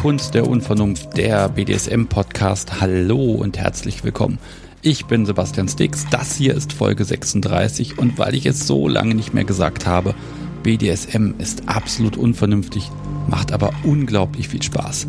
Kunst 0.00 0.32
der 0.32 0.48
Unvernunft, 0.48 1.18
der 1.18 1.50
BDSM-Podcast. 1.50 2.80
Hallo 2.80 3.32
und 3.32 3.58
herzlich 3.58 4.02
willkommen. 4.02 4.38
Ich 4.80 5.04
bin 5.04 5.26
Sebastian 5.26 5.68
Stix, 5.68 6.06
das 6.10 6.36
hier 6.36 6.54
ist 6.54 6.72
Folge 6.72 7.04
36 7.04 7.98
und 7.98 8.18
weil 8.18 8.34
ich 8.34 8.46
es 8.46 8.66
so 8.66 8.88
lange 8.88 9.14
nicht 9.14 9.34
mehr 9.34 9.44
gesagt 9.44 9.84
habe, 9.84 10.14
BDSM 10.62 11.34
ist 11.36 11.68
absolut 11.68 12.16
unvernünftig, 12.16 12.90
macht 13.28 13.52
aber 13.52 13.74
unglaublich 13.82 14.48
viel 14.48 14.62
Spaß. 14.62 15.06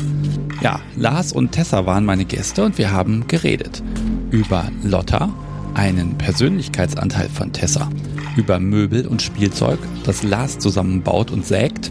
Ja, 0.60 0.78
Lars 0.94 1.32
und 1.32 1.52
Tessa 1.52 1.86
waren 1.86 2.04
meine 2.04 2.26
Gäste 2.26 2.62
und 2.62 2.76
wir 2.76 2.90
haben 2.90 3.26
geredet 3.28 3.82
über 4.30 4.70
Lotta, 4.82 5.32
einen 5.74 6.18
Persönlichkeitsanteil 6.18 7.28
von 7.28 7.52
Tessa, 7.52 7.88
über 8.36 8.60
Möbel 8.60 9.06
und 9.06 9.22
Spielzeug, 9.22 9.78
das 10.04 10.22
Lars 10.22 10.58
zusammenbaut 10.58 11.30
und 11.30 11.46
sägt 11.46 11.90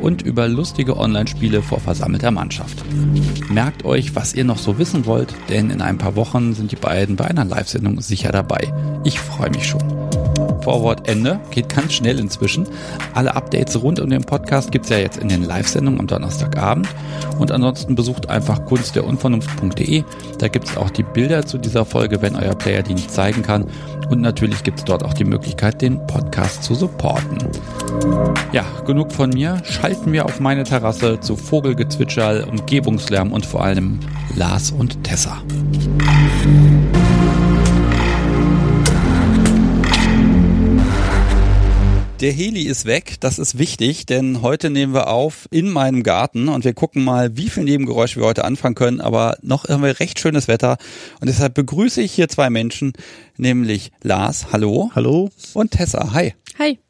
und 0.00 0.22
über 0.22 0.48
lustige 0.48 0.96
Online-Spiele 0.96 1.62
vor 1.62 1.80
versammelter 1.80 2.30
Mannschaft. 2.30 2.84
Merkt 3.50 3.84
euch, 3.84 4.14
was 4.14 4.34
ihr 4.34 4.44
noch 4.44 4.58
so 4.58 4.78
wissen 4.78 5.06
wollt, 5.06 5.34
denn 5.48 5.70
in 5.70 5.80
ein 5.80 5.98
paar 5.98 6.16
Wochen 6.16 6.54
sind 6.54 6.72
die 6.72 6.76
beiden 6.76 7.16
bei 7.16 7.26
einer 7.26 7.44
Live-Sendung 7.44 8.00
sicher 8.00 8.30
dabei. 8.30 8.72
Ich 9.04 9.18
freue 9.18 9.50
mich 9.50 9.66
schon. 9.66 10.07
Vorwort 10.68 11.08
Ende. 11.08 11.40
Geht 11.50 11.74
ganz 11.74 11.94
schnell 11.94 12.18
inzwischen. 12.18 12.68
Alle 13.14 13.34
Updates 13.34 13.82
rund 13.82 14.00
um 14.00 14.10
den 14.10 14.22
Podcast 14.22 14.70
gibt's 14.70 14.90
ja 14.90 14.98
jetzt 14.98 15.16
in 15.16 15.30
den 15.30 15.42
Live-Sendungen 15.42 15.98
am 15.98 16.06
Donnerstagabend. 16.06 16.86
Und 17.38 17.50
ansonsten 17.52 17.94
besucht 17.94 18.28
einfach 18.28 18.66
kunstderunvernunft.de. 18.66 20.04
Da 20.36 20.48
gibt's 20.48 20.76
auch 20.76 20.90
die 20.90 21.04
Bilder 21.04 21.46
zu 21.46 21.56
dieser 21.56 21.86
Folge, 21.86 22.20
wenn 22.20 22.36
euer 22.36 22.54
Player 22.54 22.82
die 22.82 22.92
nicht 22.92 23.10
zeigen 23.10 23.40
kann. 23.40 23.64
Und 24.10 24.20
natürlich 24.20 24.62
gibt's 24.62 24.84
dort 24.84 25.02
auch 25.06 25.14
die 25.14 25.24
Möglichkeit, 25.24 25.80
den 25.80 26.06
Podcast 26.06 26.62
zu 26.64 26.74
supporten. 26.74 27.38
Ja, 28.52 28.66
genug 28.84 29.10
von 29.12 29.30
mir. 29.30 29.62
Schalten 29.64 30.12
wir 30.12 30.26
auf 30.26 30.38
meine 30.38 30.64
Terrasse 30.64 31.18
zu 31.18 31.36
Vogelgezwitscher, 31.36 32.46
Umgebungslärm 32.46 33.32
und 33.32 33.46
vor 33.46 33.64
allem 33.64 34.00
Lars 34.36 34.70
und 34.70 35.02
Tessa. 35.02 35.38
Der 42.20 42.32
Heli 42.32 42.62
ist 42.62 42.84
weg, 42.84 43.18
das 43.20 43.38
ist 43.38 43.58
wichtig, 43.58 44.04
denn 44.04 44.42
heute 44.42 44.70
nehmen 44.70 44.92
wir 44.92 45.06
auf 45.06 45.46
in 45.52 45.70
meinem 45.70 46.02
Garten 46.02 46.48
und 46.48 46.64
wir 46.64 46.74
gucken 46.74 47.04
mal, 47.04 47.36
wie 47.36 47.48
viel 47.48 47.62
Nebengeräusche 47.62 48.18
wir 48.18 48.26
heute 48.26 48.44
anfangen 48.44 48.74
können, 48.74 49.00
aber 49.00 49.38
noch 49.40 49.68
haben 49.68 49.84
wir 49.84 50.00
recht 50.00 50.18
schönes 50.18 50.48
Wetter 50.48 50.78
und 51.20 51.28
deshalb 51.28 51.54
begrüße 51.54 52.02
ich 52.02 52.10
hier 52.10 52.28
zwei 52.28 52.50
Menschen, 52.50 52.94
nämlich 53.36 53.92
Lars, 54.02 54.50
hallo. 54.50 54.90
Hallo. 54.96 55.30
Und 55.54 55.70
Tessa, 55.70 56.12
hi. 56.12 56.34
Hi. 56.58 56.80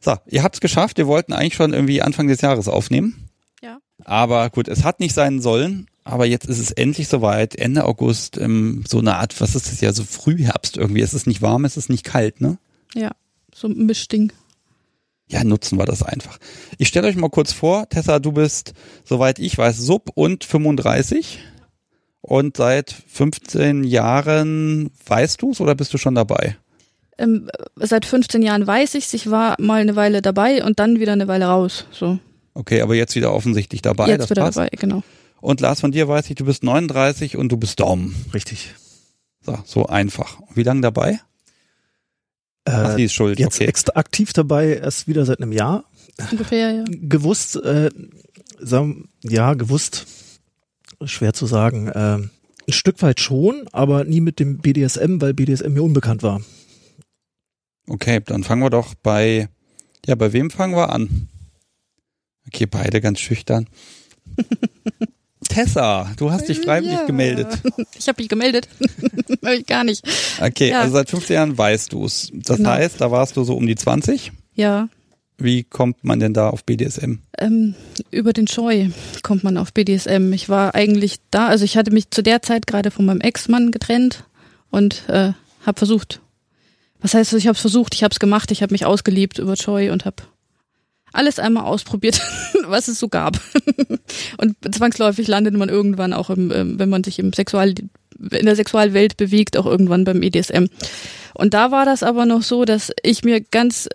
So, 0.00 0.14
ihr 0.26 0.44
habt's 0.44 0.60
geschafft, 0.60 0.96
wir 0.98 1.08
wollten 1.08 1.32
eigentlich 1.32 1.56
schon 1.56 1.72
irgendwie 1.72 2.00
Anfang 2.00 2.28
des 2.28 2.40
Jahres 2.40 2.68
aufnehmen. 2.68 3.28
Ja. 3.60 3.80
Aber 4.04 4.48
gut, 4.48 4.68
es 4.68 4.84
hat 4.84 5.00
nicht 5.00 5.12
sein 5.12 5.40
sollen, 5.40 5.88
aber 6.04 6.24
jetzt 6.24 6.46
ist 6.46 6.60
es 6.60 6.70
endlich 6.70 7.08
soweit, 7.08 7.56
Ende 7.56 7.84
August, 7.84 8.38
ähm, 8.38 8.84
so 8.86 9.00
eine 9.00 9.16
Art, 9.16 9.40
was 9.40 9.56
ist 9.56 9.72
das 9.72 9.80
ja, 9.80 9.92
so 9.92 10.04
Frühherbst 10.04 10.76
irgendwie, 10.76 11.00
es 11.00 11.14
ist 11.14 11.26
nicht 11.26 11.42
warm, 11.42 11.64
es 11.64 11.76
ist 11.76 11.90
nicht 11.90 12.04
kalt, 12.04 12.40
ne? 12.40 12.58
Ja, 12.94 13.10
so 13.52 13.66
ein 13.66 13.84
Mischding. 13.84 14.30
Ja, 15.30 15.44
nutzen 15.44 15.78
wir 15.78 15.84
das 15.84 16.02
einfach. 16.02 16.38
Ich 16.78 16.88
stelle 16.88 17.08
euch 17.08 17.16
mal 17.16 17.28
kurz 17.28 17.52
vor, 17.52 17.88
Tessa, 17.88 18.18
du 18.18 18.32
bist, 18.32 18.72
soweit 19.04 19.38
ich 19.38 19.58
weiß, 19.58 19.76
Sub 19.76 20.10
und 20.14 20.44
35 20.44 21.38
und 22.22 22.56
seit 22.56 22.90
15 22.90 23.84
Jahren 23.84 24.90
weißt 25.06 25.42
du's 25.42 25.60
oder 25.60 25.74
bist 25.74 25.92
du 25.92 25.98
schon 25.98 26.14
dabei? 26.14 26.56
Ähm, 27.18 27.50
seit 27.76 28.06
15 28.06 28.42
Jahren 28.42 28.66
weiß 28.66 28.94
ich's. 28.94 29.12
Ich 29.12 29.30
war 29.30 29.56
mal 29.58 29.80
eine 29.80 29.96
Weile 29.96 30.22
dabei 30.22 30.64
und 30.64 30.78
dann 30.78 31.00
wieder 31.00 31.12
eine 31.12 31.28
Weile 31.28 31.46
raus. 31.46 31.84
So. 31.90 32.18
Okay, 32.54 32.80
aber 32.80 32.94
jetzt 32.94 33.14
wieder 33.14 33.32
offensichtlich 33.32 33.82
dabei. 33.82 34.08
Jetzt 34.08 34.22
das 34.22 34.30
wieder 34.30 34.42
passt. 34.42 34.58
dabei, 34.58 34.70
genau. 34.70 35.02
Und 35.40 35.60
Lars, 35.60 35.80
von 35.80 35.92
dir 35.92 36.08
weiß 36.08 36.30
ich, 36.30 36.36
du 36.36 36.44
bist 36.44 36.62
39 36.62 37.36
und 37.36 37.50
du 37.50 37.56
bist 37.56 37.80
Daumen. 37.80 38.14
Richtig. 38.34 38.74
So, 39.40 39.58
so 39.64 39.86
einfach. 39.86 40.38
Wie 40.54 40.62
lange 40.62 40.80
dabei? 40.80 41.20
Ach, 42.68 42.94
sie 42.96 43.02
Äh, 43.02 43.04
ist 43.06 43.14
schuld. 43.14 43.38
jetzt 43.38 43.56
okay. 43.56 43.66
extra 43.66 43.94
aktiv 43.96 44.32
dabei, 44.32 44.74
erst 44.76 45.08
wieder 45.08 45.24
seit 45.24 45.40
einem 45.40 45.52
Jahr. 45.52 45.84
Ungefähr, 46.30 46.72
ja. 46.72 46.84
Gewusst, 46.88 47.56
äh, 47.56 47.90
sagen, 48.58 49.08
ja, 49.22 49.54
gewusst, 49.54 50.06
schwer 51.04 51.32
zu 51.32 51.46
sagen. 51.46 51.88
Äh, 51.88 52.18
ein 52.18 52.30
Stück 52.72 53.00
weit 53.02 53.20
schon, 53.20 53.66
aber 53.72 54.04
nie 54.04 54.20
mit 54.20 54.40
dem 54.40 54.58
BDSM, 54.58 55.20
weil 55.20 55.32
BDSM 55.34 55.72
mir 55.72 55.82
unbekannt 55.82 56.22
war. 56.22 56.40
Okay, 57.88 58.20
dann 58.24 58.44
fangen 58.44 58.62
wir 58.62 58.70
doch 58.70 58.94
bei, 58.94 59.48
ja, 60.06 60.14
bei 60.16 60.32
wem 60.32 60.50
fangen 60.50 60.74
wir 60.74 60.90
an? 60.90 61.28
Okay, 62.46 62.66
beide 62.66 63.00
ganz 63.00 63.20
schüchtern. 63.20 63.66
Tessa, 65.48 66.10
du 66.16 66.30
hast 66.30 66.48
dich 66.48 66.60
freiwillig 66.60 66.94
Ja. 66.98 67.06
gemeldet. 67.06 67.48
Ich 67.98 68.06
habe 68.08 68.20
mich 68.22 68.28
gemeldet. 68.28 68.68
Hab 69.44 69.52
ich 69.52 69.66
gar 69.66 69.84
nicht. 69.84 70.06
Okay, 70.40 70.70
Ja. 70.70 70.80
also 70.80 70.92
seit 70.94 71.10
15 71.10 71.34
Jahren 71.34 71.58
weißt 71.58 71.92
du 71.92 72.04
es. 72.04 72.30
Das 72.32 72.58
Genau. 72.58 72.70
heißt, 72.70 73.00
da 73.00 73.10
warst 73.10 73.36
du 73.36 73.44
so 73.44 73.54
um 73.56 73.66
die 73.66 73.74
20. 73.76 74.32
Ja. 74.54 74.88
Wie 75.40 75.62
kommt 75.62 76.02
man 76.02 76.18
denn 76.18 76.34
da 76.34 76.50
auf 76.50 76.64
BDSM? 76.64 77.14
Ähm, 77.38 77.74
über 78.10 78.32
den 78.32 78.48
Scheu 78.48 78.88
kommt 79.22 79.44
man 79.44 79.56
auf 79.56 79.72
BDSM. 79.72 80.32
Ich 80.32 80.48
war 80.48 80.74
eigentlich 80.74 81.16
da, 81.30 81.46
also 81.46 81.64
ich 81.64 81.76
hatte 81.76 81.92
mich 81.92 82.10
zu 82.10 82.22
der 82.22 82.42
Zeit 82.42 82.66
gerade 82.66 82.90
von 82.90 83.04
meinem 83.06 83.20
Ex-Mann 83.20 83.70
getrennt 83.70 84.24
und 84.70 85.08
äh, 85.08 85.32
habe 85.64 85.78
versucht. 85.78 86.20
Was 87.00 87.14
heißt, 87.14 87.32
ich 87.34 87.46
habe 87.46 87.54
es 87.54 87.60
versucht, 87.60 87.94
ich 87.94 88.02
habe 88.02 88.12
es 88.12 88.18
gemacht, 88.18 88.50
ich 88.50 88.62
habe 88.62 88.74
mich 88.74 88.84
ausgeliebt 88.84 89.38
über 89.38 89.54
Scheu 89.54 89.92
und 89.92 90.04
habe 90.04 90.16
alles 91.12 91.38
einmal 91.38 91.64
ausprobiert, 91.64 92.20
was 92.66 92.88
es 92.88 92.98
so 92.98 93.08
gab. 93.08 93.40
und 94.38 94.56
zwangsläufig 94.74 95.28
landet 95.28 95.54
man 95.54 95.68
irgendwann 95.68 96.12
auch, 96.12 96.30
im, 96.30 96.50
ähm, 96.52 96.78
wenn 96.78 96.88
man 96.88 97.04
sich 97.04 97.18
im 97.18 97.32
Sexual 97.32 97.74
in 98.32 98.46
der 98.46 98.56
Sexualwelt 98.56 99.16
bewegt, 99.16 99.56
auch 99.56 99.66
irgendwann 99.66 100.04
beim 100.04 100.22
EDSM. 100.22 100.66
Und 101.34 101.54
da 101.54 101.70
war 101.70 101.84
das 101.84 102.02
aber 102.02 102.26
noch 102.26 102.42
so, 102.42 102.64
dass 102.64 102.90
ich 103.02 103.22
mir 103.22 103.40
ganz 103.40 103.88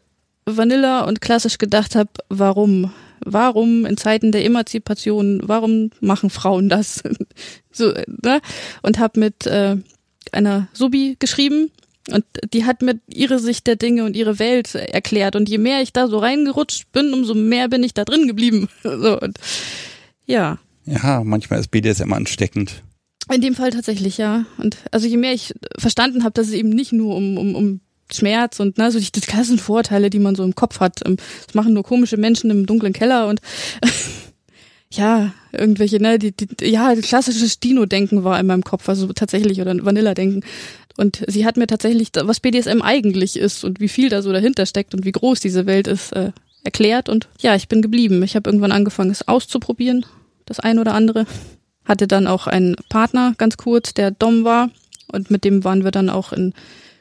vanilla 0.46 1.02
und 1.02 1.22
klassisch 1.22 1.58
gedacht 1.58 1.96
habe, 1.96 2.10
warum? 2.30 2.92
Warum 3.26 3.86
in 3.86 3.96
Zeiten 3.96 4.32
der 4.34 4.44
Emanzipation, 4.44 5.42
warum 5.44 5.92
machen 6.02 6.30
Frauen 6.30 6.68
das? 6.68 7.04
so, 7.72 7.94
ne? 8.22 8.42
Und 8.82 9.00
habe 9.00 9.20
mit 9.20 9.46
äh, 9.46 9.78
einer 10.32 10.68
Subi 10.74 11.16
geschrieben 11.20 11.72
und 12.12 12.26
die 12.54 12.66
hat 12.66 12.82
mir 12.82 13.00
ihre 13.08 13.40
Sicht 13.40 13.66
der 13.68 13.76
Dinge 13.78 14.04
und 14.04 14.16
ihre 14.16 14.38
Welt 14.40 14.76
erklärt. 14.76 15.36
Und 15.36 15.48
je 15.50 15.58
mehr 15.58 15.82
ich 15.82 15.94
da 15.94 16.08
so 16.08 16.18
reingerutscht 16.18 16.92
bin, 16.92 17.14
umso 17.14 17.34
mehr 17.34 17.70
bin 17.70 17.84
ich 17.84 17.94
da 17.94 18.04
drin 18.04 18.28
geblieben. 18.28 18.68
so, 18.84 19.20
und 19.20 19.38
ja, 20.26 20.58
Ja, 20.86 21.24
manchmal 21.24 21.60
ist 21.62 21.72
BDSM 21.72 22.12
ansteckend. 22.12 22.84
in 23.34 23.40
dem 23.42 23.56
Fall 23.56 23.70
tatsächlich, 23.72 24.18
ja. 24.18 24.46
Und 24.58 24.78
also 24.92 25.08
je 25.08 25.18
mehr 25.18 25.34
ich 25.34 25.54
verstanden 25.78 26.24
habe, 26.24 26.34
dass 26.34 26.48
es 26.48 26.54
eben 26.54 26.70
nicht 26.70 26.92
nur 26.92 27.16
um, 27.16 27.38
um, 27.38 27.56
um 27.56 27.80
Schmerz 28.12 28.60
und 28.60 28.78
ne, 28.78 28.92
so 28.92 29.00
die, 29.00 29.12
die 29.12 29.22
ganzen 29.22 29.58
Vorteile, 29.58 30.10
die 30.10 30.20
man 30.20 30.36
so 30.36 30.44
im 30.44 30.56
Kopf 30.56 30.82
hat. 30.82 31.00
ähm, 31.06 31.16
Das 31.48 31.56
machen 31.56 31.74
nur 31.74 31.84
komische 31.84 32.18
Menschen 32.18 32.52
im 32.52 32.66
dunklen 32.66 32.92
Keller 32.94 33.28
und 33.28 33.40
ja, 34.92 35.34
irgendwelche, 35.52 36.00
ne, 36.02 36.20
die, 36.20 36.32
die, 36.36 36.66
ja, 36.70 36.94
klassisches 36.96 37.60
Dino-Denken 37.60 38.24
war 38.24 38.40
in 38.40 38.46
meinem 38.46 38.64
Kopf, 38.64 38.88
also 38.90 39.12
tatsächlich, 39.14 39.60
oder 39.62 39.74
Vanilla-Denken. 39.84 40.44
Und 40.98 41.24
sie 41.28 41.46
hat 41.46 41.58
mir 41.58 41.68
tatsächlich, 41.68 42.10
was 42.14 42.40
BDSM 42.40 42.82
eigentlich 42.82 43.38
ist 43.38 43.64
und 43.64 43.80
wie 43.80 43.88
viel 43.88 44.10
da 44.10 44.22
so 44.22 44.32
dahinter 44.32 44.66
steckt 44.66 44.94
und 44.94 45.06
wie 45.06 45.12
groß 45.12 45.40
diese 45.40 45.66
Welt 45.66 45.88
ist, 45.88 46.12
äh, 46.14 46.32
erklärt. 46.64 47.10
Und 47.10 47.28
ja, 47.40 47.56
ich 47.56 47.68
bin 47.68 47.82
geblieben. 47.82 48.22
Ich 48.24 48.36
habe 48.36 48.50
irgendwann 48.50 48.72
angefangen, 48.72 49.12
es 49.12 49.28
auszuprobieren, 49.28 50.06
das 50.46 50.60
ein 50.60 50.80
oder 50.80 50.94
andere. 50.94 51.26
Hatte 51.86 52.08
dann 52.08 52.28
auch 52.28 52.48
einen 52.48 52.76
Partner, 52.90 53.34
ganz 53.38 53.58
kurz, 53.58 53.94
der 53.94 54.12
Dom 54.12 54.44
war. 54.44 54.70
Und 55.12 55.32
mit 55.32 55.44
dem 55.44 55.64
waren 55.64 55.84
wir 55.84 55.92
dann 55.92 56.10
auch 56.10 56.32
in 56.32 56.54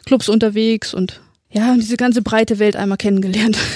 Clubs 0.05 0.29
unterwegs 0.29 0.93
und 0.93 1.21
ja, 1.51 1.75
diese 1.77 1.97
ganze 1.97 2.23
breite 2.23 2.59
Welt 2.59 2.77
einmal 2.77 2.99
kennengelernt. 2.99 3.59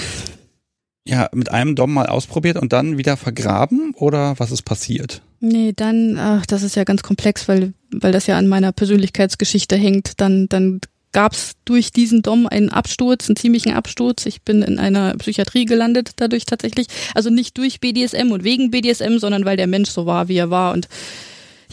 Ja, 1.07 1.29
mit 1.33 1.49
einem 1.49 1.75
Dom 1.75 1.93
mal 1.93 2.07
ausprobiert 2.07 2.57
und 2.57 2.73
dann 2.73 2.97
wieder 2.97 3.15
vergraben 3.15 3.93
oder 3.95 4.37
was 4.39 4.51
ist 4.51 4.63
passiert? 4.63 5.21
Nee, 5.39 5.71
dann, 5.73 6.17
ach, 6.19 6.45
das 6.45 6.63
ist 6.63 6.75
ja 6.75 6.83
ganz 6.83 7.01
komplex, 7.01 7.47
weil, 7.47 7.73
weil 7.91 8.11
das 8.11 8.27
ja 8.27 8.37
an 8.37 8.49
meiner 8.49 8.73
Persönlichkeitsgeschichte 8.73 9.77
hängt. 9.77 10.19
Dann, 10.19 10.49
dann 10.49 10.81
gab's 11.13 11.53
durch 11.63 11.93
diesen 11.93 12.23
Dom 12.23 12.45
einen 12.45 12.69
Absturz, 12.69 13.29
einen 13.29 13.37
ziemlichen 13.37 13.71
Absturz. 13.71 14.25
Ich 14.25 14.41
bin 14.41 14.61
in 14.63 14.79
einer 14.79 15.15
Psychiatrie 15.15 15.63
gelandet 15.63 16.11
dadurch 16.17 16.43
tatsächlich. 16.43 16.87
Also 17.15 17.29
nicht 17.29 17.57
durch 17.57 17.79
BDSM 17.79 18.31
und 18.31 18.43
wegen 18.43 18.69
BDSM, 18.69 19.17
sondern 19.17 19.45
weil 19.45 19.55
der 19.55 19.67
Mensch 19.67 19.89
so 19.89 20.05
war, 20.05 20.27
wie 20.27 20.35
er 20.35 20.49
war 20.49 20.73
und 20.73 20.89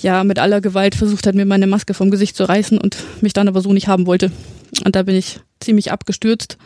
ja, 0.00 0.22
mit 0.22 0.38
aller 0.38 0.60
Gewalt 0.60 0.94
versucht 0.94 1.26
hat, 1.26 1.34
mir 1.34 1.44
meine 1.44 1.66
Maske 1.66 1.94
vom 1.94 2.12
Gesicht 2.12 2.37
zu 2.37 2.44
reißen 2.44 2.78
und 2.78 2.96
mich 3.20 3.32
dann 3.32 3.48
aber 3.48 3.60
so 3.62 3.72
nicht 3.72 3.88
haben 3.88 4.06
wollte. 4.06 4.30
Und 4.84 4.94
da 4.94 5.02
bin 5.02 5.16
ich 5.16 5.40
ziemlich 5.58 5.90
abgestürzt 5.90 6.56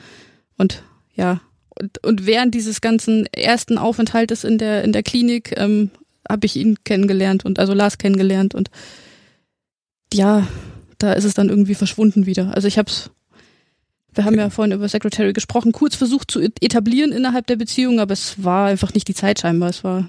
und 0.59 0.82
ja, 1.14 1.41
und, 1.81 2.05
und 2.05 2.27
während 2.27 2.55
dieses 2.55 2.81
ganzen 2.81 3.27
ersten 3.27 3.79
Aufenthaltes 3.79 4.45
in 4.45 4.59
der 4.59 4.85
in 4.85 4.93
der 4.93 5.03
Klinik 5.03 5.55
ähm, 5.57 5.91
habe 6.29 6.47
ich 6.47 6.57
ihn 6.57 6.77
kennengelernt 6.85 7.45
und 7.45 7.59
also 7.59 7.73
Lars 7.75 7.99
kennengelernt 7.99 8.55
und 8.55 8.71
ja, 10.13 10.47
da 10.99 11.13
ist 11.13 11.25
es 11.25 11.35
dann 11.35 11.49
irgendwie 11.49 11.75
verschwunden 11.75 12.27
wieder. 12.27 12.55
Also 12.55 12.69
ich 12.69 12.79
hab's 12.79 13.11
wir 14.15 14.25
haben 14.25 14.35
Okay. 14.35 14.43
ja 14.43 14.51
vorhin 14.51 14.73
über 14.73 14.89
Secretary 14.89 15.33
gesprochen, 15.33 15.73
kurz 15.73 15.95
versucht 15.95 16.31
zu 16.31 16.41
etablieren 16.41 17.13
innerhalb 17.13 17.47
der 17.47 17.57
Beziehung, 17.57 18.01
aber 18.01 18.15
es 18.15 18.43
war 18.43 18.67
einfach 18.69 18.95
nicht 18.95 19.07
die 19.07 19.15
Zeit 19.15 19.39
scheinbar. 19.39 19.71
Es 19.71 19.85
war 19.85 20.09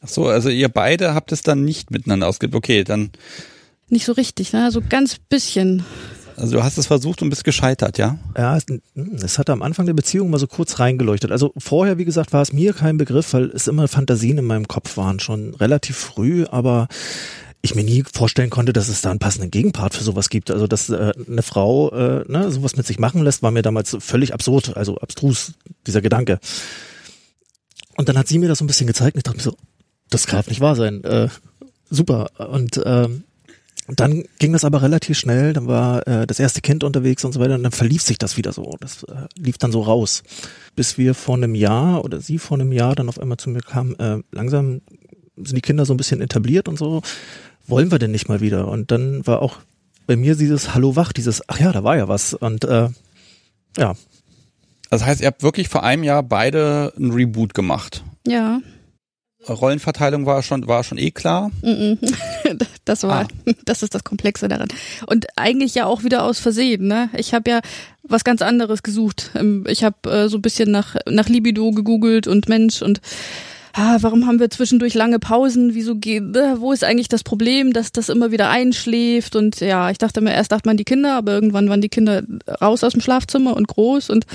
Ach 0.00 0.08
so, 0.08 0.26
also 0.26 0.48
ihr 0.48 0.68
beide 0.68 1.14
habt 1.14 1.32
es 1.32 1.42
dann 1.42 1.64
nicht 1.64 1.90
miteinander 1.90 2.28
ausgelebt. 2.28 2.54
Okay, 2.54 2.84
dann. 2.84 3.10
Nicht 3.88 4.04
so 4.04 4.12
richtig, 4.12 4.52
ne? 4.52 4.70
So 4.70 4.80
ganz 4.86 5.16
bisschen. 5.18 5.84
Also 6.38 6.56
du 6.56 6.62
hast 6.62 6.78
es 6.78 6.86
versucht 6.86 7.20
und 7.22 7.30
bist 7.30 7.44
gescheitert, 7.44 7.98
ja? 7.98 8.18
Ja, 8.36 8.56
es, 8.56 8.66
es 9.22 9.38
hat 9.38 9.50
am 9.50 9.62
Anfang 9.62 9.86
der 9.86 9.94
Beziehung 9.94 10.30
mal 10.30 10.38
so 10.38 10.46
kurz 10.46 10.78
reingeleuchtet. 10.78 11.32
Also 11.32 11.52
vorher, 11.58 11.98
wie 11.98 12.04
gesagt, 12.04 12.32
war 12.32 12.42
es 12.42 12.52
mir 12.52 12.72
kein 12.72 12.96
Begriff, 12.96 13.32
weil 13.32 13.46
es 13.50 13.66
immer 13.66 13.88
Fantasien 13.88 14.38
in 14.38 14.44
meinem 14.44 14.68
Kopf 14.68 14.96
waren, 14.96 15.18
schon 15.18 15.54
relativ 15.54 15.96
früh, 15.96 16.46
aber 16.48 16.86
ich 17.60 17.74
mir 17.74 17.82
nie 17.82 18.04
vorstellen 18.04 18.50
konnte, 18.50 18.72
dass 18.72 18.88
es 18.88 19.00
da 19.00 19.10
einen 19.10 19.18
passenden 19.18 19.50
Gegenpart 19.50 19.94
für 19.94 20.04
sowas 20.04 20.28
gibt. 20.28 20.50
Also 20.50 20.68
dass 20.68 20.88
äh, 20.90 21.12
eine 21.28 21.42
Frau 21.42 21.90
äh, 21.90 22.24
ne, 22.28 22.50
sowas 22.52 22.76
mit 22.76 22.86
sich 22.86 23.00
machen 23.00 23.22
lässt, 23.24 23.42
war 23.42 23.50
mir 23.50 23.62
damals 23.62 23.96
völlig 23.98 24.32
absurd, 24.32 24.76
also 24.76 24.98
abstrus, 24.98 25.54
dieser 25.86 26.00
Gedanke. 26.00 26.38
Und 27.96 28.08
dann 28.08 28.16
hat 28.16 28.28
sie 28.28 28.38
mir 28.38 28.48
das 28.48 28.58
so 28.58 28.64
ein 28.64 28.68
bisschen 28.68 28.86
gezeigt 28.86 29.16
und 29.16 29.18
ich 29.18 29.24
dachte 29.24 29.38
mir 29.38 29.42
so, 29.42 29.56
das 30.08 30.26
kann 30.26 30.44
nicht 30.46 30.60
wahr 30.60 30.76
sein. 30.76 31.02
Äh, 31.02 31.28
super. 31.90 32.30
Und 32.38 32.80
ähm, 32.84 33.24
dann 33.96 34.24
ging 34.38 34.52
das 34.52 34.64
aber 34.64 34.82
relativ 34.82 35.18
schnell, 35.18 35.54
dann 35.54 35.66
war 35.66 36.06
äh, 36.06 36.26
das 36.26 36.38
erste 36.38 36.60
Kind 36.60 36.84
unterwegs 36.84 37.24
und 37.24 37.32
so 37.32 37.40
weiter 37.40 37.54
und 37.54 37.62
dann 37.62 37.72
verlief 37.72 38.02
sich 38.02 38.18
das 38.18 38.36
wieder 38.36 38.52
so. 38.52 38.76
Das 38.80 39.02
äh, 39.04 39.26
lief 39.38 39.56
dann 39.58 39.72
so 39.72 39.80
raus. 39.80 40.22
Bis 40.76 40.98
wir 40.98 41.14
vor 41.14 41.36
einem 41.36 41.54
Jahr 41.54 42.04
oder 42.04 42.20
sie 42.20 42.38
vor 42.38 42.58
einem 42.58 42.72
Jahr 42.72 42.94
dann 42.94 43.08
auf 43.08 43.18
einmal 43.18 43.38
zu 43.38 43.48
mir 43.48 43.60
kam, 43.62 43.96
äh, 43.98 44.18
langsam 44.30 44.82
sind 45.36 45.56
die 45.56 45.62
Kinder 45.62 45.86
so 45.86 45.94
ein 45.94 45.96
bisschen 45.96 46.20
etabliert 46.20 46.68
und 46.68 46.78
so, 46.78 47.02
wollen 47.66 47.90
wir 47.90 47.98
denn 47.98 48.10
nicht 48.10 48.28
mal 48.28 48.40
wieder? 48.40 48.68
Und 48.68 48.90
dann 48.90 49.26
war 49.26 49.40
auch 49.42 49.58
bei 50.06 50.16
mir 50.16 50.36
dieses 50.36 50.74
Hallo 50.74 50.96
wach, 50.96 51.12
dieses, 51.12 51.42
ach 51.48 51.60
ja, 51.60 51.70
da 51.72 51.84
war 51.84 51.96
ja 51.96 52.08
was. 52.08 52.34
Und 52.34 52.64
äh, 52.64 52.88
ja. 53.76 53.94
Das 54.90 55.04
heißt, 55.04 55.20
ihr 55.20 55.26
habt 55.26 55.42
wirklich 55.42 55.68
vor 55.68 55.82
einem 55.82 56.02
Jahr 56.02 56.22
beide 56.22 56.92
ein 56.98 57.10
Reboot 57.10 57.52
gemacht. 57.54 58.04
Ja. 58.26 58.60
Rollenverteilung 59.54 60.26
war 60.26 60.42
schon, 60.42 60.66
war 60.66 60.84
schon 60.84 60.98
eh 60.98 61.10
klar. 61.10 61.50
Das 62.84 63.02
war, 63.02 63.24
ah. 63.24 63.52
das 63.66 63.82
ist 63.82 63.94
das 63.94 64.02
Komplexe 64.02 64.48
daran. 64.48 64.68
Und 65.06 65.26
eigentlich 65.36 65.74
ja 65.74 65.84
auch 65.84 66.04
wieder 66.04 66.24
aus 66.24 66.38
Versehen, 66.38 66.86
ne? 66.86 67.10
Ich 67.14 67.34
habe 67.34 67.50
ja 67.50 67.60
was 68.02 68.24
ganz 68.24 68.40
anderes 68.40 68.82
gesucht. 68.82 69.30
Ähm, 69.34 69.64
ich 69.68 69.84
habe 69.84 70.10
äh, 70.10 70.28
so 70.28 70.38
ein 70.38 70.42
bisschen 70.42 70.70
nach, 70.70 70.96
nach 71.06 71.28
Libido 71.28 71.70
gegoogelt 71.72 72.26
und 72.26 72.48
Mensch 72.48 72.80
und 72.80 73.02
ah, 73.74 73.98
warum 74.00 74.26
haben 74.26 74.40
wir 74.40 74.50
zwischendurch 74.50 74.94
lange 74.94 75.18
Pausen? 75.18 75.74
Wieso 75.74 75.96
geht, 75.96 76.34
äh, 76.36 76.60
wo 76.60 76.72
ist 76.72 76.84
eigentlich 76.84 77.08
das 77.08 77.22
Problem, 77.22 77.72
dass 77.72 77.92
das 77.92 78.08
immer 78.08 78.30
wieder 78.30 78.50
einschläft? 78.50 79.36
Und 79.36 79.60
ja, 79.60 79.90
ich 79.90 79.98
dachte 79.98 80.20
mir, 80.20 80.32
erst 80.32 80.52
dachte 80.52 80.68
man 80.68 80.76
die 80.76 80.84
Kinder, 80.84 81.14
aber 81.14 81.32
irgendwann 81.32 81.68
waren 81.68 81.80
die 81.80 81.88
Kinder 81.88 82.22
raus 82.60 82.82
aus 82.84 82.92
dem 82.92 83.02
Schlafzimmer 83.02 83.56
und 83.56 83.68
groß 83.68 84.10
und 84.10 84.26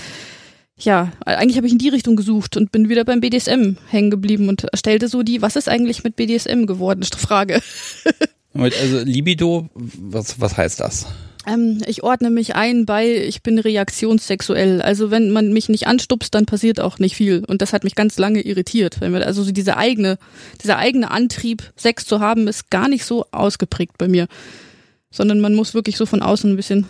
ja, 0.86 1.12
eigentlich 1.26 1.58
habe 1.58 1.68
ich 1.68 1.74
in 1.74 1.80
die 1.80 1.90
Richtung 1.90 2.16
gesucht 2.16 2.58
und 2.58 2.72
bin 2.72 2.90
wieder 2.90 3.06
beim 3.06 3.22
BDSM 3.22 3.78
hängen 3.90 4.12
geblieben 4.12 4.50
und 4.50 4.66
stellte 4.74 5.08
so 5.08 5.24
die, 5.24 5.42
was 5.42 5.56
ist 5.56 5.70
eigentlich 5.70 6.04
mit 6.04 6.16
BDSM 6.16 6.66
geworden? 6.66 7.04
Frage. 7.04 7.62
also 8.54 9.00
Libido, 9.00 9.70
was, 9.74 10.40
was 10.40 10.58
heißt 10.58 10.80
das? 10.80 11.08
Ähm, 11.46 11.82
ich 11.86 12.04
ordne 12.04 12.30
mich 12.30 12.56
ein 12.56 12.86
bei, 12.86 13.08
ich 13.08 13.44
bin 13.44 13.60
reaktionssexuell. 13.60 14.82
Also 14.82 15.12
wenn 15.12 15.32
man 15.32 15.52
mich 15.52 15.70
nicht 15.70 15.88
anstupst, 15.88 16.34
dann 16.36 16.46
passiert 16.46 16.80
auch 16.80 17.00
nicht 17.00 17.16
viel. 17.16 17.44
Und 17.46 17.62
das 17.62 17.74
hat 17.74 17.84
mich 17.84 17.96
ganz 17.96 18.18
lange 18.18 18.42
irritiert. 18.42 19.02
Also 19.02 19.44
so 19.44 19.52
diese 19.52 19.78
eigene, 19.78 20.18
dieser 20.62 20.78
eigene 20.78 21.12
Antrieb, 21.12 21.74
Sex 21.76 22.06
zu 22.06 22.20
haben, 22.20 22.48
ist 22.48 22.70
gar 22.70 22.88
nicht 22.88 23.06
so 23.06 23.26
ausgeprägt 23.32 23.98
bei 23.98 24.08
mir. 24.08 24.28
Sondern 25.12 25.40
man 25.40 25.54
muss 25.54 25.74
wirklich 25.74 25.98
so 25.98 26.06
von 26.06 26.22
außen 26.22 26.52
ein 26.52 26.56
bisschen 26.56 26.88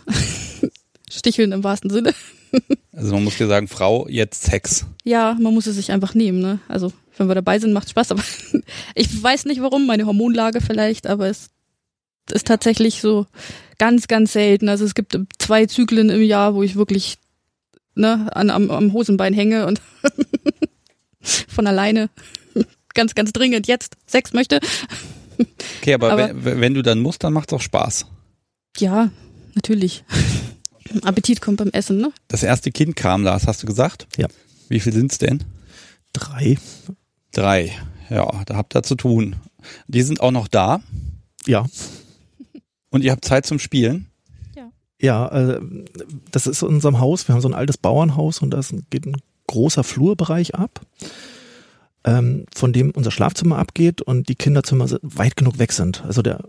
sticheln 1.10 1.52
im 1.52 1.64
wahrsten 1.64 1.90
Sinne. 1.90 2.14
Also 2.96 3.16
man 3.16 3.24
muss 3.24 3.38
dir 3.38 3.48
sagen, 3.48 3.68
Frau, 3.68 4.08
jetzt 4.08 4.44
Sex. 4.44 4.86
Ja, 5.04 5.36
man 5.40 5.54
muss 5.54 5.66
es 5.66 5.76
sich 5.76 5.92
einfach 5.92 6.14
nehmen, 6.14 6.40
ne? 6.40 6.60
Also 6.68 6.94
wenn 7.18 7.28
wir 7.28 7.36
dabei 7.36 7.60
sind, 7.60 7.74
macht 7.74 7.90
Spaß, 7.90 8.12
aber 8.12 8.24
ich 8.96 9.24
weiß 9.24 9.46
nicht 9.46 9.62
warum, 9.62 9.88
meine 9.88 10.06
Hormonlage 10.06 10.62
vielleicht, 10.62 11.08
aber 11.08 11.28
es 11.28 11.50
ist 12.32 12.48
tatsächlich 12.48 13.02
so 13.02 13.26
ganz, 13.78 14.08
ganz 14.08 14.34
selten. 14.34 14.70
Also 14.70 14.86
es 14.86 14.96
gibt 14.96 15.18
zwei 15.40 15.66
Zyklen 15.66 16.10
im 16.10 16.22
Jahr, 16.22 16.56
wo 16.56 16.64
ich 16.64 16.76
wirklich 16.76 17.18
ne, 17.96 18.30
an, 18.36 18.50
am, 18.50 18.70
am 18.72 18.94
Hosenbein 18.94 19.34
hänge 19.34 19.66
und 19.66 19.82
von 21.22 21.68
alleine 21.68 22.10
ganz, 22.94 23.16
ganz 23.16 23.34
dringend 23.34 23.68
jetzt 23.68 23.96
Sex 24.06 24.34
möchte. 24.34 24.60
Okay, 25.82 25.94
aber, 25.96 26.12
aber 26.12 26.46
wenn, 26.46 26.62
wenn, 26.62 26.74
du 26.74 26.82
dann 26.82 27.00
musst, 27.00 27.24
dann 27.24 27.34
macht's 27.34 27.54
auch 27.54 27.62
Spaß. 27.62 28.06
Ja, 28.78 29.12
natürlich. 29.56 30.04
Appetit 31.02 31.42
kommt 31.42 31.58
beim 31.58 31.70
Essen, 31.70 31.98
ne? 31.98 32.12
Das 32.28 32.44
erste 32.44 32.72
Kind 32.72 32.96
kam, 32.96 33.24
Lars, 33.24 33.48
hast 33.48 33.64
du 33.64 33.68
gesagt? 33.68 34.08
Ja. 34.18 34.28
Wie 34.70 34.80
viel 34.80 34.94
sind's 34.94 35.18
denn? 35.18 35.44
Drei. 36.14 36.58
Drei. 37.32 37.72
Ja, 38.10 38.44
da 38.46 38.56
habt 38.56 38.76
ihr 38.76 38.84
zu 38.84 38.96
tun. 38.96 39.36
Die 39.88 40.04
sind 40.04 40.22
auch 40.22 40.32
noch 40.32 40.48
da. 40.48 40.82
Ja. 41.46 41.66
Und 42.90 43.04
ihr 43.04 43.12
habt 43.12 43.26
Zeit 43.26 43.46
zum 43.46 43.60
Spielen? 43.60 44.08
Ja. 44.56 44.72
Ja, 45.00 45.28
äh, 45.30 45.62
das 46.32 46.48
ist 46.48 46.62
in 46.62 46.70
unserem 46.70 47.00
Haus. 47.00 47.28
Wir 47.28 47.34
haben 47.34 47.42
so 47.42 47.48
ein 47.48 47.54
altes 47.56 47.78
Bauernhaus 47.78 48.40
und 48.40 48.52
da 48.52 48.62
geht 48.90 49.06
ein 49.06 49.18
großer 49.48 49.84
Flurbereich 49.84 50.56
ab, 50.56 50.82
ähm, 52.04 52.46
von 52.54 52.74
dem 52.74 52.92
unser 52.92 53.12
Schlafzimmer 53.12 53.58
abgeht 53.58 54.02
und 54.02 54.30
die 54.30 54.36
Kinderzimmer 54.36 54.88
weit 55.02 55.36
genug 55.36 55.58
weg 55.60 55.72
sind. 55.72 56.04
Also 56.06 56.22
der 56.22 56.44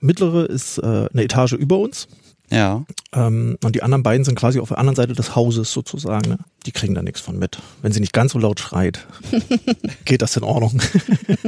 mittlere 0.00 0.44
ist 0.44 0.78
äh, 0.78 1.08
eine 1.12 1.24
Etage 1.24 1.52
über 1.52 1.78
uns. 1.78 2.08
Ja. 2.54 2.84
Ähm, 3.12 3.58
und 3.64 3.74
die 3.74 3.82
anderen 3.82 4.02
beiden 4.02 4.24
sind 4.24 4.38
quasi 4.38 4.60
auf 4.60 4.68
der 4.68 4.78
anderen 4.78 4.94
Seite 4.94 5.12
des 5.12 5.34
Hauses 5.34 5.72
sozusagen. 5.72 6.30
Ne? 6.30 6.38
Die 6.66 6.72
kriegen 6.72 6.94
da 6.94 7.02
nichts 7.02 7.20
von 7.20 7.38
mit. 7.38 7.58
Wenn 7.82 7.92
sie 7.92 8.00
nicht 8.00 8.12
ganz 8.12 8.32
so 8.32 8.38
laut 8.38 8.60
schreit, 8.60 9.06
geht 10.04 10.22
das 10.22 10.36
in 10.36 10.44
Ordnung. 10.44 10.80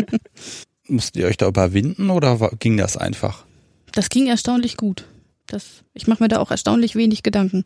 Musst 0.88 1.16
ihr 1.16 1.26
euch 1.26 1.36
da 1.36 1.46
überwinden 1.46 2.10
oder 2.10 2.50
ging 2.58 2.76
das 2.76 2.96
einfach? 2.96 3.44
Das 3.92 4.08
ging 4.08 4.26
erstaunlich 4.26 4.76
gut. 4.76 5.04
Das, 5.46 5.84
ich 5.94 6.08
mache 6.08 6.22
mir 6.22 6.28
da 6.28 6.40
auch 6.40 6.50
erstaunlich 6.50 6.96
wenig 6.96 7.22
Gedanken. 7.22 7.64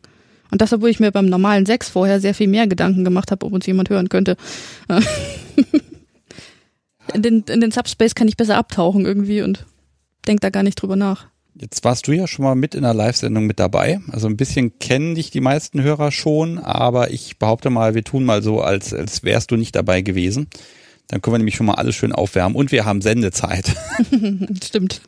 Und 0.51 0.61
das, 0.61 0.71
obwohl 0.73 0.89
ich 0.89 0.99
mir 0.99 1.11
beim 1.11 1.25
normalen 1.25 1.65
Sex 1.65 1.89
vorher 1.89 2.19
sehr 2.19 2.35
viel 2.35 2.47
mehr 2.47 2.67
Gedanken 2.67 3.03
gemacht 3.03 3.31
habe, 3.31 3.45
ob 3.45 3.53
uns 3.53 3.65
jemand 3.65 3.89
hören 3.89 4.09
könnte. 4.09 4.37
in, 7.13 7.21
den, 7.21 7.43
in 7.47 7.61
den 7.61 7.71
Subspace 7.71 8.13
kann 8.13 8.27
ich 8.27 8.37
besser 8.37 8.57
abtauchen 8.57 9.05
irgendwie 9.05 9.41
und 9.41 9.65
denk 10.27 10.41
da 10.41 10.49
gar 10.49 10.63
nicht 10.63 10.75
drüber 10.75 10.95
nach. 10.95 11.30
Jetzt 11.53 11.83
warst 11.83 12.07
du 12.07 12.13
ja 12.13 12.27
schon 12.27 12.45
mal 12.45 12.55
mit 12.55 12.75
in 12.75 12.83
der 12.83 12.93
Live-Sendung 12.93 13.45
mit 13.45 13.59
dabei. 13.59 13.99
Also 14.09 14.27
ein 14.27 14.37
bisschen 14.37 14.79
kennen 14.79 15.15
dich 15.15 15.31
die 15.31 15.41
meisten 15.41 15.81
Hörer 15.81 16.11
schon, 16.11 16.59
aber 16.59 17.11
ich 17.11 17.37
behaupte 17.37 17.69
mal, 17.69 17.93
wir 17.93 18.03
tun 18.03 18.23
mal 18.23 18.41
so, 18.41 18.61
als, 18.61 18.93
als 18.93 19.23
wärst 19.23 19.51
du 19.51 19.57
nicht 19.57 19.75
dabei 19.75 20.01
gewesen. 20.01 20.47
Dann 21.07 21.21
können 21.21 21.33
wir 21.33 21.39
nämlich 21.39 21.55
schon 21.55 21.65
mal 21.65 21.75
alles 21.75 21.95
schön 21.95 22.13
aufwärmen 22.13 22.55
und 22.55 22.71
wir 22.71 22.85
haben 22.85 23.01
Sendezeit. 23.01 23.75
Stimmt. 24.63 25.01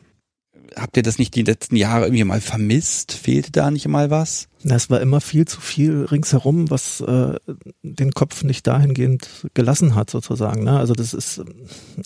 Habt 0.76 0.96
ihr 0.96 1.02
das 1.02 1.18
nicht 1.18 1.34
die 1.34 1.42
letzten 1.42 1.76
Jahre 1.76 2.06
irgendwie 2.06 2.24
mal 2.24 2.40
vermisst? 2.40 3.12
Fehlte 3.12 3.52
da 3.52 3.70
nicht 3.70 3.86
mal 3.86 4.10
was? 4.10 4.48
Es 4.64 4.90
war 4.90 5.00
immer 5.00 5.20
viel 5.20 5.46
zu 5.46 5.60
viel 5.60 6.04
ringsherum, 6.04 6.70
was 6.70 7.00
äh, 7.00 7.34
den 7.82 8.12
Kopf 8.12 8.42
nicht 8.42 8.66
dahingehend 8.66 9.46
gelassen 9.54 9.94
hat, 9.94 10.10
sozusagen. 10.10 10.64
Ne? 10.64 10.78
Also 10.78 10.94
das 10.94 11.14
ist 11.14 11.42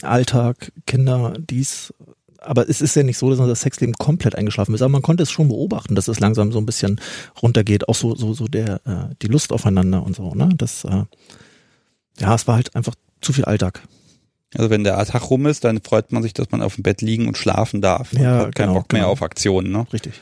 Alltag, 0.02 0.72
Kinder, 0.86 1.34
dies, 1.38 1.94
aber 2.38 2.68
es 2.68 2.80
ist 2.80 2.94
ja 2.94 3.02
nicht 3.02 3.18
so, 3.18 3.30
dass 3.30 3.38
das 3.38 3.60
Sexleben 3.60 3.94
komplett 3.94 4.34
eingeschlafen 4.34 4.74
ist. 4.74 4.82
Aber 4.82 4.90
man 4.90 5.02
konnte 5.02 5.22
es 5.22 5.30
schon 5.30 5.48
beobachten, 5.48 5.94
dass 5.94 6.08
es 6.08 6.20
langsam 6.20 6.52
so 6.52 6.58
ein 6.58 6.66
bisschen 6.66 7.00
runtergeht. 7.42 7.88
Auch 7.88 7.94
so, 7.94 8.14
so, 8.14 8.32
so 8.32 8.46
der, 8.46 8.80
äh, 8.86 9.14
die 9.22 9.26
Lust 9.26 9.52
aufeinander 9.52 10.02
und 10.02 10.16
so, 10.16 10.34
ne? 10.34 10.48
Das, 10.56 10.84
äh, 10.84 11.04
ja, 12.18 12.34
es 12.34 12.46
war 12.46 12.56
halt 12.56 12.74
einfach 12.76 12.94
zu 13.20 13.32
viel 13.32 13.44
Alltag. 13.44 13.82
Also 14.54 14.70
wenn 14.70 14.84
der 14.84 15.04
Tag 15.04 15.30
rum 15.30 15.46
ist, 15.46 15.64
dann 15.64 15.80
freut 15.82 16.12
man 16.12 16.22
sich, 16.22 16.32
dass 16.32 16.50
man 16.50 16.62
auf 16.62 16.76
dem 16.76 16.82
Bett 16.82 17.02
liegen 17.02 17.28
und 17.28 17.36
schlafen 17.36 17.82
darf. 17.82 18.12
Ja, 18.12 18.38
hat 18.38 18.54
keinen 18.54 18.68
genau, 18.68 18.80
Bock 18.80 18.92
mehr 18.92 19.02
genau. 19.02 19.12
auf 19.12 19.22
Aktionen, 19.22 19.70
ne? 19.70 19.86
Richtig. 19.92 20.14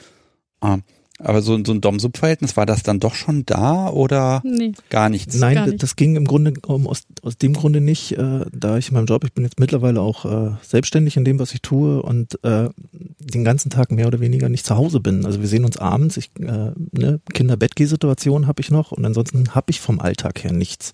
Ah. 0.61 0.79
Aber 1.19 1.41
so, 1.41 1.59
so 1.65 1.73
ein 1.73 1.81
Dom-Sub-Verhältnis, 1.81 2.59
war 2.59 2.67
das 2.67 2.83
dann 2.83 3.01
doch 3.01 3.15
schon 3.15 3.47
da 3.47 3.89
oder 3.89 4.43
Nee. 4.45 4.73
gar 4.91 5.09
nichts? 5.09 5.35
Nein, 5.37 5.55
gar 5.55 5.67
nicht. 5.67 5.83
das 5.83 5.97
ging 5.97 6.15
im 6.15 6.27
Grunde 6.27 6.53
um, 6.67 6.87
aus, 6.87 7.05
aus 7.23 7.39
dem 7.39 7.55
Grunde 7.55 7.81
nicht, 7.81 8.13
äh, 8.13 8.45
da 8.53 8.77
ich 8.77 8.89
in 8.89 8.95
meinem 8.95 9.07
Job, 9.07 9.25
ich 9.25 9.33
bin 9.33 9.45
jetzt 9.45 9.59
mittlerweile 9.59 10.03
auch 10.03 10.27
äh, 10.27 10.51
selbstständig 10.61 11.17
in 11.17 11.25
dem, 11.25 11.39
was 11.39 11.55
ich 11.55 11.63
tue 11.63 12.03
und 12.03 12.43
äh, 12.45 12.69
den 12.93 13.45
ganzen 13.45 13.71
Tag 13.71 13.93
mehr 13.93 14.09
oder 14.09 14.21
weniger 14.21 14.51
nicht 14.51 14.67
zu 14.67 14.77
Hause 14.77 15.01
bin. 15.01 15.25
Also 15.25 15.41
wir 15.41 15.49
sehen 15.49 15.65
uns 15.65 15.79
abends, 15.79 16.19
ich, 16.19 16.31
äh, 16.39 16.73
ne, 16.93 17.21
Kinder-Bettgeh-Situation 17.33 18.47
habe 18.47 18.61
ich 18.61 18.71
noch 18.71 18.93
und 18.93 19.05
ansonsten 19.05 19.55
habe 19.55 19.71
ich 19.71 19.81
vom 19.81 20.01
Alltag 20.01 20.45
her 20.45 20.53
nichts. 20.53 20.93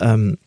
Ähm, 0.00 0.38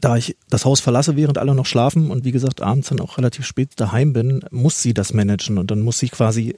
da 0.00 0.16
ich 0.16 0.36
das 0.48 0.64
Haus 0.64 0.80
verlasse, 0.80 1.16
während 1.16 1.38
alle 1.38 1.54
noch 1.54 1.66
schlafen 1.66 2.10
und 2.10 2.24
wie 2.24 2.32
gesagt 2.32 2.62
abends 2.62 2.88
dann 2.88 3.00
auch 3.00 3.18
relativ 3.18 3.46
spät 3.46 3.72
daheim 3.76 4.12
bin, 4.12 4.42
muss 4.50 4.82
sie 4.82 4.94
das 4.94 5.12
managen 5.12 5.58
und 5.58 5.70
dann 5.70 5.82
muss 5.82 5.98
sie 5.98 6.08
quasi 6.08 6.56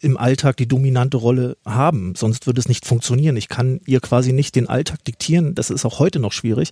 im 0.00 0.16
Alltag 0.16 0.56
die 0.56 0.68
dominante 0.68 1.16
Rolle 1.16 1.56
haben, 1.64 2.14
sonst 2.14 2.46
würde 2.46 2.60
es 2.60 2.68
nicht 2.68 2.86
funktionieren. 2.86 3.36
Ich 3.36 3.48
kann 3.48 3.80
ihr 3.84 3.98
quasi 4.00 4.32
nicht 4.32 4.54
den 4.54 4.68
Alltag 4.68 5.04
diktieren, 5.04 5.56
das 5.56 5.70
ist 5.70 5.84
auch 5.84 5.98
heute 5.98 6.20
noch 6.20 6.32
schwierig. 6.32 6.70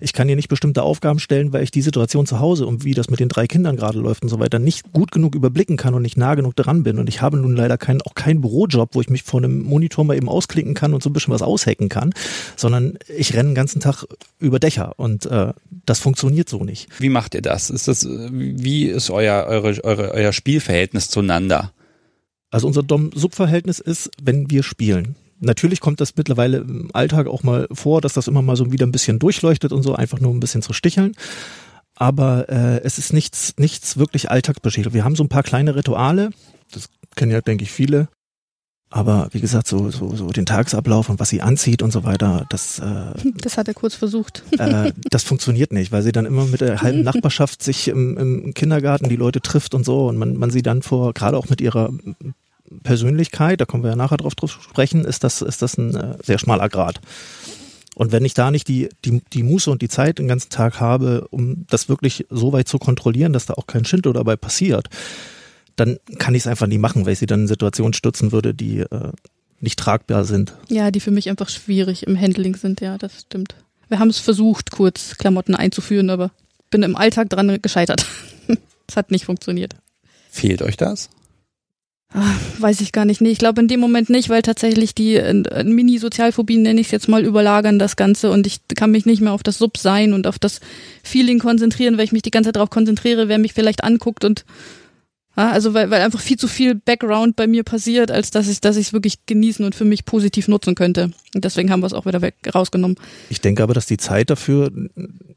Ich 0.00 0.12
kann 0.12 0.28
ihr 0.28 0.34
nicht 0.34 0.48
bestimmte 0.48 0.82
Aufgaben 0.82 1.20
stellen, 1.20 1.52
weil 1.52 1.62
ich 1.62 1.70
die 1.70 1.82
Situation 1.82 2.26
zu 2.26 2.40
Hause 2.40 2.66
und 2.66 2.84
wie 2.84 2.94
das 2.94 3.10
mit 3.10 3.20
den 3.20 3.28
drei 3.28 3.46
Kindern 3.46 3.76
gerade 3.76 4.00
läuft 4.00 4.24
und 4.24 4.28
so 4.28 4.40
weiter 4.40 4.58
nicht 4.58 4.92
gut 4.92 5.12
genug 5.12 5.36
überblicken 5.36 5.76
kann 5.76 5.94
und 5.94 6.02
nicht 6.02 6.16
nah 6.16 6.34
genug 6.34 6.56
dran 6.56 6.82
bin. 6.82 6.98
Und 6.98 7.08
ich 7.08 7.22
habe 7.22 7.36
nun 7.36 7.54
leider 7.54 7.78
keinen, 7.78 8.02
auch 8.02 8.14
keinen 8.14 8.40
Bürojob, 8.40 8.94
wo 8.94 9.00
ich 9.00 9.08
mich 9.08 9.22
vor 9.22 9.38
einem 9.38 9.62
Monitor 9.62 10.04
mal 10.04 10.16
eben 10.16 10.28
ausklicken 10.28 10.74
kann 10.74 10.94
und 10.94 11.02
so 11.02 11.10
ein 11.10 11.12
bisschen 11.12 11.32
was 11.32 11.42
aushacken 11.42 11.88
kann, 11.88 12.12
sondern 12.56 12.98
ich 13.16 13.34
renne 13.34 13.50
den 13.50 13.54
ganzen 13.54 13.80
Tag 13.80 14.04
über 14.40 14.58
Dächer 14.58 14.98
und 14.98 15.26
äh, 15.26 15.52
das 15.86 16.00
funktioniert 16.00 16.48
so 16.48 16.64
nicht. 16.64 16.88
Wie 16.98 17.08
macht 17.08 17.34
ihr 17.34 17.42
das? 17.42 17.70
Ist 17.70 17.86
das, 17.86 18.04
wie 18.08 18.86
ist 18.86 19.10
euer, 19.10 19.46
eure, 19.46 19.84
eure, 19.84 20.10
euer 20.12 20.32
Spielverhältnis 20.32 21.08
zueinander? 21.08 21.72
Also 22.52 22.66
unser 22.66 22.82
Dom-Sub-Verhältnis 22.82 23.80
ist, 23.80 24.10
wenn 24.22 24.50
wir 24.50 24.62
spielen. 24.62 25.16
Natürlich 25.40 25.80
kommt 25.80 26.00
das 26.00 26.14
mittlerweile 26.16 26.58
im 26.58 26.90
Alltag 26.92 27.26
auch 27.26 27.42
mal 27.42 27.66
vor, 27.72 28.00
dass 28.00 28.12
das 28.12 28.28
immer 28.28 28.42
mal 28.42 28.54
so 28.56 28.70
wieder 28.70 28.86
ein 28.86 28.92
bisschen 28.92 29.18
durchleuchtet 29.18 29.72
und 29.72 29.82
so, 29.82 29.94
einfach 29.94 30.20
nur 30.20 30.32
ein 30.32 30.38
bisschen 30.38 30.62
zu 30.62 30.72
sticheln. 30.72 31.16
Aber 31.96 32.48
äh, 32.48 32.80
es 32.84 32.98
ist 32.98 33.12
nichts, 33.12 33.54
nichts 33.56 33.96
wirklich 33.96 34.30
alltagsbeschädigt. 34.30 34.94
Wir 34.94 35.02
haben 35.02 35.16
so 35.16 35.24
ein 35.24 35.28
paar 35.28 35.42
kleine 35.42 35.74
Rituale, 35.74 36.30
das 36.70 36.88
kennen 37.16 37.32
ja, 37.32 37.40
denke 37.40 37.64
ich, 37.64 37.72
viele. 37.72 38.08
Aber 38.94 39.28
wie 39.32 39.40
gesagt, 39.40 39.66
so, 39.66 39.90
so, 39.90 40.14
so 40.14 40.28
den 40.28 40.44
Tagesablauf 40.44 41.08
und 41.08 41.18
was 41.18 41.30
sie 41.30 41.40
anzieht 41.40 41.80
und 41.80 41.92
so 41.92 42.04
weiter, 42.04 42.44
das, 42.50 42.78
äh, 42.78 43.12
Das 43.40 43.56
hat 43.56 43.66
er 43.66 43.74
kurz 43.74 43.94
versucht. 43.94 44.44
äh, 44.58 44.92
das 45.10 45.24
funktioniert 45.24 45.72
nicht, 45.72 45.92
weil 45.92 46.02
sie 46.02 46.12
dann 46.12 46.26
immer 46.26 46.44
mit 46.44 46.60
der 46.60 46.82
halben 46.82 47.02
Nachbarschaft 47.02 47.62
sich 47.62 47.88
im, 47.88 48.18
im 48.18 48.54
Kindergarten 48.54 49.08
die 49.08 49.16
Leute 49.16 49.40
trifft 49.40 49.74
und 49.74 49.84
so 49.84 50.08
und 50.08 50.18
man, 50.18 50.36
man 50.36 50.50
sie 50.50 50.60
dann 50.60 50.82
vor, 50.82 51.14
gerade 51.14 51.38
auch 51.38 51.48
mit 51.48 51.62
ihrer 51.62 51.90
Persönlichkeit, 52.82 53.62
da 53.62 53.64
kommen 53.64 53.82
wir 53.82 53.90
ja 53.90 53.96
nachher 53.96 54.18
drauf, 54.18 54.34
drauf 54.34 54.50
sprechen, 54.50 55.06
ist 55.06 55.24
das, 55.24 55.40
ist 55.40 55.62
das 55.62 55.78
ein 55.78 55.94
äh, 55.94 56.18
sehr 56.22 56.38
schmaler 56.38 56.68
Grad. 56.68 57.00
Und 57.94 58.12
wenn 58.12 58.24
ich 58.26 58.34
da 58.34 58.50
nicht 58.50 58.68
die, 58.68 58.90
die, 59.06 59.22
die 59.32 59.42
Muße 59.42 59.70
und 59.70 59.80
die 59.80 59.88
Zeit 59.88 60.18
den 60.18 60.28
ganzen 60.28 60.50
Tag 60.50 60.80
habe, 60.80 61.26
um 61.30 61.66
das 61.68 61.88
wirklich 61.88 62.26
so 62.28 62.52
weit 62.52 62.68
zu 62.68 62.78
kontrollieren, 62.78 63.32
dass 63.32 63.46
da 63.46 63.54
auch 63.54 63.66
kein 63.66 63.84
Schindo 63.84 64.12
dabei 64.12 64.36
passiert, 64.36 64.88
dann 65.76 65.98
kann 66.18 66.34
ich 66.34 66.42
es 66.42 66.46
einfach 66.46 66.66
nie 66.66 66.78
machen, 66.78 67.06
weil 67.06 67.14
ich 67.14 67.18
sie 67.18 67.26
dann 67.26 67.42
in 67.42 67.48
Situationen 67.48 67.92
stürzen 67.92 68.32
würde, 68.32 68.54
die 68.54 68.80
äh, 68.80 69.12
nicht 69.60 69.78
tragbar 69.78 70.24
sind. 70.24 70.54
Ja, 70.68 70.90
die 70.90 71.00
für 71.00 71.10
mich 71.10 71.30
einfach 71.30 71.48
schwierig 71.48 72.06
im 72.06 72.20
Handling 72.20 72.56
sind, 72.56 72.80
ja, 72.80 72.98
das 72.98 73.22
stimmt. 73.22 73.54
Wir 73.88 73.98
haben 73.98 74.08
es 74.08 74.18
versucht, 74.18 74.70
kurz 74.70 75.16
Klamotten 75.18 75.54
einzuführen, 75.54 76.10
aber 76.10 76.30
bin 76.70 76.82
im 76.82 76.96
Alltag 76.96 77.30
dran 77.30 77.60
gescheitert. 77.60 78.06
Es 78.88 78.96
hat 78.96 79.10
nicht 79.10 79.24
funktioniert. 79.24 79.76
Fehlt 80.28 80.60
euch 80.60 80.76
das? 80.76 81.08
Ah, 82.12 82.34
Weiß 82.58 82.80
ich 82.82 82.92
gar 82.92 83.06
nicht. 83.06 83.22
Nee, 83.22 83.30
ich 83.30 83.38
glaube 83.38 83.62
in 83.62 83.68
dem 83.68 83.80
Moment 83.80 84.10
nicht, 84.10 84.28
weil 84.28 84.42
tatsächlich 84.42 84.94
die 84.94 85.14
äh, 85.14 85.64
Mini-Sozialphobien, 85.64 86.60
nenne 86.60 86.80
ich 86.80 86.88
es 86.88 86.90
jetzt 86.90 87.08
mal, 87.08 87.24
überlagern 87.24 87.78
das 87.78 87.96
Ganze 87.96 88.30
und 88.30 88.46
ich 88.46 88.60
kann 88.74 88.90
mich 88.90 89.06
nicht 89.06 89.22
mehr 89.22 89.32
auf 89.32 89.42
das 89.42 89.56
Sub 89.56 89.78
sein 89.78 90.12
und 90.12 90.26
auf 90.26 90.38
das 90.38 90.60
Feeling 91.02 91.38
konzentrieren, 91.38 91.96
weil 91.96 92.04
ich 92.04 92.12
mich 92.12 92.22
die 92.22 92.30
ganze 92.30 92.48
Zeit 92.48 92.56
darauf 92.56 92.70
konzentriere, 92.70 93.28
wer 93.28 93.38
mich 93.38 93.54
vielleicht 93.54 93.82
anguckt 93.82 94.24
und 94.24 94.44
also 95.34 95.72
weil, 95.74 95.90
weil 95.90 96.02
einfach 96.02 96.20
viel 96.20 96.36
zu 96.36 96.46
viel 96.48 96.74
Background 96.74 97.36
bei 97.36 97.46
mir 97.46 97.64
passiert, 97.64 98.10
als 98.10 98.30
dass 98.30 98.48
ich 98.48 98.60
dass 98.60 98.76
ich 98.76 98.88
es 98.88 98.92
wirklich 98.92 99.24
genießen 99.26 99.64
und 99.64 99.74
für 99.74 99.84
mich 99.84 100.04
positiv 100.04 100.48
nutzen 100.48 100.74
könnte. 100.74 101.10
Und 101.34 101.44
deswegen 101.44 101.70
haben 101.70 101.80
wir 101.80 101.86
es 101.86 101.94
auch 101.94 102.04
wieder 102.04 102.20
weg 102.20 102.34
rausgenommen. 102.54 102.96
Ich 103.30 103.40
denke 103.40 103.62
aber, 103.62 103.72
dass 103.72 103.86
die 103.86 103.96
Zeit 103.96 104.28
dafür, 104.28 104.70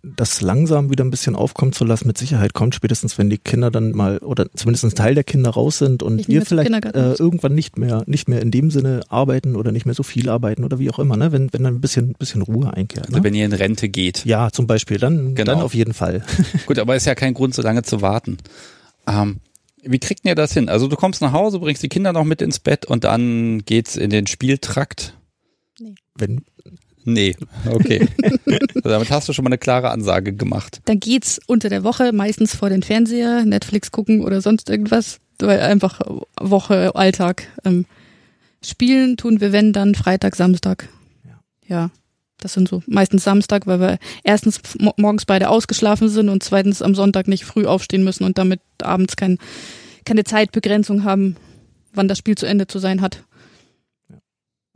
das 0.04 0.42
langsam 0.42 0.90
wieder 0.92 1.04
ein 1.06 1.12
bisschen 1.12 1.36
aufkommen 1.36 1.72
zu 1.72 1.86
lassen, 1.86 2.08
mit 2.08 2.18
Sicherheit 2.18 2.54
kommt, 2.54 2.76
spätestens 2.76 3.18
wenn 3.18 3.30
die 3.30 3.38
Kinder 3.38 3.72
dann 3.72 3.92
mal, 3.92 4.18
oder 4.18 4.48
zumindest 4.54 4.84
ein 4.84 4.96
Teil 4.96 5.16
der 5.16 5.24
Kinder 5.24 5.52
raus 5.52 5.78
sind 5.78 6.04
und 6.04 6.28
wir 6.28 6.46
vielleicht 6.46 6.70
äh, 6.70 7.14
irgendwann 7.14 7.56
nicht 7.56 7.78
mehr, 7.78 8.04
nicht 8.06 8.28
mehr 8.28 8.42
in 8.42 8.52
dem 8.52 8.72
Sinne 8.72 9.02
arbeiten 9.08 9.56
oder 9.56 9.72
nicht 9.72 9.86
mehr 9.86 9.96
so 9.96 10.04
viel 10.04 10.30
arbeiten 10.30 10.66
oder 10.66 10.78
wie 10.80 10.90
auch 10.90 11.00
immer, 11.00 11.16
ne? 11.16 11.32
wenn, 11.32 11.54
wenn 11.54 11.64
dann 11.64 11.76
ein 11.76 11.82
bisschen, 11.82 12.14
bisschen 12.20 12.42
Ruhe 12.42 12.74
einkehrt. 12.74 13.06
Also 13.08 13.18
Ne? 13.18 13.24
wenn 13.24 13.34
ihr 13.34 13.46
in 13.46 13.54
Rente 13.54 13.88
geht. 13.88 14.26
Ja, 14.26 14.52
zum 14.52 14.68
Beispiel, 14.68 14.98
dann, 14.98 15.36
Genau. 15.36 15.54
dann 15.54 15.62
auf 15.62 15.74
jeden 15.74 15.94
Fall. 15.94 16.24
Gut, 16.66 16.80
aber 16.80 16.96
ist 16.98 17.06
ja 17.06 17.16
kein 17.16 17.34
Grund, 17.34 17.56
so 17.56 17.62
lange 17.62 17.84
zu 17.84 18.02
warten. 18.02 18.38
Ähm, 19.08 19.38
wie 19.86 20.00
kriegt 20.00 20.26
ihr 20.26 20.36
das 20.36 20.54
hin? 20.54 20.70
Also 20.70 20.88
du 20.88 20.96
kommst 20.96 21.22
nach 21.22 21.32
Hause, 21.32 21.60
bringst 21.60 21.84
die 21.84 21.90
Kinder 21.90 22.14
noch 22.14 22.24
mit 22.24 22.42
ins 22.42 22.60
Bett 22.60 22.86
und 22.86 23.04
dann 23.04 23.64
geht's 23.66 23.96
in 23.96 24.10
den 24.10 24.28
Spieltrakt. 24.28 25.18
Wenn, 26.16 26.42
Nee, 27.08 27.36
okay. 27.70 28.08
also 28.46 28.90
damit 28.90 29.12
hast 29.12 29.30
du 29.30 29.34
schon 29.34 29.44
mal 29.44 29.50
eine 29.50 29.60
klare 29.60 29.92
Ansage 29.92 30.34
gemacht. 30.34 30.82
Da 30.86 30.96
geht's 30.96 31.40
unter 31.46 31.70
der 31.70 31.84
Woche 31.84 32.12
meistens 32.12 32.56
vor 32.56 32.70
den 32.70 32.82
Fernseher, 32.82 33.46
Netflix 33.46 33.92
gucken 33.92 34.24
oder 34.24 34.42
sonst 34.42 34.70
irgendwas, 34.72 35.20
weil 35.38 35.60
einfach 35.60 36.02
Woche, 36.40 36.96
Alltag. 36.96 37.48
Ähm, 37.64 37.86
spielen 38.64 39.18
tun 39.18 39.40
wir, 39.40 39.52
wenn 39.52 39.72
dann 39.72 39.94
Freitag, 39.94 40.36
Samstag. 40.36 40.90
Ja. 41.24 41.40
Ja, 41.68 41.92
das 42.40 42.54
sind 42.54 42.68
so 42.68 42.84
meistens 42.88 43.24
Samstag, 43.24 43.68
weil 43.68 43.80
wir 43.80 43.98
erstens 44.24 44.62
mo 44.80 44.94
morgens 44.98 45.26
beide 45.26 45.50
ausgeschlafen 45.50 46.10
sind 46.10 46.30
und 46.30 46.44
zweitens 46.44 46.82
am 46.82 46.96
Sonntag 46.96 47.28
nicht 47.28 47.46
früh 47.46 47.66
aufstehen 47.66 48.04
müssen 48.04 48.24
und 48.24 48.38
damit 48.38 48.62
abends 48.82 49.16
kein, 49.16 49.38
keine 50.06 50.24
Zeitbegrenzung 50.24 51.04
haben, 51.04 51.36
wann 51.94 52.08
das 52.08 52.18
Spiel 52.18 52.36
zu 52.36 52.46
Ende 52.46 52.68
zu 52.68 52.80
sein 52.80 53.02
hat. 53.02 53.24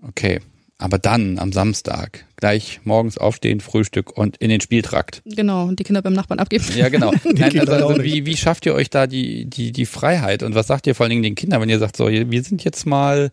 Okay. 0.01 0.39
Aber 0.81 0.97
dann 0.97 1.39
am 1.39 1.51
Samstag 1.51 2.25
gleich 2.37 2.79
morgens 2.85 3.17
aufstehen, 3.17 3.59
Frühstück 3.59 4.17
und 4.17 4.37
in 4.37 4.49
den 4.49 4.61
Spieltrakt. 4.61 5.21
Genau, 5.25 5.65
und 5.65 5.77
die 5.77 5.83
Kinder 5.83 6.01
beim 6.01 6.13
Nachbarn 6.13 6.39
abgeben. 6.39 6.63
Ja, 6.73 6.87
genau. 6.87 7.11
Nein, 7.25 7.59
also, 7.59 7.73
also 7.73 8.01
wie, 8.01 8.25
wie 8.25 8.37
schafft 8.37 8.65
ihr 8.65 8.73
euch 8.73 8.89
da 8.89 9.05
die, 9.05 9.43
die, 9.43 9.73
die 9.73 9.85
Freiheit? 9.85 10.41
Und 10.41 10.55
was 10.55 10.67
sagt 10.67 10.87
ihr 10.87 10.95
vor 10.95 11.03
allen 11.03 11.09
Dingen 11.09 11.23
den 11.23 11.35
Kindern, 11.35 11.59
wenn 11.59 11.67
ihr 11.67 11.79
sagt, 11.79 11.97
so, 11.97 12.07
wir 12.07 12.43
sind 12.43 12.63
jetzt 12.63 12.85
mal 12.85 13.29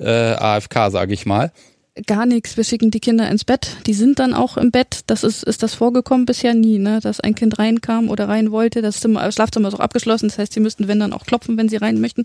äh, 0.00 0.10
AFK, 0.10 0.90
sage 0.90 1.14
ich 1.14 1.26
mal. 1.26 1.52
Gar 2.06 2.26
nichts. 2.26 2.56
Wir 2.56 2.64
schicken 2.64 2.90
die 2.90 3.00
Kinder 3.00 3.28
ins 3.30 3.44
Bett. 3.44 3.76
Die 3.86 3.94
sind 3.94 4.18
dann 4.18 4.34
auch 4.34 4.56
im 4.56 4.70
Bett. 4.70 5.00
Das 5.06 5.24
ist, 5.24 5.42
ist 5.42 5.62
das 5.62 5.74
vorgekommen 5.74 6.26
bisher 6.26 6.54
nie, 6.54 6.78
ne? 6.78 7.00
Dass 7.00 7.20
ein 7.20 7.34
Kind 7.34 7.58
reinkam 7.58 8.08
oder 8.08 8.28
rein 8.28 8.50
wollte. 8.50 8.82
Das, 8.82 9.00
Zimmer, 9.00 9.22
das 9.22 9.34
Schlafzimmer 9.34 9.68
ist 9.68 9.74
auch 9.74 9.80
abgeschlossen. 9.80 10.28
Das 10.28 10.38
heißt, 10.38 10.52
sie 10.52 10.60
müssten, 10.60 10.88
wenn 10.88 11.00
dann 11.00 11.12
auch 11.12 11.24
klopfen, 11.24 11.56
wenn 11.56 11.68
sie 11.68 11.76
rein 11.76 12.00
möchten. 12.00 12.22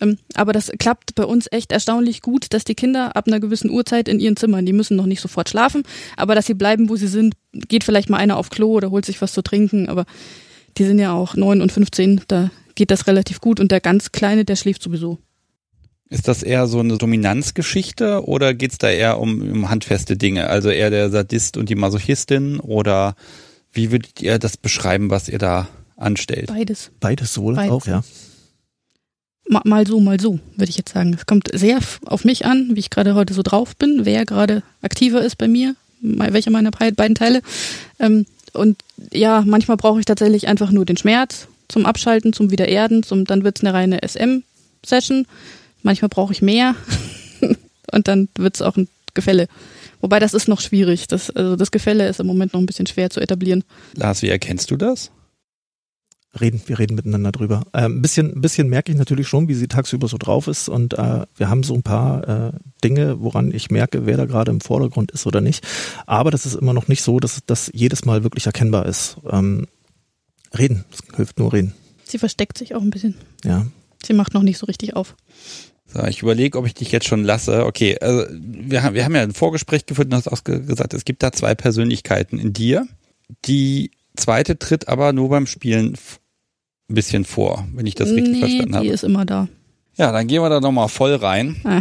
Ähm, 0.00 0.18
aber 0.34 0.52
das 0.52 0.70
klappt 0.78 1.14
bei 1.14 1.24
uns 1.24 1.46
echt 1.50 1.72
erstaunlich 1.72 2.22
gut, 2.22 2.52
dass 2.52 2.64
die 2.64 2.74
Kinder 2.74 3.16
ab 3.16 3.26
einer 3.26 3.40
gewissen 3.40 3.70
Uhrzeit 3.70 4.08
in 4.08 4.20
ihren 4.20 4.36
Zimmern, 4.36 4.66
die 4.66 4.72
müssen 4.72 4.96
noch 4.96 5.06
nicht 5.06 5.20
sofort 5.20 5.48
schlafen, 5.48 5.82
aber 6.16 6.34
dass 6.34 6.46
sie 6.46 6.54
bleiben, 6.54 6.88
wo 6.88 6.96
sie 6.96 7.08
sind, 7.08 7.34
geht 7.52 7.84
vielleicht 7.84 8.10
mal 8.10 8.18
einer 8.18 8.36
auf 8.36 8.50
Klo 8.50 8.72
oder 8.72 8.90
holt 8.90 9.04
sich 9.04 9.20
was 9.20 9.32
zu 9.32 9.42
trinken. 9.42 9.88
Aber 9.88 10.04
die 10.78 10.84
sind 10.84 10.98
ja 10.98 11.12
auch 11.12 11.36
neun 11.36 11.60
und 11.60 11.72
15, 11.72 12.22
da 12.28 12.50
geht 12.74 12.90
das 12.90 13.06
relativ 13.06 13.40
gut. 13.40 13.60
Und 13.60 13.70
der 13.70 13.80
ganz 13.80 14.12
Kleine, 14.12 14.44
der 14.44 14.56
schläft 14.56 14.82
sowieso. 14.82 15.18
Ist 16.10 16.28
das 16.28 16.42
eher 16.42 16.66
so 16.66 16.80
eine 16.80 16.98
Dominanzgeschichte 16.98 18.24
oder 18.26 18.54
geht's 18.54 18.78
da 18.78 18.90
eher 18.90 19.18
um, 19.18 19.40
um 19.50 19.70
handfeste 19.70 20.16
Dinge? 20.16 20.48
Also 20.48 20.68
eher 20.70 20.90
der 20.90 21.10
Sadist 21.10 21.56
und 21.56 21.68
die 21.70 21.74
Masochistin 21.74 22.60
oder 22.60 23.16
wie 23.72 23.90
würdet 23.90 24.20
ihr 24.20 24.38
das 24.38 24.56
beschreiben, 24.56 25.10
was 25.10 25.28
ihr 25.28 25.38
da 25.38 25.66
anstellt? 25.96 26.46
Beides. 26.48 26.90
beides 27.00 27.38
wohl 27.38 27.54
Beides. 27.54 27.72
auch, 27.72 27.86
ja. 27.86 28.04
Ma- 29.48 29.62
mal 29.64 29.86
so, 29.86 29.98
mal 30.00 30.20
so, 30.20 30.38
würde 30.56 30.70
ich 30.70 30.76
jetzt 30.76 30.92
sagen. 30.92 31.14
Es 31.14 31.26
kommt 31.26 31.48
sehr 31.52 31.78
auf 32.06 32.24
mich 32.24 32.44
an, 32.46 32.70
wie 32.74 32.80
ich 32.80 32.90
gerade 32.90 33.14
heute 33.14 33.34
so 33.34 33.42
drauf 33.42 33.74
bin, 33.76 34.00
wer 34.04 34.24
gerade 34.24 34.62
aktiver 34.82 35.22
ist 35.22 35.36
bei 35.36 35.48
mir, 35.48 35.74
welcher 36.00 36.50
meiner 36.50 36.70
bei- 36.70 36.90
beiden 36.92 37.14
Teile. 37.14 37.40
Ähm, 37.98 38.26
und 38.52 38.78
ja, 39.12 39.42
manchmal 39.46 39.76
brauche 39.76 39.98
ich 40.00 40.06
tatsächlich 40.06 40.46
einfach 40.48 40.70
nur 40.70 40.84
den 40.84 40.96
Schmerz 40.96 41.48
zum 41.68 41.86
Abschalten, 41.86 42.32
zum 42.32 42.50
Wiedererden, 42.50 43.02
zum, 43.02 43.24
dann 43.24 43.42
wird's 43.42 43.62
eine 43.62 43.72
reine 43.74 44.00
SM-Session. 44.06 45.26
Manchmal 45.84 46.08
brauche 46.08 46.32
ich 46.32 46.40
mehr 46.40 46.74
und 47.92 48.08
dann 48.08 48.28
wird's 48.36 48.62
auch 48.62 48.76
ein 48.76 48.88
Gefälle. 49.12 49.48
Wobei 50.00 50.18
das 50.18 50.32
ist 50.32 50.48
noch 50.48 50.62
schwierig. 50.62 51.06
Das, 51.08 51.30
also 51.30 51.56
das 51.56 51.70
Gefälle 51.70 52.08
ist 52.08 52.20
im 52.20 52.26
Moment 52.26 52.54
noch 52.54 52.60
ein 52.60 52.66
bisschen 52.66 52.86
schwer 52.86 53.10
zu 53.10 53.20
etablieren. 53.20 53.64
Lars, 53.94 54.22
wie 54.22 54.30
erkennst 54.30 54.70
du 54.70 54.76
das? 54.76 55.10
Reden, 56.40 56.62
wir 56.66 56.78
reden 56.78 56.94
miteinander 56.96 57.32
drüber. 57.32 57.64
Äh, 57.74 57.82
ein 57.82 58.00
bisschen, 58.00 58.32
ein 58.32 58.40
bisschen 58.40 58.68
merke 58.68 58.90
ich 58.90 58.98
natürlich 58.98 59.28
schon, 59.28 59.46
wie 59.46 59.54
sie 59.54 59.68
tagsüber 59.68 60.08
so 60.08 60.16
drauf 60.16 60.48
ist 60.48 60.70
und 60.70 60.94
äh, 60.94 61.26
wir 61.36 61.48
haben 61.50 61.62
so 61.62 61.74
ein 61.74 61.82
paar 61.82 62.28
äh, 62.28 62.52
Dinge, 62.82 63.20
woran 63.20 63.52
ich 63.52 63.70
merke, 63.70 64.06
wer 64.06 64.16
da 64.16 64.24
gerade 64.24 64.50
im 64.50 64.62
Vordergrund 64.62 65.12
ist 65.12 65.26
oder 65.26 65.42
nicht. 65.42 65.64
Aber 66.06 66.30
das 66.30 66.46
ist 66.46 66.54
immer 66.54 66.72
noch 66.72 66.88
nicht 66.88 67.02
so, 67.02 67.20
dass 67.20 67.42
das 67.44 67.70
jedes 67.74 68.06
Mal 68.06 68.24
wirklich 68.24 68.46
erkennbar 68.46 68.86
ist. 68.86 69.18
Ähm, 69.30 69.68
reden, 70.58 70.86
es 70.90 71.14
hilft 71.14 71.38
nur 71.38 71.52
reden. 71.52 71.74
Sie 72.04 72.18
versteckt 72.18 72.56
sich 72.56 72.74
auch 72.74 72.82
ein 72.82 72.90
bisschen. 72.90 73.14
Ja, 73.44 73.66
Sie 74.04 74.12
macht 74.12 74.34
noch 74.34 74.42
nicht 74.42 74.58
so 74.58 74.66
richtig 74.66 74.96
auf. 74.96 75.16
So, 75.94 76.04
ich 76.04 76.22
überlege, 76.22 76.58
ob 76.58 76.66
ich 76.66 76.74
dich 76.74 76.90
jetzt 76.90 77.06
schon 77.06 77.22
lasse. 77.22 77.64
Okay, 77.66 77.96
also 78.00 78.26
wir 78.32 78.82
haben, 78.82 78.94
wir 78.94 79.04
haben 79.04 79.14
ja 79.14 79.22
ein 79.22 79.32
Vorgespräch 79.32 79.86
geführt 79.86 80.08
und 80.08 80.14
hast 80.14 80.26
auch 80.28 80.42
ge- 80.42 80.60
gesagt, 80.60 80.92
es 80.92 81.04
gibt 81.04 81.22
da 81.22 81.30
zwei 81.30 81.54
Persönlichkeiten 81.54 82.38
in 82.38 82.52
dir. 82.52 82.86
Die 83.44 83.92
zweite 84.16 84.58
tritt 84.58 84.88
aber 84.88 85.12
nur 85.12 85.28
beim 85.28 85.46
Spielen 85.46 85.96
ein 86.90 86.94
bisschen 86.94 87.24
vor, 87.24 87.66
wenn 87.74 87.86
ich 87.86 87.94
das 87.94 88.10
richtig 88.10 88.32
nee, 88.34 88.40
verstanden 88.40 88.72
die 88.72 88.78
habe. 88.78 88.86
ist 88.88 89.04
immer 89.04 89.24
da. 89.24 89.48
Ja, 89.96 90.10
dann 90.10 90.26
gehen 90.26 90.42
wir 90.42 90.48
da 90.50 90.60
nochmal 90.60 90.88
voll 90.88 91.14
rein. 91.14 91.56
Ah, 91.64 91.80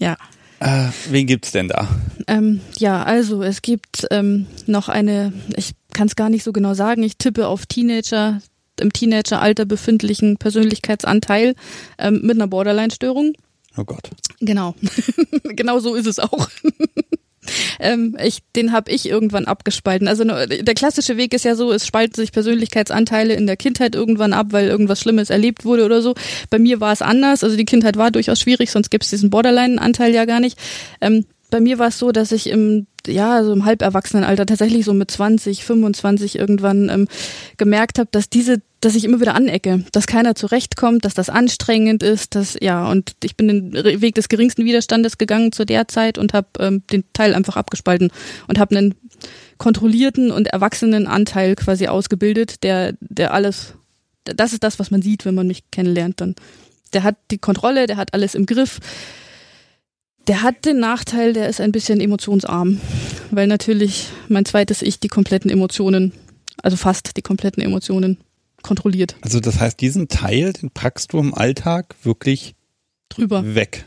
ja. 0.00 0.16
Äh, 0.60 0.88
wen 1.10 1.26
gibt's 1.26 1.52
denn 1.52 1.68
da? 1.68 1.88
Ähm, 2.26 2.60
ja, 2.78 3.02
also 3.02 3.42
es 3.42 3.60
gibt 3.60 4.06
ähm, 4.10 4.46
noch 4.66 4.88
eine, 4.88 5.34
ich 5.56 5.72
kann 5.92 6.06
es 6.06 6.16
gar 6.16 6.30
nicht 6.30 6.42
so 6.44 6.52
genau 6.52 6.72
sagen, 6.72 7.02
ich 7.02 7.18
tippe 7.18 7.46
auf 7.48 7.66
Teenager, 7.66 8.40
im 8.80 8.92
Teenageralter 8.92 9.64
befindlichen 9.64 10.36
Persönlichkeitsanteil 10.36 11.54
ähm, 11.98 12.20
mit 12.22 12.36
einer 12.36 12.48
Borderline-Störung. 12.48 13.34
Oh 13.76 13.84
Gott. 13.84 14.10
Genau. 14.40 14.74
genau 15.44 15.78
so 15.80 15.94
ist 15.94 16.06
es 16.06 16.18
auch. 16.18 16.48
ähm, 17.80 18.16
ich, 18.22 18.38
den 18.54 18.72
habe 18.72 18.90
ich 18.90 19.08
irgendwann 19.08 19.46
abgespalten. 19.46 20.08
Also 20.08 20.24
der 20.24 20.74
klassische 20.74 21.16
Weg 21.16 21.34
ist 21.34 21.44
ja 21.44 21.54
so, 21.54 21.72
es 21.72 21.86
spalten 21.86 22.14
sich 22.14 22.32
Persönlichkeitsanteile 22.32 23.34
in 23.34 23.46
der 23.46 23.56
Kindheit 23.56 23.94
irgendwann 23.94 24.32
ab, 24.32 24.48
weil 24.50 24.68
irgendwas 24.68 25.00
Schlimmes 25.00 25.30
erlebt 25.30 25.64
wurde 25.64 25.84
oder 25.84 26.02
so. 26.02 26.14
Bei 26.50 26.58
mir 26.58 26.80
war 26.80 26.92
es 26.92 27.02
anders. 27.02 27.42
Also 27.42 27.56
die 27.56 27.64
Kindheit 27.64 27.96
war 27.96 28.10
durchaus 28.10 28.40
schwierig, 28.40 28.70
sonst 28.70 28.90
gäbe 28.90 29.02
es 29.02 29.10
diesen 29.10 29.30
Borderline-Anteil 29.30 30.12
ja 30.14 30.24
gar 30.24 30.40
nicht. 30.40 30.58
Ähm, 31.00 31.26
bei 31.54 31.60
mir 31.60 31.78
war 31.78 31.86
es 31.86 32.00
so, 32.00 32.10
dass 32.10 32.32
ich 32.32 32.48
im 32.50 32.88
ja, 33.06 33.44
so 33.44 33.52
im 33.52 33.64
Halberwachsenenalter 33.64 34.44
tatsächlich 34.44 34.84
so 34.84 34.92
mit 34.92 35.08
20, 35.08 35.64
25 35.64 36.36
irgendwann 36.36 36.88
ähm, 36.88 37.06
gemerkt 37.58 38.00
habe, 38.00 38.08
dass 38.10 38.28
diese, 38.28 38.60
dass 38.80 38.96
ich 38.96 39.04
immer 39.04 39.20
wieder 39.20 39.36
anecke, 39.36 39.84
dass 39.92 40.08
keiner 40.08 40.34
zurechtkommt, 40.34 41.04
dass 41.04 41.14
das 41.14 41.30
anstrengend 41.30 42.02
ist, 42.02 42.34
dass 42.34 42.56
ja, 42.60 42.90
und 42.90 43.12
ich 43.22 43.36
bin 43.36 43.46
den 43.46 44.00
Weg 44.00 44.16
des 44.16 44.28
geringsten 44.28 44.64
Widerstandes 44.64 45.16
gegangen 45.16 45.52
zu 45.52 45.64
der 45.64 45.86
Zeit 45.86 46.18
und 46.18 46.34
habe 46.34 46.48
ähm, 46.58 46.82
den 46.90 47.04
Teil 47.12 47.34
einfach 47.34 47.56
abgespalten 47.56 48.10
und 48.48 48.58
habe 48.58 48.74
einen 48.74 48.96
kontrollierten 49.56 50.32
und 50.32 50.48
erwachsenen 50.48 51.06
Anteil 51.06 51.54
quasi 51.54 51.86
ausgebildet, 51.86 52.64
der 52.64 52.94
der 52.98 53.32
alles 53.32 53.74
das 54.24 54.52
ist 54.52 54.64
das, 54.64 54.80
was 54.80 54.90
man 54.90 55.02
sieht, 55.02 55.24
wenn 55.24 55.36
man 55.36 55.46
mich 55.46 55.70
kennenlernt 55.70 56.20
dann. 56.20 56.34
Der 56.94 57.04
hat 57.04 57.14
die 57.30 57.38
Kontrolle, 57.38 57.86
der 57.86 57.96
hat 57.96 58.12
alles 58.12 58.34
im 58.34 58.44
Griff 58.44 58.80
der 60.26 60.42
hat 60.42 60.64
den 60.64 60.78
Nachteil, 60.80 61.32
der 61.32 61.48
ist 61.48 61.60
ein 61.60 61.72
bisschen 61.72 62.00
emotionsarm, 62.00 62.80
weil 63.30 63.46
natürlich 63.46 64.08
mein 64.28 64.44
zweites 64.44 64.82
Ich 64.82 65.00
die 65.00 65.08
kompletten 65.08 65.50
Emotionen, 65.50 66.12
also 66.62 66.76
fast 66.76 67.16
die 67.16 67.22
kompletten 67.22 67.62
Emotionen 67.62 68.18
kontrolliert. 68.62 69.16
Also 69.20 69.40
das 69.40 69.60
heißt, 69.60 69.80
diesen 69.80 70.08
Teil, 70.08 70.52
den 70.52 70.70
packst 70.70 71.12
du 71.12 71.18
im 71.18 71.34
Alltag 71.34 71.94
wirklich 72.02 72.54
drüber 73.08 73.54
weg. 73.54 73.86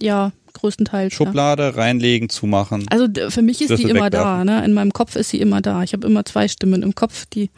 Ja, 0.00 0.32
größtenteils. 0.52 1.14
Schublade 1.14 1.62
ja. 1.62 1.70
reinlegen, 1.70 2.28
zumachen. 2.28 2.86
Also 2.90 3.06
für 3.28 3.42
mich 3.42 3.62
ist 3.62 3.78
die 3.78 3.84
immer 3.84 4.06
wegwerfen. 4.06 4.46
da. 4.46 4.60
Ne? 4.60 4.64
In 4.64 4.72
meinem 4.72 4.92
Kopf 4.92 5.16
ist 5.16 5.30
sie 5.30 5.40
immer 5.40 5.60
da. 5.60 5.82
Ich 5.82 5.92
habe 5.92 6.06
immer 6.06 6.24
zwei 6.24 6.48
Stimmen 6.48 6.82
im 6.82 6.94
Kopf, 6.94 7.26
die 7.26 7.50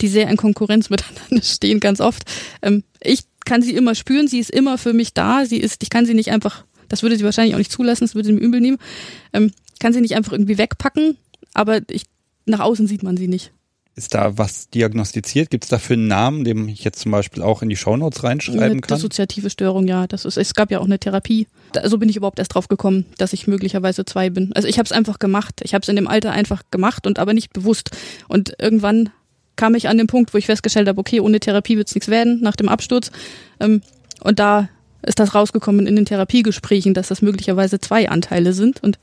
die 0.00 0.08
sehr 0.08 0.28
in 0.28 0.36
Konkurrenz 0.36 0.90
miteinander 0.90 1.44
stehen, 1.44 1.80
ganz 1.80 2.00
oft. 2.00 2.24
Ähm, 2.62 2.84
ich 3.00 3.24
kann 3.44 3.62
sie 3.62 3.74
immer 3.74 3.94
spüren. 3.94 4.28
Sie 4.28 4.38
ist 4.38 4.50
immer 4.50 4.78
für 4.78 4.92
mich 4.92 5.14
da. 5.14 5.44
Sie 5.44 5.58
ist, 5.58 5.82
ich 5.82 5.90
kann 5.90 6.06
sie 6.06 6.14
nicht 6.14 6.30
einfach 6.30 6.64
das 6.94 7.02
würde 7.02 7.16
sie 7.16 7.24
wahrscheinlich 7.24 7.54
auch 7.54 7.58
nicht 7.58 7.72
zulassen, 7.72 8.04
das 8.04 8.14
würde 8.14 8.26
sie 8.26 8.32
mir 8.32 8.40
übel 8.40 8.60
nehmen. 8.60 8.78
Ähm, 9.32 9.50
kann 9.80 9.92
sie 9.92 10.00
nicht 10.00 10.14
einfach 10.14 10.30
irgendwie 10.30 10.58
wegpacken, 10.58 11.16
aber 11.52 11.80
ich, 11.90 12.04
nach 12.46 12.60
außen 12.60 12.86
sieht 12.86 13.02
man 13.02 13.16
sie 13.16 13.26
nicht. 13.26 13.50
Ist 13.96 14.14
da 14.14 14.38
was 14.38 14.70
diagnostiziert? 14.70 15.50
Gibt 15.50 15.64
es 15.64 15.70
dafür 15.70 15.94
einen 15.94 16.06
Namen, 16.06 16.44
den 16.44 16.68
ich 16.68 16.84
jetzt 16.84 17.00
zum 17.00 17.10
Beispiel 17.10 17.42
auch 17.42 17.62
in 17.62 17.68
die 17.68 17.76
Shownotes 17.76 18.22
reinschreiben 18.22 18.80
kann? 18.80 18.96
Dissoziative 18.96 19.50
Störung, 19.50 19.88
ja. 19.88 20.06
Das 20.06 20.24
ist, 20.24 20.36
es 20.36 20.54
gab 20.54 20.70
ja 20.70 20.78
auch 20.78 20.84
eine 20.84 20.98
Therapie. 20.98 21.48
Da, 21.72 21.88
so 21.88 21.98
bin 21.98 22.08
ich 22.08 22.16
überhaupt 22.16 22.38
erst 22.38 22.54
drauf 22.54 22.68
gekommen, 22.68 23.06
dass 23.18 23.32
ich 23.32 23.46
möglicherweise 23.46 24.04
zwei 24.04 24.30
bin. 24.30 24.52
Also 24.54 24.68
ich 24.68 24.78
habe 24.78 24.86
es 24.86 24.92
einfach 24.92 25.18
gemacht. 25.18 25.60
Ich 25.62 25.74
habe 25.74 25.82
es 25.82 25.88
in 25.88 25.96
dem 25.96 26.08
Alter 26.08 26.32
einfach 26.32 26.62
gemacht 26.70 27.06
und 27.06 27.18
aber 27.18 27.34
nicht 27.34 27.52
bewusst. 27.52 27.90
Und 28.28 28.54
irgendwann 28.60 29.10
kam 29.56 29.74
ich 29.74 29.88
an 29.88 29.98
den 29.98 30.06
Punkt, 30.08 30.34
wo 30.34 30.38
ich 30.38 30.46
festgestellt 30.46 30.88
habe, 30.88 31.00
okay, 31.00 31.20
ohne 31.20 31.40
Therapie 31.40 31.76
wird 31.76 31.88
es 31.88 31.94
nichts 31.94 32.08
werden 32.08 32.40
nach 32.40 32.56
dem 32.56 32.68
Absturz. 32.68 33.12
Ähm, 33.60 33.82
und 34.20 34.38
da 34.38 34.68
ist 35.06 35.18
das 35.18 35.34
rausgekommen 35.34 35.86
in 35.86 35.96
den 35.96 36.06
Therapiegesprächen, 36.06 36.94
dass 36.94 37.08
das 37.08 37.22
möglicherweise 37.22 37.80
zwei 37.80 38.08
Anteile 38.08 38.52
sind. 38.52 38.82
Und 38.82 38.98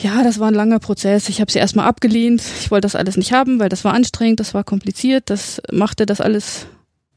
ja, 0.00 0.22
das 0.22 0.38
war 0.38 0.48
ein 0.48 0.54
langer 0.54 0.78
Prozess. 0.78 1.28
Ich 1.28 1.40
habe 1.40 1.50
sie 1.50 1.58
erstmal 1.58 1.86
abgelehnt. 1.86 2.42
Ich 2.60 2.70
wollte 2.70 2.86
das 2.86 2.94
alles 2.94 3.16
nicht 3.16 3.32
haben, 3.32 3.58
weil 3.58 3.68
das 3.68 3.84
war 3.84 3.94
anstrengend, 3.94 4.40
das 4.40 4.54
war 4.54 4.64
kompliziert. 4.64 5.30
Das 5.30 5.60
machte 5.72 6.06
das 6.06 6.20
alles 6.20 6.66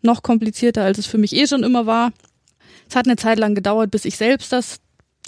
noch 0.01 0.23
komplizierter, 0.23 0.83
als 0.83 0.97
es 0.97 1.05
für 1.05 1.19
mich 1.19 1.35
eh 1.35 1.47
schon 1.47 1.63
immer 1.63 1.85
war. 1.85 2.11
Es 2.89 2.95
hat 2.95 3.05
eine 3.05 3.15
Zeit 3.15 3.39
lang 3.39 3.55
gedauert, 3.55 3.91
bis 3.91 4.05
ich 4.05 4.17
selbst 4.17 4.51
das 4.51 4.79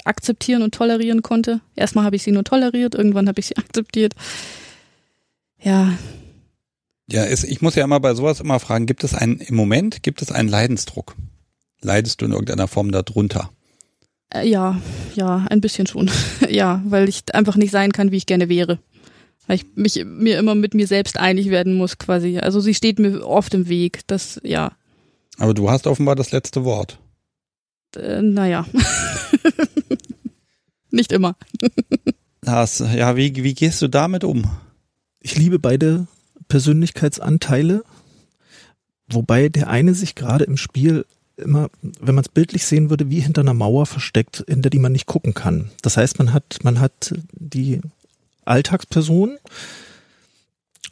akzeptieren 0.03 0.63
und 0.63 0.73
tolerieren 0.73 1.21
konnte. 1.21 1.61
Erstmal 1.75 2.05
habe 2.05 2.15
ich 2.15 2.23
sie 2.23 2.31
nur 2.31 2.43
toleriert, 2.43 2.95
irgendwann 2.95 3.27
habe 3.27 3.39
ich 3.39 3.47
sie 3.47 3.57
akzeptiert. 3.57 4.13
Ja. 5.59 5.93
Ja, 7.07 7.25
ich 7.25 7.61
muss 7.61 7.75
ja 7.75 7.83
immer 7.83 7.99
bei 7.99 8.15
sowas 8.15 8.39
immer 8.39 8.59
fragen, 8.59 8.85
gibt 8.85 9.03
es 9.03 9.13
einen, 9.13 9.39
im 9.39 9.55
Moment 9.55 10.03
gibt 10.03 10.21
es 10.21 10.31
einen 10.31 10.49
Leidensdruck? 10.49 11.15
Leidest 11.83 12.22
du 12.22 12.25
in 12.25 12.31
irgendeiner 12.31 12.67
Form 12.67 12.91
darunter? 12.91 13.51
Äh, 14.33 14.48
ja, 14.48 14.81
ja, 15.15 15.46
ein 15.50 15.61
bisschen 15.61 15.85
schon. 15.85 16.09
ja, 16.50 16.81
weil 16.85 17.07
ich 17.09 17.24
einfach 17.33 17.55
nicht 17.55 17.72
sein 17.72 17.91
kann, 17.91 18.11
wie 18.11 18.17
ich 18.17 18.25
gerne 18.25 18.50
wäre. 18.50 18.79
Weil 19.48 19.57
ich 19.57 19.65
mich 19.75 20.03
mir 20.05 20.39
immer 20.39 20.55
mit 20.55 20.74
mir 20.74 20.87
selbst 20.87 21.19
einig 21.19 21.50
werden 21.50 21.75
muss, 21.75 21.98
quasi. 21.98 22.39
Also 22.39 22.61
sie 22.61 22.74
steht 22.74 23.00
mir 23.00 23.27
oft 23.27 23.53
im 23.53 23.67
Weg. 23.67 24.01
Das, 24.07 24.39
ja. 24.43 24.72
Aber 25.37 25.53
du 25.53 25.69
hast 25.69 25.85
offenbar 25.85 26.15
das 26.15 26.31
letzte 26.31 26.63
Wort. 26.63 27.00
Äh, 27.96 28.22
naja. 28.22 28.65
nicht 30.91 31.11
immer. 31.11 31.35
Lars, 32.41 32.79
ja, 32.79 33.15
wie, 33.15 33.35
wie 33.43 33.53
gehst 33.53 33.81
du 33.81 33.87
damit 33.87 34.24
um? 34.24 34.50
Ich 35.19 35.35
liebe 35.37 35.59
beide 35.59 36.07
Persönlichkeitsanteile, 36.48 37.83
wobei 39.07 39.50
der 39.50 39.69
eine 39.69 39.93
sich 39.93 40.15
gerade 40.15 40.43
im 40.43 40.57
Spiel 40.57 41.05
immer, 41.37 41.69
wenn 41.81 42.15
man 42.15 42.24
es 42.24 42.29
bildlich 42.29 42.65
sehen 42.65 42.89
würde, 42.89 43.09
wie 43.09 43.19
hinter 43.19 43.41
einer 43.41 43.53
Mauer 43.53 43.85
versteckt, 43.85 44.43
hinter 44.48 44.69
die 44.69 44.79
man 44.79 44.91
nicht 44.91 45.05
gucken 45.05 45.33
kann. 45.33 45.72
Das 45.81 45.98
heißt, 45.98 46.19
man 46.19 46.33
hat, 46.33 46.59
man 46.63 46.79
hat 46.79 47.13
die 47.31 47.81
Alltagsperson 48.46 49.37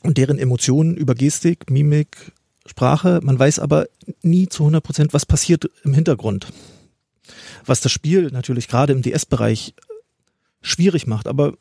und 0.03 0.17
deren 0.17 0.39
Emotionen 0.39 0.95
über 0.95 1.15
Gestik, 1.15 1.69
Mimik, 1.69 2.31
Sprache. 2.65 3.19
Man 3.23 3.37
weiß 3.37 3.59
aber 3.59 3.87
nie 4.21 4.47
zu 4.47 4.63
100 4.63 4.83
Prozent, 4.83 5.13
was 5.13 5.25
passiert 5.25 5.69
im 5.83 5.93
Hintergrund. 5.93 6.47
Was 7.65 7.81
das 7.81 7.91
Spiel 7.91 8.29
natürlich 8.31 8.67
gerade 8.67 8.93
im 8.93 9.01
DS-Bereich 9.01 9.75
schwierig 10.61 11.07
macht, 11.07 11.27
aber 11.27 11.53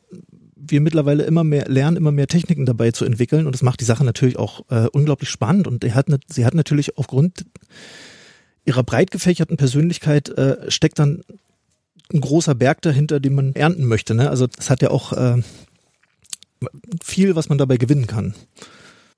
wir 0.57 0.81
mittlerweile 0.81 1.25
immer 1.25 1.43
mehr 1.43 1.69
lernen, 1.69 1.97
immer 1.97 2.13
mehr 2.13 2.27
Techniken 2.27 2.67
dabei 2.67 2.91
zu 2.91 3.05
entwickeln 3.05 3.47
und 3.47 3.53
das 3.53 3.63
macht 3.63 3.81
die 3.81 3.87
Sache 3.87 4.05
natürlich 4.05 4.39
auch 4.39 4.65
äh, 4.71 4.87
unglaublich 4.93 5.31
spannend 5.31 5.67
und 5.67 5.83
hat, 5.95 6.07
sie 6.29 6.45
hat 6.45 6.55
natürlich 6.55 6.99
aufgrund 6.99 7.47
ihrer 8.71 8.85
breit 8.85 9.11
gefächerten 9.11 9.57
Persönlichkeit 9.57 10.29
äh, 10.31 10.71
steckt 10.71 11.01
dann 11.01 11.23
ein 12.13 12.21
großer 12.21 12.55
Berg 12.55 12.83
dahinter, 12.83 13.19
den 13.19 13.35
man 13.35 13.55
ernten 13.55 13.85
möchte. 13.87 14.15
Ne? 14.15 14.31
Also 14.31 14.47
es 14.57 14.71
hat 14.71 14.81
ja 14.81 14.91
auch 14.91 15.13
äh, 15.13 15.43
viel, 17.03 17.35
was 17.35 17.49
man 17.49 17.59
dabei 17.59 17.79
gewinnen 17.79 18.07
kann. 18.07 18.35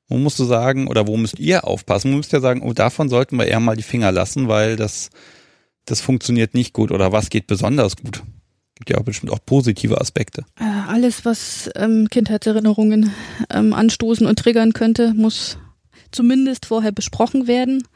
Wo 0.09 0.17
musst 0.17 0.39
du 0.39 0.45
sagen, 0.45 0.89
oder 0.89 1.07
wo 1.07 1.19
müsst 1.19 1.39
ihr 1.39 1.67
aufpassen? 1.67 2.11
Du 2.11 2.17
müsst 2.17 2.33
ja 2.33 2.41
sagen, 2.41 2.63
oh, 2.63 2.73
davon 2.73 3.11
sollten 3.11 3.37
wir 3.37 3.47
eher 3.47 3.61
mal 3.61 3.77
die 3.77 3.83
Finger 3.83 4.11
lassen, 4.11 4.49
weil 4.49 4.77
das, 4.77 5.11
das 5.85 6.01
funktioniert 6.01 6.55
nicht 6.55 6.73
gut 6.73 6.91
oder 6.91 7.13
was 7.13 7.29
geht 7.29 7.47
besonders 7.47 7.97
gut? 7.97 8.23
Gibt 8.77 8.89
ja 8.89 8.99
auch 8.99 9.05
bestimmt 9.05 9.33
auch 9.33 9.45
positive 9.45 10.01
Aspekte. 10.01 10.45
Äh, 10.59 10.65
alles, 10.89 11.27
was 11.27 11.71
ähm, 11.77 12.09
Kindheitserinnerungen 12.11 13.13
ähm, 13.51 13.75
anstoßen 13.75 14.27
und 14.27 14.39
triggern 14.39 14.73
könnte, 14.73 15.13
muss 15.15 15.59
zumindest 16.13 16.67
vorher 16.67 16.93
besprochen 16.93 17.47
werden. 17.47 17.87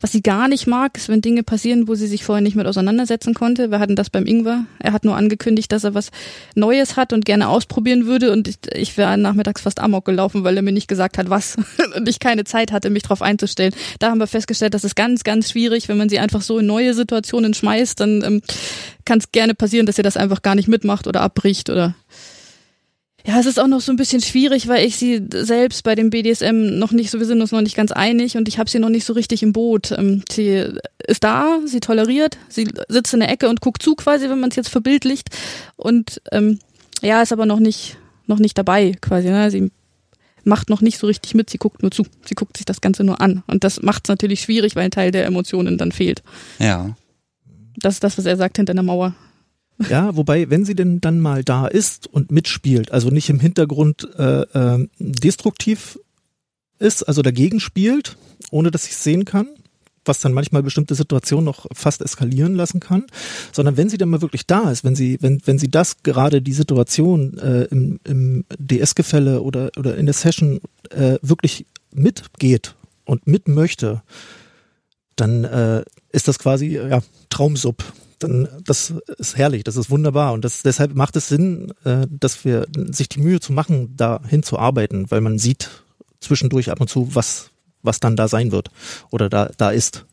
Was 0.00 0.12
sie 0.12 0.22
gar 0.22 0.48
nicht 0.48 0.66
mag, 0.66 0.96
ist, 0.96 1.08
wenn 1.08 1.20
Dinge 1.20 1.42
passieren, 1.42 1.88
wo 1.88 1.94
sie 1.94 2.06
sich 2.06 2.24
vorher 2.24 2.42
nicht 2.42 2.56
mit 2.56 2.66
auseinandersetzen 2.66 3.34
konnte. 3.34 3.70
Wir 3.70 3.78
hatten 3.78 3.96
das 3.96 4.10
beim 4.10 4.26
Ingwer. 4.26 4.64
Er 4.78 4.92
hat 4.92 5.04
nur 5.04 5.16
angekündigt, 5.16 5.72
dass 5.72 5.84
er 5.84 5.94
was 5.94 6.10
Neues 6.54 6.96
hat 6.96 7.12
und 7.12 7.24
gerne 7.24 7.48
ausprobieren 7.48 8.06
würde. 8.06 8.32
Und 8.32 8.48
ich, 8.48 8.56
ich 8.74 8.96
wäre 8.96 9.16
nachmittags 9.16 9.62
fast 9.62 9.80
amok 9.80 10.04
gelaufen, 10.04 10.44
weil 10.44 10.56
er 10.56 10.62
mir 10.62 10.72
nicht 10.72 10.88
gesagt 10.88 11.18
hat, 11.18 11.30
was. 11.30 11.56
und 11.96 12.08
ich 12.08 12.18
keine 12.18 12.44
Zeit 12.44 12.72
hatte, 12.72 12.90
mich 12.90 13.04
darauf 13.04 13.22
einzustellen. 13.22 13.74
Da 13.98 14.10
haben 14.10 14.18
wir 14.18 14.26
festgestellt, 14.26 14.74
das 14.74 14.84
ist 14.84 14.96
ganz, 14.96 15.24
ganz 15.24 15.50
schwierig. 15.50 15.88
Wenn 15.88 15.98
man 15.98 16.08
sie 16.08 16.18
einfach 16.18 16.42
so 16.42 16.58
in 16.58 16.66
neue 16.66 16.94
Situationen 16.94 17.54
schmeißt, 17.54 18.00
dann 18.00 18.22
ähm, 18.22 18.42
kann 19.04 19.18
es 19.18 19.32
gerne 19.32 19.54
passieren, 19.54 19.86
dass 19.86 19.98
ihr 19.98 20.04
das 20.04 20.16
einfach 20.16 20.42
gar 20.42 20.54
nicht 20.54 20.68
mitmacht 20.68 21.06
oder 21.06 21.20
abbricht 21.20 21.70
oder 21.70 21.94
ja, 23.26 23.40
es 23.40 23.46
ist 23.46 23.58
auch 23.58 23.66
noch 23.66 23.80
so 23.80 23.92
ein 23.92 23.96
bisschen 23.96 24.22
schwierig, 24.22 24.68
weil 24.68 24.86
ich 24.86 24.96
sie 24.96 25.20
selbst 25.32 25.82
bei 25.82 25.96
dem 25.96 26.10
BDSM 26.10 26.78
noch 26.78 26.92
nicht 26.92 27.10
so, 27.10 27.18
wir 27.18 27.26
sind 27.26 27.40
uns 27.40 27.50
noch 27.50 27.60
nicht 27.60 27.76
ganz 27.76 27.90
einig 27.90 28.36
und 28.36 28.46
ich 28.46 28.60
habe 28.60 28.70
sie 28.70 28.78
noch 28.78 28.88
nicht 28.88 29.04
so 29.04 29.14
richtig 29.14 29.42
im 29.42 29.52
Boot. 29.52 29.90
Ähm, 29.90 30.22
sie 30.30 30.64
ist 31.04 31.24
da, 31.24 31.58
sie 31.64 31.80
toleriert, 31.80 32.38
sie 32.48 32.68
sitzt 32.88 33.12
in 33.14 33.20
der 33.20 33.30
Ecke 33.30 33.48
und 33.48 33.60
guckt 33.60 33.82
zu 33.82 33.96
quasi, 33.96 34.30
wenn 34.30 34.38
man 34.38 34.50
es 34.50 34.56
jetzt 34.56 34.68
verbildlicht 34.68 35.30
und 35.74 36.22
ähm, 36.30 36.60
ja, 37.02 37.20
ist 37.20 37.32
aber 37.32 37.46
noch 37.46 37.58
nicht 37.58 37.96
noch 38.26 38.38
nicht 38.38 38.56
dabei 38.56 38.92
quasi. 39.00 39.28
Ne? 39.28 39.50
Sie 39.50 39.72
macht 40.44 40.70
noch 40.70 40.80
nicht 40.80 40.98
so 40.98 41.08
richtig 41.08 41.34
mit, 41.34 41.50
sie 41.50 41.58
guckt 41.58 41.82
nur 41.82 41.90
zu, 41.90 42.06
sie 42.24 42.36
guckt 42.36 42.56
sich 42.56 42.64
das 42.64 42.80
Ganze 42.80 43.02
nur 43.02 43.20
an 43.20 43.42
und 43.48 43.64
das 43.64 43.82
macht 43.82 44.06
es 44.06 44.08
natürlich 44.08 44.40
schwierig, 44.40 44.76
weil 44.76 44.84
ein 44.84 44.92
Teil 44.92 45.10
der 45.10 45.26
Emotionen 45.26 45.78
dann 45.78 45.90
fehlt. 45.90 46.22
Ja. 46.60 46.94
Das 47.78 47.94
ist 47.94 48.04
das, 48.04 48.18
was 48.18 48.26
er 48.26 48.36
sagt 48.36 48.56
hinter 48.56 48.70
einer 48.70 48.84
Mauer. 48.84 49.14
Ja, 49.90 50.16
wobei, 50.16 50.48
wenn 50.48 50.64
sie 50.64 50.74
denn 50.74 51.00
dann 51.00 51.20
mal 51.20 51.44
da 51.44 51.66
ist 51.66 52.06
und 52.06 52.30
mitspielt, 52.30 52.92
also 52.92 53.10
nicht 53.10 53.28
im 53.28 53.40
Hintergrund 53.40 54.08
äh, 54.18 54.42
äh, 54.42 54.88
destruktiv 54.98 55.98
ist, 56.78 57.02
also 57.02 57.22
dagegen 57.22 57.60
spielt, 57.60 58.16
ohne 58.50 58.70
dass 58.70 58.86
ich 58.86 58.92
es 58.92 59.04
sehen 59.04 59.24
kann, 59.24 59.48
was 60.04 60.20
dann 60.20 60.32
manchmal 60.32 60.62
bestimmte 60.62 60.94
Situationen 60.94 61.44
noch 61.44 61.66
fast 61.72 62.00
eskalieren 62.00 62.54
lassen 62.54 62.80
kann, 62.80 63.04
sondern 63.52 63.76
wenn 63.76 63.88
sie 63.88 63.98
dann 63.98 64.08
mal 64.08 64.22
wirklich 64.22 64.46
da 64.46 64.70
ist, 64.70 64.84
wenn 64.84 64.94
sie, 64.94 65.18
wenn, 65.20 65.40
wenn 65.44 65.58
sie 65.58 65.70
das 65.70 66.02
gerade 66.02 66.40
die 66.40 66.52
Situation 66.52 67.36
äh, 67.38 67.64
im, 67.64 68.00
im 68.04 68.44
DS-Gefälle 68.58 69.42
oder, 69.42 69.70
oder 69.76 69.96
in 69.96 70.06
der 70.06 70.14
Session 70.14 70.60
äh, 70.90 71.18
wirklich 71.22 71.66
mitgeht 71.92 72.76
und 73.04 73.26
mit 73.26 73.48
möchte, 73.48 74.02
dann 75.16 75.44
äh, 75.44 75.84
ist 76.12 76.28
das 76.28 76.38
quasi 76.38 76.76
ja 76.76 77.00
Traumsub. 77.30 77.82
Dann 78.18 78.48
das 78.64 78.94
ist 79.18 79.36
herrlich, 79.36 79.64
das 79.64 79.76
ist 79.76 79.90
wunderbar 79.90 80.32
und 80.32 80.44
das 80.44 80.62
deshalb 80.62 80.94
macht 80.94 81.16
es 81.16 81.28
Sinn, 81.28 81.72
äh, 81.84 82.06
dass 82.08 82.44
wir 82.44 82.66
sich 82.72 83.08
die 83.08 83.20
Mühe 83.20 83.40
zu 83.40 83.52
machen, 83.52 83.94
da 83.96 84.20
hinzuarbeiten, 84.26 85.10
weil 85.10 85.20
man 85.20 85.38
sieht 85.38 85.70
zwischendurch 86.20 86.70
ab 86.70 86.80
und 86.80 86.88
zu, 86.88 87.14
was 87.14 87.50
was 87.82 88.00
dann 88.00 88.16
da 88.16 88.28
sein 88.28 88.52
wird 88.52 88.70
oder 89.10 89.28
da 89.28 89.50
da 89.56 89.70
ist. 89.70 90.06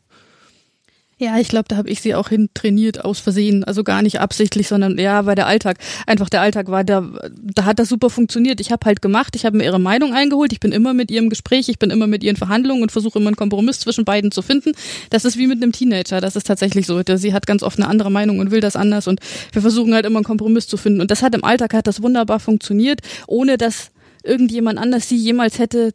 Ja, 1.16 1.38
ich 1.38 1.48
glaube, 1.48 1.66
da 1.68 1.76
habe 1.76 1.88
ich 1.88 2.00
sie 2.00 2.14
auch 2.16 2.28
hin 2.28 2.48
trainiert 2.54 3.04
aus 3.04 3.20
Versehen, 3.20 3.62
also 3.62 3.84
gar 3.84 4.02
nicht 4.02 4.18
absichtlich, 4.18 4.66
sondern 4.66 4.98
ja, 4.98 5.26
weil 5.26 5.36
der 5.36 5.46
Alltag 5.46 5.78
einfach 6.08 6.28
der 6.28 6.40
Alltag 6.40 6.68
war, 6.68 6.82
da 6.82 7.08
da 7.30 7.64
hat 7.64 7.78
das 7.78 7.88
super 7.88 8.10
funktioniert. 8.10 8.60
Ich 8.60 8.72
habe 8.72 8.84
halt 8.84 9.00
gemacht, 9.00 9.36
ich 9.36 9.44
habe 9.44 9.56
mir 9.56 9.64
ihre 9.64 9.78
Meinung 9.78 10.12
eingeholt, 10.12 10.52
ich 10.52 10.58
bin 10.58 10.72
immer 10.72 10.92
mit 10.92 11.12
ihr 11.12 11.20
im 11.20 11.30
Gespräch, 11.30 11.68
ich 11.68 11.78
bin 11.78 11.90
immer 11.90 12.08
mit 12.08 12.24
ihren 12.24 12.36
Verhandlungen 12.36 12.82
und 12.82 12.90
versuche 12.90 13.20
immer 13.20 13.28
einen 13.28 13.36
Kompromiss 13.36 13.78
zwischen 13.78 14.04
beiden 14.04 14.32
zu 14.32 14.42
finden. 14.42 14.72
Das 15.10 15.24
ist 15.24 15.38
wie 15.38 15.46
mit 15.46 15.62
einem 15.62 15.70
Teenager, 15.70 16.20
das 16.20 16.34
ist 16.34 16.48
tatsächlich 16.48 16.86
so. 16.86 17.00
Sie 17.14 17.32
hat 17.32 17.46
ganz 17.46 17.62
oft 17.62 17.78
eine 17.78 17.88
andere 17.88 18.10
Meinung 18.10 18.40
und 18.40 18.50
will 18.50 18.60
das 18.60 18.74
anders 18.74 19.06
und 19.06 19.20
wir 19.52 19.62
versuchen 19.62 19.94
halt 19.94 20.06
immer 20.06 20.18
einen 20.18 20.24
Kompromiss 20.24 20.66
zu 20.66 20.76
finden 20.76 21.00
und 21.00 21.12
das 21.12 21.22
hat 21.22 21.34
im 21.34 21.44
Alltag 21.44 21.74
hat 21.74 21.86
das 21.86 22.02
wunderbar 22.02 22.40
funktioniert, 22.40 23.00
ohne 23.28 23.56
dass 23.56 23.92
irgendjemand 24.24 24.78
anders 24.78 25.08
sie 25.08 25.16
jemals 25.16 25.60
hätte 25.60 25.92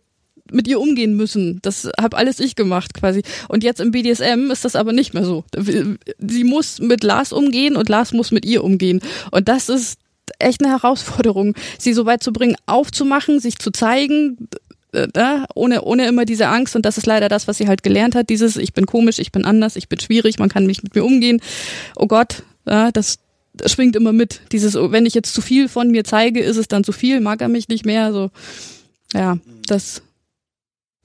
mit 0.52 0.68
ihr 0.68 0.80
umgehen 0.80 1.16
müssen. 1.16 1.60
Das 1.62 1.90
habe 2.00 2.18
alles 2.18 2.40
ich 2.40 2.56
gemacht 2.56 2.94
quasi. 2.94 3.24
Und 3.48 3.64
jetzt 3.64 3.80
im 3.80 3.92
BDSM 3.92 4.52
ist 4.52 4.66
das 4.66 4.76
aber 4.76 4.94
nicht 4.94 5.14
mehr 5.14 5.26
so. 5.26 5.44
Sie 6.20 6.44
muss 6.44 6.80
mit 6.80 7.04
Lars 7.04 7.34
umgehen 7.34 7.76
und 7.76 7.90
Lars 7.90 8.14
muss 8.14 8.32
mit 8.32 8.46
ihr 8.46 8.64
umgehen. 8.64 9.02
Und 9.32 9.48
das 9.48 9.70
ist 9.70 10.00
echt 10.38 10.64
eine 10.64 10.72
Herausforderung, 10.72 11.56
sie 11.78 11.94
so 11.94 12.06
weit 12.06 12.24
zu 12.24 12.32
bringen, 12.32 12.56
aufzumachen, 12.66 13.40
sich 13.40 13.58
zu 13.58 13.72
zeigen, 13.72 14.50
äh, 14.92 15.08
ohne, 15.56 15.84
ohne 15.84 16.08
immer 16.08 16.26
diese 16.26 16.48
Angst. 16.48 16.76
Und 16.76 16.86
das 16.86 16.98
ist 16.98 17.06
leider 17.06 17.30
das, 17.30 17.48
was 17.48 17.58
sie 17.58 17.68
halt 17.68 17.84
gelernt 17.84 18.16
hat. 18.16 18.30
Dieses, 18.30 18.58
ich 18.58 18.74
bin 18.74 18.86
komisch, 18.86 19.20
ich 19.20 19.32
bin 19.32 19.46
anders, 19.46 19.76
ich 19.76 19.90
bin 19.90 20.00
schwierig, 20.00 20.40
man 20.40 20.50
kann 20.50 20.66
nicht 20.66 20.84
mit 20.84 20.96
mir 20.96 21.04
umgehen. 21.04 21.42
Oh 21.96 22.08
Gott, 22.08 22.44
ja, 22.68 22.92
das, 22.92 23.20
das 23.54 23.72
schwingt 23.72 23.96
immer 23.96 24.14
mit. 24.14 24.42
Dieses, 24.52 24.76
wenn 24.76 25.06
ich 25.06 25.14
jetzt 25.14 25.34
zu 25.34 25.42
viel 25.42 25.70
von 25.70 25.92
mir 25.92 26.04
zeige, 26.04 26.42
ist 26.42 26.58
es 26.58 26.68
dann 26.68 26.84
zu 26.84 26.92
viel, 26.92 27.20
mag 27.20 27.42
er 27.42 27.50
mich 27.50 27.68
nicht 27.68 27.86
mehr. 27.86 28.12
So, 28.14 28.32
ja, 29.14 29.38
das 29.68 30.02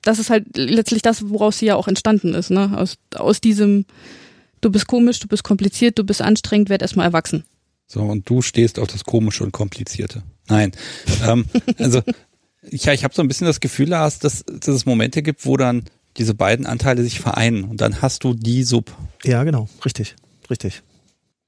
das 0.05 0.19
ist 0.19 0.31
halt 0.31 0.57
letztlich 0.57 1.03
das, 1.03 1.29
woraus 1.29 1.59
sie 1.59 1.67
ja 1.67 1.77
auch 1.77 1.89
entstanden 1.89 2.35
ist, 2.35 2.51
ne? 2.51 2.77
Aus, 2.77 2.97
aus 3.15 3.41
diesem, 3.41 3.87
du 4.61 4.71
bist 4.71 4.87
komisch, 4.87 5.19
du 5.19 5.27
bist 5.27 5.43
kompliziert, 5.43 5.99
du 5.99 6.05
bist 6.05 6.23
anstrengend, 6.23 6.69
werd 6.69 6.83
erstmal 6.83 7.07
erwachsen. 7.07 7.45
So, 7.87 8.03
und 8.03 8.29
du 8.29 8.43
stehst 8.43 8.79
auf 8.79 8.89
das 8.89 9.05
Komische 9.05 9.45
und 9.45 9.53
Komplizierte. 9.53 10.23
Nein. 10.49 10.73
ähm, 11.27 11.47
also, 11.79 12.03
ja, 12.71 12.93
ich 12.93 13.03
habe 13.03 13.15
so 13.15 13.23
ein 13.23 13.29
bisschen 13.29 13.47
das 13.47 13.61
Gefühl, 13.61 13.89
Lars, 13.89 14.19
dass, 14.19 14.45
dass 14.45 14.69
es 14.69 14.87
Momente 14.87 15.23
gibt, 15.23 15.45
wo 15.47 15.57
dann 15.57 15.85
diese 16.17 16.35
beiden 16.35 16.67
Anteile 16.67 17.03
sich 17.03 17.19
vereinen 17.19 17.65
und 17.65 17.81
dann 17.81 18.03
hast 18.03 18.25
du 18.25 18.35
die 18.35 18.63
Sub. 18.63 18.95
Ja, 19.25 19.43
genau, 19.43 19.69
richtig, 19.85 20.15
richtig. 20.51 20.83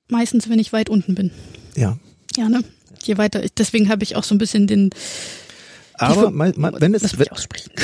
Meistens, 0.08 0.48
wenn 0.48 0.58
ich 0.58 0.72
weit 0.72 0.88
unten 0.88 1.14
bin. 1.14 1.30
Ja. 1.76 1.98
Ja, 2.36 2.48
ne? 2.48 2.62
Je 3.02 3.18
weiter, 3.18 3.42
deswegen 3.56 3.88
habe 3.88 4.02
ich 4.02 4.16
auch 4.16 4.24
so 4.24 4.34
ein 4.34 4.38
bisschen 4.38 4.66
den, 4.66 4.90
aber 5.98 6.30
mal, 6.30 6.52
mal, 6.56 6.72
wenn 6.78 6.94
es 6.94 7.16
mich 7.16 7.32
aussprechen. 7.32 7.70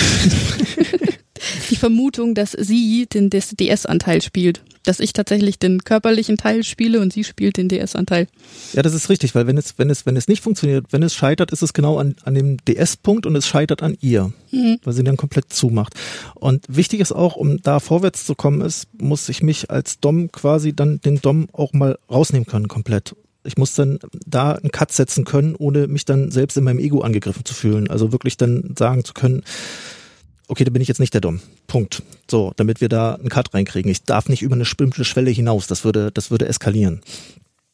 die 1.70 1.76
Vermutung, 1.76 2.34
dass 2.34 2.52
sie 2.52 3.06
den 3.06 3.30
DS-Anteil 3.30 4.22
spielt. 4.22 4.62
Dass 4.84 4.98
ich 4.98 5.12
tatsächlich 5.12 5.60
den 5.60 5.84
körperlichen 5.84 6.36
Teil 6.36 6.64
spiele 6.64 7.00
und 7.00 7.12
sie 7.12 7.22
spielt 7.22 7.56
den 7.56 7.68
DS-Anteil. 7.68 8.26
Ja, 8.72 8.82
das 8.82 8.94
ist 8.94 9.08
richtig, 9.08 9.34
weil 9.34 9.46
wenn 9.46 9.56
es, 9.56 9.78
wenn 9.78 9.90
es, 9.90 10.06
wenn 10.06 10.16
es 10.16 10.26
nicht 10.26 10.42
funktioniert, 10.42 10.86
wenn 10.90 11.04
es 11.04 11.14
scheitert, 11.14 11.52
ist 11.52 11.62
es 11.62 11.72
genau 11.72 11.98
an, 11.98 12.16
an 12.24 12.34
dem 12.34 12.56
DS-Punkt 12.64 13.26
und 13.26 13.36
es 13.36 13.46
scheitert 13.46 13.82
an 13.82 13.96
ihr, 14.00 14.32
mhm. 14.50 14.78
weil 14.82 14.92
sie 14.92 15.04
dann 15.04 15.16
komplett 15.16 15.52
zumacht. 15.52 15.94
Und 16.34 16.64
wichtig 16.68 17.00
ist 17.00 17.12
auch, 17.12 17.36
um 17.36 17.62
da 17.62 17.78
vorwärts 17.78 18.26
zu 18.26 18.34
kommen, 18.34 18.60
ist, 18.60 18.88
muss 19.00 19.28
ich 19.28 19.42
mich 19.42 19.70
als 19.70 20.00
Dom 20.00 20.32
quasi 20.32 20.74
dann 20.74 21.00
den 21.00 21.20
Dom 21.20 21.48
auch 21.52 21.72
mal 21.72 21.96
rausnehmen 22.10 22.46
können, 22.46 22.66
komplett 22.66 23.14
ich 23.44 23.56
muss 23.56 23.74
dann 23.74 23.98
da 24.26 24.52
einen 24.52 24.70
Cut 24.70 24.92
setzen 24.92 25.24
können, 25.24 25.54
ohne 25.56 25.88
mich 25.88 26.04
dann 26.04 26.30
selbst 26.30 26.56
in 26.56 26.64
meinem 26.64 26.78
Ego 26.78 27.00
angegriffen 27.00 27.44
zu 27.44 27.54
fühlen. 27.54 27.88
Also 27.88 28.12
wirklich 28.12 28.36
dann 28.36 28.74
sagen 28.78 29.04
zu 29.04 29.14
können, 29.14 29.42
okay, 30.48 30.64
da 30.64 30.70
bin 30.70 30.82
ich 30.82 30.88
jetzt 30.88 31.00
nicht 31.00 31.14
der 31.14 31.20
Dom. 31.20 31.40
Punkt. 31.66 32.02
So, 32.30 32.52
damit 32.56 32.80
wir 32.80 32.88
da 32.88 33.14
einen 33.14 33.28
Cut 33.28 33.52
reinkriegen. 33.54 33.90
Ich 33.90 34.04
darf 34.04 34.28
nicht 34.28 34.42
über 34.42 34.54
eine 34.54 34.62
bestimmte 34.62 35.04
Schwelle 35.04 35.30
hinaus. 35.30 35.66
Das 35.66 35.84
würde, 35.84 36.12
das 36.12 36.30
würde 36.30 36.46
eskalieren. 36.46 37.00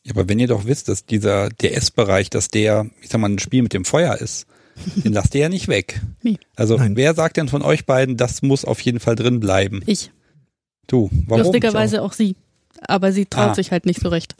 Ja, 0.04 0.12
aber 0.14 0.28
wenn 0.28 0.38
ihr 0.38 0.46
doch 0.46 0.64
wisst, 0.64 0.88
dass 0.88 1.04
dieser 1.04 1.50
DS-Bereich, 1.50 2.30
dass 2.30 2.48
der, 2.48 2.86
ich 3.02 3.08
sag 3.10 3.20
mal, 3.20 3.28
ein 3.28 3.38
Spiel 3.38 3.62
mit 3.62 3.74
dem 3.74 3.84
Feuer 3.84 4.16
ist, 4.16 4.46
den 5.04 5.12
lasst 5.12 5.34
ihr 5.34 5.42
ja 5.42 5.48
nicht 5.48 5.68
weg. 5.68 6.00
Nee. 6.22 6.38
Also 6.56 6.76
Nein. 6.76 6.96
wer 6.96 7.14
sagt 7.14 7.36
denn 7.36 7.48
von 7.48 7.62
euch 7.62 7.84
beiden, 7.84 8.16
das 8.16 8.42
muss 8.42 8.64
auf 8.64 8.80
jeden 8.80 9.00
Fall 9.00 9.16
drin 9.16 9.40
bleiben? 9.40 9.82
Ich. 9.86 10.10
Du, 10.86 11.10
warum? 11.26 11.42
Lustigerweise 11.42 12.00
auch. 12.00 12.06
auch 12.06 12.12
sie. 12.12 12.36
Aber 12.80 13.12
sie 13.12 13.26
traut 13.26 13.50
ah. 13.50 13.54
sich 13.54 13.72
halt 13.72 13.86
nicht 13.86 14.00
so 14.00 14.08
recht. 14.08 14.36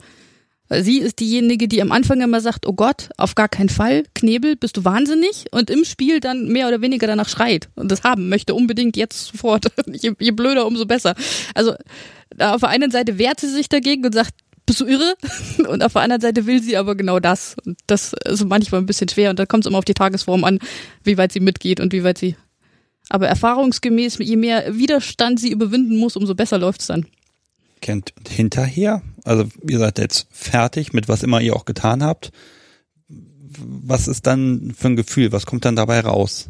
Sie 0.69 0.99
ist 0.99 1.19
diejenige, 1.19 1.67
die 1.67 1.81
am 1.81 1.91
Anfang 1.91 2.21
immer 2.21 2.41
sagt, 2.41 2.67
oh 2.67 2.73
Gott, 2.73 3.09
auf 3.17 3.33
gar 3.33 3.49
keinen 3.49 3.69
Fall, 3.69 4.03
Knebel, 4.13 4.55
bist 4.55 4.77
du 4.77 4.85
wahnsinnig? 4.85 5.45
Und 5.51 5.71
im 5.71 5.83
Spiel 5.83 6.19
dann 6.19 6.47
mehr 6.47 6.67
oder 6.67 6.81
weniger 6.81 7.07
danach 7.07 7.27
schreit 7.27 7.69
und 7.75 7.91
das 7.91 8.03
haben 8.03 8.29
möchte, 8.29 8.53
unbedingt 8.53 8.95
jetzt 8.95 9.27
sofort. 9.27 9.71
je, 9.91 10.13
je 10.19 10.31
blöder, 10.31 10.67
umso 10.67 10.85
besser. 10.85 11.15
Also 11.55 11.73
auf 12.37 12.61
der 12.61 12.69
einen 12.69 12.91
Seite 12.91 13.17
wehrt 13.17 13.39
sie 13.39 13.49
sich 13.49 13.67
dagegen 13.67 14.05
und 14.05 14.13
sagt, 14.13 14.35
bist 14.67 14.81
du 14.81 14.85
irre? 14.85 15.15
Und 15.67 15.83
auf 15.83 15.93
der 15.93 16.03
anderen 16.03 16.21
Seite 16.21 16.45
will 16.45 16.61
sie 16.61 16.77
aber 16.77 16.93
genau 16.93 17.19
das. 17.19 17.55
Und 17.65 17.79
das 17.87 18.13
ist 18.25 18.45
manchmal 18.45 18.81
ein 18.81 18.85
bisschen 18.85 19.09
schwer. 19.09 19.31
Und 19.31 19.39
da 19.39 19.47
kommt 19.47 19.65
es 19.65 19.67
immer 19.67 19.79
auf 19.79 19.85
die 19.85 19.95
Tagesform 19.95 20.43
an, 20.43 20.59
wie 21.03 21.17
weit 21.17 21.31
sie 21.31 21.39
mitgeht 21.39 21.79
und 21.79 21.91
wie 21.91 22.03
weit 22.03 22.19
sie. 22.19 22.35
Aber 23.09 23.27
erfahrungsgemäß, 23.27 24.19
je 24.19 24.35
mehr 24.35 24.77
Widerstand 24.77 25.39
sie 25.39 25.49
überwinden 25.49 25.97
muss, 25.97 26.15
umso 26.15 26.35
besser 26.35 26.59
läuft's 26.59 26.85
dann 26.85 27.07
kennt 27.81 28.13
hinterher, 28.27 29.01
also 29.23 29.45
ihr 29.67 29.79
seid 29.79 29.97
jetzt 29.99 30.27
fertig 30.31 30.93
mit 30.93 31.07
was 31.07 31.23
immer 31.23 31.41
ihr 31.41 31.55
auch 31.55 31.65
getan 31.65 32.03
habt. 32.03 32.31
Was 33.07 34.07
ist 34.07 34.27
dann 34.27 34.73
für 34.77 34.87
ein 34.87 34.95
Gefühl? 34.95 35.31
Was 35.31 35.45
kommt 35.45 35.65
dann 35.65 35.75
dabei 35.75 35.99
raus? 36.01 36.49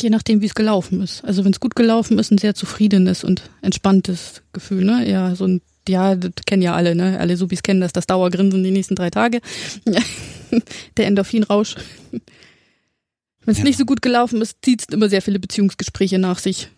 Je 0.00 0.10
nachdem, 0.10 0.42
wie 0.42 0.46
es 0.46 0.54
gelaufen 0.54 1.00
ist. 1.00 1.24
Also 1.24 1.44
wenn 1.44 1.52
es 1.52 1.60
gut 1.60 1.74
gelaufen 1.74 2.18
ist, 2.18 2.30
ein 2.30 2.38
sehr 2.38 2.54
zufriedenes 2.54 3.24
und 3.24 3.50
entspanntes 3.62 4.42
Gefühl, 4.52 4.84
ne? 4.84 5.08
Ja, 5.08 5.34
so 5.34 5.46
ein, 5.46 5.62
ja, 5.88 6.14
das 6.14 6.32
kennen 6.44 6.62
ja 6.62 6.74
alle, 6.74 6.94
ne? 6.94 7.18
Alle 7.18 7.36
Subis 7.36 7.62
kennen 7.62 7.80
das, 7.80 7.92
das 7.92 8.06
Dauergrinsen 8.06 8.62
die 8.62 8.70
nächsten 8.70 8.94
drei 8.94 9.10
Tage. 9.10 9.40
Der 10.96 11.06
Endorphinrausch. 11.06 11.76
Wenn 12.10 13.52
es 13.52 13.58
ja. 13.58 13.64
nicht 13.64 13.78
so 13.78 13.84
gut 13.84 14.02
gelaufen 14.02 14.42
ist, 14.42 14.58
zieht 14.62 14.80
es 14.82 14.94
immer 14.94 15.08
sehr 15.08 15.22
viele 15.22 15.38
Beziehungsgespräche 15.38 16.18
nach 16.18 16.38
sich. 16.38 16.68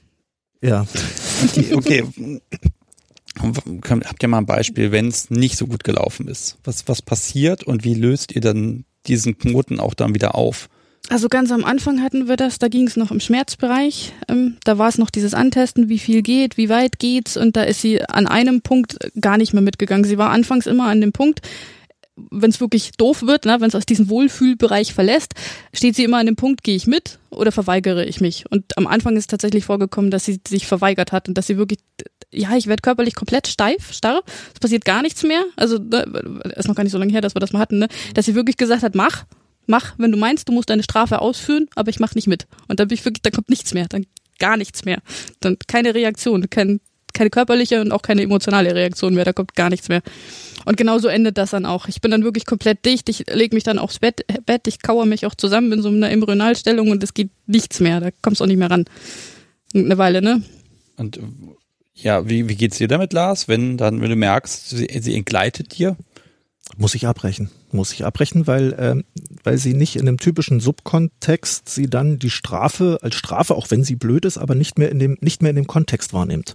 Ja. 0.62 0.86
Okay, 1.40 1.72
okay. 1.72 2.40
Habt 3.40 4.22
ihr 4.22 4.28
mal 4.28 4.38
ein 4.38 4.46
Beispiel, 4.46 4.92
wenn 4.92 5.08
es 5.08 5.30
nicht 5.30 5.56
so 5.56 5.66
gut 5.66 5.84
gelaufen 5.84 6.28
ist? 6.28 6.58
Was, 6.64 6.88
was 6.88 7.02
passiert 7.02 7.64
und 7.64 7.84
wie 7.84 7.94
löst 7.94 8.34
ihr 8.34 8.40
dann 8.40 8.84
diesen 9.06 9.38
Knoten 9.38 9.80
auch 9.80 9.94
dann 9.94 10.14
wieder 10.14 10.34
auf? 10.34 10.68
Also 11.10 11.28
ganz 11.28 11.50
am 11.52 11.64
Anfang 11.64 12.02
hatten 12.02 12.28
wir 12.28 12.36
das, 12.36 12.58
da 12.58 12.68
ging 12.68 12.86
es 12.86 12.96
noch 12.96 13.10
im 13.10 13.20
Schmerzbereich. 13.20 14.12
Ähm, 14.28 14.58
da 14.64 14.76
war 14.76 14.88
es 14.88 14.98
noch 14.98 15.08
dieses 15.08 15.32
Antesten, 15.32 15.88
wie 15.88 15.98
viel 15.98 16.22
geht, 16.22 16.58
wie 16.58 16.68
weit 16.68 16.98
geht's 16.98 17.36
und 17.36 17.56
da 17.56 17.62
ist 17.62 17.80
sie 17.80 18.02
an 18.02 18.26
einem 18.26 18.60
Punkt 18.60 18.98
gar 19.18 19.38
nicht 19.38 19.54
mehr 19.54 19.62
mitgegangen. 19.62 20.04
Sie 20.04 20.18
war 20.18 20.30
anfangs 20.30 20.66
immer 20.66 20.88
an 20.88 21.00
dem 21.00 21.12
Punkt, 21.12 21.40
wenn 22.30 22.50
es 22.50 22.60
wirklich 22.60 22.92
doof 22.92 23.22
wird, 23.22 23.44
ne, 23.44 23.60
wenn 23.60 23.68
es 23.68 23.74
aus 23.74 23.86
diesem 23.86 24.08
Wohlfühlbereich 24.08 24.94
verlässt, 24.94 25.34
steht 25.72 25.96
sie 25.96 26.04
immer 26.04 26.18
an 26.18 26.26
dem 26.26 26.36
Punkt, 26.36 26.62
gehe 26.62 26.76
ich 26.76 26.86
mit 26.86 27.18
oder 27.30 27.52
verweigere 27.52 28.04
ich 28.04 28.20
mich. 28.20 28.44
Und 28.50 28.76
am 28.76 28.86
Anfang 28.86 29.16
ist 29.16 29.30
tatsächlich 29.30 29.64
vorgekommen, 29.64 30.10
dass 30.10 30.24
sie 30.24 30.40
sich 30.46 30.66
verweigert 30.66 31.12
hat 31.12 31.28
und 31.28 31.34
dass 31.34 31.46
sie 31.46 31.56
wirklich, 31.56 31.80
ja, 32.32 32.56
ich 32.56 32.66
werde 32.66 32.82
körperlich 32.82 33.14
komplett 33.14 33.46
steif, 33.46 33.92
starr, 33.92 34.22
es 34.54 34.60
passiert 34.60 34.84
gar 34.84 35.02
nichts 35.02 35.22
mehr. 35.22 35.44
Also 35.56 35.78
ne, 35.78 36.04
ist 36.56 36.68
noch 36.68 36.74
gar 36.74 36.84
nicht 36.84 36.92
so 36.92 36.98
lange 36.98 37.12
her, 37.12 37.20
dass 37.20 37.34
wir 37.34 37.40
das 37.40 37.52
mal 37.52 37.60
hatten, 37.60 37.78
ne, 37.78 37.88
dass 38.14 38.26
sie 38.26 38.34
wirklich 38.34 38.56
gesagt 38.56 38.82
hat, 38.82 38.94
mach, 38.94 39.24
mach, 39.66 39.94
wenn 39.98 40.10
du 40.10 40.18
meinst, 40.18 40.48
du 40.48 40.52
musst 40.52 40.70
deine 40.70 40.82
Strafe 40.82 41.20
ausführen, 41.20 41.68
aber 41.76 41.90
ich 41.90 42.00
mach 42.00 42.14
nicht 42.14 42.26
mit. 42.26 42.46
Und 42.66 42.80
dann 42.80 42.88
bin 42.88 42.96
ich 42.96 43.04
wirklich, 43.04 43.22
da 43.22 43.30
kommt 43.30 43.50
nichts 43.50 43.74
mehr, 43.74 43.86
dann 43.88 44.06
gar 44.38 44.56
nichts 44.56 44.84
mehr. 44.84 44.98
Dann 45.40 45.56
keine 45.66 45.94
Reaktion, 45.94 46.48
kein, 46.50 46.80
keine 47.12 47.30
körperliche 47.30 47.80
und 47.80 47.92
auch 47.92 48.02
keine 48.02 48.22
emotionale 48.22 48.74
Reaktion 48.74 49.14
mehr, 49.14 49.24
da 49.24 49.32
kommt 49.32 49.54
gar 49.54 49.70
nichts 49.70 49.88
mehr. 49.88 50.02
Und 50.64 50.76
genauso 50.76 51.08
endet 51.08 51.38
das 51.38 51.50
dann 51.50 51.66
auch. 51.66 51.88
Ich 51.88 52.00
bin 52.00 52.10
dann 52.10 52.24
wirklich 52.24 52.46
komplett 52.46 52.84
dicht, 52.84 53.08
ich 53.08 53.26
lege 53.32 53.54
mich 53.54 53.64
dann 53.64 53.78
aufs 53.78 53.98
Bett, 53.98 54.24
Bett, 54.46 54.66
ich 54.66 54.82
kauere 54.82 55.06
mich 55.06 55.26
auch 55.26 55.34
zusammen 55.34 55.72
in 55.72 55.82
so 55.82 55.88
einer 55.88 56.10
Embryonalstellung 56.10 56.90
und 56.90 57.02
es 57.02 57.14
geht 57.14 57.30
nichts 57.46 57.80
mehr, 57.80 58.00
da 58.00 58.10
kommst 58.22 58.40
du 58.40 58.44
auch 58.44 58.48
nicht 58.48 58.58
mehr 58.58 58.70
ran. 58.70 58.84
Eine 59.74 59.98
Weile, 59.98 60.22
ne? 60.22 60.42
Und 60.96 61.20
ja, 61.94 62.28
wie, 62.28 62.48
wie 62.48 62.54
geht's 62.54 62.78
dir 62.78 62.88
damit, 62.88 63.12
Lars, 63.12 63.48
wenn 63.48 63.76
dann, 63.76 64.00
wenn 64.00 64.10
du 64.10 64.16
merkst, 64.16 64.70
sie, 64.70 64.88
sie 65.00 65.14
entgleitet 65.14 65.78
dir? 65.78 65.96
Muss 66.76 66.94
ich 66.94 67.06
abbrechen. 67.06 67.50
Muss 67.72 67.92
ich 67.92 68.04
abbrechen, 68.04 68.46
weil, 68.46 68.76
ähm, 68.78 69.04
weil 69.42 69.58
sie 69.58 69.74
nicht 69.74 69.96
in 69.96 70.06
dem 70.06 70.18
typischen 70.18 70.60
Subkontext 70.60 71.68
sie 71.68 71.88
dann 71.88 72.18
die 72.18 72.30
Strafe 72.30 72.98
als 73.02 73.14
Strafe, 73.14 73.54
auch 73.54 73.70
wenn 73.70 73.84
sie 73.84 73.96
blöd 73.96 74.24
ist, 74.24 74.38
aber 74.38 74.54
nicht 74.54 74.78
mehr 74.78 74.90
in 74.90 74.98
dem, 74.98 75.16
nicht 75.20 75.42
mehr 75.42 75.50
in 75.50 75.56
dem 75.56 75.66
Kontext 75.66 76.12
wahrnimmt. 76.12 76.54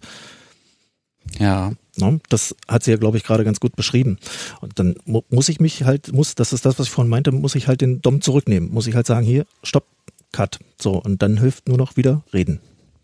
Ja. 1.39 1.73
No, 1.97 2.19
das 2.29 2.55
hat 2.67 2.83
sie 2.83 2.91
ja, 2.91 2.97
glaube 2.97 3.17
ich, 3.17 3.23
gerade 3.23 3.43
ganz 3.43 3.59
gut 3.59 3.75
beschrieben. 3.75 4.17
Und 4.61 4.79
dann 4.79 4.95
mu 5.05 5.21
muss 5.29 5.49
ich 5.49 5.59
mich 5.59 5.83
halt, 5.83 6.11
muss, 6.11 6.33
das 6.33 6.51
ist 6.51 6.65
das, 6.65 6.79
was 6.79 6.87
ich 6.87 6.91
vorhin 6.91 7.09
meinte, 7.09 7.31
muss 7.31 7.55
ich 7.55 7.67
halt 7.67 7.81
den 7.81 8.01
Dom 8.01 8.21
zurücknehmen. 8.21 8.71
Muss 8.71 8.87
ich 8.87 8.95
halt 8.95 9.05
sagen, 9.05 9.25
hier, 9.25 9.45
stopp, 9.61 9.85
cut. 10.31 10.59
So, 10.81 10.93
und 10.93 11.21
dann 11.21 11.37
hilft 11.39 11.67
nur 11.67 11.77
noch 11.77 11.95
wieder 11.95 12.23
reden. 12.33 12.59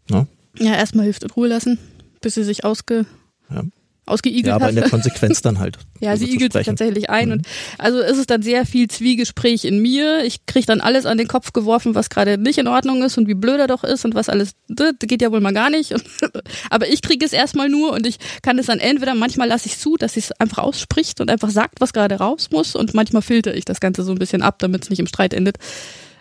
No? 0.10 0.26
Ja, 0.58 0.74
erstmal 0.76 1.06
hilft 1.06 1.24
in 1.24 1.30
Ruhe 1.30 1.48
lassen, 1.48 1.78
bis 2.22 2.34
sie 2.34 2.44
sich 2.44 2.66
ausge, 2.66 3.06
Ja. 3.50 3.64
Ausgeigelt 4.10 4.48
Ja, 4.48 4.56
aber 4.56 4.66
hat. 4.66 4.72
in 4.72 4.76
der 4.78 4.90
Konsequenz 4.90 5.42
dann 5.42 5.60
halt. 5.60 5.78
Ja, 6.02 6.16
sie 6.16 6.32
igelt 6.34 6.54
sich 6.54 6.66
tatsächlich 6.66 7.10
ein 7.10 7.28
Mhm. 7.28 7.32
und 7.34 7.48
also 7.78 8.00
ist 8.00 8.18
es 8.18 8.26
dann 8.26 8.42
sehr 8.42 8.66
viel 8.66 8.88
Zwiegespräch 8.88 9.66
in 9.66 9.82
mir. 9.82 10.24
Ich 10.24 10.46
krieg 10.46 10.66
dann 10.66 10.80
alles 10.80 11.06
an 11.06 11.18
den 11.18 11.28
Kopf 11.28 11.52
geworfen, 11.52 11.94
was 11.94 12.10
gerade 12.10 12.38
nicht 12.38 12.58
in 12.58 12.68
Ordnung 12.70 13.04
ist 13.04 13.18
und 13.18 13.28
wie 13.28 13.34
blöd 13.34 13.60
er 13.60 13.68
doch 13.68 13.84
ist 13.84 14.06
und 14.06 14.16
was 14.16 14.30
alles, 14.30 14.52
das 14.70 14.94
geht 15.02 15.22
ja 15.22 15.32
wohl 15.34 15.42
mal 15.42 15.52
gar 15.54 15.70
nicht. 15.70 15.94
Aber 16.70 16.88
ich 16.88 17.02
kriege 17.02 17.26
es 17.26 17.34
erstmal 17.34 17.68
nur 17.68 17.92
und 17.92 18.08
ich 18.08 18.18
kann 18.42 18.58
es 18.60 18.68
dann 18.68 18.80
entweder, 18.80 19.14
manchmal 19.14 19.50
lasse 19.50 19.68
ich 19.68 19.78
zu, 19.78 19.98
dass 19.98 20.14
sie 20.14 20.22
es 20.22 20.32
einfach 20.40 20.60
ausspricht 20.60 21.20
und 21.20 21.30
einfach 21.30 21.50
sagt, 21.50 21.82
was 21.82 21.92
gerade 21.92 22.16
raus 22.16 22.48
muss 22.50 22.76
und 22.76 22.94
manchmal 22.94 23.22
filter 23.22 23.54
ich 23.54 23.66
das 23.66 23.82
Ganze 23.82 24.04
so 24.04 24.14
ein 24.14 24.18
bisschen 24.20 24.42
ab, 24.42 24.60
damit 24.60 24.84
es 24.84 24.90
nicht 24.90 25.00
im 25.00 25.08
Streit 25.08 25.34
endet. 25.34 25.58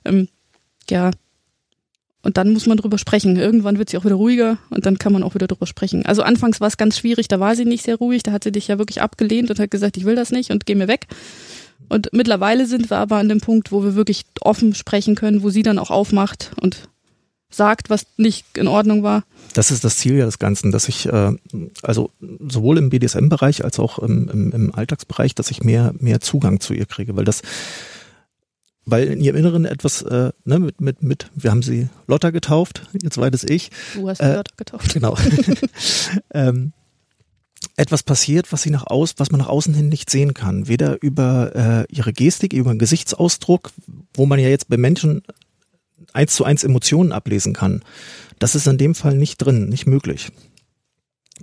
Ähm, 0.05 0.29
ja. 0.91 1.13
Und 2.23 2.37
dann 2.37 2.53
muss 2.53 2.67
man 2.67 2.77
drüber 2.77 2.99
sprechen. 2.99 3.37
Irgendwann 3.37 3.79
wird 3.79 3.91
sie 3.91 3.99
auch 3.99 4.05
wieder 4.05 4.17
ruhiger 4.17 4.59
und 4.71 4.87
dann 4.87 4.99
kann 4.99 5.13
man 5.13 5.23
auch 5.23 5.35
wieder 5.35 5.47
drüber 5.47 5.67
sprechen. 5.67 6.05
Also 6.05 6.23
anfangs 6.23 6.61
war 6.61 6.67
es 6.67 6.77
ganz 6.77 6.99
schwierig, 6.99 7.29
da 7.29 7.39
war 7.39 7.55
sie 7.55 7.65
nicht 7.65 7.85
sehr 7.85 7.97
ruhig, 7.97 8.23
da 8.23 8.33
hat 8.33 8.45
sie 8.45 8.53
dich 8.53 8.69
ja 8.69 8.79
wirklich 8.79 9.01
abgelehnt 9.01 9.51
und 9.51 9.59
hat 9.61 9.71
gesagt, 9.71 9.97
ich 9.97 10.05
will 10.05 10.17
das 10.17 10.31
nicht 10.31 10.51
und 10.51 10.67
geh 10.67 10.75
mir 10.75 10.89
weg. 10.89 11.07
Und 11.89 12.11
mittlerweile 12.13 12.67
sind 12.67 12.91
wir 12.91 12.99
aber 12.99 13.17
an 13.17 13.29
dem 13.29 13.41
Punkt, 13.41 13.73
wo 13.73 13.83
wir 13.83 13.95
wirklich 13.95 14.25
offen 14.41 14.75
sprechen 14.75 15.15
können, 15.15 15.43
wo 15.43 15.51
sie 15.51 15.63
dann 15.63 15.79
auch 15.79 15.91
aufmacht 15.91 16.51
und 16.61 16.89
sagt, 17.51 17.89
was 17.89 18.07
nicht 18.17 18.59
in 18.59 18.69
Ordnung 18.69 19.03
war. 19.03 19.25
Das 19.55 19.71
ist 19.71 19.85
das 19.85 19.97
Ziel 19.97 20.17
ja 20.17 20.27
des 20.27 20.39
Ganzen, 20.39 20.71
dass 20.71 20.89
ich, 20.89 21.07
äh, 21.07 21.33
also 21.83 22.11
sowohl 22.47 22.77
im 22.77 22.91
BDSM-Bereich 22.91 23.65
als 23.65 23.79
auch 23.79 23.99
im, 24.01 24.29
im, 24.29 24.53
im 24.53 24.75
Alltagsbereich, 24.75 25.35
dass 25.35 25.51
ich 25.51 25.63
mehr, 25.63 25.95
mehr 25.99 26.21
Zugang 26.21 26.61
zu 26.61 26.75
ihr 26.75 26.85
kriege, 26.85 27.17
weil 27.17 27.25
das, 27.25 27.43
weil 28.91 29.09
in 29.09 29.21
ihrem 29.21 29.37
Inneren 29.37 29.65
etwas, 29.65 30.03
äh, 30.03 30.33
ne, 30.45 30.59
mit, 30.59 30.81
mit, 30.81 31.03
mit, 31.03 31.31
wir 31.35 31.51
haben 31.51 31.63
sie 31.63 31.89
Lotta 32.07 32.31
getauft, 32.31 32.83
ihr 33.03 33.11
zweites 33.11 33.45
Ich, 33.45 33.71
Du 33.95 34.09
hast 34.09 34.21
Äh, 34.21 34.37
Wörter 34.37 34.55
getauft. 34.57 34.95
genau, 34.95 35.17
ähm, 36.35 36.73
etwas 37.77 38.03
passiert, 38.03 38.51
was 38.53 38.63
sie 38.63 38.71
nach 38.71 38.87
aus, 38.87 39.15
was 39.19 39.31
man 39.31 39.41
nach 39.41 39.49
außen 39.49 39.75
hin 39.75 39.89
nicht 39.89 40.11
sehen 40.11 40.33
kann. 40.35 40.69
Weder 40.69 41.03
über 41.03 41.87
äh, 41.89 41.95
ihre 41.95 42.13
Gestik, 42.13 42.53
über 42.53 42.73
den 42.73 42.79
Gesichtsausdruck, 42.79 43.71
wo 44.15 44.27
man 44.27 44.39
ja 44.39 44.49
jetzt 44.49 44.69
bei 44.69 44.77
Menschen 44.77 45.23
eins 46.13 46.35
zu 46.35 46.45
eins 46.45 46.65
Emotionen 46.65 47.13
ablesen 47.13 47.53
kann. 47.53 47.83
Das 48.39 48.55
ist 48.55 48.67
in 48.67 48.79
dem 48.79 48.95
Fall 48.95 49.17
nicht 49.17 49.39
drin, 49.39 49.69
nicht 49.69 49.87
möglich. 49.87 50.31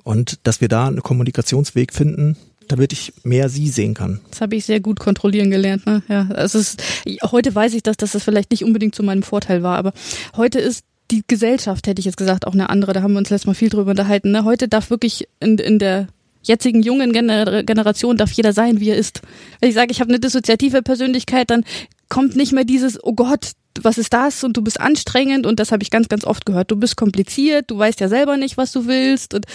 Und 0.03 0.39
dass 0.43 0.62
wir 0.62 0.67
da 0.67 0.88
einen 0.88 1.03
Kommunikationsweg 1.03 1.93
finden, 1.93 2.38
damit 2.67 2.93
ich 2.93 3.13
mehr 3.23 3.49
sie 3.49 3.69
sehen 3.69 3.93
kann. 3.93 4.21
Das 4.30 4.41
habe 4.41 4.56
ich 4.56 4.65
sehr 4.65 4.80
gut 4.80 4.99
kontrollieren 4.99 5.51
gelernt. 5.51 5.86
Ne? 5.86 6.01
Ja, 6.08 6.28
es 6.36 6.56
ist, 6.56 6.82
heute 7.23 7.54
weiß 7.54 7.73
ich, 7.73 7.84
dass, 7.84 7.97
dass 7.97 8.12
das 8.12 8.23
vielleicht 8.23 8.51
nicht 8.51 8.63
unbedingt 8.63 8.95
zu 8.95 9.04
meinem 9.04 9.23
Vorteil 9.23 9.63
war, 9.63 9.78
aber 9.78 9.93
heute 10.36 10.60
ist 10.60 10.84
die 11.12 11.23
Gesellschaft, 11.28 11.88
hätte 11.88 11.99
ich 11.99 12.06
jetzt 12.06 12.17
gesagt, 12.17 12.47
auch 12.47 12.54
eine 12.54 12.69
andere. 12.69 12.93
Da 12.93 13.01
haben 13.01 13.13
wir 13.13 13.19
uns 13.19 13.30
letztes 13.30 13.47
Mal 13.47 13.54
viel 13.54 13.69
drüber 13.69 13.91
unterhalten. 13.91 14.32
Ne? 14.32 14.43
Heute 14.43 14.67
darf 14.67 14.89
wirklich 14.89 15.28
in, 15.39 15.58
in 15.58 15.78
der 15.78 16.08
jetzigen 16.41 16.82
jungen 16.82 17.12
Gener 17.12 17.63
Generation 17.63 18.17
darf 18.17 18.32
jeder 18.32 18.54
sein, 18.54 18.80
wie 18.80 18.89
er 18.89 18.97
ist. 18.97 19.21
Wenn 19.60 19.69
ich 19.69 19.75
sage, 19.75 19.91
ich 19.91 19.99
habe 19.99 20.10
eine 20.10 20.19
dissoziative 20.19 20.82
Persönlichkeit, 20.82 21.49
dann 21.49 21.63
kommt 22.10 22.36
nicht 22.36 22.54
mehr 22.54 22.65
dieses, 22.65 23.04
oh 23.04 23.13
Gott, 23.13 23.51
was 23.82 23.98
ist 23.98 24.14
das? 24.14 24.44
Und 24.44 24.58
du 24.58 24.62
bist 24.62 24.80
anstrengend 24.80 25.46
und 25.46 25.60
das 25.60 25.72
habe 25.72 25.84
ich 25.84 25.90
ganz, 25.90 26.08
ganz 26.08 26.24
oft 26.24 26.46
gehört. 26.46 26.72
Du 26.72 26.76
bist 26.76 26.96
kompliziert, 26.96 27.72
du 27.72 27.78
weißt 27.78 28.00
ja 28.00 28.08
selber 28.08 28.38
nicht, 28.38 28.58
was 28.58 28.72
du 28.72 28.88
willst 28.88 29.34
und 29.34 29.46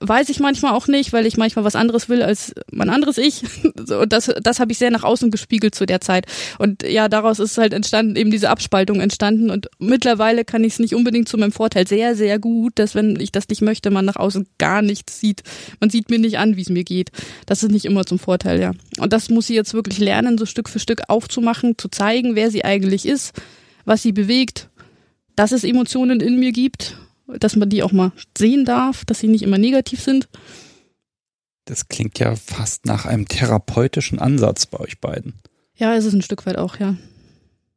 weiß 0.00 0.28
ich 0.28 0.40
manchmal 0.40 0.72
auch 0.72 0.88
nicht, 0.88 1.12
weil 1.12 1.26
ich 1.26 1.36
manchmal 1.36 1.64
was 1.64 1.76
anderes 1.76 2.08
will 2.08 2.22
als 2.22 2.54
mein 2.70 2.90
anderes 2.90 3.18
Ich. 3.18 3.42
Und 3.74 4.12
das, 4.12 4.32
das 4.42 4.60
habe 4.60 4.72
ich 4.72 4.78
sehr 4.78 4.90
nach 4.90 5.04
außen 5.04 5.30
gespiegelt 5.30 5.74
zu 5.74 5.86
der 5.86 6.00
Zeit. 6.00 6.26
Und 6.58 6.82
ja, 6.82 7.08
daraus 7.08 7.38
ist 7.38 7.56
halt 7.56 7.72
entstanden, 7.72 8.16
eben 8.16 8.30
diese 8.30 8.50
Abspaltung 8.50 9.00
entstanden. 9.00 9.50
Und 9.50 9.68
mittlerweile 9.78 10.44
kann 10.44 10.64
ich 10.64 10.74
es 10.74 10.78
nicht 10.78 10.94
unbedingt 10.94 11.28
zu 11.28 11.38
meinem 11.38 11.52
Vorteil 11.52 11.86
sehr, 11.86 12.14
sehr 12.14 12.38
gut, 12.38 12.78
dass 12.78 12.94
wenn 12.94 13.18
ich 13.20 13.32
das 13.32 13.48
nicht 13.48 13.62
möchte, 13.62 13.90
man 13.90 14.04
nach 14.04 14.16
außen 14.16 14.46
gar 14.58 14.82
nichts 14.82 15.20
sieht. 15.20 15.42
Man 15.80 15.90
sieht 15.90 16.10
mir 16.10 16.18
nicht 16.18 16.38
an, 16.38 16.56
wie 16.56 16.62
es 16.62 16.70
mir 16.70 16.84
geht. 16.84 17.10
Das 17.46 17.62
ist 17.62 17.70
nicht 17.70 17.86
immer 17.86 18.04
zum 18.04 18.18
Vorteil, 18.18 18.60
ja. 18.60 18.72
Und 18.98 19.12
das 19.12 19.30
muss 19.30 19.46
sie 19.46 19.54
jetzt 19.54 19.74
wirklich 19.74 19.98
lernen, 19.98 20.38
so 20.38 20.46
Stück 20.46 20.68
für 20.68 20.78
Stück 20.78 21.02
aufzumachen, 21.08 21.78
zu 21.78 21.88
zeigen, 21.88 22.34
wer 22.34 22.50
sie 22.50 22.64
eigentlich 22.64 23.06
ist, 23.06 23.32
was 23.86 24.02
sie 24.02 24.12
bewegt, 24.12 24.68
dass 25.34 25.52
es 25.52 25.64
Emotionen 25.64 26.20
in 26.20 26.38
mir 26.38 26.52
gibt, 26.52 26.98
dass 27.26 27.56
man 27.56 27.70
die 27.70 27.82
auch 27.82 27.92
mal 27.92 28.12
sehen 28.36 28.64
darf, 28.64 29.04
dass 29.04 29.20
sie 29.20 29.28
nicht 29.28 29.42
immer 29.42 29.58
negativ 29.58 30.02
sind. 30.02 30.28
Das 31.64 31.88
klingt 31.88 32.18
ja 32.18 32.36
fast 32.36 32.86
nach 32.86 33.06
einem 33.06 33.26
therapeutischen 33.26 34.18
Ansatz 34.18 34.66
bei 34.66 34.78
euch 34.78 35.00
beiden. 35.00 35.34
Ja, 35.74 35.94
es 35.94 36.04
ist 36.04 36.14
ein 36.14 36.22
Stück 36.22 36.46
weit 36.46 36.58
auch, 36.58 36.78
ja. 36.78 36.96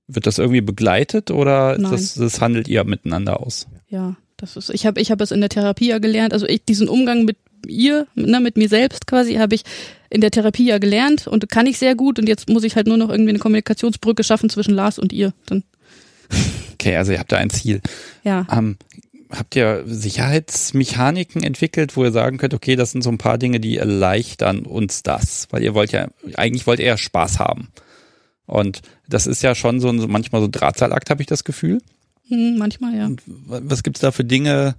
Wird 0.08 0.28
das 0.28 0.38
irgendwie 0.38 0.62
begleitet 0.62 1.32
oder 1.32 1.78
das, 1.78 2.16
das 2.16 2.42
handelt 2.42 2.68
ihr 2.68 2.84
miteinander 2.84 3.40
aus? 3.40 3.68
Ja, 3.88 4.16
das 4.38 4.56
ist, 4.56 4.70
ich 4.70 4.86
habe 4.86 5.02
ich 5.02 5.12
hab 5.12 5.22
es 5.22 5.32
in 5.32 5.42
der 5.42 5.50
Therapie 5.50 5.88
ja 5.88 6.00
gelernt, 6.00 6.34
also 6.34 6.48
ich, 6.48 6.64
diesen 6.64 6.88
Umgang 6.88 7.26
mit 7.26 7.38
ihr, 7.68 8.08
ne, 8.16 8.40
mit 8.40 8.58
mir 8.58 8.70
selbst 8.70 9.06
quasi, 9.06 9.36
habe 9.36 9.56
ich 9.56 9.64
in 10.10 10.22
der 10.22 10.32
Therapie 10.32 10.66
ja 10.66 10.78
gelernt 10.78 11.28
und 11.28 11.50
kann 11.50 11.68
ich 11.68 11.78
sehr 11.78 11.96
gut 11.96 12.20
und 12.20 12.28
jetzt 12.28 12.50
muss 12.50 12.64
ich 12.64 12.76
halt 12.76 12.88
nur 12.88 12.98
noch 12.98 13.10
irgendwie 13.10 13.32
eine 13.32 13.40
Kommunikationsbrücke 13.40 14.24
schaffen 14.24 14.50
zwischen 14.50 14.74
Lars 14.74 14.98
und 14.98 15.14
ihr. 15.14 15.34
Dann, 15.46 15.64
Okay, 16.74 16.96
also 16.96 17.12
ihr 17.12 17.20
habt 17.20 17.32
da 17.32 17.38
ein 17.38 17.50
Ziel. 17.50 17.82
ja. 18.24 18.48
Ähm, 18.52 18.78
habt 19.30 19.56
ihr 19.56 19.84
Sicherheitsmechaniken 19.86 21.44
entwickelt, 21.44 21.96
wo 21.96 22.04
ihr 22.04 22.12
sagen 22.12 22.38
könnt, 22.38 22.54
okay, 22.54 22.76
das 22.76 22.92
sind 22.92 23.04
so 23.04 23.12
ein 23.12 23.18
paar 23.18 23.38
Dinge, 23.38 23.60
die 23.60 23.78
erleichtern 23.78 24.66
uns 24.66 25.04
das, 25.04 25.48
weil 25.52 25.62
ihr 25.64 25.74
wollt 25.76 25.92
ja, 25.92 26.08
eigentlich 26.36 26.66
wollt 26.66 26.80
ihr 26.80 26.88
ja 26.88 26.98
Spaß 26.98 27.40
haben. 27.40 27.70
Und 28.46 28.82
das 29.08 29.28
ist 29.28 29.44
ja 29.44 29.54
schon 29.54 29.80
so 29.80 29.90
ein, 29.90 29.98
manchmal 30.10 30.42
so 30.42 30.48
ein 30.48 30.52
Drahtseilakt, 30.52 31.12
habe 31.12 31.22
ich 31.22 31.28
das 31.28 31.44
Gefühl. 31.44 31.80
Hm, 32.28 32.58
manchmal, 32.58 32.96
ja. 32.96 33.06
Und 33.06 33.22
was 33.26 33.84
gibt's 33.84 34.00
da 34.00 34.12
für 34.12 34.24
Dinge, 34.24 34.76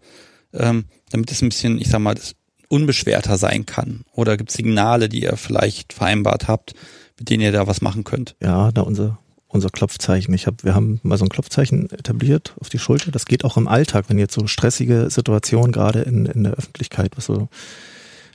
ähm, 0.52 0.86
damit 1.10 1.30
es 1.30 1.42
ein 1.42 1.48
bisschen, 1.50 1.80
ich 1.80 1.88
sag 1.88 2.00
mal, 2.00 2.14
das 2.14 2.34
unbeschwerter 2.68 3.36
sein 3.36 3.66
kann? 3.66 4.04
Oder 4.12 4.36
gibt's 4.36 4.54
Signale, 4.54 5.08
die 5.08 5.22
ihr 5.22 5.36
vielleicht 5.36 5.92
vereinbart 5.92 6.48
habt, 6.48 6.74
mit 7.18 7.30
denen 7.30 7.42
ihr 7.42 7.52
da 7.52 7.68
was 7.68 7.80
machen 7.80 8.02
könnt? 8.02 8.34
Ja, 8.42 8.72
da 8.72 8.82
unser 8.82 9.18
unser 9.52 9.68
Klopfzeichen. 9.68 10.32
Ich 10.32 10.46
hab, 10.46 10.64
wir 10.64 10.74
haben 10.74 11.00
mal 11.02 11.18
so 11.18 11.24
ein 11.24 11.28
Klopfzeichen 11.28 11.90
etabliert 11.90 12.54
auf 12.60 12.68
die 12.68 12.78
Schulter. 12.78 13.10
Das 13.10 13.26
geht 13.26 13.44
auch 13.44 13.56
im 13.56 13.66
Alltag, 13.66 14.04
wenn 14.08 14.18
jetzt 14.18 14.34
so 14.34 14.46
stressige 14.46 15.10
Situationen 15.10 15.72
gerade 15.72 16.02
in, 16.02 16.26
in 16.26 16.44
der 16.44 16.54
Öffentlichkeit, 16.54 17.16
was 17.16 17.26
so 17.26 17.48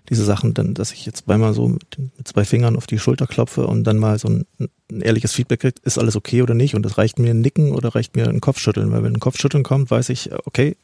diese 0.10 0.25
Sachen, 0.25 0.54
dann, 0.54 0.73
dass 0.73 0.91
ich 0.91 1.06
jetzt 1.06 1.25
zweimal 1.25 1.54
so 1.54 1.69
mit, 1.69 1.97
mit 1.97 2.28
zwei 2.28 2.43
Fingern 2.43 2.75
auf 2.75 2.86
die 2.86 2.99
Schulter 2.99 3.28
klopfe 3.28 3.65
und 3.65 3.86
dann 3.86 3.97
mal 3.97 4.19
so 4.19 4.28
ein, 4.28 4.45
ein 4.60 5.01
ehrliches 5.01 5.34
Feedback 5.34 5.62
kriegt, 5.62 5.80
ist 5.80 5.97
alles 5.97 6.15
okay 6.15 6.41
oder 6.41 6.54
nicht? 6.54 6.75
Und 6.75 6.84
das 6.84 6.97
reicht 6.97 7.17
mir 7.17 7.32
ein 7.32 7.41
Nicken 7.41 7.71
oder 7.71 7.95
reicht 7.95 8.15
mir 8.15 8.28
ein 8.28 8.41
Kopfschütteln, 8.41 8.91
weil 8.91 9.04
wenn 9.04 9.15
ein 9.15 9.19
Kopfschütteln 9.19 9.63
kommt, 9.63 9.89
weiß 9.89 10.10
ich, 10.10 10.32
okay, 10.45 10.75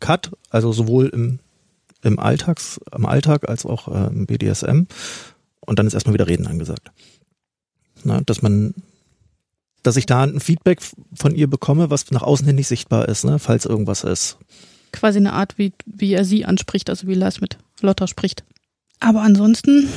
Cut, 0.00 0.30
also 0.50 0.72
sowohl 0.72 1.08
im, 1.08 1.40
im 2.02 2.18
Alltags, 2.18 2.80
im 2.94 3.04
Alltag 3.04 3.48
als 3.48 3.66
auch 3.66 3.88
äh, 3.88 4.06
im 4.06 4.26
BDSM. 4.26 4.84
Und 5.60 5.78
dann 5.78 5.86
ist 5.86 5.94
erstmal 5.94 6.14
wieder 6.14 6.26
Reden 6.26 6.46
angesagt. 6.46 6.92
Na, 8.04 8.20
dass 8.20 8.42
man 8.42 8.74
dass 9.84 9.96
ich 9.96 10.06
da 10.06 10.22
ein 10.22 10.40
Feedback 10.40 10.80
von 11.14 11.34
ihr 11.34 11.46
bekomme, 11.48 11.90
was 11.90 12.10
nach 12.10 12.22
außen 12.22 12.46
hin 12.46 12.56
nicht 12.56 12.68
sichtbar 12.68 13.08
ist, 13.08 13.24
ne, 13.24 13.38
falls 13.38 13.66
irgendwas 13.66 14.02
ist. 14.02 14.38
Quasi 14.92 15.18
eine 15.18 15.32
Art, 15.32 15.58
wie, 15.58 15.72
wie 15.86 16.12
er 16.12 16.24
sie 16.24 16.44
anspricht, 16.44 16.90
also 16.90 17.06
wie 17.06 17.14
Lars 17.14 17.40
mit 17.40 17.58
Lotta 17.80 18.06
spricht. 18.06 18.44
Aber 19.00 19.22
ansonsten, 19.22 19.88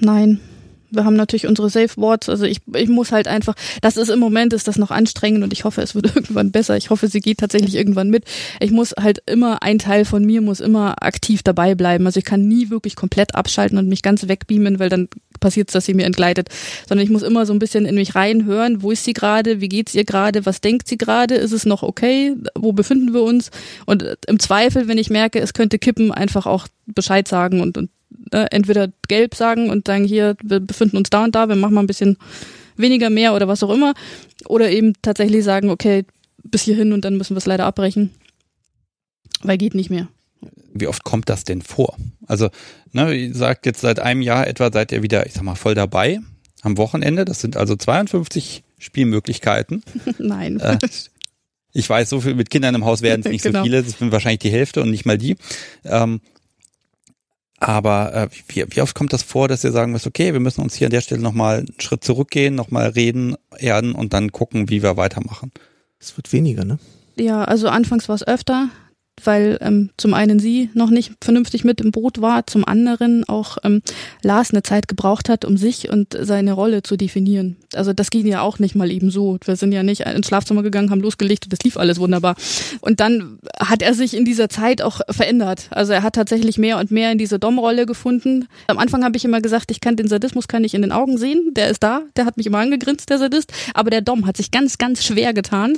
nein. 0.00 0.40
Wir 0.88 1.04
haben 1.04 1.16
natürlich 1.16 1.48
unsere 1.48 1.68
Safe 1.68 1.90
Words. 1.96 2.28
Also 2.28 2.44
ich, 2.44 2.60
ich 2.74 2.88
muss 2.88 3.10
halt 3.10 3.26
einfach, 3.26 3.54
das 3.82 3.96
ist 3.96 4.08
im 4.08 4.20
Moment 4.20 4.52
ist 4.52 4.68
das 4.68 4.78
noch 4.78 4.92
anstrengend 4.92 5.42
und 5.42 5.52
ich 5.52 5.64
hoffe, 5.64 5.82
es 5.82 5.96
wird 5.96 6.06
irgendwann 6.14 6.52
besser. 6.52 6.76
Ich 6.76 6.90
hoffe, 6.90 7.08
sie 7.08 7.20
geht 7.20 7.38
tatsächlich 7.38 7.74
irgendwann 7.74 8.08
mit. 8.08 8.24
Ich 8.60 8.70
muss 8.70 8.92
halt 8.92 9.20
immer, 9.26 9.62
ein 9.64 9.78
Teil 9.78 10.04
von 10.04 10.24
mir 10.24 10.40
muss 10.42 10.60
immer 10.60 11.02
aktiv 11.02 11.42
dabei 11.42 11.74
bleiben. 11.74 12.06
Also 12.06 12.18
ich 12.18 12.24
kann 12.24 12.46
nie 12.46 12.70
wirklich 12.70 12.94
komplett 12.94 13.34
abschalten 13.34 13.78
und 13.78 13.88
mich 13.88 14.02
ganz 14.02 14.28
wegbeamen, 14.28 14.78
weil 14.78 14.88
dann 14.88 15.08
passiert 15.40 15.68
es, 15.68 15.72
dass 15.72 15.86
sie 15.86 15.94
mir 15.94 16.06
entgleitet. 16.06 16.48
Sondern 16.88 17.04
ich 17.04 17.10
muss 17.10 17.22
immer 17.22 17.46
so 17.46 17.52
ein 17.52 17.58
bisschen 17.58 17.86
in 17.86 17.94
mich 17.94 18.14
reinhören. 18.14 18.82
Wo 18.82 18.90
ist 18.90 19.04
sie 19.04 19.12
gerade? 19.12 19.60
Wie 19.60 19.68
geht's 19.68 19.94
ihr 19.94 20.04
gerade? 20.04 20.46
Was 20.46 20.60
denkt 20.60 20.88
sie 20.88 20.98
gerade? 20.98 21.34
Ist 21.34 21.52
es 21.52 21.66
noch 21.66 21.82
okay? 21.82 22.34
Wo 22.54 22.72
befinden 22.72 23.12
wir 23.14 23.22
uns? 23.22 23.50
Und 23.86 24.04
im 24.26 24.38
Zweifel, 24.38 24.88
wenn 24.88 24.98
ich 24.98 25.10
merke, 25.10 25.40
es 25.40 25.54
könnte 25.54 25.78
kippen, 25.78 26.12
einfach 26.12 26.46
auch 26.46 26.66
Bescheid 26.86 27.26
sagen 27.28 27.60
und, 27.60 27.76
und 27.76 27.90
äh, 28.32 28.46
entweder 28.50 28.88
gelb 29.08 29.34
sagen 29.34 29.70
und 29.70 29.86
sagen, 29.86 30.04
hier, 30.04 30.36
wir 30.42 30.60
befinden 30.60 30.96
uns 30.96 31.10
da 31.10 31.24
und 31.24 31.34
da, 31.34 31.48
wir 31.48 31.56
machen 31.56 31.74
mal 31.74 31.82
ein 31.82 31.86
bisschen 31.86 32.16
weniger 32.76 33.10
mehr 33.10 33.34
oder 33.34 33.48
was 33.48 33.62
auch 33.62 33.70
immer. 33.70 33.94
Oder 34.46 34.70
eben 34.70 34.92
tatsächlich 35.02 35.44
sagen, 35.44 35.70
okay, 35.70 36.04
bis 36.42 36.62
hierhin 36.62 36.92
und 36.92 37.04
dann 37.04 37.16
müssen 37.16 37.34
wir 37.34 37.38
es 37.38 37.46
leider 37.46 37.66
abbrechen. 37.66 38.10
Weil 39.42 39.58
geht 39.58 39.74
nicht 39.74 39.90
mehr. 39.90 40.08
Wie 40.72 40.86
oft 40.86 41.04
kommt 41.04 41.28
das 41.28 41.44
denn 41.44 41.62
vor? 41.62 41.96
Also, 42.26 42.48
ne, 42.92 43.14
ihr 43.14 43.34
sagt 43.34 43.66
jetzt 43.66 43.80
seit 43.80 43.98
einem 44.00 44.22
Jahr 44.22 44.46
etwa 44.46 44.70
seid 44.72 44.92
ihr 44.92 45.02
wieder, 45.02 45.26
ich 45.26 45.32
sag 45.32 45.42
mal, 45.42 45.54
voll 45.54 45.74
dabei 45.74 46.20
am 46.62 46.76
Wochenende. 46.76 47.24
Das 47.24 47.40
sind 47.40 47.56
also 47.56 47.76
52 47.76 48.62
Spielmöglichkeiten. 48.78 49.82
Nein. 50.18 50.60
Äh, 50.60 50.78
Ich 51.72 51.88
weiß, 51.88 52.08
so 52.08 52.20
viel 52.22 52.34
mit 52.34 52.48
Kindern 52.50 52.74
im 52.74 52.84
Haus 52.84 53.02
werden 53.02 53.20
es 53.24 53.30
nicht 53.30 53.42
Genau. 53.42 53.58
so 53.60 53.64
viele. 53.64 53.82
Das 53.82 53.98
sind 53.98 54.10
wahrscheinlich 54.12 54.38
die 54.40 54.50
Hälfte 54.50 54.82
und 54.82 54.90
nicht 54.90 55.04
mal 55.06 55.18
die. 55.18 55.36
Ähm, 55.84 56.20
aber 57.58 58.14
äh, 58.14 58.28
wie, 58.48 58.64
wie 58.68 58.80
oft 58.82 58.94
kommt 58.94 59.12
das 59.12 59.22
vor, 59.22 59.48
dass 59.48 59.64
ihr 59.64 59.72
sagen 59.72 59.92
müsst, 59.92 60.06
okay, 60.06 60.32
wir 60.32 60.40
müssen 60.40 60.60
uns 60.60 60.74
hier 60.74 60.88
an 60.88 60.90
der 60.90 61.00
Stelle 61.00 61.22
nochmal 61.22 61.58
einen 61.60 61.74
Schritt 61.80 62.04
zurückgehen, 62.04 62.54
nochmal 62.54 62.88
reden, 62.90 63.36
erden 63.58 63.92
und 63.94 64.12
dann 64.12 64.30
gucken, 64.32 64.68
wie 64.68 64.82
wir 64.82 64.96
weitermachen? 64.98 65.52
Es 65.98 66.16
wird 66.18 66.32
weniger, 66.32 66.64
ne? 66.64 66.78
Ja, 67.18 67.44
also 67.44 67.68
anfangs 67.68 68.08
war 68.10 68.14
es 68.14 68.26
öfter. 68.26 68.68
Weil 69.24 69.58
ähm, 69.60 69.90
zum 69.96 70.14
einen 70.14 70.38
sie 70.38 70.70
noch 70.74 70.90
nicht 70.90 71.12
vernünftig 71.22 71.64
mit 71.64 71.80
im 71.80 71.90
Boot 71.90 72.20
war, 72.20 72.46
zum 72.46 72.64
anderen 72.64 73.24
auch 73.28 73.58
ähm, 73.64 73.82
Lars 74.22 74.50
eine 74.50 74.62
Zeit 74.62 74.88
gebraucht 74.88 75.28
hat, 75.28 75.44
um 75.44 75.56
sich 75.56 75.88
und 75.90 76.16
seine 76.20 76.52
Rolle 76.52 76.82
zu 76.82 76.96
definieren. 76.96 77.56
Also 77.74 77.92
das 77.92 78.10
ging 78.10 78.26
ja 78.26 78.40
auch 78.40 78.58
nicht 78.58 78.74
mal 78.74 78.90
eben 78.90 79.10
so. 79.10 79.38
Wir 79.44 79.56
sind 79.56 79.72
ja 79.72 79.82
nicht 79.82 80.02
ins 80.02 80.26
Schlafzimmer 80.26 80.62
gegangen, 80.62 80.90
haben 80.90 81.00
losgelegt 81.00 81.46
und 81.46 81.52
das 81.52 81.60
lief 81.64 81.76
alles 81.76 81.98
wunderbar. 81.98 82.36
Und 82.80 83.00
dann 83.00 83.38
hat 83.58 83.82
er 83.82 83.94
sich 83.94 84.14
in 84.14 84.24
dieser 84.24 84.48
Zeit 84.48 84.82
auch 84.82 85.00
verändert. 85.10 85.68
Also 85.70 85.92
er 85.92 86.02
hat 86.02 86.14
tatsächlich 86.14 86.58
mehr 86.58 86.78
und 86.78 86.90
mehr 86.90 87.12
in 87.12 87.18
diese 87.18 87.38
Dom-Rolle 87.38 87.86
gefunden. 87.86 88.48
Am 88.66 88.78
Anfang 88.78 89.04
habe 89.04 89.16
ich 89.16 89.24
immer 89.24 89.40
gesagt, 89.40 89.70
ich 89.70 89.80
kann 89.80 89.96
den 89.96 90.08
Sadismus 90.08 90.48
kann 90.48 90.64
ich 90.64 90.74
in 90.74 90.82
den 90.82 90.92
Augen 90.92 91.18
sehen. 91.18 91.52
Der 91.54 91.70
ist 91.70 91.82
da, 91.82 92.02
der 92.16 92.26
hat 92.26 92.36
mich 92.36 92.46
immer 92.46 92.58
angegrinst, 92.58 93.08
der 93.10 93.18
Sadist. 93.18 93.52
Aber 93.74 93.90
der 93.90 94.00
Dom 94.00 94.26
hat 94.26 94.36
sich 94.36 94.50
ganz, 94.50 94.78
ganz 94.78 95.04
schwer 95.04 95.32
getan, 95.32 95.76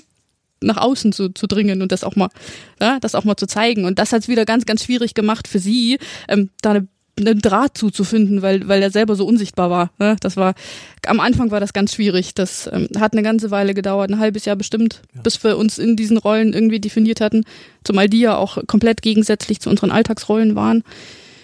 nach 0.60 0.76
außen 0.76 1.12
zu, 1.12 1.28
zu 1.30 1.46
dringen 1.46 1.82
und 1.82 1.92
das 1.92 2.04
auch 2.04 2.16
mal, 2.16 2.28
ja, 2.80 2.98
das 3.00 3.14
auch 3.14 3.24
mal 3.24 3.36
zu 3.36 3.46
zeigen. 3.46 3.84
Und 3.84 3.98
das 3.98 4.12
hat 4.12 4.22
es 4.22 4.28
wieder 4.28 4.44
ganz, 4.44 4.66
ganz 4.66 4.84
schwierig 4.84 5.14
gemacht 5.14 5.48
für 5.48 5.58
sie, 5.58 5.98
ähm, 6.28 6.50
da 6.62 6.70
eine 6.70 6.88
einen 7.18 7.40
Draht 7.40 7.76
zuzufinden, 7.76 8.42
weil, 8.42 8.68
weil 8.68 8.82
er 8.82 8.90
selber 8.90 9.14
so 9.16 9.26
unsichtbar 9.26 9.70
war. 9.70 9.90
Ne? 9.98 10.16
Das 10.20 10.36
war, 10.36 10.54
am 11.06 11.20
Anfang 11.20 11.50
war 11.50 11.60
das 11.60 11.72
ganz 11.72 11.94
schwierig. 11.94 12.34
Das 12.34 12.68
ähm, 12.72 12.88
hat 12.98 13.12
eine 13.12 13.22
ganze 13.22 13.50
Weile 13.50 13.74
gedauert, 13.74 14.10
ein 14.10 14.18
halbes 14.18 14.44
Jahr 14.44 14.56
bestimmt, 14.56 15.02
ja. 15.14 15.22
bis 15.22 15.42
wir 15.42 15.56
uns 15.56 15.78
in 15.78 15.96
diesen 15.96 16.16
Rollen 16.16 16.52
irgendwie 16.52 16.80
definiert 16.80 17.20
hatten. 17.20 17.44
Zumal 17.84 18.08
die 18.08 18.20
ja 18.20 18.36
auch 18.36 18.58
komplett 18.66 19.02
gegensätzlich 19.02 19.60
zu 19.60 19.70
unseren 19.70 19.90
Alltagsrollen 19.90 20.54
waren. 20.54 20.82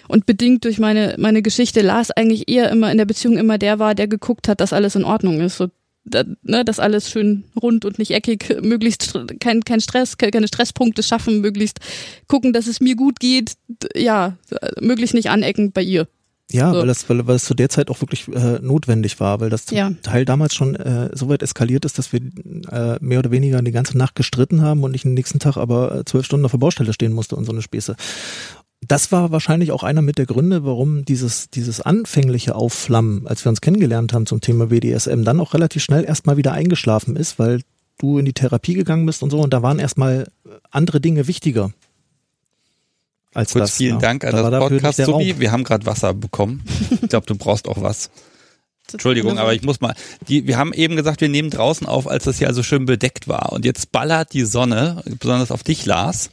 Und 0.07 0.27
bedingt 0.27 0.65
durch 0.65 0.79
meine, 0.79 1.15
meine 1.19 1.41
Geschichte 1.41 1.81
Lars 1.81 2.11
eigentlich 2.11 2.49
eher 2.49 2.71
immer 2.71 2.93
in 2.93 2.99
der 2.99 3.07
Beziehung 3.07 3.39
immer 3.39 3.57
der 3.57 3.79
war, 3.79 3.95
der 3.95 4.07
geguckt 4.07 4.49
hat, 4.49 4.61
dass 4.61 4.75
alles 4.75 4.97
in 4.97 5.05
Ordnung 5.05 5.41
ist. 5.41 5.57
So 5.57 5.69
da, 6.05 6.25
ne, 6.43 6.65
das 6.65 6.79
alles 6.79 7.11
schön 7.11 7.45
rund 7.61 7.85
und 7.85 7.99
nicht 7.99 8.13
eckig, 8.13 8.57
möglichst 8.63 9.19
kein, 9.41 9.65
kein 9.65 9.81
Stress, 9.81 10.19
keine 10.19 10.49
Stresspunkte 10.49 11.03
schaffen, 11.03 11.41
möglichst 11.41 11.81
gucken, 12.29 12.53
dass 12.53 12.67
es 12.67 12.81
mir 12.81 12.97
gut 12.97 13.21
geht, 13.21 13.55
ja, 13.95 14.37
möglichst 14.81 15.15
nicht 15.15 15.31
anecken 15.31 15.73
bei 15.73 15.83
ihr. 15.83 16.07
Ja, 16.51 16.73
so. 16.73 16.81
weil, 16.81 16.87
das, 16.87 17.09
weil, 17.09 17.27
weil 17.27 17.37
es 17.37 17.45
zu 17.45 17.55
der 17.55 17.71
Zeit 17.71 17.91
auch 17.91 18.01
wirklich 18.03 18.29
äh, 18.29 18.59
notwendig 18.61 19.19
war, 19.19 19.41
weil 19.41 19.49
das 19.49 19.65
zum 19.67 19.79
ja. 19.79 19.93
Teil 20.03 20.27
damals 20.27 20.55
schon 20.55 20.75
äh, 20.75 21.09
so 21.15 21.29
weit 21.29 21.43
eskaliert 21.43 21.87
ist, 21.87 21.99
dass 21.99 22.13
wir 22.13 22.21
äh, 22.21 22.99
mehr 23.01 23.21
oder 23.21 23.31
weniger 23.31 23.63
die 23.63 23.73
ganze 23.73 23.97
Nacht 23.97 24.15
gestritten 24.15 24.61
haben 24.61 24.85
und 24.85 24.95
ich 24.95 25.03
den 25.03 25.15
nächsten 25.15 25.39
Tag 25.39 25.57
aber 25.57 26.01
äh, 26.01 26.05
zwölf 26.05 26.27
Stunden 26.27 26.45
auf 26.45 26.51
der 26.51 26.59
Baustelle 26.59 26.93
stehen 26.93 27.15
musste 27.15 27.35
und 27.37 27.47
so 27.47 27.53
eine 27.53 27.63
Späße 27.63 27.97
das 28.89 29.13
war 29.13 29.31
wahrscheinlich 29.33 29.73
auch 29.73 29.83
einer 29.83 30.03
mit 30.03 30.19
der 30.19 30.27
Gründe, 30.27 30.65
warum 30.65 31.05
dieses, 31.05 31.51
dieses 31.51 31.81
anfängliche 31.81 32.55
Aufflammen, 32.55 33.27
als 33.27 33.45
wir 33.45 33.51
uns 33.51 33.61
kennengelernt 33.61 34.13
haben 34.13 34.27
zum 34.27 34.41
Thema 34.41 34.67
BDSM, 34.67 35.25
dann 35.25 35.41
auch 35.41 35.55
relativ 35.55 35.83
schnell 35.83 36.05
erstmal 36.05 36.37
wieder 36.37 36.53
eingeschlafen 36.53 37.17
ist, 37.17 37.39
weil 37.39 37.61
du 37.99 38.19
in 38.19 38.25
die 38.25 38.33
Therapie 38.33 38.75
gegangen 38.75 39.07
bist 39.07 39.23
und 39.23 39.31
so 39.31 39.41
und 39.41 39.53
da 39.53 39.63
waren 39.63 39.79
erstmal 39.79 40.29
andere 40.71 41.01
Dinge 41.01 41.27
wichtiger. 41.27 41.73
Als 43.35 43.53
Kurz 43.53 43.71
das, 43.71 43.77
vielen 43.77 43.95
ja. 43.95 44.01
Dank 44.01 44.25
an 44.25 44.33
da 44.33 44.51
das 44.51 44.69
Podcast, 44.69 45.05
Subi. 45.05 45.41
Wir 45.41 45.51
haben 45.51 45.65
gerade 45.65 45.87
Wasser 45.87 46.15
bekommen. 46.15 46.63
Ich 47.03 47.09
glaube, 47.09 47.27
du 47.27 47.35
brauchst 47.35 47.67
auch 47.69 47.83
was. 47.83 48.11
Entschuldigung, 48.93 49.39
aber 49.39 49.55
ich 49.55 49.63
muss 49.63 49.81
mal. 49.81 49.95
Die, 50.29 50.47
wir 50.47 50.57
haben 50.57 50.73
eben 50.73 50.95
gesagt, 50.95 51.21
wir 51.21 51.29
nehmen 51.29 51.51
draußen 51.51 51.87
auf, 51.87 52.07
als 52.07 52.25
das 52.25 52.39
hier 52.39 52.49
also 52.49 52.63
schön 52.63 52.87
bedeckt 52.87 53.27
war. 53.27 53.53
Und 53.53 53.65
jetzt 53.65 53.91
ballert 53.93 54.33
die 54.33 54.45
Sonne, 54.45 55.03
besonders 55.19 55.51
auf 55.51 55.63
dich, 55.63 55.85
Lars. 55.85 56.31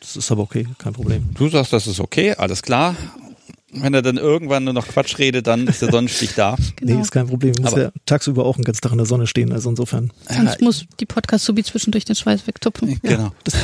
Das 0.00 0.16
ist 0.16 0.30
aber 0.30 0.42
okay, 0.42 0.66
kein 0.78 0.92
Problem. 0.92 1.28
Du 1.34 1.48
sagst, 1.48 1.72
das 1.72 1.86
ist 1.86 2.00
okay, 2.00 2.32
alles 2.34 2.62
klar. 2.62 2.96
Wenn 3.70 3.92
er 3.92 4.00
dann 4.00 4.16
irgendwann 4.16 4.64
nur 4.64 4.72
noch 4.72 4.88
Quatsch 4.88 5.18
redet, 5.18 5.46
dann 5.46 5.66
ist 5.66 5.82
der 5.82 5.90
Sonnenstich 5.90 6.34
da. 6.34 6.56
Genau. 6.76 6.94
Nee, 6.94 7.02
ist 7.02 7.10
kein 7.10 7.26
Problem. 7.26 7.52
Muss 7.60 7.72
aber 7.72 7.82
ja 7.82 7.90
tagsüber 8.06 8.46
auch 8.46 8.54
einen 8.56 8.64
ganzen 8.64 8.80
Tag 8.82 8.92
in 8.92 8.98
der 8.98 9.06
Sonne 9.06 9.26
stehen, 9.26 9.52
also 9.52 9.68
insofern. 9.68 10.12
Sonst 10.30 10.60
muss 10.60 10.86
die 11.00 11.06
Podcast-Subi 11.06 11.64
zwischendurch 11.64 12.04
den 12.04 12.14
Schweiß 12.14 12.46
wegtupfen. 12.46 13.00
Genau. 13.02 13.24
Ja, 13.24 13.32
das, 13.44 13.54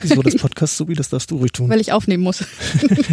wieso 0.00 0.22
das 0.22 0.36
Podcast-Subi, 0.36 0.94
das 0.94 1.08
darfst 1.08 1.30
du 1.30 1.38
ruhig 1.38 1.52
tun. 1.52 1.68
Weil 1.70 1.80
ich 1.80 1.92
aufnehmen 1.92 2.22
muss. 2.22 2.44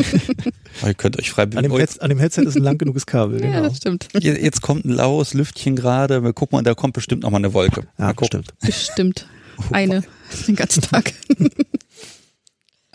ihr 0.85 0.93
könnt 0.93 1.17
euch 1.17 1.31
frei 1.31 1.43
an 1.43 1.63
dem, 1.63 1.71
Head, 1.71 2.01
an 2.01 2.09
dem 2.09 2.19
Headset 2.19 2.41
ist 2.41 2.55
ein 2.55 2.63
lang 2.63 2.77
genuges 2.77 3.05
Kabel, 3.05 3.39
genau. 3.39 3.53
Ja, 3.53 3.61
das 3.61 3.77
stimmt. 3.77 4.07
Jetzt 4.19 4.61
kommt 4.61 4.85
ein 4.85 4.91
laues 4.91 5.33
Lüftchen 5.33 5.75
gerade. 5.75 6.23
Wir 6.23 6.33
gucken 6.33 6.57
mal, 6.57 6.63
da 6.63 6.75
kommt 6.75 6.93
bestimmt 6.93 7.23
noch 7.23 7.31
mal 7.31 7.37
eine 7.37 7.53
Wolke. 7.53 7.87
Ja, 7.97 8.11
bestimmt. 8.11 8.53
Bestimmt. 8.61 9.27
Eine. 9.71 10.03
Den 10.47 10.55
ganzen 10.55 10.81
Tag. 10.81 11.13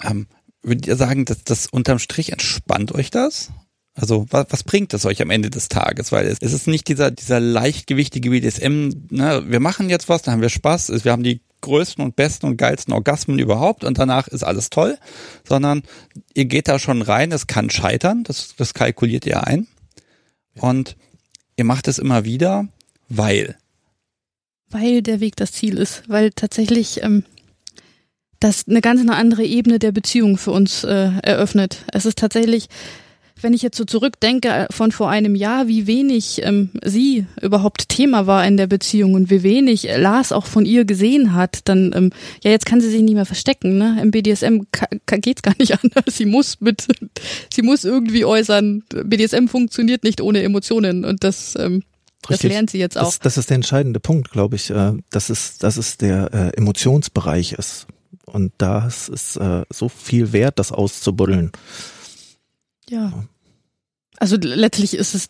Ähm, 0.03 0.27
würdet 0.63 0.87
ihr 0.87 0.97
sagen, 0.97 1.25
dass 1.25 1.45
das 1.45 1.67
unterm 1.67 1.99
Strich 1.99 2.33
entspannt 2.33 2.93
euch 2.93 3.11
das? 3.11 3.51
Also 3.95 4.27
was, 4.31 4.47
was 4.51 4.65
bringt 4.65 4.93
das 4.93 5.05
euch 5.05 5.21
am 5.21 5.31
Ende 5.31 5.51
des 5.51 5.69
Tages? 5.69 6.13
Weil 6.13 6.27
es, 6.27 6.39
es 6.41 6.53
ist 6.53 6.67
nicht 6.67 6.89
dieser, 6.89 7.11
dieser 7.11 7.41
leichtgewichtige 7.41 8.31
BDSM, 8.31 8.91
ne, 9.11 9.45
wir 9.47 9.61
machen 9.61 9.91
jetzt 9.91 10.09
was, 10.09 10.23
dann 10.23 10.33
haben 10.33 10.43
wir 10.43 10.49
Spaß, 10.49 11.05
wir 11.05 11.13
haben 11.13 11.23
die 11.23 11.43
größten 11.61 12.03
und 12.03 12.17
besten 12.17 12.47
und 12.47 12.57
geilsten 12.57 12.93
Orgasmen 12.93 13.39
überhaupt 13.39 13.85
und 13.85 13.99
danach 13.99 14.29
ist 14.29 14.43
alles 14.43 14.71
toll, 14.71 14.99
sondern 15.47 15.83
ihr 16.35 16.47
geht 16.47 16.69
da 16.69 16.79
schon 16.79 17.03
rein, 17.03 17.33
es 17.33 17.47
kann 17.47 17.71
scheitern, 17.71 18.25
das, 18.25 18.55
das 18.57 18.75
kalkuliert 18.75 19.27
ihr 19.27 19.47
ein 19.47 19.67
und 20.55 20.97
ihr 21.57 21.65
macht 21.65 21.87
es 21.87 21.99
immer 21.99 22.25
wieder, 22.25 22.67
weil. 23.09 23.57
Weil 24.71 25.03
der 25.03 25.21
Weg 25.21 25.37
das 25.37 25.53
Ziel 25.53 25.79
ist, 25.79 26.03
weil 26.09 26.31
tatsächlich 26.31 27.03
ähm, 27.03 27.25
das 28.43 28.67
eine 28.69 28.81
ganz 28.81 29.01
eine 29.01 29.15
andere 29.15 29.45
Ebene 29.45 29.79
der 29.79 29.93
Beziehung 29.93 30.37
für 30.37 30.51
uns 30.51 30.85
äh, 30.85 31.11
eröffnet. 31.23 31.85
Es 31.93 32.07
ist 32.07 32.19
tatsächlich, 32.19 32.69
wenn 33.41 33.55
ich 33.55 33.63
jetzt 33.63 33.77
so 33.77 33.85
zurückdenke 33.85 34.49
äh, 34.49 34.67
von 34.71 34.91
vor 34.91 35.11
einem 35.11 35.37
Jahr, 35.37 35.69
wie 35.69 35.87
wenig 35.87 36.43
ähm, 36.43 36.71
sie 36.85 37.27
überhaupt 37.41 37.89
Thema 37.89 38.27
war 38.27 38.45
in 38.45 38.57
der 38.57 38.67
Beziehung 38.67 39.15
und 39.15 39.31
wie 39.31 39.45
wenig 39.45 39.89
Lars 39.97 40.33
auch 40.33 40.47
von 40.47 40.67
ihr 40.67 40.85
gesehen 40.85 41.35
hat, 41.35 41.61
dann 41.65 41.93
ähm, 41.95 42.11
ja 42.43 42.51
jetzt 42.51 42.67
kann 42.67 42.81
sie 42.81 42.91
sich 42.91 43.03
nicht 43.03 43.15
mehr 43.15 43.27
verstecken. 43.27 43.79
Ne? 43.79 43.99
Im 44.03 44.11
BDSM 44.11 44.63
geht's 45.07 45.43
gar 45.43 45.55
nicht 45.59 45.73
anders. 45.83 46.17
Sie 46.17 46.27
muss 46.27 46.61
mit, 46.61 46.89
sie 47.53 47.63
muss 47.63 47.85
irgendwie 47.85 48.25
äußern. 48.25 48.83
BDSM 49.05 49.47
funktioniert 49.47 50.03
nicht 50.03 50.21
ohne 50.21 50.43
Emotionen 50.43 51.05
und 51.05 51.23
das 51.23 51.55
ähm, 51.57 51.85
Richtig. 52.31 52.51
Das 52.51 52.53
lernt 52.53 52.71
sie 52.71 52.79
jetzt 52.79 52.97
auch. 52.97 53.07
Das, 53.07 53.19
das 53.19 53.37
ist 53.37 53.51
der 53.51 53.57
entscheidende 53.57 53.99
Punkt, 53.99 54.31
glaube 54.31 54.55
ich, 54.55 54.71
äh, 54.71 54.93
dass 55.11 55.29
es, 55.29 55.59
dass 55.59 55.77
es 55.77 55.97
der 55.97 56.33
äh, 56.33 56.57
Emotionsbereich 56.57 57.55
ist. 57.55 57.89
Und 58.33 58.51
das 58.57 59.11
ist 59.11 59.37
äh, 59.37 59.63
so 59.69 59.91
viel 59.91 60.33
wert, 60.33 60.59
das 60.59 60.73
auszubuddeln. 60.73 61.53
Ja. 62.89 63.25
Also 64.17 64.37
letztlich 64.41 64.95
ist 64.95 65.15
es, 65.15 65.29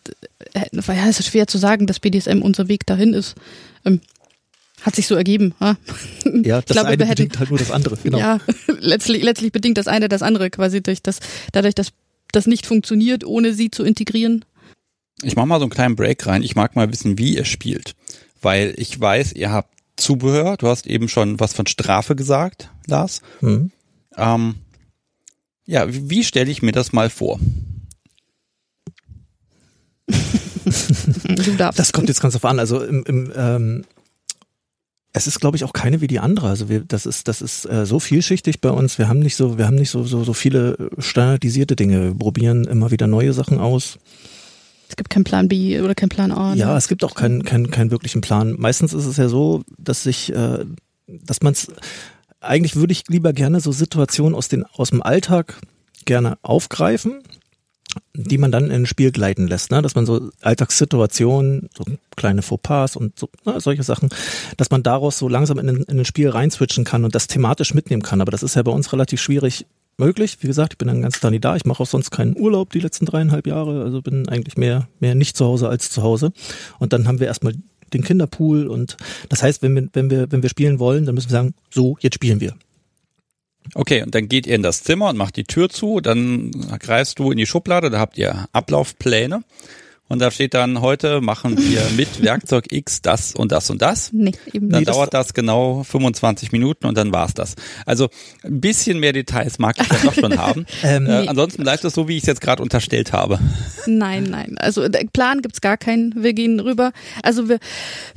äh, 0.54 0.66
ja, 0.72 1.08
es 1.08 1.18
ist 1.18 1.26
schwer 1.26 1.48
zu 1.48 1.58
sagen, 1.58 1.88
dass 1.88 1.98
BDSM 1.98 2.42
unser 2.42 2.68
Weg 2.68 2.86
dahin 2.86 3.12
ist. 3.12 3.34
Ähm, 3.84 4.00
hat 4.82 4.94
sich 4.94 5.08
so 5.08 5.16
ergeben. 5.16 5.54
Ha? 5.58 5.76
Ja, 6.44 6.60
das 6.60 6.76
glaube, 6.76 6.90
eine 6.90 7.04
bedingt 7.04 7.38
halt 7.40 7.50
nur 7.50 7.58
das 7.58 7.72
andere. 7.72 7.96
Genau. 7.96 8.18
Ja, 8.18 8.38
letztlich, 8.78 9.24
letztlich 9.24 9.50
bedingt 9.50 9.78
das 9.78 9.88
eine 9.88 10.08
das 10.08 10.22
andere 10.22 10.50
quasi 10.50 10.80
durch 10.80 11.02
das, 11.02 11.18
dadurch, 11.50 11.74
dass 11.74 11.88
das 12.30 12.46
nicht 12.46 12.66
funktioniert, 12.66 13.24
ohne 13.24 13.52
sie 13.52 13.72
zu 13.72 13.82
integrieren. 13.82 14.44
Ich 15.22 15.34
mache 15.34 15.46
mal 15.46 15.58
so 15.58 15.64
einen 15.64 15.70
kleinen 15.70 15.96
Break 15.96 16.24
rein. 16.26 16.44
Ich 16.44 16.54
mag 16.54 16.76
mal 16.76 16.92
wissen, 16.92 17.18
wie 17.18 17.36
ihr 17.36 17.44
spielt. 17.44 17.94
Weil 18.40 18.74
ich 18.76 18.98
weiß, 18.98 19.32
ihr 19.32 19.50
habt 19.50 19.74
Zubehör. 19.96 20.56
Du 20.56 20.68
hast 20.68 20.86
eben 20.86 21.08
schon 21.08 21.40
was 21.40 21.52
von 21.52 21.66
Strafe 21.66 22.14
gesagt, 22.16 22.71
Lars. 22.86 23.22
Mhm. 23.40 23.70
Ähm, 24.16 24.54
ja, 25.66 25.92
wie, 25.92 26.10
wie 26.10 26.24
stelle 26.24 26.50
ich 26.50 26.62
mir 26.62 26.72
das 26.72 26.92
mal 26.92 27.10
vor? 27.10 27.38
das 31.56 31.92
kommt 31.92 32.08
jetzt 32.08 32.20
ganz 32.20 32.36
auf 32.36 32.44
an. 32.44 32.58
Also 32.58 32.82
im, 32.82 33.04
im 33.04 33.32
ähm, 33.34 33.84
es 35.14 35.26
ist, 35.26 35.40
glaube 35.40 35.56
ich, 35.56 35.64
auch 35.64 35.72
keine 35.72 36.00
wie 36.00 36.06
die 36.06 36.20
andere. 36.20 36.48
Also 36.48 36.68
wir, 36.68 36.80
das 36.80 37.04
ist, 37.04 37.28
das 37.28 37.42
ist 37.42 37.66
äh, 37.66 37.84
so 37.84 38.00
vielschichtig 38.00 38.60
bei 38.60 38.70
uns. 38.70 38.98
Wir 38.98 39.08
haben 39.08 39.18
nicht 39.18 39.36
so, 39.36 39.58
wir 39.58 39.66
haben 39.66 39.76
nicht 39.76 39.90
so, 39.90 40.04
so, 40.04 40.24
so 40.24 40.32
viele 40.32 40.90
standardisierte 40.98 41.76
Dinge. 41.76 42.04
Wir 42.04 42.14
probieren 42.14 42.64
immer 42.64 42.90
wieder 42.90 43.06
neue 43.06 43.32
Sachen 43.32 43.58
aus. 43.58 43.98
Es 44.88 44.96
gibt 44.96 45.10
keinen 45.10 45.24
Plan 45.24 45.48
B 45.48 45.80
oder 45.80 45.94
keinen 45.94 46.08
Plan 46.08 46.32
A. 46.32 46.54
Ne? 46.54 46.60
Ja, 46.60 46.76
es 46.76 46.88
gibt 46.88 47.04
auch 47.04 47.14
keinen, 47.14 47.44
keinen, 47.44 47.70
keinen 47.70 47.90
wirklichen 47.90 48.22
Plan. 48.22 48.56
Meistens 48.58 48.94
ist 48.94 49.06
es 49.06 49.16
ja 49.18 49.28
so, 49.28 49.62
dass 49.78 50.02
sich, 50.02 50.32
äh, 50.34 50.64
dass 51.06 51.42
man 51.42 51.52
es, 51.52 51.68
eigentlich 52.42 52.76
würde 52.76 52.92
ich 52.92 53.04
lieber 53.08 53.32
gerne 53.32 53.60
so 53.60 53.72
Situationen 53.72 54.34
aus, 54.34 54.48
den, 54.48 54.64
aus 54.64 54.90
dem 54.90 55.02
Alltag 55.02 55.58
gerne 56.04 56.38
aufgreifen, 56.42 57.22
die 58.14 58.38
man 58.38 58.52
dann 58.52 58.66
in 58.66 58.82
ein 58.82 58.86
Spiel 58.86 59.12
gleiten 59.12 59.46
lässt, 59.46 59.70
ne? 59.70 59.82
dass 59.82 59.94
man 59.94 60.06
so 60.06 60.30
Alltagssituationen, 60.40 61.68
so 61.76 61.84
kleine 62.16 62.42
Fauxpas 62.42 62.96
und 62.96 63.18
so, 63.18 63.28
ne, 63.44 63.60
solche 63.60 63.82
Sachen, 63.82 64.08
dass 64.56 64.70
man 64.70 64.82
daraus 64.82 65.18
so 65.18 65.28
langsam 65.28 65.58
in, 65.58 65.68
in 65.68 66.00
ein 66.00 66.04
Spiel 66.04 66.28
reinswitchen 66.28 66.84
kann 66.84 67.04
und 67.04 67.14
das 67.14 67.26
thematisch 67.26 67.74
mitnehmen 67.74 68.02
kann. 68.02 68.20
Aber 68.20 68.30
das 68.30 68.42
ist 68.42 68.56
ja 68.56 68.62
bei 68.62 68.72
uns 68.72 68.92
relativ 68.92 69.20
schwierig 69.20 69.66
möglich. 69.98 70.38
Wie 70.40 70.46
gesagt, 70.46 70.74
ich 70.74 70.78
bin 70.78 70.88
dann 70.88 71.02
ganz 71.02 71.20
Tag 71.20 71.32
da. 71.40 71.56
Ich 71.56 71.64
mache 71.64 71.82
auch 71.82 71.86
sonst 71.86 72.10
keinen 72.10 72.36
Urlaub 72.36 72.72
die 72.72 72.80
letzten 72.80 73.06
dreieinhalb 73.06 73.46
Jahre. 73.46 73.82
Also 73.82 74.02
bin 74.02 74.28
eigentlich 74.28 74.56
mehr, 74.56 74.88
mehr 75.00 75.14
nicht 75.14 75.36
zu 75.36 75.44
Hause 75.44 75.68
als 75.68 75.90
zu 75.90 76.02
Hause. 76.02 76.32
Und 76.78 76.92
dann 76.92 77.06
haben 77.06 77.20
wir 77.20 77.26
erstmal 77.26 77.54
den 77.94 78.02
Kinderpool 78.02 78.66
und 78.66 78.96
das 79.28 79.42
heißt, 79.42 79.62
wenn 79.62 79.74
wir, 79.74 79.88
wenn 79.92 80.10
wir, 80.10 80.30
wenn 80.30 80.42
wir 80.42 80.50
spielen 80.50 80.78
wollen, 80.78 81.06
dann 81.06 81.14
müssen 81.14 81.28
wir 81.28 81.36
sagen, 81.36 81.54
so, 81.70 81.96
jetzt 82.00 82.14
spielen 82.14 82.40
wir. 82.40 82.54
Okay, 83.74 84.02
und 84.02 84.14
dann 84.14 84.28
geht 84.28 84.46
ihr 84.46 84.56
in 84.56 84.62
das 84.62 84.82
Zimmer 84.82 85.10
und 85.10 85.16
macht 85.16 85.36
die 85.36 85.44
Tür 85.44 85.68
zu, 85.68 86.00
dann 86.00 86.50
greifst 86.80 87.18
du 87.18 87.30
in 87.30 87.38
die 87.38 87.46
Schublade, 87.46 87.90
da 87.90 88.00
habt 88.00 88.18
ihr 88.18 88.48
Ablaufpläne 88.52 89.44
und 90.12 90.18
da 90.20 90.30
steht 90.30 90.52
dann, 90.54 90.80
heute 90.82 91.20
machen 91.22 91.56
wir 91.58 91.80
mit 91.96 92.22
Werkzeug 92.22 92.70
X 92.70 93.00
das 93.02 93.34
und 93.34 93.50
das 93.50 93.70
und 93.70 93.80
das. 93.80 94.12
Nee, 94.12 94.32
eben 94.52 94.68
Dann 94.68 94.80
nicht. 94.80 94.90
dauert 94.90 95.14
das 95.14 95.32
genau 95.34 95.82
25 95.84 96.52
Minuten 96.52 96.86
und 96.86 96.96
dann 96.98 97.12
war's 97.12 97.32
das. 97.34 97.54
Also 97.86 98.08
ein 98.44 98.60
bisschen 98.60 98.98
mehr 99.00 99.12
Details 99.14 99.58
mag 99.58 99.76
ich 99.80 99.88
ja 99.88 99.96
doch 100.04 100.14
schon 100.14 100.36
haben. 100.38 100.66
Ähm, 100.84 101.06
äh, 101.06 101.22
Nee. 101.22 101.28
ansonsten 101.28 101.62
bleibt 101.62 101.84
es 101.84 101.94
so, 101.94 102.08
wie 102.08 102.16
ich 102.16 102.22
es 102.24 102.26
jetzt 102.26 102.40
gerade 102.40 102.62
unterstellt 102.62 103.12
habe. 103.12 103.38
Nein, 103.86 104.24
nein. 104.24 104.56
Also 104.58 104.88
der 104.88 105.04
Plan 105.12 105.40
gibt's 105.40 105.60
gar 105.60 105.76
keinen. 105.76 106.12
Wir 106.22 106.32
gehen 106.34 106.60
rüber. 106.60 106.92
Also 107.22 107.48
wir, 107.48 107.58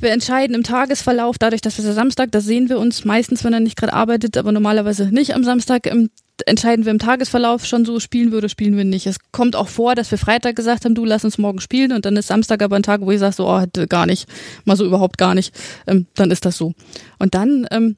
wir 0.00 0.10
entscheiden 0.10 0.54
im 0.54 0.62
Tagesverlauf, 0.64 1.38
dadurch, 1.38 1.60
dass 1.62 1.78
wir 1.82 1.92
Samstag, 1.92 2.30
das 2.32 2.44
sehen 2.44 2.68
wir 2.68 2.78
uns 2.78 3.04
meistens, 3.04 3.42
wenn 3.44 3.52
er 3.52 3.60
nicht 3.60 3.76
gerade 3.78 3.92
arbeitet, 3.94 4.36
aber 4.36 4.52
normalerweise 4.52 5.06
nicht 5.10 5.34
am 5.34 5.44
Samstag. 5.44 5.86
Im, 5.86 6.10
entscheiden 6.44 6.84
wir 6.84 6.92
im 6.92 6.98
Tagesverlauf 6.98 7.64
schon 7.64 7.84
so, 7.84 7.98
spielen 8.00 8.30
wir 8.30 8.38
oder 8.38 8.48
spielen 8.48 8.76
wir 8.76 8.84
nicht. 8.84 9.06
Es 9.06 9.18
kommt 9.32 9.56
auch 9.56 9.68
vor, 9.68 9.94
dass 9.94 10.10
wir 10.10 10.18
Freitag 10.18 10.56
gesagt 10.56 10.84
haben, 10.84 10.94
du 10.94 11.04
lass 11.04 11.24
uns 11.24 11.38
morgen 11.38 11.60
spielen 11.60 11.92
und 11.92 12.04
dann 12.04 12.16
ist 12.16 12.28
Samstag 12.28 12.62
aber 12.62 12.76
ein 12.76 12.82
Tag, 12.82 13.00
wo 13.00 13.10
ich 13.10 13.20
sage, 13.20 13.34
so, 13.34 13.48
oh, 13.48 13.60
hätte 13.60 13.86
gar 13.86 14.06
nicht, 14.06 14.28
mal 14.64 14.76
so 14.76 14.84
überhaupt 14.84 15.18
gar 15.18 15.34
nicht. 15.34 15.54
Ähm, 15.86 16.06
dann 16.14 16.30
ist 16.30 16.44
das 16.44 16.56
so. 16.56 16.74
Und 17.18 17.34
dann 17.34 17.66
ähm, 17.70 17.96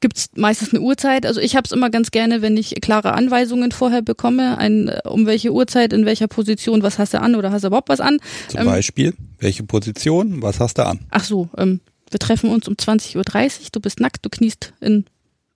gibt's 0.00 0.30
meistens 0.36 0.74
eine 0.74 0.82
Uhrzeit. 0.82 1.24
Also 1.24 1.40
ich 1.40 1.56
habe 1.56 1.64
es 1.64 1.72
immer 1.72 1.88
ganz 1.88 2.10
gerne, 2.10 2.42
wenn 2.42 2.56
ich 2.56 2.74
klare 2.82 3.14
Anweisungen 3.14 3.72
vorher 3.72 4.02
bekomme, 4.02 4.58
ein, 4.58 4.88
äh, 4.88 5.00
um 5.04 5.24
welche 5.24 5.52
Uhrzeit, 5.52 5.94
in 5.94 6.04
welcher 6.04 6.28
Position, 6.28 6.82
was 6.82 6.98
hast 6.98 7.14
du 7.14 7.20
an 7.20 7.34
oder 7.34 7.50
hast 7.52 7.62
du 7.62 7.68
überhaupt 7.68 7.88
was 7.88 8.00
an. 8.00 8.18
Zum 8.48 8.60
Ähm, 8.60 8.66
Beispiel, 8.66 9.14
welche 9.38 9.62
Position, 9.62 10.42
was 10.42 10.60
hast 10.60 10.78
du 10.78 10.86
an? 10.86 11.00
Ach 11.10 11.24
so, 11.24 11.48
ähm, 11.56 11.80
wir 12.10 12.18
treffen 12.18 12.50
uns 12.50 12.68
um 12.68 12.74
20.30 12.74 13.16
Uhr, 13.16 13.66
du 13.72 13.80
bist 13.80 14.00
nackt, 14.00 14.24
du 14.24 14.28
kniest 14.28 14.74
in 14.80 15.06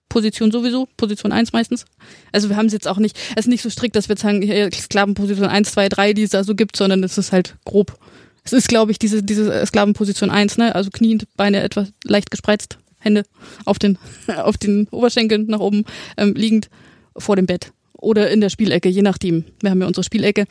Position 0.09 0.51
sowieso, 0.51 0.87
Position 0.97 1.31
1 1.31 1.53
meistens. 1.53 1.85
Also 2.31 2.49
wir 2.49 2.55
haben 2.55 2.67
es 2.67 2.73
jetzt 2.73 2.87
auch 2.87 2.97
nicht, 2.97 3.17
es 3.31 3.45
ist 3.45 3.47
nicht 3.47 3.61
so 3.61 3.69
strikt, 3.69 3.95
dass 3.95 4.09
wir 4.09 4.17
sagen, 4.17 4.41
Sklavenposition 4.71 5.47
1, 5.47 5.71
2, 5.71 5.89
3, 5.89 6.13
die 6.13 6.23
es 6.23 6.31
da 6.31 6.43
so 6.43 6.55
gibt, 6.55 6.77
sondern 6.77 7.03
es 7.03 7.17
ist 7.17 7.31
halt 7.31 7.55
grob. 7.65 7.97
Es 8.43 8.53
ist, 8.53 8.69
glaube 8.69 8.91
ich, 8.91 8.99
diese, 8.99 9.23
diese 9.23 9.53
äh, 9.53 9.65
Sklavenposition 9.65 10.29
1, 10.29 10.57
ne? 10.57 10.73
Also 10.73 10.89
kniend, 10.89 11.27
Beine 11.35 11.61
etwas 11.61 11.91
leicht 12.05 12.31
gespreizt, 12.31 12.77
Hände 12.97 13.23
auf 13.65 13.77
den, 13.77 13.97
auf 14.37 14.57
den 14.57 14.87
Oberschenkeln 14.89 15.47
nach 15.47 15.59
oben 15.59 15.83
ähm, 16.15 16.33
liegend 16.33 16.69
vor 17.17 17.35
dem 17.35 17.45
Bett. 17.45 17.73
Oder 17.93 18.29
in 18.29 18.39
der 18.39 18.49
Spielecke, 18.49 18.87
je 18.87 19.01
nachdem. 19.01 19.43
Wir 19.59 19.71
haben 19.71 19.81
ja 19.81 19.87
unsere 19.87 20.05
Spielecke. 20.05 20.45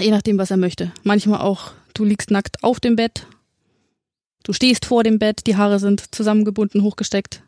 Je 0.00 0.10
nachdem, 0.10 0.38
was 0.38 0.50
er 0.50 0.56
möchte. 0.56 0.90
Manchmal 1.04 1.40
auch, 1.40 1.72
du 1.94 2.04
liegst 2.04 2.32
nackt 2.32 2.64
auf 2.64 2.80
dem 2.80 2.96
Bett, 2.96 3.26
du 4.42 4.52
stehst 4.52 4.84
vor 4.86 5.04
dem 5.04 5.18
Bett, 5.18 5.46
die 5.46 5.56
Haare 5.56 5.78
sind 5.78 6.14
zusammengebunden, 6.14 6.82
hochgesteckt. 6.82 7.42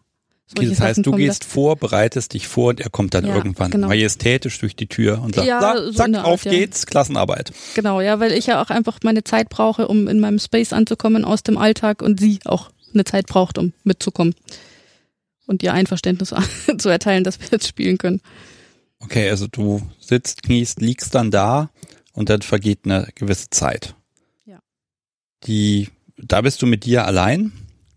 Solche 0.57 0.71
das 0.71 0.81
heißt, 0.81 0.99
du 1.01 1.11
kommen 1.11 1.19
gehst 1.23 1.45
vor, 1.45 1.77
bereitest 1.77 2.33
dich 2.33 2.49
vor 2.49 2.71
und 2.71 2.81
er 2.81 2.89
kommt 2.89 3.13
dann 3.13 3.27
Ja, 3.27 3.35
irgendwann 3.37 3.71
genau. 3.71 3.89
majestätisch 3.89 4.59
durch 4.59 4.75
die 4.75 4.87
Tür 4.87 5.21
und 5.23 5.35
sagt, 5.35 5.47
Ja, 5.47 5.77
"So, 5.77 5.87
so 5.87 5.93
zack, 5.93 6.15
Art, 6.15 6.25
auf 6.25 6.45
ja. 6.47 6.51
geht's, 6.53 6.87
Klassenarbeit. 6.87 7.53
Genau, 7.75 8.01
ja, 8.01 8.19
weil 8.19 8.33
ich 8.33 8.47
ja 8.47 8.63
auch 8.63 8.71
einfach 8.71 8.99
meine 9.03 9.25
Zeit 9.25 9.51
brauche, 9.51 9.87
um 9.89 10.09
in 10.09 10.21
meinem 10.21 10.39
Space 10.39 10.73
anzukommen 10.73 11.25
aus 11.27 11.43
dem 11.43 11.59
Alltag 11.59 12.01
und 12.01 12.19
sie 12.19 12.39
auch 12.47 12.71
eine 12.95 13.05
Zeit 13.05 13.27
braucht, 13.27 13.59
um 13.59 13.75
mitzukommen. 13.85 14.35
Und 15.47 15.63
ihr 15.63 15.75
Einverständnis 15.75 16.35
zu 16.79 16.89
erteilen, 16.89 17.25
dass 17.25 17.39
wir 17.41 17.49
jetzt 17.51 17.67
spielen 17.69 17.99
können. 17.99 18.21
Okay, 19.01 19.29
also 19.31 19.47
du 19.47 19.83
sitzt, 20.01 20.43
kniest, 20.43 20.81
liegst 20.81 21.15
dann 21.15 21.31
da 21.31 21.71
und 22.15 22.31
dann 22.31 22.41
vergeht 22.43 22.81
eine 22.85 23.07
gewisse 23.15 23.51
Zeit. 23.51 23.95
Ja. 24.47 24.59
Die, 25.47 25.89
da 26.17 26.41
bist 26.41 26.63
du 26.63 26.67
mit 26.67 26.85
dir 26.87 27.05
allein 27.07 27.53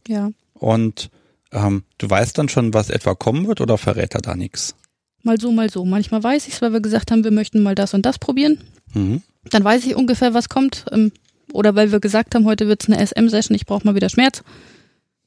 Ja. 0.08 0.32
und 0.54 1.10
ähm, 1.52 1.84
du 1.98 2.10
weißt 2.10 2.38
dann 2.38 2.50
schon, 2.50 2.74
was 2.74 2.90
etwa 2.90 3.16
kommen 3.16 3.48
wird 3.48 3.62
oder 3.62 3.78
verrät 3.78 4.16
er 4.16 4.22
da 4.22 4.36
nichts? 4.36 4.76
Mal 5.24 5.40
so, 5.40 5.52
mal 5.52 5.70
so. 5.70 5.86
Manchmal 5.86 6.24
weiß 6.24 6.48
ich's, 6.48 6.62
weil 6.62 6.74
wir 6.74 6.82
gesagt 6.82 7.12
haben, 7.12 7.24
wir 7.24 7.32
möchten 7.32 7.62
mal 7.62 7.76
das 7.76 7.94
und 7.94 8.06
das 8.06 8.18
probieren. 8.18 8.60
Mhm. 8.94 9.22
Dann 9.50 9.64
weiß 9.64 9.86
ich 9.86 9.96
ungefähr, 9.96 10.34
was 10.34 10.50
kommt. 10.50 10.86
Ähm, 10.92 11.12
Oder 11.54 11.76
weil 11.76 11.92
wir 11.92 12.00
gesagt 12.00 12.34
haben, 12.36 12.46
heute 12.46 12.68
wird's 12.68 12.88
eine 12.88 13.06
SM-Session, 13.06 13.56
ich 13.56 13.66
brauche 13.66 13.86
mal 13.86 13.96
wieder 13.96 14.10
Schmerz. 14.10 14.44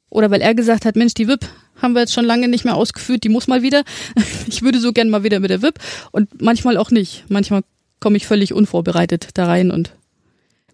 Oder 0.09 0.31
weil 0.31 0.41
er 0.41 0.55
gesagt 0.55 0.85
hat, 0.85 0.97
Mensch, 0.97 1.15
die 1.15 1.29
VIP 1.29 1.45
haben 1.81 1.93
wir 1.95 2.01
jetzt 2.01 2.15
schon 2.15 2.25
lange 2.25 2.49
nicht 2.49 2.65
mehr 2.65 2.77
ausgeführt, 2.77 3.25
die 3.25 3.29
muss 3.29 3.49
mal 3.49 3.63
wieder. 3.63 3.85
Ich 4.47 4.63
würde 4.63 4.79
so 4.79 4.93
gern 4.93 5.11
mal 5.11 5.25
wieder 5.25 5.41
mit 5.41 5.51
der 5.51 5.63
VIP. 5.63 5.79
Und 6.13 6.43
manchmal 6.43 6.77
auch 6.77 6.91
nicht. 6.91 7.25
Manchmal 7.29 7.63
komme 7.99 8.17
ich 8.17 8.27
völlig 8.27 8.53
unvorbereitet 8.53 9.31
da 9.35 9.47
rein 9.47 9.71
und 9.71 9.93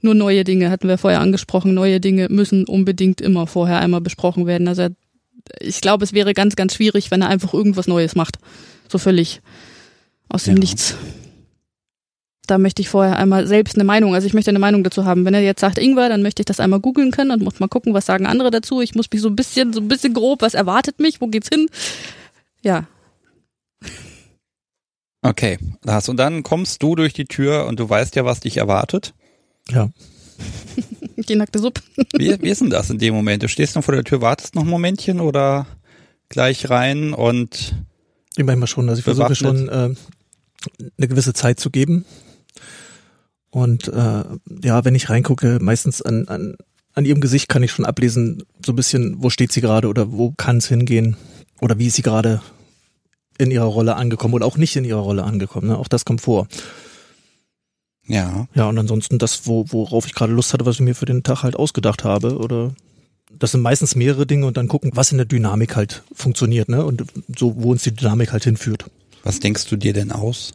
nur 0.02 0.14
neue 0.14 0.44
Dinge 0.44 0.70
hatten 0.70 0.88
wir 0.88 0.98
vorher 0.98 1.20
angesprochen. 1.20 1.74
Neue 1.74 2.00
Dinge 2.00 2.28
müssen 2.30 2.64
unbedingt 2.64 3.20
immer 3.20 3.46
vorher 3.46 3.80
einmal 3.80 4.00
besprochen 4.00 4.46
werden. 4.46 4.66
Also 4.66 4.88
ich 5.60 5.80
glaube, 5.80 6.04
es 6.04 6.12
wäre 6.12 6.34
ganz, 6.34 6.56
ganz 6.56 6.74
schwierig, 6.74 7.10
wenn 7.10 7.22
er 7.22 7.28
einfach 7.28 7.54
irgendwas 7.54 7.86
Neues 7.86 8.14
macht. 8.16 8.38
So 8.88 8.98
völlig 8.98 9.40
aus 10.28 10.44
dem 10.44 10.56
Ja. 10.56 10.60
Nichts. 10.60 10.96
Da 12.46 12.58
möchte 12.58 12.82
ich 12.82 12.88
vorher 12.88 13.16
einmal 13.16 13.46
selbst 13.46 13.76
eine 13.76 13.84
Meinung, 13.84 14.14
also 14.14 14.26
ich 14.26 14.34
möchte 14.34 14.50
eine 14.50 14.58
Meinung 14.58 14.82
dazu 14.82 15.04
haben. 15.04 15.24
Wenn 15.24 15.34
er 15.34 15.42
jetzt 15.42 15.60
sagt 15.60 15.78
Ingwer, 15.78 16.08
dann 16.08 16.22
möchte 16.22 16.42
ich 16.42 16.46
das 16.46 16.58
einmal 16.58 16.80
googeln 16.80 17.12
können 17.12 17.30
und 17.30 17.42
muss 17.42 17.60
mal 17.60 17.68
gucken, 17.68 17.94
was 17.94 18.06
sagen 18.06 18.26
andere 18.26 18.50
dazu. 18.50 18.80
Ich 18.80 18.96
muss 18.96 19.06
mich 19.12 19.22
so 19.22 19.28
ein 19.28 19.36
bisschen, 19.36 19.72
so 19.72 19.80
ein 19.80 19.86
bisschen 19.86 20.14
grob, 20.14 20.42
was 20.42 20.54
erwartet 20.54 20.98
mich, 20.98 21.20
wo 21.20 21.28
geht's 21.28 21.48
hin? 21.48 21.68
Ja, 22.62 22.88
Okay, 25.22 25.58
das. 25.82 26.08
Und 26.08 26.16
dann 26.16 26.42
kommst 26.42 26.82
du 26.82 26.94
durch 26.94 27.12
die 27.12 27.26
Tür 27.26 27.66
und 27.66 27.78
du 27.78 27.88
weißt 27.88 28.16
ja, 28.16 28.24
was 28.24 28.40
dich 28.40 28.56
erwartet. 28.56 29.12
Ja. 29.68 29.90
die 31.16 31.36
nackte 31.36 31.58
Suppe. 31.58 31.82
Wie, 32.16 32.40
wie 32.40 32.48
ist 32.48 32.60
denn 32.60 32.70
das 32.70 32.90
in 32.90 32.98
dem 32.98 33.14
Moment? 33.14 33.42
Du 33.42 33.48
stehst 33.48 33.76
noch 33.76 33.84
vor 33.84 33.94
der 33.94 34.04
Tür, 34.04 34.20
wartest 34.20 34.54
noch 34.54 34.62
ein 34.62 34.68
Momentchen 34.68 35.20
oder 35.20 35.66
gleich 36.28 36.70
rein 36.70 37.12
und 37.12 37.74
Ich 38.36 38.44
manchmal 38.44 38.68
schon. 38.68 38.88
Also 38.88 39.00
ich 39.00 39.04
versuche 39.04 39.34
schon 39.34 39.68
äh, 39.68 39.94
eine 40.98 41.08
gewisse 41.08 41.32
Zeit 41.32 41.60
zu 41.60 41.70
geben. 41.70 42.04
Und 43.50 43.88
äh, 43.88 44.24
ja, 44.62 44.84
wenn 44.84 44.94
ich 44.94 45.10
reingucke, 45.10 45.58
meistens 45.60 46.02
an, 46.02 46.28
an, 46.28 46.56
an 46.94 47.04
ihrem 47.04 47.20
Gesicht 47.20 47.48
kann 47.48 47.62
ich 47.62 47.72
schon 47.72 47.84
ablesen, 47.84 48.44
so 48.64 48.72
ein 48.72 48.76
bisschen, 48.76 49.22
wo 49.22 49.30
steht 49.30 49.50
sie 49.52 49.60
gerade 49.60 49.88
oder 49.88 50.12
wo 50.12 50.32
kann 50.32 50.58
es 50.58 50.68
hingehen 50.68 51.16
oder 51.60 51.78
wie 51.78 51.88
ist 51.88 51.96
sie 51.96 52.02
gerade 52.02 52.40
in 53.38 53.50
ihrer 53.50 53.64
Rolle 53.64 53.96
angekommen 53.96 54.34
oder 54.34 54.46
auch 54.46 54.56
nicht 54.56 54.76
in 54.76 54.84
ihrer 54.84 55.00
Rolle 55.00 55.24
angekommen. 55.24 55.68
Ne? 55.68 55.78
Auch 55.78 55.88
das 55.88 56.04
kommt 56.04 56.20
vor. 56.20 56.46
Ja, 58.10 58.48
Ja, 58.54 58.68
und 58.68 58.78
ansonsten 58.78 59.18
das, 59.18 59.46
wo, 59.46 59.66
worauf 59.68 60.06
ich 60.06 60.14
gerade 60.14 60.32
Lust 60.32 60.52
hatte, 60.52 60.66
was 60.66 60.76
ich 60.76 60.80
mir 60.80 60.94
für 60.94 61.06
den 61.06 61.22
Tag 61.22 61.42
halt 61.42 61.56
ausgedacht 61.56 62.04
habe 62.04 62.38
oder 62.38 62.72
das 63.38 63.52
sind 63.52 63.60
meistens 63.60 63.94
mehrere 63.94 64.26
Dinge 64.26 64.46
und 64.46 64.56
dann 64.56 64.66
gucken, 64.66 64.90
was 64.94 65.12
in 65.12 65.18
der 65.18 65.26
Dynamik 65.26 65.76
halt 65.76 66.02
funktioniert, 66.12 66.68
ne? 66.68 66.84
Und 66.84 67.04
so, 67.38 67.54
wo 67.56 67.70
uns 67.70 67.84
die 67.84 67.94
Dynamik 67.94 68.32
halt 68.32 68.42
hinführt. 68.44 68.86
was 69.22 69.38
denkst 69.38 69.66
du 69.68 69.76
dir 69.76 69.92
denn 69.92 70.10
aus? 70.10 70.54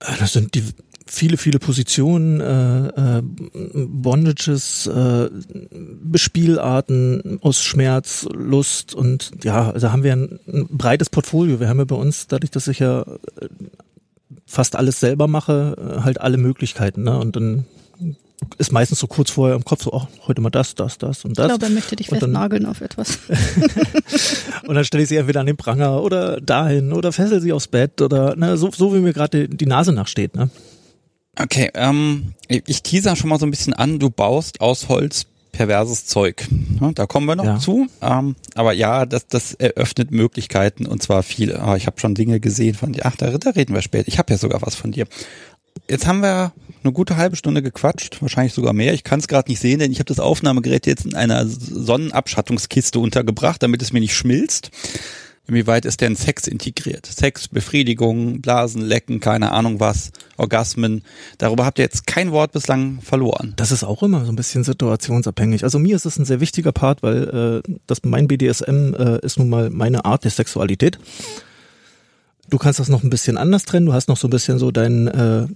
Äh, 0.00 0.16
Das 0.18 0.32
sind 0.32 0.54
die 0.54 0.64
viele, 1.06 1.36
viele 1.36 1.58
Positionen, 1.58 2.40
äh, 2.40 3.18
äh, 3.18 3.22
Bondages, 3.22 4.86
äh, 4.86 5.28
Bespielarten 6.02 7.38
aus 7.42 7.62
Schmerz, 7.62 8.26
Lust 8.32 8.94
und 8.94 9.32
ja, 9.42 9.72
da 9.72 9.92
haben 9.92 10.02
wir 10.02 10.12
ein, 10.12 10.38
ein 10.46 10.66
breites 10.70 11.10
Portfolio. 11.10 11.60
Wir 11.60 11.68
haben 11.68 11.78
ja 11.78 11.84
bei 11.84 11.96
uns, 11.96 12.26
dadurch, 12.26 12.50
dass 12.50 12.68
ich 12.68 12.78
ja 12.80 13.02
äh, 13.02 13.48
fast 14.50 14.74
alles 14.74 14.98
selber 14.98 15.28
mache, 15.28 15.76
äh, 15.78 16.00
halt 16.02 16.20
alle 16.20 16.36
Möglichkeiten. 16.36 17.04
Ne? 17.04 17.16
Und 17.18 17.36
dann 17.36 17.64
ist 18.58 18.72
meistens 18.72 18.98
so 18.98 19.06
kurz 19.06 19.30
vorher 19.30 19.54
im 19.54 19.64
Kopf 19.64 19.84
so, 19.84 19.92
oh, 19.92 20.06
heute 20.26 20.40
mal 20.40 20.50
das, 20.50 20.74
das, 20.74 20.98
das 20.98 21.24
und 21.24 21.32
Ich 21.32 21.36
das. 21.36 21.46
glaube, 21.46 21.66
er 21.66 21.70
möchte 21.70 21.94
dich 21.94 22.08
festnageln 22.08 22.66
auf 22.66 22.80
etwas. 22.80 23.18
Und 24.66 24.74
dann 24.74 24.84
stelle 24.84 25.02
ich 25.02 25.08
sie 25.10 25.16
entweder 25.16 25.40
an 25.40 25.46
den 25.46 25.56
Pranger 25.56 26.02
oder 26.02 26.40
dahin 26.40 26.92
oder 26.92 27.12
fessel 27.12 27.40
sie 27.40 27.52
aufs 27.52 27.68
Bett 27.68 28.00
oder 28.00 28.36
ne, 28.36 28.56
so, 28.56 28.70
so 28.70 28.94
wie 28.94 29.00
mir 29.00 29.12
gerade 29.12 29.46
die, 29.46 29.56
die 29.56 29.66
Nase 29.66 29.92
nachsteht. 29.92 30.34
Ne? 30.36 30.48
Okay, 31.38 31.70
ähm, 31.74 32.34
ich 32.48 32.82
teaser 32.82 33.16
schon 33.16 33.28
mal 33.30 33.38
so 33.38 33.46
ein 33.46 33.50
bisschen 33.50 33.74
an, 33.74 33.98
du 33.98 34.10
baust 34.10 34.60
aus 34.60 34.88
Holz 34.88 35.26
perverses 35.52 36.06
Zeug. 36.06 36.46
Da 36.94 37.06
kommen 37.06 37.26
wir 37.26 37.36
noch 37.36 37.44
Ja. 37.44 37.58
zu. 37.58 37.86
Ähm, 38.00 38.36
aber 38.54 38.72
ja, 38.72 39.06
das, 39.06 39.26
das 39.28 39.54
eröffnet 39.54 40.10
Möglichkeiten 40.10 40.86
und 40.86 41.02
zwar 41.02 41.22
viele. 41.22 41.60
Aber 41.60 41.76
ich 41.76 41.86
habe 41.86 42.00
schon 42.00 42.14
Dinge 42.14 42.40
gesehen 42.40 42.74
von 42.74 42.92
dir. 42.92 43.02
Ach, 43.04 43.16
da, 43.16 43.36
da 43.36 43.50
reden 43.50 43.74
wir 43.74 43.82
später. 43.82 44.08
Ich 44.08 44.18
habe 44.18 44.32
ja 44.32 44.38
sogar 44.38 44.62
was 44.62 44.74
von 44.74 44.92
dir. 44.92 45.06
Jetzt 45.88 46.06
haben 46.06 46.20
wir 46.20 46.52
eine 46.82 46.92
gute 46.92 47.16
halbe 47.16 47.36
Stunde 47.36 47.62
gequatscht, 47.62 48.22
wahrscheinlich 48.22 48.54
sogar 48.54 48.72
mehr. 48.72 48.94
Ich 48.94 49.04
kann 49.04 49.20
es 49.20 49.28
gerade 49.28 49.50
nicht 49.50 49.60
sehen, 49.60 49.78
denn 49.78 49.92
ich 49.92 49.98
habe 49.98 50.06
das 50.06 50.18
Aufnahmegerät 50.20 50.86
jetzt 50.86 51.04
in 51.04 51.14
einer 51.14 51.46
Sonnenabschattungskiste 51.46 52.98
untergebracht, 52.98 53.62
damit 53.62 53.82
es 53.82 53.92
mir 53.92 54.00
nicht 54.00 54.14
schmilzt. 54.14 54.70
Inwieweit 55.50 55.84
ist 55.84 56.00
denn 56.00 56.14
Sex 56.14 56.46
integriert? 56.46 57.06
Sex, 57.06 57.48
Befriedigung, 57.48 58.40
Blasen, 58.40 58.82
Lecken, 58.82 59.18
keine 59.18 59.50
Ahnung 59.50 59.80
was, 59.80 60.12
Orgasmen. 60.36 61.02
Darüber 61.38 61.64
habt 61.64 61.80
ihr 61.80 61.84
jetzt 61.84 62.06
kein 62.06 62.30
Wort 62.30 62.52
bislang 62.52 63.00
verloren. 63.00 63.54
Das 63.56 63.72
ist 63.72 63.82
auch 63.82 64.04
immer 64.04 64.24
so 64.24 64.30
ein 64.30 64.36
bisschen 64.36 64.62
situationsabhängig. 64.62 65.64
Also 65.64 65.80
mir 65.80 65.96
ist 65.96 66.06
es 66.06 66.20
ein 66.20 66.24
sehr 66.24 66.38
wichtiger 66.38 66.70
Part, 66.70 67.02
weil 67.02 67.62
äh, 67.66 67.72
das 67.88 68.04
mein 68.04 68.28
BDSM 68.28 68.94
äh, 68.94 69.18
ist 69.26 69.40
nun 69.40 69.48
mal 69.48 69.70
meine 69.70 70.04
Art 70.04 70.22
der 70.22 70.30
Sexualität. 70.30 71.00
Du 72.48 72.56
kannst 72.56 72.78
das 72.78 72.88
noch 72.88 73.02
ein 73.02 73.10
bisschen 73.10 73.36
anders 73.36 73.64
trennen. 73.64 73.86
Du 73.86 73.92
hast 73.92 74.06
noch 74.06 74.18
so 74.18 74.28
ein 74.28 74.30
bisschen 74.30 74.60
so 74.60 74.70
deinen 74.70 75.08
äh, 75.08 75.48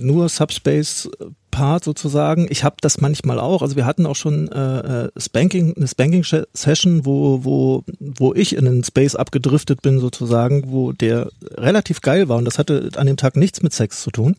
nur 0.00 0.28
Subspace 0.28 1.10
Part 1.54 1.84
sozusagen. 1.84 2.48
Ich 2.50 2.64
habe 2.64 2.76
das 2.80 3.00
manchmal 3.00 3.38
auch. 3.38 3.62
Also 3.62 3.76
wir 3.76 3.86
hatten 3.86 4.06
auch 4.06 4.16
schon 4.16 4.50
äh, 4.50 5.04
äh, 5.04 5.10
Spanking, 5.16 5.74
eine 5.76 5.86
Spanking 5.86 6.24
Session, 6.52 7.06
wo 7.06 7.44
wo 7.44 7.84
wo 8.00 8.34
ich 8.34 8.56
in 8.56 8.66
einen 8.66 8.82
Space 8.82 9.14
abgedriftet 9.14 9.80
bin 9.80 10.00
sozusagen, 10.00 10.72
wo 10.72 10.90
der 10.90 11.30
relativ 11.52 12.00
geil 12.00 12.28
war 12.28 12.38
und 12.38 12.44
das 12.44 12.58
hatte 12.58 12.90
an 12.96 13.06
dem 13.06 13.16
Tag 13.16 13.36
nichts 13.36 13.62
mit 13.62 13.72
Sex 13.72 14.02
zu 14.02 14.10
tun. 14.10 14.36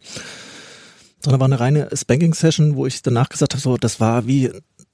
sondern 1.22 1.39
war 1.39 1.47
eine 1.47 1.60
reine 1.60 1.88
Spanking-Session, 1.91 2.76
wo 2.76 2.86
ich 2.86 3.01
danach 3.01 3.30
gesagt 3.30 3.53
habe, 3.53 3.62
so, 3.62 3.78
das 3.78 3.99
war 3.99 4.28
wie 4.28 4.51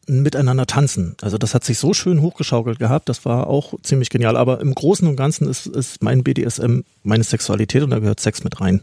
ein 0.08 0.22
Miteinander 0.22 0.66
tanzen. 0.66 1.16
Also 1.22 1.38
das 1.38 1.54
hat 1.54 1.64
sich 1.64 1.78
so 1.78 1.94
schön 1.94 2.22
hochgeschaukelt 2.22 2.80
gehabt, 2.80 3.10
das 3.10 3.26
war 3.26 3.48
auch 3.48 3.74
ziemlich 3.82 4.10
genial. 4.10 4.38
Aber 4.38 4.62
im 4.62 4.74
Großen 4.74 5.08
und 5.08 5.16
Ganzen 5.16 5.48
ist, 5.48 5.66
ist 5.66 6.04
mein 6.04 6.24
BDSM 6.24 6.82
meine 7.04 7.24
Sexualität 7.24 7.84
und 7.84 7.90
da 7.90 8.00
gehört 8.00 8.20
Sex 8.20 8.44
mit 8.44 8.62
rein. 8.62 8.82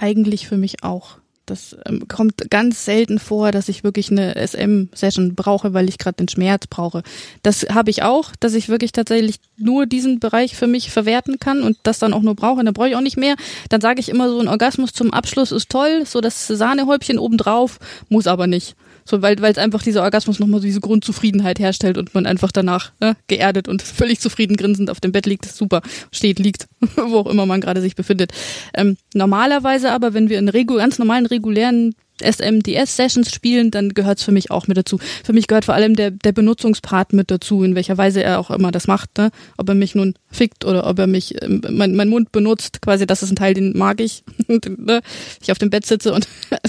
Eigentlich 0.00 0.48
für 0.48 0.56
mich 0.56 0.82
auch. 0.82 1.18
Das 1.44 1.76
ähm, 1.84 2.06
kommt 2.08 2.48
ganz 2.48 2.84
selten 2.86 3.18
vor, 3.18 3.50
dass 3.50 3.68
ich 3.68 3.84
wirklich 3.84 4.10
eine 4.10 4.34
SM-Session 4.36 5.34
brauche, 5.34 5.74
weil 5.74 5.88
ich 5.88 5.98
gerade 5.98 6.16
den 6.16 6.28
Schmerz 6.28 6.66
brauche. 6.68 7.02
Das 7.42 7.66
habe 7.70 7.90
ich 7.90 8.02
auch, 8.02 8.30
dass 8.40 8.54
ich 8.54 8.70
wirklich 8.70 8.92
tatsächlich 8.92 9.40
nur 9.58 9.84
diesen 9.84 10.20
Bereich 10.20 10.56
für 10.56 10.68
mich 10.68 10.90
verwerten 10.90 11.38
kann 11.38 11.62
und 11.62 11.76
das 11.82 11.98
dann 11.98 12.14
auch 12.14 12.22
nur 12.22 12.34
brauche. 12.36 12.64
Dann 12.64 12.72
brauche 12.72 12.88
ich 12.88 12.96
auch 12.96 13.02
nicht 13.02 13.18
mehr. 13.18 13.34
Dann 13.68 13.82
sage 13.82 14.00
ich 14.00 14.08
immer 14.08 14.30
so, 14.30 14.40
ein 14.40 14.48
Orgasmus 14.48 14.92
zum 14.92 15.12
Abschluss 15.12 15.52
ist 15.52 15.68
toll, 15.68 16.06
so 16.06 16.22
das 16.22 16.46
Sahnehäubchen 16.46 17.18
obendrauf, 17.18 17.78
muss 18.08 18.26
aber 18.26 18.46
nicht. 18.46 18.74
So, 19.10 19.22
weil 19.22 19.40
weil 19.40 19.50
es 19.50 19.58
einfach 19.58 19.82
dieser 19.82 20.04
Orgasmus 20.04 20.38
nochmal 20.38 20.60
so 20.60 20.66
diese 20.66 20.80
Grundzufriedenheit 20.80 21.58
herstellt 21.58 21.98
und 21.98 22.14
man 22.14 22.26
einfach 22.26 22.52
danach 22.52 22.92
ne, 23.00 23.16
geerdet 23.26 23.66
und 23.66 23.82
völlig 24.00 24.20
zufrieden 24.20 24.56
grinsend 24.56 24.88
auf 24.88 25.00
dem 25.00 25.10
Bett 25.10 25.26
liegt, 25.26 25.46
super, 25.46 25.82
steht, 26.12 26.38
liegt, 26.38 26.68
wo 26.96 27.18
auch 27.18 27.26
immer 27.26 27.44
man 27.44 27.60
gerade 27.60 27.80
sich 27.80 27.96
befindet. 27.96 28.30
Ähm, 28.72 28.96
normalerweise 29.12 29.90
aber, 29.90 30.14
wenn 30.14 30.28
wir 30.28 30.38
in 30.38 30.48
regu 30.48 30.76
ganz 30.76 31.00
normalen 31.00 31.26
regulären 31.26 31.96
SMDS-Sessions 32.22 33.32
spielen, 33.32 33.70
dann 33.70 33.90
gehört's 33.90 34.22
für 34.22 34.32
mich 34.32 34.50
auch 34.50 34.66
mit 34.66 34.76
dazu. 34.76 34.98
Für 35.24 35.32
mich 35.32 35.46
gehört 35.46 35.64
vor 35.64 35.74
allem 35.74 35.96
der, 35.96 36.10
der 36.10 36.32
Benutzungspart 36.32 37.12
mit 37.12 37.30
dazu, 37.30 37.62
in 37.62 37.74
welcher 37.74 37.98
Weise 37.98 38.22
er 38.22 38.38
auch 38.38 38.50
immer 38.50 38.70
das 38.70 38.86
macht. 38.86 39.18
Ne? 39.18 39.30
Ob 39.56 39.68
er 39.68 39.74
mich 39.74 39.94
nun 39.94 40.14
fickt 40.30 40.64
oder 40.64 40.86
ob 40.86 40.98
er 40.98 41.06
mich, 41.06 41.42
ähm, 41.42 41.62
mein, 41.70 41.94
mein 41.94 42.08
Mund 42.08 42.32
benutzt, 42.32 42.82
quasi, 42.82 43.06
das 43.06 43.22
ist 43.22 43.30
ein 43.30 43.36
Teil, 43.36 43.54
den 43.54 43.76
mag 43.76 44.00
ich. 44.00 44.22
ne? 44.48 45.00
Ich 45.42 45.50
auf 45.50 45.58
dem 45.58 45.70
Bett 45.70 45.86
sitze 45.86 46.12
und 46.12 46.26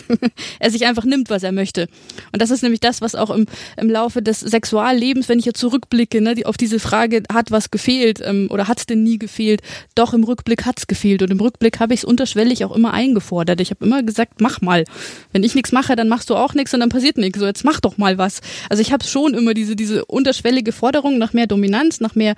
er 0.60 0.72
sich 0.72 0.86
einfach 0.86 1.06
nimmt, 1.06 1.30
was 1.30 1.44
er 1.44 1.52
möchte. 1.52 1.88
Und 2.32 2.42
das 2.42 2.52
ist 2.52 2.64
nämlich 2.64 2.80
das, 2.80 3.02
was 3.02 3.16
auch 3.16 3.30
im, 3.30 3.46
im 3.78 3.90
Laufe 3.90 4.22
des 4.22 4.40
Sexuallebens, 4.40 5.30
wenn 5.30 5.40
ich 5.40 5.46
jetzt 5.46 5.60
zurückblicke, 5.60 6.22
ne, 6.22 6.36
die, 6.36 6.46
auf 6.46 6.58
diese 6.58 6.80
Frage, 6.80 7.24
hat 7.32 7.52
was 7.52 7.72
gefehlt 7.72 8.22
ähm, 8.24 8.48
oder 8.50 8.68
hat's 8.68 8.86
denn 8.86 9.04
nie 9.04 9.20
gefehlt? 9.20 9.62
Doch, 9.96 10.14
im 10.14 10.24
Rückblick 10.24 10.66
hat's 10.66 10.88
gefehlt. 10.88 11.22
Und 11.22 11.32
im 11.32 11.40
Rückblick 11.40 11.80
habe 11.80 11.94
ich 11.94 12.02
es 12.02 12.04
unterschwellig 12.04 12.66
auch 12.66 12.76
immer 12.76 12.94
eingefordert. 12.94 13.62
Ich 13.62 13.70
habe 13.70 13.86
immer 13.86 14.04
gesagt, 14.04 14.42
mach 14.42 14.62
mal. 14.62 14.86
Wenn 15.32 15.41
ich 15.44 15.56
nichts 15.56 15.72
mache, 15.72 15.96
dann 15.96 16.08
machst 16.08 16.30
du 16.30 16.36
auch 16.36 16.54
nichts 16.54 16.74
und 16.74 16.80
dann 16.80 16.90
passiert 16.90 17.18
nichts. 17.18 17.40
So, 17.40 17.46
jetzt 17.46 17.64
mach 17.64 17.80
doch 17.80 17.98
mal 17.98 18.18
was. 18.18 18.42
Also 18.70 18.82
ich 18.82 18.92
habe 18.92 19.04
schon 19.04 19.34
immer 19.34 19.54
diese, 19.54 19.76
diese 19.76 20.06
unterschwellige 20.06 20.72
Forderung 20.72 21.18
nach 21.18 21.34
mehr 21.34 21.48
Dominanz, 21.48 22.00
nach 22.00 22.16
mehr 22.16 22.36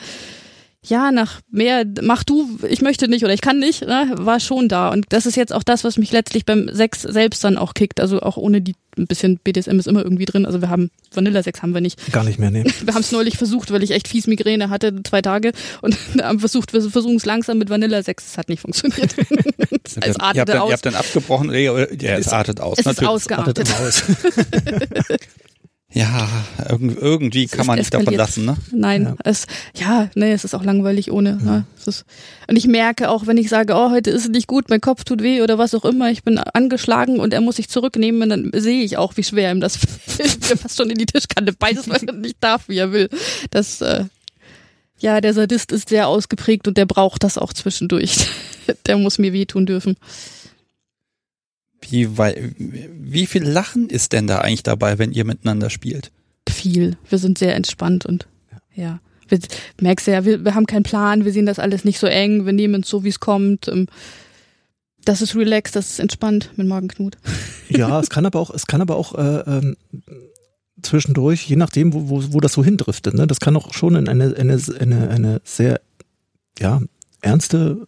ja, 0.85 1.11
nach 1.11 1.39
mehr, 1.49 1.85
mach 2.01 2.23
du, 2.23 2.59
ich 2.67 2.81
möchte 2.81 3.07
nicht 3.07 3.23
oder 3.23 3.33
ich 3.33 3.41
kann 3.41 3.57
nicht, 3.59 3.83
ne, 3.83 4.11
war 4.15 4.39
schon 4.39 4.67
da. 4.67 4.89
Und 4.89 5.05
das 5.09 5.25
ist 5.25 5.37
jetzt 5.37 5.53
auch 5.53 5.63
das, 5.63 5.83
was 5.83 5.97
mich 5.97 6.11
letztlich 6.11 6.45
beim 6.45 6.69
Sex 6.73 7.01
selbst 7.01 7.43
dann 7.43 7.57
auch 7.57 7.73
kickt. 7.73 8.01
Also 8.01 8.21
auch 8.21 8.35
ohne 8.35 8.61
die, 8.61 8.75
ein 8.97 9.07
bisschen 9.07 9.39
BDSM 9.41 9.79
ist 9.79 9.87
immer 9.87 10.03
irgendwie 10.03 10.25
drin. 10.25 10.45
Also 10.45 10.59
wir 10.59 10.69
haben, 10.69 10.91
Vanilla-Sex 11.13 11.61
haben 11.61 11.73
wir 11.73 11.79
nicht. 11.79 12.11
Gar 12.11 12.25
nicht 12.25 12.37
mehr, 12.37 12.51
nee. 12.51 12.63
Wir 12.83 12.93
haben 12.93 13.01
es 13.01 13.11
neulich 13.11 13.37
versucht, 13.37 13.71
weil 13.71 13.81
ich 13.81 13.91
echt 13.91 14.09
fies 14.09 14.27
Migräne 14.27 14.69
hatte, 14.69 15.01
zwei 15.03 15.21
Tage. 15.21 15.53
Und 15.81 15.97
haben 16.21 16.39
versucht, 16.39 16.73
wir 16.73 16.81
versuchen 16.81 17.15
es 17.15 17.25
langsam 17.25 17.57
mit 17.59 17.69
Vanilla-Sex. 17.69 18.25
Es 18.31 18.37
hat 18.37 18.49
nicht 18.49 18.59
funktioniert. 18.59 19.15
es 19.85 19.95
ihr, 19.95 20.13
habt 20.19 20.49
dann, 20.49 20.57
aus. 20.57 20.69
ihr 20.69 20.73
habt 20.73 20.85
dann 20.85 20.95
abgebrochen, 20.95 21.51
ja, 21.53 22.17
es 22.17 22.27
artet 22.27 22.59
aus. 22.59 22.79
Es 22.79 22.85
natürlich. 22.85 23.03
ist 23.03 23.07
ausgeartet. 23.07 23.69
Aus. 23.79 24.03
Ja, 25.93 26.27
irgendwie 26.69 27.45
kann 27.45 27.67
man 27.67 27.77
nicht 27.77 27.93
davon 27.93 28.15
lassen, 28.15 28.45
ne? 28.45 28.57
Nein, 28.71 29.03
ja. 29.03 29.15
es, 29.23 29.45
ja, 29.75 30.09
nee, 30.15 30.31
es 30.31 30.43
ist 30.43 30.55
auch 30.55 30.63
langweilig 30.63 31.11
ohne. 31.11 31.37
Ja. 31.39 31.51
Ne? 31.51 31.65
Es 31.77 31.87
ist, 31.87 32.05
und 32.47 32.55
ich 32.55 32.65
merke 32.65 33.11
auch, 33.11 33.27
wenn 33.27 33.37
ich 33.37 33.47
sage, 33.47 33.73
oh, 33.75 33.91
heute 33.91 34.09
ist 34.09 34.23
es 34.23 34.29
nicht 34.29 34.47
gut, 34.47 34.69
mein 34.69 34.81
Kopf 34.81 35.03
tut 35.03 35.21
weh 35.21 35.43
oder 35.43 35.59
was 35.59 35.75
auch 35.75 35.85
immer, 35.85 36.09
ich 36.09 36.23
bin 36.23 36.39
angeschlagen 36.39 37.19
und 37.19 37.31
er 37.31 37.41
muss 37.41 37.57
sich 37.57 37.69
zurücknehmen, 37.69 38.27
dann 38.27 38.49
sehe 38.55 38.83
ich 38.83 38.97
auch, 38.97 39.17
wie 39.17 39.23
schwer 39.23 39.51
ihm 39.51 39.61
das 39.61 39.77
fällt. 40.07 40.49
er 40.49 40.57
fast 40.57 40.77
schon 40.77 40.89
in 40.89 40.97
die 40.97 41.05
Tischkante 41.05 41.53
beißt, 41.53 41.87
weil 41.87 42.01
er 42.07 42.13
nicht 42.13 42.37
darf, 42.39 42.67
wie 42.69 42.77
er 42.77 42.91
will. 42.91 43.09
Das, 43.51 43.81
äh, 43.81 44.05
ja, 44.99 45.21
der 45.21 45.35
Sadist 45.35 45.71
ist 45.71 45.89
sehr 45.89 46.07
ausgeprägt 46.07 46.67
und 46.67 46.75
der 46.75 46.87
braucht 46.87 47.23
das 47.23 47.37
auch 47.37 47.53
zwischendurch. 47.53 48.15
der 48.87 48.97
muss 48.97 49.19
mir 49.19 49.31
wehtun 49.31 49.67
dürfen. 49.67 49.95
Wie, 51.93 52.17
weil, 52.17 52.55
wie 52.57 53.27
viel 53.27 53.43
Lachen 53.43 53.87
ist 53.87 54.13
denn 54.13 54.25
da 54.25 54.39
eigentlich 54.39 54.63
dabei, 54.63 54.97
wenn 54.97 55.11
ihr 55.11 55.25
miteinander 55.25 55.69
spielt? 55.69 56.11
Viel. 56.49 56.97
Wir 57.07 57.19
sind 57.19 57.37
sehr 57.37 57.53
entspannt 57.53 58.07
und 58.07 58.27
ja. 58.73 58.99
Wir, 59.27 59.37
merkst 59.79 60.07
ja, 60.07 60.25
wir, 60.25 60.43
wir 60.43 60.55
haben 60.55 60.65
keinen 60.65 60.81
Plan, 60.81 61.23
wir 61.23 61.31
sehen 61.31 61.45
das 61.45 61.59
alles 61.59 61.85
nicht 61.85 61.99
so 61.99 62.07
eng, 62.07 62.47
wir 62.47 62.53
nehmen 62.53 62.81
es 62.81 62.89
so, 62.89 63.03
wie 63.03 63.09
es 63.09 63.19
kommt. 63.19 63.67
Ähm, 63.67 63.85
das 65.05 65.21
ist 65.21 65.35
relaxed, 65.35 65.75
das 65.75 65.91
ist 65.91 65.99
entspannt 65.99 66.49
mit 66.55 66.67
Magenknut. 66.67 67.17
Ja, 67.69 67.99
es 67.99 68.09
kann 68.09 68.25
aber 68.25 68.39
auch, 68.39 68.51
es 68.51 68.67
kann 68.67 68.81
aber 68.81 68.95
auch 68.97 69.15
äh, 69.15 69.39
ähm, 69.47 69.77
zwischendurch, 70.81 71.47
je 71.47 71.55
nachdem, 71.55 71.93
wo, 71.93 72.09
wo, 72.09 72.33
wo 72.33 72.39
das 72.39 72.53
so 72.53 72.63
hindriftet, 72.63 73.13
ne, 73.15 73.25
das 73.25 73.39
kann 73.39 73.55
auch 73.55 73.73
schon 73.73 73.95
in 73.95 74.07
eine, 74.07 74.35
eine, 74.35 74.59
eine, 74.79 75.09
eine 75.09 75.41
sehr 75.43 75.81
ja, 76.59 76.81
ernste 77.21 77.87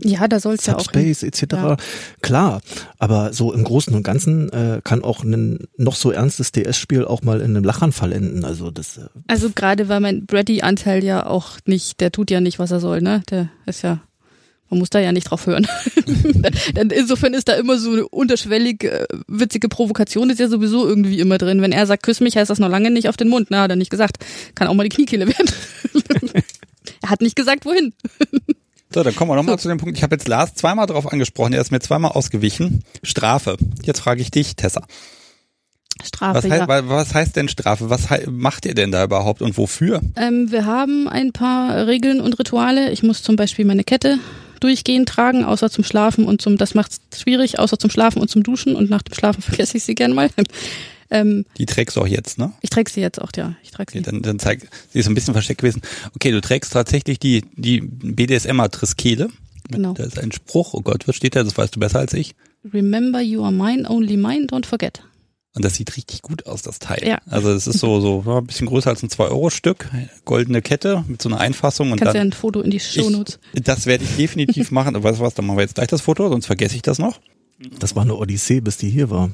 ja, 0.00 0.28
da 0.28 0.38
soll 0.38 0.54
es 0.54 0.66
ja 0.66 0.76
auch. 0.76 0.84
Space 0.84 1.22
etc. 1.22 1.42
Ja. 1.52 1.76
Klar, 2.20 2.60
aber 2.98 3.32
so 3.32 3.52
im 3.52 3.64
Großen 3.64 3.94
und 3.94 4.02
Ganzen 4.02 4.52
äh, 4.52 4.80
kann 4.82 5.02
auch 5.02 5.24
ein 5.24 5.66
noch 5.76 5.96
so 5.96 6.12
ernstes 6.12 6.52
DS-Spiel 6.52 7.04
auch 7.04 7.22
mal 7.22 7.40
in 7.40 7.56
einem 7.56 7.64
Lachanfall 7.64 8.12
enden. 8.12 8.44
Also 8.44 8.70
das. 8.70 8.98
Äh, 8.98 9.08
also 9.26 9.50
gerade 9.50 9.88
weil 9.88 10.00
mein 10.00 10.26
Brady-Anteil 10.26 11.02
ja 11.02 11.26
auch 11.26 11.58
nicht, 11.66 12.00
der 12.00 12.12
tut 12.12 12.30
ja 12.30 12.40
nicht, 12.40 12.58
was 12.58 12.70
er 12.70 12.80
soll, 12.80 13.00
ne? 13.00 13.22
Der 13.30 13.48
ist 13.66 13.82
ja 13.82 14.00
man 14.72 14.78
muss 14.78 14.88
da 14.88 15.00
ja 15.00 15.12
nicht 15.12 15.24
drauf 15.24 15.46
hören. 15.46 15.68
Insofern 16.94 17.34
ist 17.34 17.46
da 17.46 17.52
immer 17.56 17.76
so 17.76 17.90
eine 17.90 18.08
unterschwellig 18.08 18.84
äh, 18.84 19.06
witzige 19.28 19.68
Provokation, 19.68 20.30
ist 20.30 20.40
ja 20.40 20.48
sowieso 20.48 20.88
irgendwie 20.88 21.20
immer 21.20 21.36
drin. 21.36 21.60
Wenn 21.60 21.72
er 21.72 21.86
sagt, 21.86 22.04
küss 22.04 22.20
mich, 22.20 22.38
heißt 22.38 22.48
das 22.48 22.58
noch 22.58 22.70
lange 22.70 22.90
nicht 22.90 23.10
auf 23.10 23.18
den 23.18 23.28
Mund. 23.28 23.48
Na, 23.50 23.60
hat 23.60 23.70
er 23.70 23.76
nicht 23.76 23.90
gesagt. 23.90 24.24
Kann 24.54 24.68
auch 24.68 24.74
mal 24.74 24.84
die 24.84 24.88
Kniekehle 24.88 25.26
werden. 25.26 25.52
er 27.02 27.10
hat 27.10 27.20
nicht 27.20 27.36
gesagt, 27.36 27.66
wohin. 27.66 27.92
So, 28.94 29.02
dann 29.02 29.14
kommen 29.14 29.30
wir 29.30 29.36
nochmal 29.36 29.58
so. 29.58 29.62
zu 29.62 29.68
dem 29.68 29.78
Punkt. 29.78 29.96
Ich 29.96 30.02
habe 30.02 30.14
jetzt 30.14 30.28
Lars 30.28 30.54
zweimal 30.54 30.86
darauf 30.86 31.10
angesprochen, 31.12 31.52
er 31.52 31.60
ist 31.60 31.72
mir 31.72 31.80
zweimal 31.80 32.12
ausgewichen. 32.12 32.84
Strafe. 33.02 33.56
Jetzt 33.82 34.00
frage 34.00 34.20
ich 34.20 34.30
dich, 34.30 34.56
Tessa. 34.56 34.82
Strafe, 36.02 36.38
was 36.38 36.50
heißt, 36.50 36.68
ja. 36.68 36.88
was 36.88 37.14
heißt 37.14 37.36
denn 37.36 37.48
Strafe? 37.48 37.90
Was 37.90 38.08
macht 38.28 38.66
ihr 38.66 38.74
denn 38.74 38.90
da 38.90 39.04
überhaupt 39.04 39.42
und 39.42 39.56
wofür? 39.56 40.00
Ähm, 40.16 40.50
wir 40.50 40.66
haben 40.66 41.08
ein 41.08 41.32
paar 41.32 41.86
Regeln 41.86 42.20
und 42.20 42.38
Rituale. 42.38 42.90
Ich 42.90 43.02
muss 43.02 43.22
zum 43.22 43.36
Beispiel 43.36 43.64
meine 43.64 43.84
Kette 43.84 44.18
durchgehend 44.60 45.08
tragen, 45.08 45.44
außer 45.44 45.70
zum 45.70 45.84
Schlafen 45.84 46.24
und 46.24 46.40
zum, 46.40 46.56
das 46.56 46.74
macht 46.74 46.92
es 47.10 47.20
schwierig, 47.20 47.58
außer 47.58 47.78
zum 47.78 47.90
Schlafen 47.90 48.20
und 48.20 48.28
zum 48.28 48.42
Duschen 48.42 48.74
und 48.76 48.90
nach 48.90 49.02
dem 49.02 49.14
Schlafen 49.14 49.42
vergesse 49.42 49.76
ich 49.76 49.84
sie 49.84 49.94
gern 49.94 50.12
mal. 50.12 50.30
Ähm, 51.12 51.44
die 51.58 51.66
trägst 51.66 51.96
du 51.96 52.00
auch 52.00 52.06
jetzt, 52.06 52.38
ne? 52.38 52.52
Ich 52.62 52.70
träg 52.70 52.88
sie 52.88 53.02
jetzt 53.02 53.20
auch, 53.20 53.30
ja. 53.36 53.54
Ich 53.62 53.70
trage 53.70 53.92
sie. 53.92 53.98
Okay, 53.98 54.10
dann, 54.10 54.22
dann 54.22 54.38
zeig, 54.38 54.66
sie 54.90 54.98
ist 54.98 55.06
ein 55.06 55.14
bisschen 55.14 55.34
versteckt 55.34 55.60
gewesen. 55.60 55.82
Okay, 56.16 56.30
du 56.30 56.40
trägst 56.40 56.72
tatsächlich 56.72 57.18
die, 57.18 57.42
die 57.54 57.82
BDSMer 57.82 58.70
Triskele. 58.70 59.28
Genau. 59.70 59.92
Da 59.92 60.04
ist 60.04 60.18
ein 60.18 60.32
Spruch, 60.32 60.72
oh 60.72 60.80
Gott, 60.80 61.06
was 61.06 61.14
steht 61.14 61.36
da? 61.36 61.44
Das 61.44 61.56
weißt 61.56 61.76
du 61.76 61.80
besser 61.80 61.98
als 61.98 62.14
ich. 62.14 62.34
Remember 62.72 63.20
you 63.20 63.42
are 63.42 63.52
mine, 63.52 63.88
only 63.88 64.16
mine, 64.16 64.46
don't 64.46 64.64
forget. 64.64 65.02
Und 65.54 65.66
das 65.66 65.74
sieht 65.74 65.94
richtig 65.98 66.22
gut 66.22 66.46
aus, 66.46 66.62
das 66.62 66.78
Teil. 66.78 67.06
Ja. 67.06 67.18
Also 67.26 67.52
es 67.52 67.66
ist 67.66 67.78
so, 67.78 68.00
so 68.00 68.24
ein 68.26 68.46
bisschen 68.46 68.68
größer 68.68 68.88
als 68.88 69.02
ein 69.02 69.10
2-Euro-Stück, 69.10 69.90
goldene 70.24 70.62
Kette 70.62 71.04
mit 71.06 71.20
so 71.20 71.28
einer 71.28 71.40
Einfassung. 71.40 71.92
Und 71.92 71.98
Kannst 71.98 72.14
dann, 72.14 72.16
ja 72.16 72.22
ein 72.22 72.32
Foto 72.32 72.62
in 72.62 72.70
die 72.70 72.80
Shownotes. 72.80 73.38
Ich, 73.52 73.62
das 73.62 73.84
werde 73.84 74.04
ich 74.04 74.16
definitiv 74.16 74.70
machen. 74.70 74.94
Weißt 75.02 75.18
du 75.18 75.22
was, 75.22 75.34
dann 75.34 75.44
machen 75.44 75.58
wir 75.58 75.62
jetzt 75.62 75.74
gleich 75.74 75.88
das 75.88 76.00
Foto, 76.00 76.30
sonst 76.30 76.46
vergesse 76.46 76.74
ich 76.74 76.80
das 76.80 76.98
noch. 76.98 77.20
Das 77.78 77.94
war 77.94 78.02
eine 78.02 78.16
Odyssee, 78.16 78.60
bis 78.60 78.78
die 78.78 78.88
hier 78.88 79.10
war. 79.10 79.30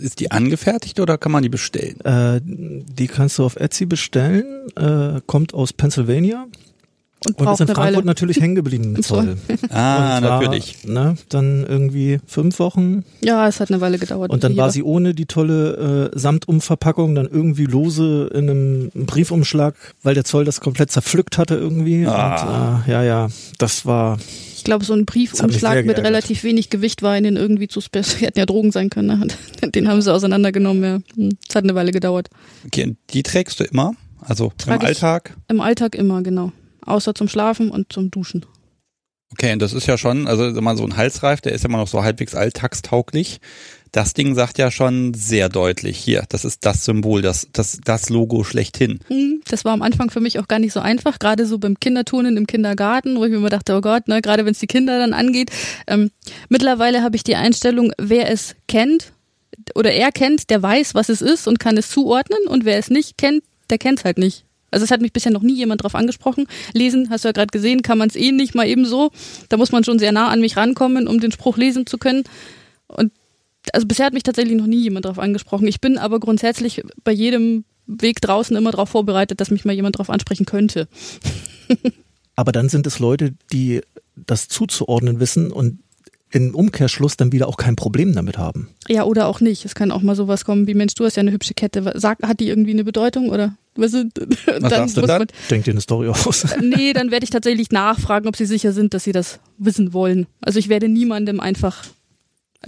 Ist 0.00 0.20
die 0.20 0.30
angefertigt 0.30 1.00
oder 1.00 1.18
kann 1.18 1.32
man 1.32 1.42
die 1.42 1.48
bestellen? 1.48 2.00
Äh, 2.00 2.40
die 2.42 3.06
kannst 3.06 3.38
du 3.38 3.44
auf 3.44 3.56
Etsy 3.56 3.86
bestellen, 3.86 4.68
äh, 4.76 5.20
kommt 5.26 5.54
aus 5.54 5.72
Pennsylvania. 5.72 6.46
Und, 7.24 7.38
und 7.38 7.52
ist 7.52 7.60
in 7.60 7.66
Frankfurt 7.66 7.96
Weile. 7.96 8.04
natürlich 8.04 8.40
hängen 8.40 8.54
geblieben 8.54 8.92
mit 8.92 9.04
Zoll. 9.06 9.36
ah, 9.70 10.20
war, 10.20 10.20
natürlich. 10.20 10.84
Ne, 10.84 11.16
dann 11.28 11.64
irgendwie 11.66 12.20
fünf 12.26 12.58
Wochen. 12.58 13.04
Ja, 13.22 13.48
es 13.48 13.58
hat 13.58 13.70
eine 13.70 13.80
Weile 13.80 13.98
gedauert. 13.98 14.30
Und 14.30 14.44
dann 14.44 14.56
war 14.56 14.70
sie 14.70 14.82
ohne 14.82 15.14
die 15.14 15.26
tolle 15.26 16.10
äh, 16.12 16.18
Samtumverpackung 16.18 17.14
dann 17.14 17.26
irgendwie 17.26 17.64
lose 17.64 18.30
in 18.34 18.50
einem 18.50 18.90
Briefumschlag, 19.06 19.74
weil 20.02 20.14
der 20.14 20.24
Zoll 20.24 20.44
das 20.44 20.60
komplett 20.60 20.90
zerpflückt 20.90 21.38
hatte 21.38 21.54
irgendwie. 21.54 22.06
Ah. 22.06 22.82
Und, 22.84 22.88
äh, 22.88 22.92
ja, 22.92 23.02
ja, 23.02 23.28
das 23.58 23.86
war 23.86 24.18
glaube, 24.66 24.84
so 24.84 24.92
ein 24.92 25.06
Briefumschlag 25.06 25.86
mit 25.86 25.98
relativ 25.98 26.44
wenig 26.44 26.68
Gewicht 26.68 27.02
war 27.02 27.16
ihnen 27.16 27.36
irgendwie 27.36 27.68
zu 27.68 27.80
special. 27.80 28.04
Hätten 28.20 28.38
ja 28.38 28.44
Drogen 28.44 28.72
sein 28.72 28.90
können. 28.90 29.08
Ne? 29.18 29.70
Den 29.70 29.88
haben 29.88 30.02
sie 30.02 30.12
auseinandergenommen. 30.12 30.82
Ja. 30.82 30.98
Hm, 31.16 31.38
das 31.46 31.56
hat 31.56 31.64
eine 31.64 31.74
Weile 31.74 31.92
gedauert. 31.92 32.28
Okay, 32.66 32.84
und 32.84 32.98
die 33.10 33.22
trägst 33.22 33.58
du 33.58 33.64
immer? 33.64 33.94
Also 34.20 34.52
Trag 34.58 34.82
im 34.82 34.86
Alltag? 34.86 35.36
Im 35.48 35.60
Alltag 35.60 35.94
immer, 35.94 36.22
genau. 36.22 36.52
Außer 36.84 37.14
zum 37.14 37.28
Schlafen 37.28 37.70
und 37.70 37.92
zum 37.92 38.10
Duschen. 38.10 38.44
Okay, 39.32 39.52
und 39.52 39.60
das 39.60 39.72
ist 39.72 39.86
ja 39.86 39.98
schon, 39.98 40.28
also 40.28 40.52
sag 40.52 40.62
mal 40.62 40.76
so 40.76 40.84
ein 40.84 40.96
Halsreif, 40.96 41.40
der 41.40 41.52
ist 41.52 41.62
ja 41.62 41.68
immer 41.68 41.78
noch 41.78 41.88
so 41.88 42.04
halbwegs 42.04 42.34
alltagstauglich. 42.34 43.40
Das 43.92 44.14
Ding 44.14 44.34
sagt 44.34 44.58
ja 44.58 44.70
schon 44.70 45.14
sehr 45.14 45.48
deutlich, 45.48 45.96
hier, 45.96 46.24
das 46.28 46.44
ist 46.44 46.66
das 46.66 46.84
Symbol, 46.84 47.22
das, 47.22 47.48
das, 47.52 47.78
das 47.84 48.10
Logo 48.10 48.44
schlechthin. 48.44 49.00
Hm, 49.08 49.40
Das 49.48 49.64
war 49.64 49.72
am 49.72 49.82
Anfang 49.82 50.10
für 50.10 50.20
mich 50.20 50.38
auch 50.38 50.48
gar 50.48 50.58
nicht 50.58 50.72
so 50.72 50.80
einfach, 50.80 51.18
gerade 51.18 51.46
so 51.46 51.58
beim 51.58 51.78
Kinderturnen 51.80 52.36
im 52.36 52.46
Kindergarten, 52.46 53.16
wo 53.16 53.24
ich 53.24 53.30
mir 53.30 53.38
immer 53.38 53.48
dachte, 53.50 53.74
oh 53.74 53.80
Gott, 53.80 54.08
ne, 54.08 54.20
gerade 54.20 54.44
wenn 54.44 54.52
es 54.52 54.58
die 54.58 54.66
Kinder 54.66 54.98
dann 54.98 55.12
angeht. 55.12 55.50
Ähm, 55.86 56.10
mittlerweile 56.48 57.02
habe 57.02 57.16
ich 57.16 57.24
die 57.24 57.36
Einstellung, 57.36 57.92
wer 57.98 58.30
es 58.30 58.54
kennt 58.68 59.12
oder 59.74 59.92
er 59.92 60.12
kennt, 60.12 60.50
der 60.50 60.62
weiß, 60.62 60.94
was 60.94 61.08
es 61.08 61.22
ist 61.22 61.48
und 61.48 61.58
kann 61.58 61.76
es 61.76 61.88
zuordnen 61.88 62.46
und 62.48 62.64
wer 62.64 62.78
es 62.78 62.90
nicht 62.90 63.16
kennt, 63.16 63.42
der 63.70 63.78
kennt 63.78 64.00
es 64.00 64.04
halt 64.04 64.18
nicht. 64.18 64.44
Also 64.70 64.84
es 64.84 64.90
hat 64.90 65.00
mich 65.00 65.12
bisher 65.12 65.32
noch 65.32 65.42
nie 65.42 65.54
jemand 65.54 65.82
drauf 65.82 65.94
angesprochen. 65.94 66.46
Lesen, 66.74 67.08
hast 67.08 67.24
du 67.24 67.28
ja 67.28 67.32
gerade 67.32 67.46
gesehen, 67.46 67.82
kann 67.82 67.98
man 67.98 68.08
es 68.08 68.16
eh 68.16 68.32
nicht 68.32 68.54
mal 68.54 68.66
eben 68.66 68.84
so. 68.84 69.10
Da 69.48 69.56
muss 69.56 69.72
man 69.72 69.84
schon 69.84 69.98
sehr 69.98 70.12
nah 70.12 70.28
an 70.28 70.40
mich 70.40 70.56
rankommen, 70.56 71.08
um 71.08 71.20
den 71.20 71.32
Spruch 71.32 71.56
lesen 71.56 71.86
zu 71.86 71.98
können. 71.98 72.24
Und 72.88 73.12
also 73.72 73.86
bisher 73.86 74.06
hat 74.06 74.12
mich 74.12 74.22
tatsächlich 74.22 74.56
noch 74.56 74.66
nie 74.66 74.82
jemand 74.82 75.04
drauf 75.06 75.18
angesprochen. 75.18 75.66
Ich 75.66 75.80
bin 75.80 75.98
aber 75.98 76.20
grundsätzlich 76.20 76.82
bei 77.04 77.12
jedem 77.12 77.64
Weg 77.86 78.20
draußen 78.20 78.56
immer 78.56 78.72
darauf 78.72 78.88
vorbereitet, 78.88 79.40
dass 79.40 79.50
mich 79.50 79.64
mal 79.64 79.72
jemand 79.74 79.98
drauf 79.98 80.10
ansprechen 80.10 80.46
könnte. 80.46 80.88
Aber 82.36 82.52
dann 82.52 82.68
sind 82.68 82.86
es 82.86 82.98
Leute, 82.98 83.32
die 83.52 83.80
das 84.14 84.48
zuzuordnen 84.48 85.20
wissen 85.20 85.50
und 85.50 85.78
im 86.30 86.54
Umkehrschluss 86.54 87.16
dann 87.16 87.32
wieder 87.32 87.48
auch 87.48 87.56
kein 87.56 87.76
Problem 87.76 88.14
damit 88.14 88.36
haben. 88.36 88.68
Ja, 88.88 89.04
oder 89.04 89.26
auch 89.26 89.40
nicht. 89.40 89.64
Es 89.64 89.74
kann 89.74 89.90
auch 89.90 90.02
mal 90.02 90.16
sowas 90.16 90.44
kommen 90.44 90.66
wie, 90.66 90.74
Mensch, 90.74 90.94
du 90.94 91.04
hast 91.04 91.16
ja 91.16 91.20
eine 91.20 91.32
hübsche 91.32 91.54
Kette. 91.54 91.92
Sag, 91.94 92.22
hat 92.22 92.40
die 92.40 92.48
irgendwie 92.48 92.72
eine 92.72 92.84
Bedeutung 92.84 93.30
oder? 93.30 93.56
Was, 93.76 93.92
Was 94.60 94.70
sagst 94.70 94.96
du 94.96 95.02
dann? 95.02 95.26
Denk 95.50 95.64
dir 95.64 95.70
eine 95.70 95.80
Story 95.80 96.08
aus. 96.08 96.46
Nee, 96.60 96.92
dann 96.92 97.10
werde 97.10 97.24
ich 97.24 97.30
tatsächlich 97.30 97.70
nachfragen, 97.70 98.26
ob 98.26 98.36
sie 98.36 98.46
sicher 98.46 98.72
sind, 98.72 98.92
dass 98.92 99.04
sie 99.04 99.12
das 99.12 99.38
wissen 99.56 99.92
wollen. 99.92 100.26
Also 100.40 100.58
ich 100.58 100.68
werde 100.68 100.88
niemandem 100.88 101.40
einfach 101.40 101.84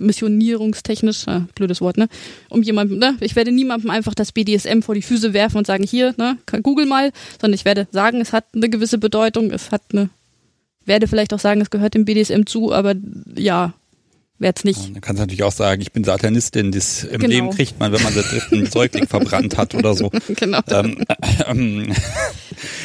missionierungstechnisch, 0.00 1.26
äh, 1.26 1.40
blödes 1.54 1.80
Wort, 1.80 1.96
ne? 1.96 2.08
Um 2.48 2.62
jemandem, 2.62 2.98
ne? 2.98 3.16
Ich 3.20 3.36
werde 3.36 3.52
niemandem 3.52 3.90
einfach 3.90 4.14
das 4.14 4.32
BDSM 4.32 4.80
vor 4.80 4.94
die 4.94 5.02
Füße 5.02 5.32
werfen 5.32 5.58
und 5.58 5.66
sagen, 5.66 5.84
hier, 5.84 6.14
ne, 6.18 6.38
google 6.62 6.86
mal, 6.86 7.12
sondern 7.40 7.54
ich 7.54 7.64
werde 7.64 7.86
sagen, 7.90 8.20
es 8.20 8.32
hat 8.32 8.44
eine 8.54 8.68
gewisse 8.68 8.98
Bedeutung, 8.98 9.50
es 9.50 9.70
hat 9.70 9.82
eine, 9.92 10.10
werde 10.84 11.08
vielleicht 11.08 11.32
auch 11.34 11.38
sagen, 11.40 11.60
es 11.60 11.70
gehört 11.70 11.94
dem 11.94 12.04
BDSM 12.04 12.44
zu, 12.46 12.72
aber 12.72 12.94
ja, 13.36 13.74
werde 14.38 14.58
es 14.58 14.64
nicht. 14.64 14.94
Dann 14.94 15.00
kannst 15.00 15.18
du 15.18 15.22
natürlich 15.22 15.42
auch 15.42 15.52
sagen, 15.52 15.82
ich 15.82 15.90
bin 15.92 16.04
Satanistin, 16.04 16.70
das 16.70 17.02
im 17.04 17.20
Genau. 17.20 17.28
Leben 17.28 17.50
kriegt 17.50 17.78
man, 17.80 17.92
wenn 17.92 18.02
man 18.02 18.14
den 18.14 18.22
dritten 18.22 18.66
Säugling 18.70 19.08
verbrannt 19.08 19.56
hat 19.56 19.74
oder 19.74 19.94
so. 19.94 20.10
genau. 20.36 20.60
Ähm, 20.70 21.04
ähm, 21.46 21.92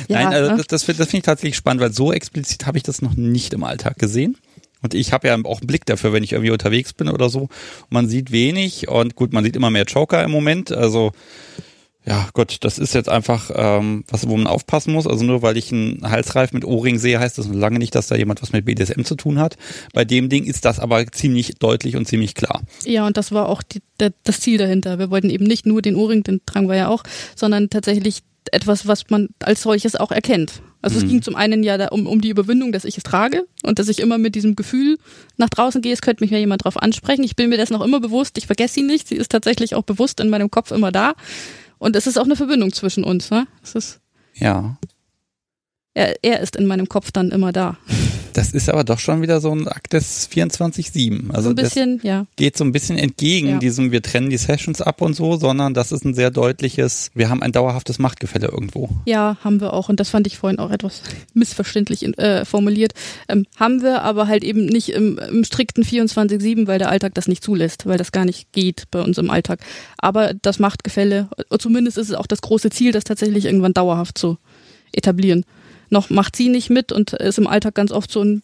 Ja, 0.07 0.17
Nein, 0.23 0.27
also 0.27 0.51
ne? 0.51 0.57
das, 0.57 0.67
das, 0.67 0.97
das 0.97 1.09
finde 1.09 1.17
ich 1.17 1.23
tatsächlich 1.23 1.55
spannend, 1.55 1.81
weil 1.81 1.93
so 1.93 2.11
explizit 2.11 2.65
habe 2.65 2.77
ich 2.77 2.83
das 2.83 3.01
noch 3.01 3.15
nicht 3.15 3.53
im 3.53 3.63
Alltag 3.63 3.97
gesehen. 3.97 4.37
Und 4.83 4.93
ich 4.93 5.13
habe 5.13 5.27
ja 5.27 5.37
auch 5.43 5.61
einen 5.61 5.67
Blick 5.67 5.85
dafür, 5.85 6.13
wenn 6.13 6.23
ich 6.23 6.33
irgendwie 6.33 6.51
unterwegs 6.51 6.93
bin 6.93 7.09
oder 7.09 7.29
so. 7.29 7.49
Man 7.89 8.07
sieht 8.07 8.31
wenig 8.31 8.87
und 8.89 9.15
gut, 9.15 9.33
man 9.33 9.43
sieht 9.43 9.55
immer 9.55 9.71
mehr 9.71 9.85
Joker 9.85 10.23
im 10.23 10.31
Moment. 10.31 10.71
Also 10.71 11.11
ja, 12.05 12.27
Gott, 12.33 12.57
das 12.61 12.79
ist 12.79 12.93
jetzt 12.93 13.07
einfach 13.07 13.49
ähm, 13.55 14.03
was, 14.09 14.27
wo 14.27 14.35
man 14.35 14.47
aufpassen 14.47 14.93
muss. 14.93 15.07
Also 15.07 15.23
nur 15.23 15.41
weil 15.41 15.55
ich 15.55 15.71
einen 15.71 16.01
Halsreif 16.03 16.51
mit 16.51 16.65
Ohrring 16.65 16.99
sehe, 16.99 17.19
heißt 17.19 17.37
das 17.37 17.47
noch 17.47 17.55
lange 17.55 17.79
nicht, 17.79 17.95
dass 17.95 18.07
da 18.07 18.15
jemand 18.15 18.41
was 18.41 18.51
mit 18.51 18.65
BDSM 18.65 19.03
zu 19.03 19.15
tun 19.15 19.39
hat. 19.39 19.55
Bei 19.93 20.03
dem 20.03 20.27
Ding 20.27 20.43
ist 20.43 20.65
das 20.65 20.79
aber 20.79 21.07
ziemlich 21.07 21.55
deutlich 21.59 21.95
und 21.95 22.05
ziemlich 22.05 22.35
klar. 22.35 22.61
Ja, 22.83 23.07
und 23.07 23.15
das 23.15 23.31
war 23.31 23.47
auch 23.47 23.63
die, 23.63 23.81
der, 24.01 24.11
das 24.23 24.41
Ziel 24.41 24.57
dahinter. 24.57 24.99
Wir 24.99 25.09
wollten 25.09 25.29
eben 25.29 25.45
nicht 25.45 25.65
nur 25.65 25.81
den 25.81 25.95
Ohrring, 25.95 26.23
den 26.23 26.41
tragen 26.45 26.67
wir 26.67 26.75
ja 26.75 26.89
auch, 26.89 27.03
sondern 27.35 27.69
tatsächlich 27.69 28.19
etwas, 28.51 28.85
was 28.85 29.09
man 29.09 29.29
als 29.39 29.61
solches 29.61 29.95
auch 29.95 30.11
erkennt. 30.11 30.61
Also 30.83 30.97
es 30.97 31.07
ging 31.07 31.21
zum 31.21 31.35
einen 31.35 31.63
ja 31.63 31.77
da 31.77 31.87
um, 31.87 32.05
um 32.07 32.19
die 32.21 32.29
Überwindung, 32.29 32.71
dass 32.73 32.83
ich 32.83 32.97
es 32.97 33.03
trage 33.03 33.47
und 33.63 33.79
dass 33.79 33.87
ich 33.87 33.99
immer 33.99 34.17
mit 34.17 34.35
diesem 34.35 34.55
Gefühl 34.55 34.97
nach 35.37 35.49
draußen 35.49 35.81
gehe, 35.81 35.93
es 35.93 36.01
könnte 36.01 36.21
mich 36.23 36.29
ja 36.29 36.37
jemand 36.37 36.65
drauf 36.65 36.75
ansprechen. 36.77 37.23
Ich 37.23 37.37
bin 37.37 37.49
mir 37.49 37.57
das 37.57 37.69
noch 37.69 37.81
immer 37.81 38.01
bewusst, 38.01 38.37
ich 38.37 38.45
vergesse 38.47 38.75
sie 38.75 38.83
nicht, 38.83 39.07
sie 39.07 39.15
ist 39.15 39.31
tatsächlich 39.31 39.75
auch 39.75 39.83
bewusst 39.83 40.19
in 40.19 40.29
meinem 40.29 40.51
Kopf 40.51 40.71
immer 40.71 40.91
da. 40.91 41.13
Und 41.79 41.95
es 41.95 42.05
ist 42.05 42.17
auch 42.17 42.25
eine 42.25 42.35
Verbindung 42.35 42.71
zwischen 42.73 43.03
uns. 43.05 43.31
Ne? 43.31 43.47
Es 43.63 43.75
ist, 43.75 44.01
Ja. 44.35 44.77
er, 45.93 46.15
er 46.21 46.41
ist 46.41 46.55
in 46.57 46.65
meinem 46.65 46.89
Kopf 46.89 47.11
dann 47.11 47.31
immer 47.31 47.51
da. 47.53 47.77
Das 48.33 48.51
ist 48.51 48.69
aber 48.69 48.83
doch 48.83 48.99
schon 48.99 49.21
wieder 49.21 49.39
so 49.39 49.51
ein 49.51 49.67
Akt 49.67 49.93
des 49.93 50.29
24-7. 50.29 51.29
Also 51.29 51.43
so 51.43 51.49
ein 51.51 51.55
das, 51.55 51.69
bisschen, 51.69 51.99
ja. 52.03 52.25
geht 52.35 52.57
so 52.57 52.63
ein 52.63 52.71
bisschen 52.71 52.97
entgegen 52.97 53.47
Ja. 53.47 53.57
diesem, 53.59 53.91
wir 53.91 54.01
trennen 54.01 54.29
die 54.29 54.37
Sessions 54.37 54.81
ab 54.81 55.01
und 55.01 55.13
so, 55.13 55.37
sondern 55.37 55.73
das 55.73 55.91
ist 55.91 56.03
ein 56.03 56.13
sehr 56.13 56.31
deutliches, 56.31 57.11
wir 57.13 57.29
haben 57.29 57.43
ein 57.43 57.51
dauerhaftes 57.51 57.99
Machtgefälle 57.99 58.47
irgendwo. 58.47 58.89
Ja, 59.05 59.37
haben 59.43 59.61
wir 59.61 59.73
auch. 59.73 59.89
Und 59.89 59.99
das 59.99 60.09
fand 60.09 60.27
ich 60.27 60.37
vorhin 60.37 60.59
auch 60.59 60.71
etwas 60.71 61.01
missverständlich 61.33 62.03
äh, 62.17 62.43
formuliert. 62.45 62.93
Ähm, 63.29 63.45
haben 63.57 63.81
wir, 63.81 64.01
aber 64.01 64.27
halt 64.27 64.43
eben 64.43 64.65
nicht 64.65 64.89
im, 64.89 65.19
im 65.19 65.43
strikten 65.43 65.83
24-7, 65.83 66.67
weil 66.67 66.79
der 66.79 66.89
Alltag 66.89 67.13
das 67.13 67.27
nicht 67.27 67.43
zulässt, 67.43 67.85
weil 67.85 67.97
das 67.97 68.11
gar 68.11 68.25
nicht 68.25 68.51
geht 68.51 68.85
bei 68.91 69.01
uns 69.01 69.17
im 69.17 69.29
Alltag. 69.29 69.59
Aber 69.97 70.33
das 70.33 70.59
Machtgefälle, 70.59 71.29
äh, 71.49 71.57
zumindest 71.57 71.97
ist 71.97 72.09
es 72.09 72.15
auch 72.15 72.27
das 72.27 72.41
große 72.41 72.69
Ziel, 72.71 72.91
das 72.91 73.03
tatsächlich 73.03 73.45
irgendwann 73.45 73.73
dauerhaft 73.73 74.17
zu 74.17 74.37
etablieren. 74.91 75.45
Noch 75.93 76.09
macht 76.09 76.35
sie 76.35 76.49
nicht 76.49 76.69
mit 76.69 76.91
und 76.91 77.13
ist 77.13 77.37
im 77.37 77.45
Alltag 77.47 77.75
ganz 77.75 77.91
oft 77.91 78.11
so 78.11 78.23
ein 78.23 78.41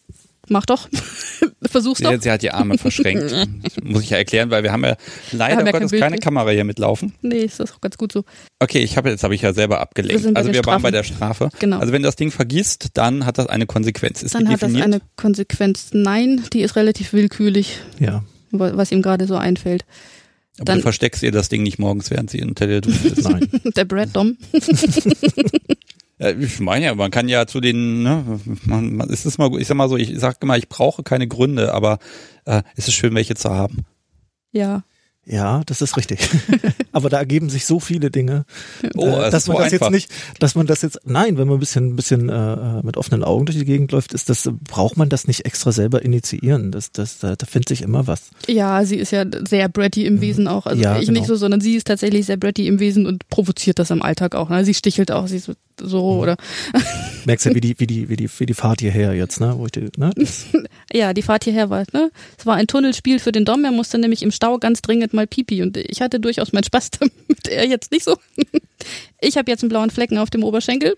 Mach 0.48 0.64
doch, 0.66 0.88
versuch's 1.70 2.00
doch. 2.00 2.10
Sie, 2.12 2.18
sie 2.22 2.30
hat 2.30 2.42
die 2.42 2.50
Arme 2.50 2.76
verschränkt. 2.78 3.30
Das 3.62 3.74
muss 3.84 4.02
ich 4.02 4.10
ja 4.10 4.16
erklären, 4.16 4.50
weil 4.50 4.62
wir 4.64 4.72
haben 4.72 4.82
ja 4.84 4.96
leider 5.30 5.56
haben 5.58 5.66
ja 5.66 5.72
kein 5.72 5.82
Gottes 5.82 5.90
Bild 5.92 6.02
keine. 6.02 6.18
Kamera 6.18 6.50
hier 6.50 6.64
mitlaufen. 6.64 7.12
Nee, 7.22 7.44
ist 7.44 7.60
das 7.60 7.72
auch 7.72 7.80
ganz 7.80 7.96
gut 7.98 8.10
so. 8.10 8.24
Okay, 8.58 8.80
ich 8.80 8.96
habe 8.96 9.10
jetzt 9.10 9.22
habe 9.22 9.34
ich 9.34 9.42
ja 9.42 9.52
selber 9.52 9.80
abgelenkt. 9.80 10.24
Wir 10.24 10.34
also 10.36 10.48
wir 10.50 10.56
waren 10.60 10.64
Strafen. 10.64 10.82
bei 10.82 10.90
der 10.90 11.02
Strafe. 11.04 11.50
Genau. 11.60 11.78
Also 11.78 11.92
wenn 11.92 12.02
du 12.02 12.08
das 12.08 12.16
Ding 12.16 12.32
vergisst, 12.32 12.88
dann 12.94 13.26
hat 13.26 13.38
das 13.38 13.46
eine 13.46 13.66
Konsequenz. 13.66 14.22
Ist 14.24 14.34
Dann 14.34 14.46
die 14.46 14.48
hat 14.48 14.54
das 14.62 14.72
definiert? 14.72 14.86
eine 14.86 15.00
Konsequenz. 15.16 15.90
Nein, 15.92 16.42
die 16.52 16.62
ist 16.62 16.74
relativ 16.74 17.12
willkürlich, 17.12 17.76
Ja. 18.00 18.24
wa- 18.50 18.72
was 18.74 18.90
ihm 18.90 19.02
gerade 19.02 19.26
so 19.28 19.36
einfällt. 19.36 19.84
Aber 20.56 20.64
dann- 20.64 20.78
du 20.78 20.82
versteckst 20.82 21.22
ihr 21.22 21.30
das 21.32 21.48
Ding 21.48 21.62
nicht 21.62 21.78
morgens, 21.78 22.10
während 22.10 22.30
sie 22.30 22.42
unter 22.42 22.66
der 22.66 22.80
Dusche 22.80 23.08
ist. 23.08 23.22
Nein. 23.22 23.48
Der 23.76 23.84
Brad 23.84 24.16
Dom. 24.16 24.36
Ich 26.20 26.60
meine 26.60 26.84
ja, 26.84 26.94
man 26.94 27.10
kann 27.10 27.28
ja 27.28 27.46
zu 27.46 27.60
den, 27.60 28.02
ne, 28.02 28.40
man, 28.64 28.94
man, 28.96 29.08
es 29.10 29.24
ist 29.24 29.38
mal, 29.38 29.50
ich 29.58 29.66
sag 29.66 29.76
mal 29.76 29.88
so, 29.88 29.96
ich 29.96 30.12
sag 30.18 30.42
immer, 30.42 30.56
ich 30.58 30.68
brauche 30.68 31.02
keine 31.02 31.26
Gründe, 31.26 31.72
aber 31.72 31.98
äh, 32.44 32.62
es 32.76 32.88
ist 32.88 32.94
schön, 32.94 33.14
welche 33.14 33.34
zu 33.34 33.50
haben. 33.50 33.86
Ja, 34.52 34.82
Ja, 35.24 35.62
das 35.66 35.80
ist 35.82 35.96
richtig. 35.96 36.18
Aber 36.92 37.08
da 37.08 37.18
ergeben 37.18 37.48
sich 37.50 37.66
so 37.66 37.78
viele 37.78 38.10
Dinge, 38.10 38.44
Oh, 38.96 39.06
äh, 39.06 39.26
es 39.26 39.30
dass 39.30 39.46
man 39.46 39.58
das 39.58 39.72
einfach. 39.72 39.86
jetzt 39.86 39.90
nicht, 39.92 40.10
dass 40.40 40.56
man 40.56 40.66
das 40.66 40.82
jetzt, 40.82 40.98
nein, 41.04 41.38
wenn 41.38 41.46
man 41.46 41.58
ein 41.58 41.60
bisschen, 41.60 41.90
ein 41.90 41.94
bisschen 41.96 42.28
äh, 42.28 42.82
mit 42.82 42.96
offenen 42.96 43.22
Augen 43.22 43.46
durch 43.46 43.56
die 43.56 43.64
Gegend 43.64 43.92
läuft, 43.92 44.12
ist 44.12 44.28
das, 44.28 44.50
braucht 44.68 44.96
man 44.96 45.08
das 45.08 45.28
nicht 45.28 45.44
extra 45.44 45.70
selber 45.70 46.02
initiieren. 46.02 46.72
Das, 46.72 46.90
das, 46.90 47.20
da, 47.20 47.36
da 47.36 47.46
findet 47.46 47.68
sich 47.68 47.82
immer 47.82 48.08
was. 48.08 48.30
Ja, 48.48 48.84
sie 48.84 48.96
ist 48.96 49.12
ja 49.12 49.24
sehr 49.48 49.68
bratty 49.68 50.04
im 50.04 50.20
Wesen 50.20 50.48
auch. 50.48 50.66
Also 50.66 50.82
Ja, 50.82 50.98
ich 50.98 51.06
genau. 51.06 51.20
nicht 51.20 51.28
so, 51.28 51.36
sondern 51.36 51.60
sie 51.60 51.76
ist 51.76 51.86
tatsächlich 51.86 52.26
sehr 52.26 52.36
bratty 52.38 52.66
im 52.66 52.80
Wesen 52.80 53.06
und 53.06 53.28
provoziert 53.28 53.78
das 53.78 53.90
im 53.92 54.02
Alltag 54.02 54.34
auch. 54.34 54.48
Ne? 54.48 54.64
Sie 54.64 54.74
stichelt 54.74 55.12
auch, 55.12 55.28
sie 55.28 55.36
ist 55.36 55.44
so, 55.44 55.52
so 55.80 56.18
oder 56.18 56.36
Merkst 57.24 57.46
ja, 57.46 57.54
wie 57.54 57.60
die, 57.60 57.78
wie 57.78 57.86
die, 57.86 58.08
wie 58.08 58.16
die, 58.16 58.30
wie 58.38 58.46
die 58.46 58.54
Fahrt 58.54 58.80
hierher 58.80 59.14
jetzt, 59.14 59.40
ne? 59.40 59.54
Wo 59.56 59.66
ich 59.66 59.72
die, 59.72 59.88
ne? 59.96 60.12
Ja, 60.92 61.12
die 61.12 61.22
Fahrt 61.22 61.44
hierher 61.44 61.70
war, 61.70 61.84
ne? 61.92 62.10
Es 62.38 62.46
war 62.46 62.56
ein 62.56 62.66
Tunnelspiel 62.66 63.18
für 63.18 63.32
den 63.32 63.44
Dom, 63.44 63.64
er 63.64 63.72
musste 63.72 63.98
nämlich 63.98 64.22
im 64.22 64.30
Stau 64.30 64.58
ganz 64.58 64.82
dringend 64.82 65.12
mal 65.12 65.26
pipi 65.26 65.62
und 65.62 65.76
ich 65.76 66.00
hatte 66.00 66.20
durchaus 66.20 66.52
meinen 66.52 66.64
Spaß 66.64 66.90
damit, 66.98 67.48
er 67.48 67.66
jetzt 67.66 67.92
nicht 67.92 68.04
so. 68.04 68.16
Ich 69.20 69.36
habe 69.36 69.50
jetzt 69.50 69.62
einen 69.62 69.70
blauen 69.70 69.90
Flecken 69.90 70.18
auf 70.18 70.30
dem 70.30 70.44
Oberschenkel. 70.44 70.96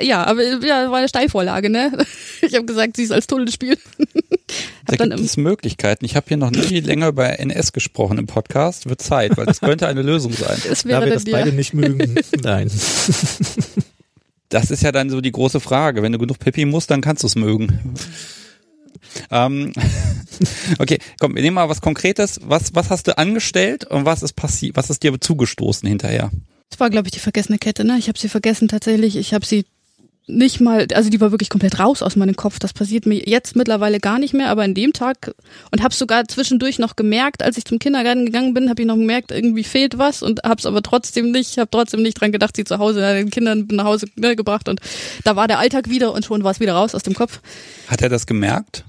Ja, 0.00 0.24
aber 0.24 0.42
ja, 0.42 0.90
war 0.90 0.98
eine 0.98 1.08
Steilvorlage, 1.08 1.70
ne? 1.70 1.92
Ich 2.42 2.54
habe 2.54 2.66
gesagt, 2.66 2.96
sie 2.96 3.04
ist 3.04 3.12
als 3.12 3.26
Tunnelspiel. 3.26 3.78
Da 4.86 4.92
Hab 4.92 4.98
dann 4.98 5.10
gibt 5.10 5.22
es 5.22 5.38
Möglichkeiten. 5.38 6.04
Ich 6.04 6.14
habe 6.14 6.26
hier 6.28 6.36
noch 6.36 6.50
nie 6.50 6.80
länger 6.80 7.08
über 7.08 7.40
NS 7.40 7.72
gesprochen 7.72 8.18
im 8.18 8.26
Podcast. 8.26 8.86
Wird 8.86 9.00
Zeit, 9.00 9.36
weil 9.38 9.46
das 9.46 9.60
könnte 9.60 9.88
eine 9.88 10.02
Lösung 10.02 10.34
sein. 10.34 10.58
es 10.70 10.82
da 10.82 10.88
wäre 10.90 11.00
wir 11.00 11.06
dann 11.06 11.14
das 11.14 11.24
beide 11.24 11.48
ja, 11.48 11.54
nicht 11.54 11.72
mögen, 11.72 12.14
nein. 12.42 12.70
Das 14.50 14.70
ist 14.70 14.82
ja 14.82 14.92
dann 14.92 15.08
so 15.08 15.22
die 15.22 15.32
große 15.32 15.60
Frage. 15.60 16.02
Wenn 16.02 16.12
du 16.12 16.18
genug 16.18 16.38
Pipi 16.38 16.66
musst, 16.66 16.90
dann 16.90 17.00
kannst 17.00 17.22
du 17.22 17.26
es 17.26 17.36
mögen. 17.36 17.94
ähm, 19.30 19.72
okay, 20.78 20.98
komm, 21.18 21.34
wir 21.34 21.42
nehmen 21.42 21.54
mal 21.54 21.70
was 21.70 21.80
Konkretes. 21.80 22.40
Was, 22.44 22.74
was 22.74 22.90
hast 22.90 23.08
du 23.08 23.16
angestellt 23.16 23.84
und 23.84 24.04
was 24.04 24.22
ist 24.22 24.34
passiert? 24.34 24.76
Was 24.76 24.90
ist 24.90 25.02
dir 25.02 25.18
zugestoßen 25.18 25.88
hinterher? 25.88 26.30
Es 26.70 26.78
war, 26.80 26.90
glaube 26.90 27.08
ich, 27.08 27.12
die 27.12 27.20
vergessene 27.20 27.58
Kette, 27.58 27.84
ne? 27.84 27.96
Ich 27.98 28.08
habe 28.08 28.18
sie 28.18 28.28
vergessen 28.28 28.68
tatsächlich. 28.68 29.16
Ich 29.16 29.32
habe 29.32 29.46
sie 29.46 29.64
nicht 30.26 30.60
mal, 30.60 30.86
also 30.94 31.10
die 31.10 31.20
war 31.20 31.30
wirklich 31.32 31.50
komplett 31.50 31.78
raus 31.78 32.02
aus 32.02 32.16
meinem 32.16 32.34
Kopf. 32.34 32.58
Das 32.58 32.72
passiert 32.72 33.04
mir 33.04 33.22
jetzt 33.28 33.56
mittlerweile 33.56 34.00
gar 34.00 34.18
nicht 34.18 34.32
mehr, 34.32 34.48
aber 34.48 34.62
an 34.62 34.72
dem 34.74 34.92
Tag 34.94 35.34
und 35.70 35.82
habe 35.82 35.94
sogar 35.94 36.26
zwischendurch 36.26 36.78
noch 36.78 36.96
gemerkt, 36.96 37.42
als 37.42 37.58
ich 37.58 37.64
zum 37.66 37.78
Kindergarten 37.78 38.24
gegangen 38.24 38.54
bin, 38.54 38.70
habe 38.70 38.80
ich 38.80 38.88
noch 38.88 38.96
gemerkt, 38.96 39.32
irgendwie 39.32 39.64
fehlt 39.64 39.98
was 39.98 40.22
und 40.22 40.42
habe 40.42 40.56
es 40.58 40.66
aber 40.66 40.80
trotzdem 40.82 41.30
nicht, 41.30 41.58
habe 41.58 41.70
trotzdem 41.70 42.00
nicht 42.02 42.18
dran 42.20 42.32
gedacht, 42.32 42.56
sie 42.56 42.64
zu 42.64 42.78
Hause 42.78 43.00
den 43.00 43.30
Kindern 43.30 43.68
nach 43.70 43.84
Hause 43.84 44.06
ne, 44.16 44.34
gebracht 44.34 44.68
und 44.68 44.80
da 45.24 45.36
war 45.36 45.46
der 45.46 45.58
Alltag 45.58 45.90
wieder 45.90 46.12
und 46.14 46.24
schon 46.24 46.42
war 46.42 46.52
es 46.52 46.60
wieder 46.60 46.72
raus 46.72 46.94
aus 46.94 47.02
dem 47.02 47.14
Kopf. 47.14 47.40
Hat 47.88 48.00
er 48.00 48.08
das 48.08 48.26
gemerkt? 48.26 48.84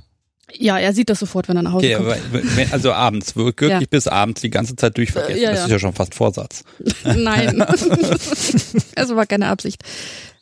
Ja, 0.57 0.77
er 0.77 0.93
sieht 0.93 1.09
das 1.09 1.19
sofort, 1.19 1.49
wenn 1.49 1.57
er 1.57 1.63
nach 1.63 1.73
Hause 1.73 1.85
Okay, 1.87 1.95
kommt. 1.95 2.09
aber 2.33 2.73
also 2.73 2.93
abends, 2.93 3.35
wirklich 3.35 3.71
Ja. 3.71 3.79
bis 3.89 4.07
abends 4.07 4.39
die 4.39 4.49
ganze 4.51 4.75
Zeit 4.77 4.95
durchvergessen. 4.95 5.37
Äh, 5.37 5.43
ja, 5.43 5.49
das 5.49 5.59
ja. 5.59 5.65
ist 5.65 5.71
ja 5.71 5.79
schon 5.79 5.93
fast 5.93 6.15
Vorsatz. 6.15 6.63
Nein. 7.03 7.61
es 8.95 9.09
war 9.15 9.25
keine 9.25 9.47
Absicht. 9.47 9.81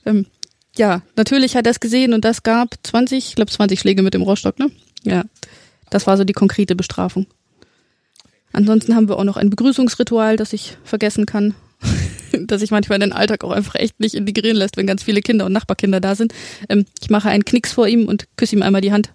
Ähm, 0.05 0.27
ja, 0.75 1.01
natürlich 1.15 1.55
hat 1.55 1.67
er 1.67 1.71
es 1.71 1.79
gesehen 1.79 2.13
und 2.13 2.25
das 2.25 2.43
gab 2.43 2.75
20, 2.83 3.29
ich 3.29 3.35
glaube 3.35 3.51
20 3.51 3.79
Schläge 3.79 4.01
mit 4.01 4.13
dem 4.13 4.21
Rohrstock, 4.21 4.59
ne? 4.59 4.71
Ja. 5.03 5.23
Das 5.89 6.07
war 6.07 6.17
so 6.17 6.23
die 6.23 6.33
konkrete 6.33 6.75
Bestrafung. 6.75 7.27
Ansonsten 8.51 8.95
haben 8.95 9.09
wir 9.09 9.17
auch 9.17 9.23
noch 9.23 9.37
ein 9.37 9.49
Begrüßungsritual, 9.49 10.37
das 10.37 10.53
ich 10.53 10.77
vergessen 10.83 11.25
kann. 11.25 11.55
dass 12.47 12.61
ich 12.61 12.71
manchmal 12.71 12.99
den 12.99 13.13
Alltag 13.13 13.43
auch 13.43 13.51
einfach 13.51 13.75
echt 13.75 13.99
nicht 13.99 14.15
integrieren 14.15 14.57
lässt, 14.57 14.77
wenn 14.77 14.87
ganz 14.87 15.03
viele 15.03 15.21
Kinder 15.21 15.45
und 15.45 15.51
Nachbarkinder 15.51 15.99
da 15.99 16.15
sind. 16.15 16.33
Ähm, 16.69 16.85
ich 17.01 17.09
mache 17.09 17.29
einen 17.29 17.45
Knicks 17.45 17.73
vor 17.73 17.87
ihm 17.87 18.07
und 18.07 18.27
küsse 18.37 18.55
ihm 18.55 18.63
einmal 18.63 18.81
die 18.81 18.91
Hand. 18.91 19.13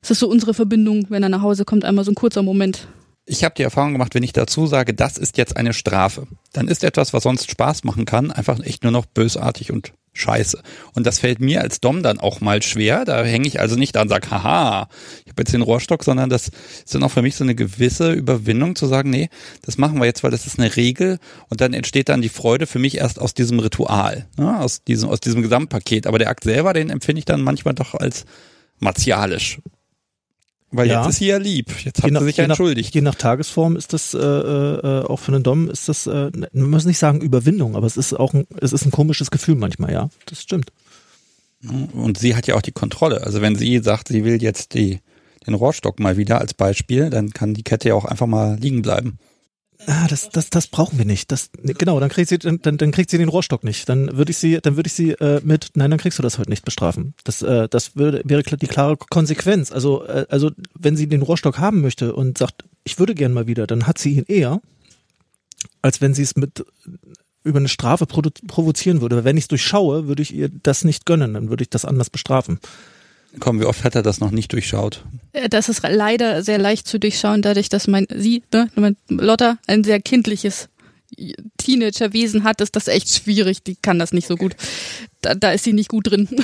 Das 0.00 0.12
ist 0.12 0.20
so 0.20 0.28
unsere 0.28 0.54
Verbindung, 0.54 1.06
wenn 1.08 1.22
er 1.22 1.28
nach 1.28 1.42
Hause 1.42 1.64
kommt, 1.64 1.84
einmal 1.84 2.04
so 2.04 2.12
ein 2.12 2.14
kurzer 2.14 2.42
Moment. 2.42 2.86
Ich 3.26 3.44
habe 3.44 3.54
die 3.56 3.62
Erfahrung 3.62 3.92
gemacht, 3.92 4.14
wenn 4.14 4.22
ich 4.22 4.32
dazu 4.32 4.66
sage, 4.66 4.94
das 4.94 5.18
ist 5.18 5.36
jetzt 5.36 5.56
eine 5.56 5.74
Strafe, 5.74 6.26
dann 6.52 6.68
ist 6.68 6.84
etwas, 6.84 7.12
was 7.12 7.24
sonst 7.24 7.50
Spaß 7.50 7.84
machen 7.84 8.04
kann, 8.04 8.30
einfach 8.30 8.60
echt 8.60 8.84
nur 8.84 8.92
noch 8.92 9.06
bösartig 9.06 9.72
und 9.72 9.92
scheiße. 10.18 10.60
Und 10.94 11.06
das 11.06 11.18
fällt 11.18 11.40
mir 11.40 11.60
als 11.62 11.80
Dom 11.80 12.02
dann 12.02 12.18
auch 12.18 12.40
mal 12.40 12.62
schwer. 12.62 13.04
Da 13.04 13.24
hänge 13.24 13.46
ich 13.46 13.60
also 13.60 13.76
nicht 13.76 13.96
da 13.96 14.02
und 14.02 14.08
sage, 14.08 14.30
haha, 14.30 14.88
ich 15.24 15.30
habe 15.30 15.42
jetzt 15.42 15.52
den 15.52 15.62
Rohrstock, 15.62 16.04
sondern 16.04 16.28
das 16.28 16.48
ist 16.48 16.94
dann 16.94 17.02
auch 17.02 17.10
für 17.10 17.22
mich 17.22 17.36
so 17.36 17.44
eine 17.44 17.54
gewisse 17.54 18.12
Überwindung 18.12 18.76
zu 18.76 18.86
sagen, 18.86 19.10
nee, 19.10 19.28
das 19.62 19.78
machen 19.78 19.98
wir 19.98 20.06
jetzt, 20.06 20.24
weil 20.24 20.30
das 20.30 20.46
ist 20.46 20.58
eine 20.58 20.76
Regel 20.76 21.18
und 21.48 21.60
dann 21.60 21.72
entsteht 21.72 22.08
dann 22.08 22.22
die 22.22 22.28
Freude 22.28 22.66
für 22.66 22.78
mich 22.78 22.98
erst 22.98 23.20
aus 23.20 23.34
diesem 23.34 23.58
Ritual, 23.60 24.26
ne, 24.36 24.58
aus 24.58 24.82
diesem, 24.82 25.08
aus 25.08 25.20
diesem 25.20 25.42
Gesamtpaket. 25.42 26.06
Aber 26.06 26.18
der 26.18 26.28
Akt 26.28 26.44
selber, 26.44 26.72
den 26.72 26.90
empfinde 26.90 27.20
ich 27.20 27.24
dann 27.24 27.40
manchmal 27.40 27.74
doch 27.74 27.94
als 27.94 28.24
martialisch. 28.80 29.58
Weil 30.70 30.88
ja. 30.88 31.00
jetzt 31.00 31.10
ist 31.10 31.18
sie 31.18 31.26
ja 31.26 31.38
lieb. 31.38 31.70
Jetzt 31.84 32.02
hat 32.02 32.10
nach, 32.10 32.20
sie 32.20 32.26
sich 32.26 32.36
ja 32.36 32.44
entschuldigt. 32.44 32.90
Nach, 32.90 32.94
je 32.94 33.00
nach 33.00 33.14
Tagesform 33.14 33.76
ist 33.76 33.92
das 33.92 34.12
äh, 34.12 34.18
äh, 34.18 35.04
auch 35.04 35.18
für 35.18 35.32
einen 35.32 35.42
Dom 35.42 35.70
ist 35.70 35.88
das, 35.88 36.06
äh, 36.06 36.30
man 36.52 36.70
muss 36.70 36.84
nicht 36.84 36.98
sagen 36.98 37.20
Überwindung, 37.20 37.74
aber 37.74 37.86
es 37.86 37.96
ist 37.96 38.12
auch 38.12 38.34
ein, 38.34 38.46
es 38.60 38.72
ist 38.72 38.84
ein 38.84 38.90
komisches 38.90 39.30
Gefühl 39.30 39.54
manchmal, 39.54 39.92
ja. 39.92 40.10
Das 40.26 40.42
stimmt. 40.42 40.70
Und 41.92 42.18
sie 42.18 42.36
hat 42.36 42.46
ja 42.46 42.54
auch 42.54 42.62
die 42.62 42.72
Kontrolle. 42.72 43.22
Also 43.22 43.40
wenn 43.40 43.56
sie 43.56 43.78
sagt, 43.78 44.08
sie 44.08 44.24
will 44.24 44.42
jetzt 44.42 44.74
die, 44.74 45.00
den 45.46 45.54
Rohrstock 45.54 45.98
mal 45.98 46.16
wieder 46.16 46.40
als 46.40 46.54
Beispiel, 46.54 47.10
dann 47.10 47.30
kann 47.30 47.54
die 47.54 47.64
Kette 47.64 47.88
ja 47.88 47.94
auch 47.94 48.04
einfach 48.04 48.26
mal 48.26 48.58
liegen 48.60 48.82
bleiben 48.82 49.18
ah, 49.86 50.06
das, 50.08 50.28
das, 50.30 50.50
das 50.50 50.66
brauchen 50.66 50.98
wir 50.98 51.04
nicht. 51.04 51.30
Das, 51.32 51.50
genau, 51.62 52.00
dann 52.00 52.08
kriegt 52.08 52.28
sie, 52.28 52.38
dann, 52.38 52.60
dann 52.60 52.90
kriegt 52.90 53.10
sie 53.10 53.18
den 53.18 53.28
Rohrstock 53.28 53.64
nicht. 53.64 53.88
Dann 53.88 54.16
würde 54.16 54.30
ich 54.30 54.38
sie, 54.38 54.60
dann 54.60 54.76
würde 54.76 54.88
ich 54.88 54.94
sie 54.94 55.12
äh, 55.12 55.40
mit, 55.44 55.70
nein, 55.74 55.90
dann 55.90 55.98
kriegst 55.98 56.18
du 56.18 56.22
das 56.22 56.38
heute 56.38 56.50
nicht 56.50 56.64
bestrafen. 56.64 57.14
Das, 57.24 57.42
äh, 57.42 57.68
das 57.68 57.96
würde, 57.96 58.22
wäre 58.24 58.42
die 58.42 58.66
klare 58.66 58.96
Konsequenz. 58.96 59.72
Also, 59.72 60.04
äh, 60.04 60.26
also 60.28 60.50
wenn 60.78 60.96
sie 60.96 61.08
den 61.08 61.22
Rohrstock 61.22 61.58
haben 61.58 61.80
möchte 61.80 62.14
und 62.14 62.38
sagt, 62.38 62.64
ich 62.84 62.98
würde 62.98 63.14
gern 63.14 63.32
mal 63.32 63.46
wieder, 63.46 63.66
dann 63.66 63.86
hat 63.86 63.98
sie 63.98 64.16
ihn 64.16 64.24
eher, 64.26 64.60
als 65.82 66.00
wenn 66.00 66.14
sie 66.14 66.22
es 66.22 66.36
mit 66.36 66.64
über 67.44 67.58
eine 67.58 67.68
Strafe 67.68 68.06
provozieren 68.06 69.00
würde. 69.00 69.24
Wenn 69.24 69.36
ich 69.36 69.44
es 69.44 69.48
durchschaue, 69.48 70.06
würde 70.06 70.22
ich 70.22 70.34
ihr 70.34 70.48
das 70.48 70.84
nicht 70.84 71.06
gönnen, 71.06 71.34
dann 71.34 71.48
würde 71.48 71.62
ich 71.62 71.70
das 71.70 71.84
anders 71.84 72.10
bestrafen. 72.10 72.58
Komm, 73.40 73.60
wie 73.60 73.64
oft 73.64 73.84
hat 73.84 73.94
er 73.94 74.02
das 74.02 74.20
noch 74.20 74.30
nicht 74.30 74.52
durchschaut? 74.52 75.04
Äh, 75.32 75.48
das 75.48 75.68
ist 75.68 75.82
leider 75.82 76.42
sehr 76.42 76.58
leicht 76.58 76.88
zu 76.88 76.98
durchschauen, 76.98 77.42
dadurch, 77.42 77.68
dass 77.68 77.86
mein 77.86 78.06
sie, 78.14 78.42
ne, 78.52 78.70
mein 78.74 78.96
Lotta, 79.08 79.58
ein 79.66 79.84
sehr 79.84 80.00
kindliches 80.00 80.68
Teenagerwesen 81.58 82.44
hat, 82.44 82.60
ist 82.60 82.76
das 82.76 82.88
echt 82.88 83.08
schwierig. 83.08 83.62
Die 83.62 83.76
kann 83.76 83.98
das 83.98 84.12
nicht 84.12 84.28
so 84.28 84.36
gut. 84.36 84.54
Da, 85.20 85.34
da 85.34 85.52
ist 85.52 85.64
sie 85.64 85.72
nicht 85.72 85.88
gut 85.88 86.10
drin. 86.10 86.28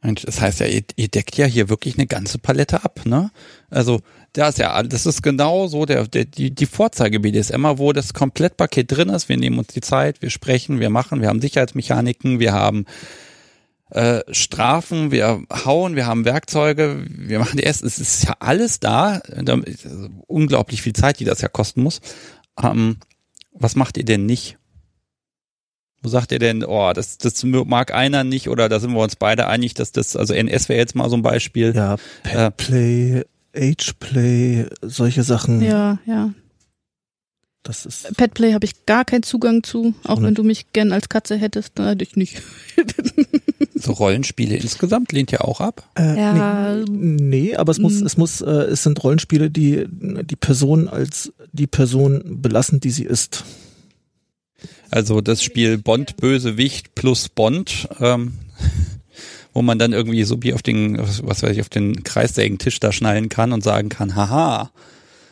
Das 0.00 0.40
heißt 0.40 0.60
ja, 0.60 0.66
ihr, 0.66 0.84
ihr, 0.94 1.08
deckt 1.08 1.36
ja 1.36 1.44
hier 1.44 1.68
wirklich 1.68 1.96
eine 1.96 2.06
ganze 2.06 2.38
Palette 2.38 2.84
ab, 2.84 3.00
ne? 3.04 3.32
Also, 3.68 4.00
da 4.32 4.48
ist 4.48 4.58
ja, 4.58 4.80
das 4.84 5.06
ist 5.06 5.22
genau 5.22 5.66
so 5.66 5.86
der, 5.86 6.06
der 6.06 6.24
die, 6.24 6.54
die 6.54 6.66
Vorzeige 6.66 7.18
BDSM, 7.18 7.64
wo 7.78 7.92
das 7.92 8.14
Komplettpaket 8.14 8.92
drin 8.92 9.08
ist. 9.08 9.28
Wir 9.28 9.36
nehmen 9.36 9.58
uns 9.58 9.68
die 9.68 9.80
Zeit, 9.80 10.22
wir 10.22 10.30
sprechen, 10.30 10.78
wir 10.78 10.88
machen, 10.88 11.20
wir 11.20 11.26
haben 11.26 11.40
Sicherheitsmechaniken, 11.40 12.38
wir 12.38 12.52
haben 12.52 12.86
äh, 13.90 14.20
Strafen, 14.30 15.10
wir 15.10 15.42
hauen, 15.50 15.96
wir 15.96 16.06
haben 16.06 16.24
Werkzeuge, 16.24 17.04
wir 17.08 17.38
machen 17.38 17.56
die 17.56 17.62
erst, 17.62 17.82
es 17.82 17.98
ist 17.98 18.24
ja 18.24 18.36
alles 18.40 18.80
da, 18.80 19.20
da 19.42 19.58
unglaublich 20.26 20.82
viel 20.82 20.92
Zeit, 20.92 21.20
die 21.20 21.24
das 21.24 21.40
ja 21.40 21.48
kosten 21.48 21.82
muss. 21.82 22.00
Ähm, 22.62 22.98
was 23.52 23.76
macht 23.76 23.96
ihr 23.96 24.04
denn 24.04 24.26
nicht? 24.26 24.58
Wo 26.02 26.08
sagt 26.08 26.30
ihr 26.30 26.38
denn, 26.38 26.64
oh, 26.64 26.92
das, 26.92 27.18
das 27.18 27.42
mag 27.42 27.92
einer 27.92 28.22
nicht 28.22 28.48
oder 28.48 28.68
da 28.68 28.78
sind 28.78 28.92
wir 28.92 29.00
uns 29.00 29.16
beide 29.16 29.48
einig, 29.48 29.74
dass 29.74 29.90
das, 29.90 30.14
also 30.14 30.32
NS 30.32 30.68
wäre 30.68 30.78
jetzt 30.78 30.94
mal 30.94 31.10
so 31.10 31.16
ein 31.16 31.22
Beispiel. 31.22 31.74
Ja, 31.74 31.96
Petplay, 32.22 33.24
äh, 33.52 33.70
Ageplay, 33.70 34.66
solche 34.82 35.24
Sachen. 35.24 35.60
Ja, 35.60 35.98
ja. 36.06 36.32
Das 37.68 37.84
ist 37.84 38.16
Petplay 38.16 38.54
habe 38.54 38.64
ich 38.64 38.86
gar 38.86 39.04
keinen 39.04 39.22
Zugang 39.22 39.62
zu, 39.62 39.92
auch 40.04 40.22
wenn 40.22 40.34
du 40.34 40.42
mich 40.42 40.72
gern 40.72 40.90
als 40.90 41.10
Katze 41.10 41.36
hättest, 41.36 41.76
natürlich 41.76 42.16
nicht. 42.16 42.40
so 43.74 43.92
Rollenspiele 43.92 44.56
insgesamt 44.56 45.12
lehnt 45.12 45.32
ja 45.32 45.42
auch 45.42 45.60
ab. 45.60 45.86
Äh, 45.94 46.16
ja. 46.16 46.76
Nee, 46.88 47.50
nee, 47.50 47.56
aber 47.56 47.70
es 47.70 47.78
muss, 47.78 48.00
hm. 48.00 48.06
es 48.06 48.16
muss, 48.16 48.40
äh, 48.40 48.46
es 48.46 48.84
sind 48.84 49.04
Rollenspiele, 49.04 49.50
die 49.50 49.84
die 49.86 50.36
Person 50.36 50.88
als 50.88 51.30
die 51.52 51.66
Person 51.66 52.40
belassen, 52.40 52.80
die 52.80 52.90
sie 52.90 53.04
ist. 53.04 53.44
Also 54.88 55.20
das 55.20 55.42
Spiel 55.42 55.76
Bond 55.76 56.16
Bösewicht 56.16 56.94
plus 56.94 57.28
Bond, 57.28 57.86
ähm, 58.00 58.32
wo 59.52 59.60
man 59.60 59.78
dann 59.78 59.92
irgendwie 59.92 60.24
so 60.24 60.42
wie 60.42 60.54
auf 60.54 60.62
den, 60.62 60.96
was 60.98 61.42
weiß 61.42 61.52
ich, 61.52 61.60
auf 61.60 61.68
den 61.68 62.02
Kreissägentisch 62.02 62.80
da 62.80 62.92
schnallen 62.92 63.28
kann 63.28 63.52
und 63.52 63.62
sagen 63.62 63.90
kann, 63.90 64.16
haha, 64.16 64.70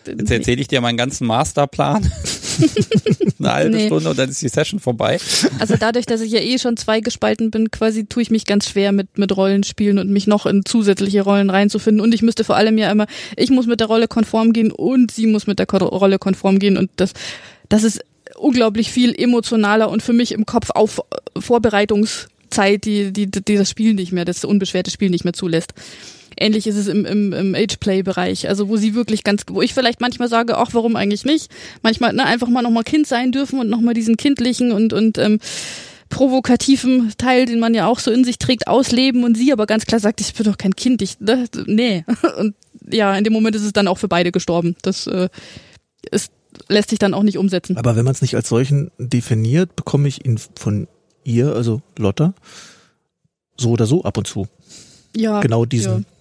Jetzt 0.06 0.30
erzähle 0.30 0.60
ich 0.60 0.68
dir 0.68 0.80
meinen 0.80 0.96
ganzen 0.96 1.26
Masterplan. 1.26 2.10
Eine 3.38 3.52
halbe 3.52 3.76
nee. 3.76 3.86
Stunde 3.86 4.10
und 4.10 4.18
dann 4.18 4.30
ist 4.30 4.40
die 4.40 4.48
Session 4.48 4.80
vorbei. 4.80 5.18
Also 5.58 5.74
dadurch, 5.78 6.06
dass 6.06 6.20
ich 6.20 6.32
ja 6.32 6.40
eh 6.40 6.58
schon 6.58 6.76
zwei 6.76 7.00
gespalten 7.00 7.50
bin, 7.50 7.70
quasi 7.70 8.06
tue 8.06 8.22
ich 8.22 8.30
mich 8.30 8.46
ganz 8.46 8.68
schwer 8.68 8.92
mit, 8.92 9.18
mit 9.18 9.36
Rollenspielen 9.36 9.98
und 9.98 10.10
mich 10.10 10.26
noch 10.26 10.46
in 10.46 10.64
zusätzliche 10.64 11.22
Rollen 11.22 11.50
reinzufinden. 11.50 12.00
Und 12.00 12.14
ich 12.14 12.22
müsste 12.22 12.44
vor 12.44 12.56
allem 12.56 12.78
ja 12.78 12.90
immer, 12.90 13.06
ich 13.36 13.50
muss 13.50 13.66
mit 13.66 13.80
der 13.80 13.88
Rolle 13.88 14.08
konform 14.08 14.52
gehen 14.52 14.72
und 14.72 15.10
sie 15.10 15.26
muss 15.26 15.46
mit 15.46 15.58
der 15.58 15.66
Rolle 15.68 16.18
konform 16.18 16.58
gehen. 16.58 16.78
Und 16.78 16.90
das, 16.96 17.12
das 17.68 17.84
ist 17.84 18.02
unglaublich 18.36 18.90
viel 18.90 19.14
emotionaler 19.14 19.90
und 19.90 20.02
für 20.02 20.12
mich 20.12 20.32
im 20.32 20.46
Kopf 20.46 20.70
auf 20.70 21.02
Vorbereitungszeit, 21.38 22.84
die, 22.84 23.12
die, 23.12 23.30
die 23.30 23.56
das 23.56 23.70
Spiel 23.70 23.94
nicht 23.94 24.12
mehr, 24.12 24.24
das 24.24 24.44
unbeschwerte 24.44 24.90
Spiel 24.90 25.10
nicht 25.10 25.24
mehr 25.24 25.32
zulässt. 25.32 25.74
Ähnlich 26.38 26.66
ist 26.66 26.76
es 26.76 26.86
im, 26.86 27.06
im, 27.06 27.32
im 27.32 27.54
Age-Play-Bereich, 27.54 28.48
also 28.48 28.68
wo 28.68 28.76
sie 28.76 28.94
wirklich 28.94 29.24
ganz, 29.24 29.42
wo 29.48 29.62
ich 29.62 29.72
vielleicht 29.72 30.00
manchmal 30.00 30.28
sage, 30.28 30.58
ach, 30.58 30.70
warum 30.72 30.94
eigentlich 30.94 31.24
nicht? 31.24 31.50
Manchmal 31.82 32.12
ne, 32.12 32.24
einfach 32.24 32.48
mal 32.48 32.62
nochmal 32.62 32.84
Kind 32.84 33.06
sein 33.06 33.32
dürfen 33.32 33.58
und 33.58 33.70
nochmal 33.70 33.94
diesen 33.94 34.18
kindlichen 34.18 34.70
und, 34.70 34.92
und 34.92 35.16
ähm, 35.16 35.38
provokativen 36.10 37.12
Teil, 37.16 37.46
den 37.46 37.58
man 37.58 37.72
ja 37.72 37.86
auch 37.86 37.98
so 38.00 38.10
in 38.10 38.24
sich 38.24 38.38
trägt, 38.38 38.68
ausleben 38.68 39.24
und 39.24 39.36
sie 39.36 39.50
aber 39.50 39.66
ganz 39.66 39.86
klar 39.86 39.98
sagt, 39.98 40.20
ich 40.20 40.34
bin 40.34 40.44
doch 40.44 40.58
kein 40.58 40.76
Kind, 40.76 41.00
ich, 41.00 41.18
ne, 41.20 41.46
nee. 41.66 42.04
Und 42.38 42.54
ja, 42.88 43.16
in 43.16 43.24
dem 43.24 43.32
Moment 43.32 43.56
ist 43.56 43.64
es 43.64 43.72
dann 43.72 43.88
auch 43.88 43.98
für 43.98 44.06
beide 44.06 44.30
gestorben. 44.30 44.76
Das 44.82 45.06
äh, 45.06 45.28
ist, 46.10 46.30
lässt 46.68 46.90
sich 46.90 46.98
dann 46.98 47.14
auch 47.14 47.24
nicht 47.24 47.38
umsetzen. 47.38 47.76
Aber 47.76 47.96
wenn 47.96 48.04
man 48.04 48.12
es 48.12 48.22
nicht 48.22 48.36
als 48.36 48.48
solchen 48.48 48.90
definiert, 48.98 49.74
bekomme 49.74 50.06
ich 50.06 50.24
ihn 50.24 50.38
von 50.54 50.86
ihr, 51.24 51.56
also 51.56 51.80
Lotta, 51.98 52.34
so 53.58 53.70
oder 53.70 53.86
so 53.86 54.04
ab 54.04 54.18
und 54.18 54.26
zu. 54.28 54.46
Ja. 55.16 55.40
Genau 55.40 55.64
diesen, 55.64 56.00
ja 56.00 56.15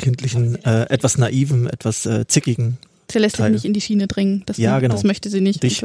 kindlichen, 0.00 0.56
äh, 0.64 0.86
etwas 0.90 1.18
naiven, 1.18 1.68
etwas 1.68 2.06
äh, 2.06 2.26
zickigen. 2.26 2.78
Sie 3.10 3.18
lässt 3.18 3.36
sich 3.36 3.48
nicht 3.48 3.64
in 3.64 3.72
die 3.72 3.80
Schiene 3.80 4.06
drängen. 4.06 4.42
Das, 4.46 4.56
ja, 4.56 4.78
genau. 4.78 4.94
das 4.94 5.04
möchte 5.04 5.30
sie 5.30 5.40
nicht. 5.40 5.62
Dich, 5.62 5.84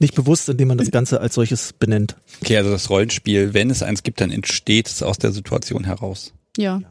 nicht 0.00 0.14
bewusst, 0.14 0.48
indem 0.48 0.68
man 0.68 0.78
das 0.78 0.90
Ganze 0.90 1.20
als 1.20 1.34
solches 1.34 1.72
benennt. 1.72 2.16
Okay, 2.42 2.56
also 2.56 2.70
das 2.70 2.90
Rollenspiel, 2.90 3.54
wenn 3.54 3.70
es 3.70 3.82
eins 3.82 4.02
gibt, 4.02 4.20
dann 4.20 4.30
entsteht 4.30 4.88
es 4.88 5.02
aus 5.02 5.18
der 5.18 5.32
Situation 5.32 5.84
heraus. 5.84 6.32
Ja. 6.56 6.82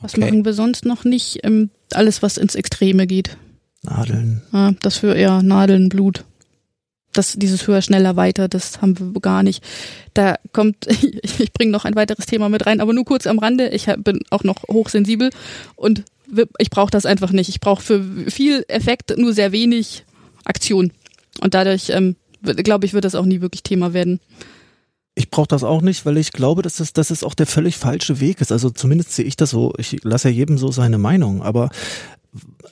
Was 0.00 0.14
okay. 0.14 0.20
machen 0.20 0.44
wir 0.44 0.52
sonst 0.52 0.84
noch 0.84 1.04
nicht? 1.04 1.40
Ähm, 1.42 1.70
alles, 1.92 2.22
was 2.22 2.36
ins 2.36 2.54
Extreme 2.54 3.06
geht. 3.06 3.36
Nadeln. 3.82 4.42
Ja, 4.52 4.72
das 4.82 4.98
für 4.98 5.14
eher 5.14 5.42
Nadeln, 5.42 5.88
Blut 5.88 6.24
das, 7.18 7.34
dieses 7.34 7.66
höher, 7.66 7.82
schneller, 7.82 8.16
weiter, 8.16 8.48
das 8.48 8.80
haben 8.80 8.98
wir 8.98 9.20
gar 9.20 9.42
nicht. 9.42 9.62
Da 10.14 10.36
kommt, 10.52 10.86
ich, 11.22 11.52
bringe 11.52 11.72
noch 11.72 11.84
ein 11.84 11.96
weiteres 11.96 12.26
Thema 12.26 12.48
mit 12.48 12.66
rein, 12.66 12.80
aber 12.80 12.92
nur 12.92 13.04
kurz 13.04 13.26
am 13.26 13.38
Rande. 13.38 13.68
Ich 13.68 13.86
bin 13.98 14.20
auch 14.30 14.44
noch 14.44 14.62
hochsensibel 14.68 15.30
und 15.74 16.04
ich 16.58 16.70
brauche 16.70 16.90
das 16.90 17.06
einfach 17.06 17.30
nicht. 17.30 17.48
Ich 17.48 17.60
brauche 17.60 17.82
für 17.82 18.04
viel 18.28 18.64
Effekt 18.68 19.16
nur 19.16 19.32
sehr 19.32 19.52
wenig 19.52 20.04
Aktion. 20.44 20.92
Und 21.40 21.54
dadurch, 21.54 21.90
ähm, 21.90 22.16
glaube 22.42 22.86
ich, 22.86 22.94
wird 22.94 23.04
das 23.04 23.14
auch 23.14 23.24
nie 23.24 23.40
wirklich 23.40 23.62
Thema 23.62 23.92
werden. 23.92 24.20
Ich 25.14 25.30
brauche 25.30 25.48
das 25.48 25.64
auch 25.64 25.80
nicht, 25.80 26.04
weil 26.04 26.18
ich 26.18 26.32
glaube, 26.32 26.62
dass 26.62 26.76
das, 26.76 26.92
dass 26.92 27.10
es 27.10 27.24
auch 27.24 27.34
der 27.34 27.46
völlig 27.46 27.76
falsche 27.76 28.20
Weg 28.20 28.40
ist. 28.40 28.52
Also 28.52 28.70
zumindest 28.70 29.12
sehe 29.12 29.24
ich 29.24 29.36
das 29.36 29.50
so. 29.50 29.72
Ich 29.78 30.04
lasse 30.04 30.28
ja 30.28 30.34
jedem 30.34 30.58
so 30.58 30.70
seine 30.70 30.98
Meinung. 30.98 31.42
Aber 31.42 31.70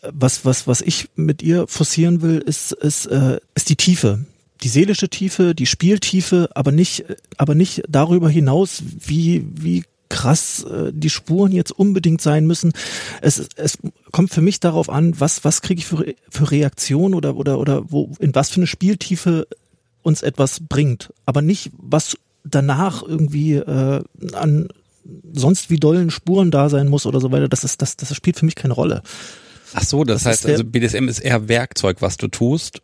was, 0.02 0.44
was, 0.44 0.66
was 0.66 0.80
ich 0.80 1.08
mit 1.16 1.42
ihr 1.42 1.66
forcieren 1.66 2.22
will, 2.22 2.38
ist, 2.38 2.72
ist, 2.72 3.06
äh, 3.06 3.40
ist 3.54 3.70
die 3.70 3.76
Tiefe 3.76 4.26
die 4.64 4.68
seelische 4.68 5.10
Tiefe, 5.10 5.54
die 5.54 5.66
Spieltiefe, 5.66 6.48
aber 6.54 6.72
nicht, 6.72 7.04
aber 7.36 7.54
nicht 7.54 7.82
darüber 7.86 8.30
hinaus, 8.30 8.82
wie, 8.98 9.46
wie 9.54 9.84
krass 10.08 10.64
äh, 10.64 10.90
die 10.90 11.10
Spuren 11.10 11.52
jetzt 11.52 11.70
unbedingt 11.70 12.22
sein 12.22 12.46
müssen. 12.46 12.72
Es, 13.20 13.46
es 13.56 13.78
kommt 14.10 14.30
für 14.30 14.40
mich 14.40 14.60
darauf 14.60 14.88
an, 14.88 15.20
was, 15.20 15.44
was 15.44 15.60
kriege 15.60 15.80
ich 15.80 15.86
für, 15.86 16.14
für 16.30 16.50
Reaktion 16.50 17.12
oder, 17.12 17.36
oder, 17.36 17.58
oder 17.58 17.90
wo, 17.90 18.10
in 18.20 18.34
was 18.34 18.50
für 18.50 18.56
eine 18.56 18.66
Spieltiefe 18.66 19.46
uns 20.02 20.22
etwas 20.22 20.60
bringt. 20.60 21.12
Aber 21.26 21.42
nicht, 21.42 21.70
was 21.76 22.16
danach 22.42 23.02
irgendwie 23.02 23.54
äh, 23.56 24.02
an 24.32 24.68
sonst 25.34 25.68
wie 25.68 25.76
dollen 25.76 26.10
Spuren 26.10 26.50
da 26.50 26.70
sein 26.70 26.88
muss 26.88 27.04
oder 27.04 27.20
so 27.20 27.30
weiter, 27.32 27.48
das 27.48 27.64
ist, 27.64 27.82
das, 27.82 27.96
das 27.96 28.14
spielt 28.16 28.38
für 28.38 28.46
mich 28.46 28.54
keine 28.54 28.72
Rolle. 28.72 29.02
Ach 29.74 29.82
so, 29.82 30.04
das, 30.04 30.22
das 30.22 30.30
heißt 30.30 30.46
also 30.46 30.64
BDSM 30.64 31.08
ist 31.08 31.18
eher 31.18 31.48
Werkzeug, 31.48 32.00
was 32.00 32.16
du 32.16 32.28
tust 32.28 32.80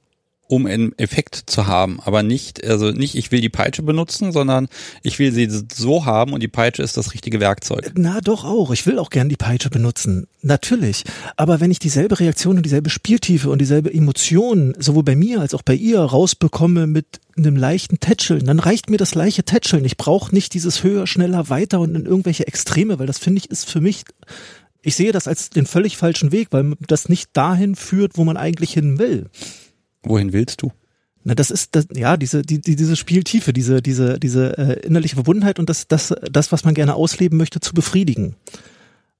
um 0.51 0.66
einen 0.66 0.98
Effekt 0.98 1.44
zu 1.46 1.68
haben, 1.68 2.01
aber 2.01 2.24
nicht, 2.24 2.64
also 2.66 2.90
nicht, 2.90 3.14
ich 3.14 3.30
will 3.30 3.40
die 3.40 3.48
Peitsche 3.48 3.82
benutzen, 3.82 4.32
sondern 4.32 4.68
ich 5.05 5.18
will 5.20 5.30
sie 5.30 5.48
so 5.72 6.05
haben 6.07 6.32
und 6.32 6.42
die 6.42 6.48
Peitsche 6.48 6.82
ist 6.82 6.96
das 6.96 7.14
richtige 7.14 7.38
Werkzeug. 7.38 7.92
Na 7.94 8.20
doch 8.20 8.44
auch, 8.44 8.72
ich 8.72 8.84
will 8.84 8.98
auch 8.98 9.11
gern 9.11 9.28
die 9.28 9.36
Peitsche 9.36 9.70
benutzen, 9.70 10.26
natürlich. 10.42 11.05
Aber 11.36 11.61
wenn 11.61 11.70
ich 11.70 11.78
dieselbe 11.78 12.18
Reaktion 12.18 12.57
und 12.57 12.64
dieselbe 12.64 12.90
Spieltiefe 12.90 13.48
und 13.48 13.61
dieselbe 13.61 13.94
Emotion 13.94 14.74
sowohl 14.76 15.05
bei 15.05 15.14
mir 15.14 15.40
als 15.40 15.55
auch 15.55 15.62
bei 15.62 15.74
ihr 15.74 16.01
rausbekomme 16.01 16.88
mit 16.88 17.20
einem 17.36 17.55
leichten 17.55 18.01
Tätscheln, 18.01 18.44
dann 18.44 18.59
reicht 18.59 18.90
mir 18.90 18.96
das 18.96 19.14
leichte 19.14 19.44
Tätscheln. 19.44 19.84
Ich 19.84 19.96
brauche 19.96 20.34
nicht 20.34 20.53
dieses 20.55 20.82
höher, 20.82 21.07
schneller, 21.07 21.48
weiter 21.48 21.78
und 21.78 21.94
in 21.94 22.07
irgendwelche 22.07 22.48
Extreme, 22.48 22.98
weil 22.98 23.07
das 23.07 23.18
finde 23.18 23.38
ich 23.38 23.51
ist 23.51 23.70
für 23.70 23.80
mich 23.80 24.05
ich 24.82 24.96
sehe 24.96 25.12
das 25.12 25.28
als 25.28 25.51
den 25.51 25.66
völlig 25.66 25.96
falschen 25.96 26.32
Weg, 26.32 26.48
weil 26.53 26.74
das 26.80 27.09
nicht 27.09 27.30
dahin 27.34 27.76
führt, 27.76 28.16
wo 28.16 28.24
man 28.24 28.36
eigentlich 28.36 28.72
hin 28.72 28.98
will. 28.98 29.26
Wohin 30.03 30.32
willst 30.32 30.62
du? 30.62 30.72
Na, 31.22 31.34
das 31.34 31.51
ist 31.51 31.76
das, 31.76 31.86
ja 31.94 32.16
diese 32.16 32.42
die, 32.42 32.61
die, 32.61 32.76
diese 32.76 32.96
Spieltiefe, 32.96 33.53
diese 33.53 33.82
diese 33.82 34.18
diese 34.18 34.57
äh, 34.57 34.86
innerliche 34.86 35.16
Verbundenheit 35.16 35.59
und 35.59 35.68
das 35.68 35.86
das 35.86 36.14
das 36.30 36.51
was 36.51 36.64
man 36.64 36.74
gerne 36.74 36.94
ausleben 36.94 37.36
möchte 37.36 37.61
zu 37.61 37.74
befriedigen. 37.74 38.36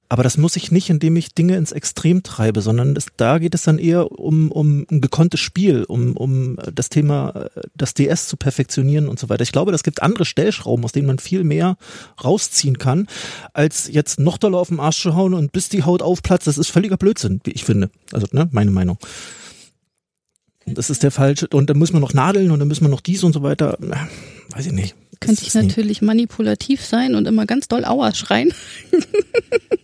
Aber 0.09 0.23
das 0.23 0.35
muss 0.35 0.57
ich 0.57 0.73
nicht, 0.73 0.89
indem 0.89 1.15
ich 1.15 1.35
Dinge 1.35 1.55
ins 1.55 1.71
Extrem 1.71 2.21
treibe, 2.21 2.61
sondern 2.61 2.95
das, 2.95 3.05
da 3.15 3.37
geht 3.37 3.55
es 3.55 3.63
dann 3.63 3.79
eher 3.79 4.11
um, 4.11 4.51
um 4.51 4.85
ein 4.91 4.99
gekonntes 4.99 5.39
Spiel, 5.39 5.85
um, 5.85 6.17
um 6.17 6.57
das 6.75 6.89
Thema, 6.89 7.49
das 7.77 7.93
DS 7.93 8.27
zu 8.27 8.35
perfektionieren 8.35 9.07
und 9.07 9.19
so 9.19 9.29
weiter. 9.29 9.43
Ich 9.43 9.53
glaube, 9.53 9.71
das 9.71 9.83
gibt 9.83 10.03
andere 10.03 10.25
Stellschrauben, 10.25 10.83
aus 10.83 10.91
denen 10.91 11.07
man 11.07 11.17
viel 11.17 11.45
mehr 11.45 11.77
rausziehen 12.21 12.77
kann, 12.77 13.07
als 13.53 13.87
jetzt 13.87 14.19
noch 14.19 14.37
doller 14.37 14.57
auf 14.57 14.67
den 14.67 14.81
Arsch 14.81 15.01
zu 15.01 15.15
hauen 15.15 15.33
und 15.33 15.53
bis 15.53 15.69
die 15.69 15.83
Haut 15.83 16.01
aufplatzt. 16.01 16.45
Das 16.45 16.57
ist 16.57 16.71
völliger 16.71 16.97
Blödsinn, 16.97 17.39
wie 17.45 17.51
ich 17.51 17.63
finde. 17.63 17.89
Also, 18.11 18.27
ne, 18.33 18.49
meine 18.51 18.71
Meinung 18.71 18.97
das 20.73 20.89
ist 20.89 21.03
der 21.03 21.11
falsche, 21.11 21.47
und 21.47 21.69
dann 21.69 21.77
müssen 21.77 21.93
wir 21.93 21.99
noch 21.99 22.13
nadeln 22.13 22.51
und 22.51 22.59
dann 22.59 22.67
müssen 22.67 22.85
wir 22.85 22.89
noch 22.89 23.01
dies 23.01 23.23
und 23.23 23.33
so 23.33 23.43
weiter. 23.43 23.77
Weiß 24.49 24.65
ich 24.65 24.73
nicht. 24.73 24.95
Könnte 25.19 25.43
ich 25.45 25.53
natürlich 25.53 26.01
manipulativ 26.01 26.83
sein 26.83 27.15
und 27.15 27.27
immer 27.27 27.45
ganz 27.45 27.67
doll 27.67 27.85
Aua 27.85 28.13
schreien. 28.13 28.53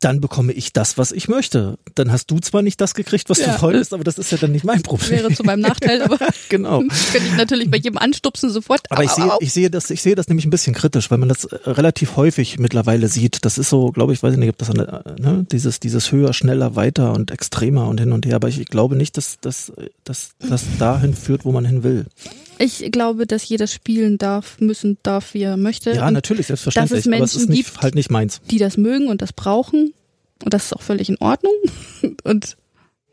dann 0.00 0.20
bekomme 0.20 0.52
ich 0.52 0.72
das, 0.72 0.96
was 0.98 1.12
ich 1.12 1.28
möchte. 1.28 1.78
Dann 1.94 2.10
hast 2.10 2.30
du 2.30 2.38
zwar 2.38 2.62
nicht 2.62 2.80
das 2.80 2.94
gekriegt, 2.94 3.28
was 3.28 3.38
ja. 3.38 3.54
du 3.54 3.62
wolltest, 3.62 3.92
aber 3.92 4.02
das 4.02 4.18
ist 4.18 4.32
ja 4.32 4.38
dann 4.38 4.52
nicht 4.52 4.64
mein 4.64 4.82
Problem. 4.82 5.10
Wäre 5.10 5.32
zu 5.32 5.44
meinem 5.44 5.60
Nachteil, 5.60 6.02
aber 6.02 6.18
genau. 6.48 6.78
könnte 7.12 7.28
ich 7.28 7.36
natürlich 7.36 7.70
bei 7.70 7.76
jedem 7.76 7.98
anstupsen 7.98 8.50
sofort. 8.50 8.80
Aber 8.90 9.04
ich 9.04 9.10
sehe, 9.10 9.30
ich 9.40 9.52
sehe 9.52 9.70
das, 9.70 9.90
ich 9.90 10.00
sehe 10.00 10.14
das 10.14 10.28
nämlich 10.28 10.46
ein 10.46 10.50
bisschen 10.50 10.74
kritisch, 10.74 11.10
weil 11.10 11.18
man 11.18 11.28
das 11.28 11.44
äh, 11.44 11.56
relativ 11.66 12.16
häufig 12.16 12.58
mittlerweile 12.58 13.08
sieht. 13.08 13.44
Das 13.44 13.58
ist 13.58 13.68
so, 13.68 13.92
glaube 13.92 14.14
ich, 14.14 14.22
weiß 14.22 14.32
ich 14.32 14.38
nicht, 14.38 14.48
ob 14.48 14.58
das 14.58 14.70
eine, 14.70 15.04
ne, 15.18 15.46
dieses, 15.52 15.80
dieses 15.80 16.10
höher, 16.10 16.32
schneller, 16.32 16.76
weiter 16.76 17.12
und 17.12 17.30
extremer 17.30 17.86
und 17.86 18.00
hin 18.00 18.12
und 18.12 18.24
her. 18.24 18.36
Aber 18.36 18.48
ich, 18.48 18.58
ich 18.58 18.68
glaube 18.68 18.96
nicht, 18.96 19.16
dass 19.16 19.38
dass, 19.40 19.72
dass 20.04 20.30
das 20.38 20.64
dahin 20.78 21.14
führt, 21.14 21.44
wo 21.44 21.52
man 21.52 21.64
hin 21.64 21.82
will. 21.82 22.06
Ich 22.62 22.92
glaube, 22.92 23.26
dass 23.26 23.48
jeder 23.48 23.66
spielen 23.66 24.18
darf, 24.18 24.60
müssen 24.60 24.98
darf, 25.02 25.32
wie 25.32 25.42
er 25.42 25.56
möchte. 25.56 25.92
Ja, 25.92 26.10
natürlich, 26.10 26.48
selbstverständlich. 26.48 26.90
Dass 26.90 26.98
es 27.00 27.06
Menschen 27.06 27.22
aber 27.22 27.24
es 27.24 27.34
ist 27.34 27.48
nicht, 27.48 27.64
gibt, 27.64 27.80
halt 27.80 27.94
nicht 27.94 28.10
meins. 28.10 28.42
Die 28.50 28.58
das 28.58 28.76
mögen 28.76 29.08
und 29.08 29.22
das 29.22 29.32
brauchen. 29.32 29.94
Und 30.44 30.52
das 30.52 30.66
ist 30.66 30.72
auch 30.74 30.82
völlig 30.82 31.08
in 31.08 31.16
Ordnung. 31.20 31.54
Und 32.24 32.56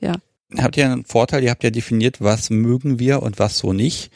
ja. 0.01 0.15
Habt 0.57 0.75
ihr 0.77 0.85
einen 0.85 1.05
Vorteil, 1.05 1.43
ihr 1.43 1.49
habt 1.49 1.63
ja 1.63 1.69
definiert, 1.69 2.21
was 2.21 2.49
mögen 2.49 2.99
wir 2.99 3.21
und 3.21 3.37
was 3.37 3.57
so 3.57 3.73
nicht. 3.73 4.11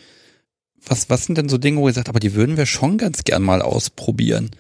Was, 0.86 1.10
was 1.10 1.26
sind 1.26 1.38
denn 1.38 1.50
so 1.50 1.58
Dinge, 1.58 1.80
wo 1.80 1.88
ihr 1.88 1.94
sagt, 1.94 2.08
aber 2.08 2.22
die 2.22 2.36
würden 2.36 2.56
wir 2.56 2.66
schon 2.66 2.98
ganz 2.98 3.24
gern 3.24 3.42
mal 3.42 3.62
ausprobieren? 3.62 4.52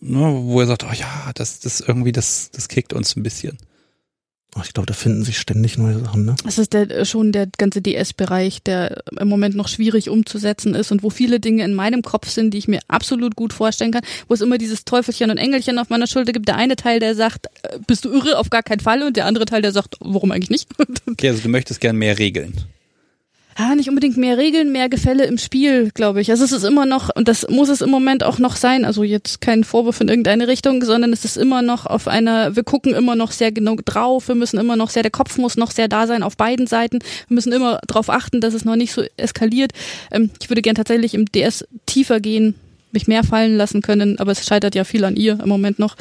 Ne, 0.00 0.18
wo 0.44 0.60
ihr 0.60 0.66
sagt, 0.66 0.84
oh 0.84 0.92
ja, 0.94 1.30
das, 1.34 1.60
das 1.60 1.80
irgendwie, 1.80 2.12
das, 2.12 2.50
das 2.52 2.68
kickt 2.68 2.92
uns 2.92 3.16
ein 3.16 3.22
bisschen. 3.22 3.58
Oh, 4.56 4.60
ich 4.64 4.72
glaube, 4.72 4.86
da 4.86 4.94
finden 4.94 5.22
sich 5.22 5.38
ständig 5.38 5.78
neue 5.78 6.00
Sachen, 6.00 6.24
ne? 6.24 6.34
Das 6.44 6.58
ist 6.58 6.72
der, 6.72 7.04
schon 7.04 7.30
der 7.30 7.46
ganze 7.56 7.80
DS-Bereich, 7.80 8.62
der 8.62 9.04
im 9.18 9.28
Moment 9.28 9.54
noch 9.54 9.68
schwierig 9.68 10.08
umzusetzen 10.08 10.74
ist 10.74 10.90
und 10.90 11.04
wo 11.04 11.10
viele 11.10 11.38
Dinge 11.38 11.64
in 11.64 11.72
meinem 11.72 12.02
Kopf 12.02 12.28
sind, 12.28 12.52
die 12.52 12.58
ich 12.58 12.66
mir 12.66 12.80
absolut 12.88 13.36
gut 13.36 13.52
vorstellen 13.52 13.92
kann, 13.92 14.02
wo 14.26 14.34
es 14.34 14.40
immer 14.40 14.58
dieses 14.58 14.84
Teufelchen 14.84 15.30
und 15.30 15.38
Engelchen 15.38 15.78
auf 15.78 15.88
meiner 15.88 16.08
Schulter 16.08 16.32
gibt. 16.32 16.48
Der 16.48 16.56
eine 16.56 16.74
Teil, 16.74 16.98
der 16.98 17.14
sagt, 17.14 17.46
äh, 17.62 17.78
bist 17.86 18.04
du 18.04 18.12
irre, 18.12 18.38
auf 18.38 18.50
gar 18.50 18.64
keinen 18.64 18.80
Fall 18.80 19.02
und 19.04 19.16
der 19.16 19.26
andere 19.26 19.44
Teil, 19.44 19.62
der 19.62 19.70
sagt, 19.70 19.96
warum 20.00 20.32
eigentlich 20.32 20.50
nicht? 20.50 20.68
okay, 21.08 21.28
also 21.28 21.42
du 21.42 21.48
möchtest 21.48 21.80
gern 21.80 21.96
mehr 21.96 22.18
Regeln 22.18 22.54
ja, 23.58 23.74
nicht 23.74 23.88
unbedingt 23.88 24.16
mehr 24.16 24.38
Regeln, 24.38 24.72
mehr 24.72 24.88
Gefälle 24.88 25.24
im 25.24 25.36
Spiel, 25.36 25.90
glaube 25.92 26.20
ich. 26.20 26.30
Also 26.30 26.44
es 26.44 26.52
ist 26.52 26.64
immer 26.64 26.86
noch, 26.86 27.14
und 27.14 27.28
das 27.28 27.48
muss 27.48 27.68
es 27.68 27.80
im 27.80 27.90
Moment 27.90 28.22
auch 28.24 28.38
noch 28.38 28.56
sein, 28.56 28.84
also 28.84 29.02
jetzt 29.02 29.40
kein 29.40 29.64
Vorwurf 29.64 30.00
in 30.00 30.08
irgendeine 30.08 30.48
Richtung, 30.48 30.82
sondern 30.82 31.12
es 31.12 31.24
ist 31.24 31.36
immer 31.36 31.60
noch 31.60 31.84
auf 31.86 32.08
einer, 32.08 32.56
wir 32.56 32.62
gucken 32.62 32.94
immer 32.94 33.16
noch 33.16 33.32
sehr 33.32 33.52
genau 33.52 33.76
drauf, 33.84 34.28
wir 34.28 34.34
müssen 34.34 34.58
immer 34.58 34.76
noch 34.76 34.90
sehr, 34.90 35.02
der 35.02 35.10
Kopf 35.10 35.36
muss 35.36 35.56
noch 35.56 35.72
sehr 35.72 35.88
da 35.88 36.06
sein 36.06 36.22
auf 36.22 36.36
beiden 36.36 36.66
Seiten, 36.66 37.00
wir 37.28 37.34
müssen 37.34 37.52
immer 37.52 37.80
darauf 37.86 38.08
achten, 38.08 38.40
dass 38.40 38.54
es 38.54 38.64
noch 38.64 38.76
nicht 38.76 38.92
so 38.92 39.02
eskaliert. 39.16 39.72
Ähm, 40.10 40.30
ich 40.40 40.48
würde 40.48 40.62
gern 40.62 40.76
tatsächlich 40.76 41.14
im 41.14 41.26
DS 41.26 41.66
tiefer 41.86 42.20
gehen, 42.20 42.54
mich 42.92 43.08
mehr 43.08 43.24
fallen 43.24 43.56
lassen 43.56 43.82
können, 43.82 44.18
aber 44.18 44.32
es 44.32 44.46
scheitert 44.46 44.74
ja 44.74 44.84
viel 44.84 45.04
an 45.04 45.16
ihr 45.16 45.38
im 45.40 45.48
Moment 45.48 45.78
noch. 45.78 45.96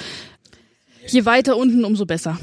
Je 1.07 1.25
weiter 1.25 1.57
unten, 1.57 1.83
umso 1.83 2.05
besser. 2.05 2.39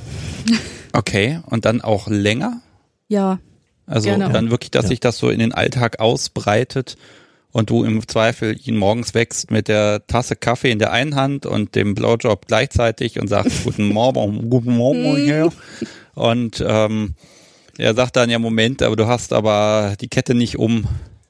Okay, 0.93 1.41
und 1.51 1.67
dann 1.67 1.83
auch 1.83 2.09
länger? 2.09 2.63
Ja, 3.09 3.39
also 3.87 4.09
Gerne. 4.09 4.31
dann 4.31 4.51
wirklich, 4.51 4.71
dass 4.71 4.85
ja. 4.85 4.89
sich 4.89 5.01
das 5.01 5.19
so 5.19 5.31
in 5.31 5.39
den 5.39 5.53
Alltag 5.53 6.01
ausbreitet 6.01 6.97
und 7.53 7.71
du 7.71 7.85
im 7.85 8.07
Zweifel 8.07 8.57
ihn 8.65 8.77
morgens 8.77 9.15
wächst 9.15 9.51
mit 9.51 9.69
der 9.69 10.07
Tasse 10.07 10.37
Kaffee 10.37 10.71
in 10.71 10.79
der 10.79 10.93
einen 10.93 11.15
Hand 11.15 11.47
und 11.47 11.75
dem 11.75 11.95
Blowjob 11.95 12.47
gleichzeitig 12.47 13.19
und 13.19 13.29
sagst 13.29 13.65
guten 13.65 13.89
Morgen, 13.89 14.51
guten 14.51 14.77
Morgen 14.77 15.17
hier. 15.17 15.51
Und 16.15 16.63
ähm, 16.67 17.15
er 17.79 17.95
sagt 17.95 18.17
dann 18.17 18.29
ja 18.29 18.39
Moment, 18.39 18.83
aber 18.83 18.97
du 18.97 19.07
hast 19.07 19.33
aber 19.33 19.95
die 20.01 20.09
Kette 20.09 20.35
nicht 20.35 20.59
um. 20.59 20.87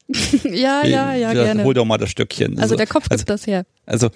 ja, 0.44 0.84
ja, 0.84 1.14
ja, 1.14 1.32
gerne. 1.32 1.64
Hol 1.64 1.74
doch 1.74 1.84
mal 1.84 1.98
das 1.98 2.10
Stückchen. 2.10 2.52
Also, 2.52 2.62
also 2.62 2.76
der 2.76 2.86
Kopf 2.86 3.04
gibt 3.04 3.12
also, 3.12 3.24
das 3.24 3.46
her. 3.46 3.66
Also 3.84 4.10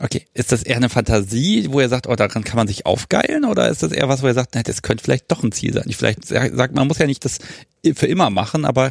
Okay, 0.00 0.26
ist 0.34 0.50
das 0.50 0.64
eher 0.64 0.76
eine 0.76 0.88
Fantasie, 0.88 1.68
wo 1.70 1.78
er 1.78 1.88
sagt, 1.88 2.08
oh, 2.08 2.16
daran 2.16 2.42
kann 2.42 2.56
man 2.56 2.66
sich 2.66 2.84
aufgeilen, 2.84 3.44
oder 3.44 3.68
ist 3.68 3.82
das 3.82 3.92
eher 3.92 4.08
was, 4.08 4.22
wo 4.22 4.26
er 4.26 4.34
sagt, 4.34 4.54
na, 4.54 4.62
das 4.62 4.82
könnte 4.82 5.04
vielleicht 5.04 5.30
doch 5.30 5.42
ein 5.44 5.52
Ziel 5.52 5.72
sein? 5.72 5.84
Ich 5.86 5.96
vielleicht 5.96 6.24
sagt, 6.26 6.74
man 6.74 6.88
muss 6.88 6.98
ja 6.98 7.06
nicht 7.06 7.24
das 7.24 7.38
für 7.94 8.06
immer 8.06 8.30
machen, 8.30 8.64
aber 8.64 8.90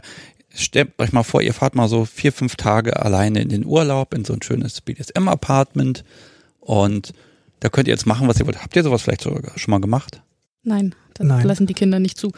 stellt 0.56 0.98
euch 1.00 1.12
mal 1.12 1.24
vor, 1.24 1.42
ihr 1.42 1.54
fahrt 1.54 1.76
mal 1.76 1.90
so 1.90 2.06
vier, 2.06 2.32
fünf 2.32 2.56
Tage 2.56 3.02
alleine 3.02 3.42
in 3.42 3.50
den 3.50 3.66
Urlaub 3.66 4.14
in 4.14 4.24
so 4.24 4.34
ein 4.34 4.42
schönes 4.42 4.80
BDSM-Apartment 4.82 6.06
und 6.60 7.14
da 7.60 7.70
könnt 7.70 7.88
ihr 7.88 7.94
jetzt 7.94 8.06
machen, 8.06 8.28
was 8.28 8.40
ihr 8.40 8.46
wollt. 8.46 8.62
Habt 8.62 8.76
ihr 8.76 8.84
sowas 8.84 9.02
vielleicht 9.02 9.22
sogar 9.22 9.58
schon 9.58 9.72
mal 9.72 9.82
gemacht? 9.82 10.22
Nein, 10.64 10.96
das 11.16 11.28
Nein. 11.28 11.46
lassen 11.46 11.68
die 11.68 11.74
Kinder 11.74 12.00
nicht 12.00 12.18
zu. 12.18 12.32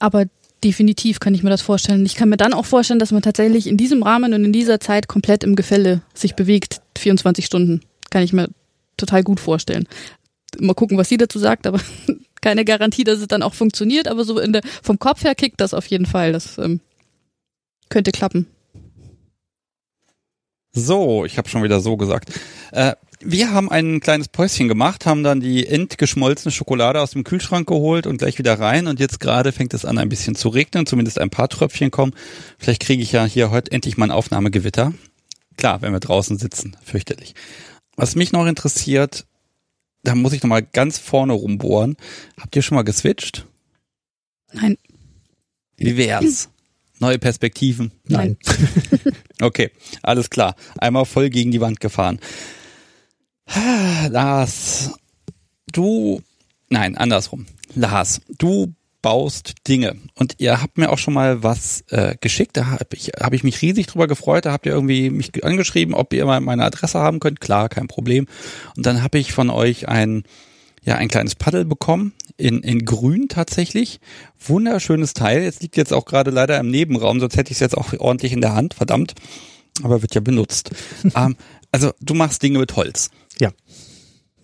Aber 0.00 0.26
definitiv 0.64 1.20
kann 1.20 1.34
ich 1.34 1.42
mir 1.42 1.50
das 1.50 1.62
vorstellen. 1.62 2.04
Ich 2.04 2.14
kann 2.14 2.28
mir 2.28 2.36
dann 2.36 2.54
auch 2.54 2.66
vorstellen, 2.66 2.98
dass 2.98 3.12
man 3.12 3.22
tatsächlich 3.22 3.66
in 3.66 3.76
diesem 3.76 4.02
Rahmen 4.02 4.34
und 4.34 4.44
in 4.44 4.52
dieser 4.52 4.80
Zeit 4.80 5.08
komplett 5.08 5.44
im 5.44 5.56
Gefälle 5.56 6.02
sich 6.14 6.34
bewegt. 6.34 6.80
24 6.98 7.44
Stunden. 7.46 7.80
Kann 8.10 8.22
ich 8.22 8.32
mir 8.32 8.48
total 8.96 9.22
gut 9.22 9.40
vorstellen. 9.40 9.86
Mal 10.58 10.74
gucken, 10.74 10.98
was 10.98 11.08
sie 11.08 11.16
dazu 11.16 11.38
sagt, 11.38 11.66
aber 11.66 11.80
keine 12.40 12.64
Garantie, 12.64 13.04
dass 13.04 13.20
es 13.20 13.28
dann 13.28 13.42
auch 13.42 13.54
funktioniert. 13.54 14.08
Aber 14.08 14.24
so 14.24 14.38
in 14.38 14.52
der, 14.52 14.62
vom 14.82 14.98
Kopf 14.98 15.24
her 15.24 15.34
kickt 15.34 15.60
das 15.60 15.74
auf 15.74 15.86
jeden 15.86 16.06
Fall. 16.06 16.32
Das 16.32 16.58
ähm, 16.58 16.80
könnte 17.88 18.12
klappen. 18.12 18.46
So, 20.72 21.24
ich 21.24 21.38
habe 21.38 21.48
schon 21.48 21.62
wieder 21.62 21.80
so 21.80 21.96
gesagt. 21.96 22.32
Äh, 22.72 22.94
wir 23.20 23.52
haben 23.52 23.70
ein 23.70 24.00
kleines 24.00 24.28
Päuschen 24.28 24.68
gemacht, 24.68 25.06
haben 25.06 25.22
dann 25.22 25.40
die 25.40 25.66
entgeschmolzene 25.66 26.52
Schokolade 26.52 27.00
aus 27.00 27.12
dem 27.12 27.24
Kühlschrank 27.24 27.66
geholt 27.66 28.06
und 28.06 28.18
gleich 28.18 28.38
wieder 28.38 28.58
rein. 28.58 28.86
Und 28.86 29.00
jetzt 29.00 29.20
gerade 29.20 29.52
fängt 29.52 29.74
es 29.74 29.84
an, 29.84 29.98
ein 29.98 30.08
bisschen 30.08 30.34
zu 30.34 30.48
regnen, 30.48 30.86
zumindest 30.86 31.18
ein 31.18 31.30
paar 31.30 31.48
Tröpfchen 31.48 31.90
kommen. 31.90 32.14
Vielleicht 32.58 32.80
kriege 32.82 33.02
ich 33.02 33.12
ja 33.12 33.24
hier 33.24 33.50
heute 33.50 33.72
endlich 33.72 33.96
mein 33.96 34.10
Aufnahmegewitter. 34.10 34.92
Klar, 35.56 35.82
wenn 35.82 35.92
wir 35.92 36.00
draußen 36.00 36.38
sitzen, 36.38 36.76
fürchterlich. 36.84 37.34
Was 37.96 38.14
mich 38.14 38.32
noch 38.32 38.46
interessiert, 38.46 39.26
da 40.04 40.14
muss 40.14 40.32
ich 40.32 40.42
nochmal 40.42 40.62
ganz 40.62 40.98
vorne 40.98 41.32
rumbohren. 41.32 41.96
Habt 42.40 42.54
ihr 42.54 42.62
schon 42.62 42.76
mal 42.76 42.82
geswitcht? 42.82 43.46
Nein. 44.52 44.78
Wie 45.76 45.96
wär's? 45.96 46.48
Neue 47.00 47.18
Perspektiven? 47.18 47.92
Nein. 48.06 48.36
okay, 49.40 49.70
alles 50.02 50.30
klar. 50.30 50.56
Einmal 50.78 51.04
voll 51.04 51.30
gegen 51.30 51.50
die 51.50 51.60
Wand 51.60 51.80
gefahren. 51.80 52.20
Lars, 54.10 54.92
du, 55.72 56.22
nein, 56.68 56.96
andersrum. 56.96 57.46
Lars, 57.74 58.20
du 58.38 58.74
baust 59.02 59.54
Dinge 59.68 59.96
und 60.14 60.34
ihr 60.38 60.60
habt 60.60 60.76
mir 60.76 60.90
auch 60.90 60.98
schon 60.98 61.14
mal 61.14 61.42
was 61.42 61.84
äh, 61.90 62.16
geschickt, 62.20 62.56
da 62.56 62.66
habe 62.66 62.84
ich, 62.94 63.12
hab 63.20 63.32
ich 63.32 63.44
mich 63.44 63.62
riesig 63.62 63.86
drüber 63.86 64.08
gefreut, 64.08 64.44
da 64.44 64.52
habt 64.52 64.66
ihr 64.66 64.72
irgendwie 64.72 65.10
mich 65.10 65.44
angeschrieben, 65.44 65.94
ob 65.94 66.12
ihr 66.12 66.24
mal 66.24 66.40
meine 66.40 66.64
Adresse 66.64 66.98
haben 66.98 67.20
könnt, 67.20 67.40
klar, 67.40 67.68
kein 67.68 67.86
Problem. 67.86 68.26
Und 68.76 68.86
dann 68.86 69.02
habe 69.02 69.18
ich 69.18 69.32
von 69.32 69.50
euch 69.50 69.88
ein, 69.88 70.24
ja, 70.82 70.96
ein 70.96 71.08
kleines 71.08 71.36
Paddel 71.36 71.64
bekommen, 71.64 72.12
in, 72.36 72.62
in 72.62 72.84
grün 72.84 73.28
tatsächlich, 73.28 74.00
wunderschönes 74.44 75.14
Teil, 75.14 75.42
jetzt 75.42 75.62
liegt 75.62 75.76
jetzt 75.76 75.92
auch 75.92 76.04
gerade 76.04 76.30
leider 76.30 76.58
im 76.58 76.70
Nebenraum, 76.70 77.20
sonst 77.20 77.36
hätte 77.36 77.50
ich 77.52 77.56
es 77.56 77.60
jetzt 77.60 77.76
auch 77.76 77.92
ordentlich 77.98 78.32
in 78.32 78.40
der 78.40 78.54
Hand, 78.54 78.74
verdammt. 78.74 79.14
Aber 79.84 80.02
wird 80.02 80.14
ja 80.16 80.20
benutzt. 80.20 80.70
ähm, 81.14 81.36
also 81.72 81.92
du 82.00 82.14
machst 82.14 82.42
Dinge 82.42 82.58
mit 82.58 82.76
Holz. 82.76 83.10
Ja. 83.38 83.50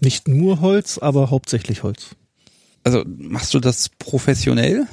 Nicht 0.01 0.29
nur 0.29 0.61
Holz, 0.61 0.99
aber 0.99 1.31
hauptsächlich 1.31 1.83
Holz. 1.83 2.11
Also 2.83 3.03
machst 3.07 3.55
du 3.55 3.61
das 3.61 3.89
professionell? 3.99 4.87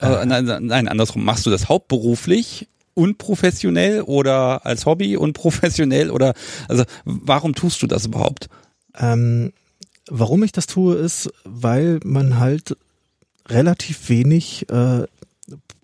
Äh, 0.00 0.24
nein, 0.24 0.66
nein, 0.66 0.88
andersrum. 0.88 1.24
Machst 1.24 1.46
du 1.46 1.50
das 1.50 1.68
hauptberuflich 1.68 2.68
unprofessionell 2.94 4.02
oder 4.02 4.66
als 4.66 4.86
Hobby 4.86 5.16
unprofessionell 5.16 6.10
oder 6.10 6.34
also 6.68 6.84
warum 7.04 7.54
tust 7.54 7.82
du 7.82 7.86
das 7.86 8.06
überhaupt? 8.06 8.48
Ähm, 8.98 9.52
warum 10.08 10.42
ich 10.42 10.52
das 10.52 10.66
tue, 10.66 10.96
ist, 10.96 11.30
weil 11.44 12.00
man 12.04 12.38
halt 12.38 12.76
relativ 13.48 14.08
wenig 14.08 14.68
äh, 14.70 15.04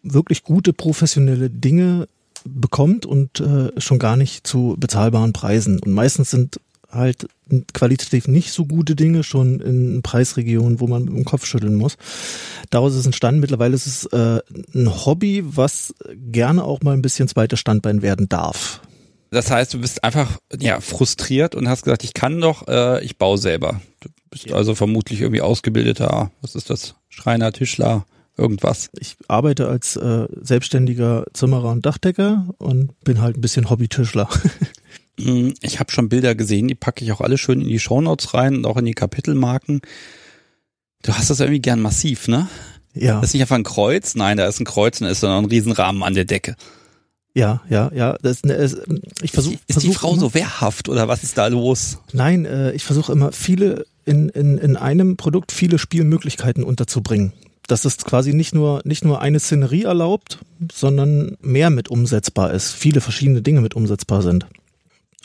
wirklich 0.03 0.43
gute 0.43 0.73
professionelle 0.73 1.51
Dinge 1.51 2.09
bekommt 2.55 3.07
und 3.07 3.41
äh, 3.41 3.71
schon 3.81 3.99
gar 3.99 4.17
nicht 4.17 4.47
zu 4.47 4.77
bezahlbaren 4.79 5.33
Preisen. 5.33 5.81
Und 5.81 5.93
meistens 5.93 6.31
sind 6.31 6.61
halt 6.91 7.29
qualitativ 7.73 8.29
nicht 8.29 8.53
so 8.53 8.65
gute 8.65 8.95
Dinge 8.95 9.23
schon 9.23 9.61
in 9.61 10.03
Preisregionen, 10.03 10.81
wo 10.81 10.87
man 10.87 11.05
mit 11.05 11.15
dem 11.15 11.25
Kopf 11.25 11.47
schütteln 11.47 11.75
muss. 11.75 11.97
Daraus 12.71 12.95
ist 12.95 13.07
entstanden, 13.07 13.41
mittlerweile 13.41 13.75
ist 13.75 13.87
es 13.87 14.07
äh, 14.07 14.41
ein 14.75 15.07
Hobby, 15.07 15.43
was 15.45 15.95
gerne 16.15 16.65
auch 16.65 16.81
mal 16.83 16.95
ein 16.95 17.03
bisschen 17.03 17.29
zweites 17.29 17.61
Standbein 17.61 18.03
werden 18.03 18.29
darf. 18.29 18.81
Das 19.31 19.51
heißt, 19.51 19.75
du 19.75 19.81
bist 19.81 20.05
einfach 20.05 20.39
ja 20.59 20.81
frustriert 20.81 21.55
und 21.55 21.69
hast 21.69 21.85
gesagt, 21.85 22.05
ich 22.05 22.15
kann 22.15 22.41
doch, 22.41 22.67
äh, 22.67 23.05
ich 23.05 23.19
baue 23.19 23.37
selber. 23.37 23.81
Du 24.01 24.09
bist 24.31 24.47
ja. 24.47 24.57
also 24.57 24.75
vermutlich 24.75 25.21
irgendwie 25.21 25.43
ausgebildeter, 25.43 26.31
was 26.41 26.55
ist 26.55 26.71
das, 26.71 26.95
Schreiner, 27.11 27.53
Tischler, 27.53 28.07
irgendwas. 28.39 28.91
Ich 28.99 29.17
arbeite 29.27 29.69
als 29.69 29.97
äh, 29.97 30.27
selbstständiger 30.41 31.25
Zimmerer 31.33 31.71
und 31.71 31.85
Dachdecker 31.85 32.55
und 32.59 32.99
bin 33.05 33.21
halt 33.21 33.37
ein 33.37 33.41
bisschen 33.41 33.69
Hobbytischler. 33.69 34.29
Hm, 35.21 35.55
ich 35.63 35.81
habe 35.81 35.91
schon 35.91 36.09
Bilder 36.09 36.35
gesehen, 36.35 36.69
die 36.69 36.75
packe 36.75 37.05
ich 37.05 37.13
auch 37.13 37.21
alle 37.21 37.39
schön 37.39 37.61
in 37.61 37.69
die 37.69 37.81
Shownotes 37.81 38.35
rein 38.35 38.57
und 38.57 38.67
auch 38.67 38.77
in 38.77 38.85
die 38.85 38.95
Kapitelmarken. 38.95 39.81
Du 41.03 41.13
hast 41.13 41.31
das 41.31 41.41
irgendwie 41.41 41.61
gern 41.61 41.81
massiv, 41.81 42.29
ne? 42.29 42.49
Ja. 42.95 43.21
Das 43.21 43.31
ist 43.31 43.35
nicht 43.35 43.43
einfach 43.43 43.57
ein 43.57 43.65
Kreuz, 43.65 44.15
nein, 44.15 44.37
da 44.37 44.47
ist 44.47 44.61
ein 44.61 44.65
Kreuz 44.65 45.01
und 45.01 45.05
da 45.07 45.11
ist 45.11 45.23
dann 45.23 45.45
ein 45.45 45.51
Riesenrahmen 45.51 46.03
an 46.03 46.15
der 46.15 46.25
Decke. 46.25 46.57
Ja, 47.35 47.63
ja, 47.69 47.91
ja. 47.95 48.17
Das, 48.21 48.41
ist, 48.41 48.79
ich 49.23 49.31
versuche. 49.31 49.55
Ist, 49.69 49.77
ist 49.77 49.83
die 49.83 49.93
Frau 49.93 50.13
immer, 50.13 50.21
so 50.21 50.35
wehrhaft 50.35 50.89
oder 50.89 51.07
was 51.07 51.23
ist 51.23 51.39
da 51.39 51.47
los? 51.47 51.99
Nein, 52.13 52.45
äh, 52.45 52.73
ich 52.73 52.85
versuche 52.85 53.13
immer 53.13 53.31
viele 53.33 53.87
in, 54.05 54.29
in, 54.31 54.59
in 54.59 54.77
einem 54.77 55.17
Produkt 55.17 55.53
viele 55.53 55.79
Spielmöglichkeiten 55.79 56.65
unterzubringen. 56.65 57.33
Dass 57.69 57.85
es 57.85 57.99
quasi 57.99 58.35
nicht 58.35 58.55
nur, 58.55 58.81
nicht 58.85 59.05
nur 59.05 59.21
eine 59.21 59.39
Szenerie 59.39 59.85
erlaubt, 59.85 60.39
sondern 60.73 61.37
mehr 61.41 61.71
mit 61.71 61.89
umsetzbar 61.89 62.53
ist, 62.53 62.73
viele 62.73 63.01
verschiedene 63.01 63.43
Dinge 63.43 63.61
mit 63.61 63.75
umsetzbar 63.75 64.23
sind. 64.23 64.47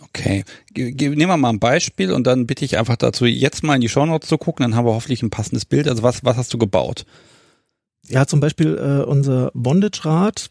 Okay, 0.02 0.44
nehmen 0.76 1.18
wir 1.18 1.38
mal 1.38 1.50
ein 1.50 1.60
Beispiel 1.60 2.12
und 2.12 2.28
dann 2.28 2.46
bitte 2.46 2.66
ich 2.66 2.78
einfach 2.78 2.98
dazu, 2.98 3.26
jetzt 3.26 3.64
mal 3.64 3.76
in 3.76 3.82
die 3.82 3.90
Shownotes 3.90 4.30
zu 4.30 4.38
gucken, 4.38 4.64
dann 4.64 4.76
haben 4.76 4.86
wir 4.86 4.94
hoffentlich 4.94 5.24
ein 5.24 5.32
passendes 5.32 5.66
Bild. 5.66 5.88
Also 5.88 6.04
was, 6.04 6.24
was 6.24 6.38
hast 6.38 6.54
du 6.54 6.60
gebaut? 6.60 7.06
Ja, 8.10 8.28
zum 8.28 8.40
Beispiel 8.40 8.78
äh, 8.78 9.04
unser 9.04 9.50
Bondage-Rad, 9.56 10.50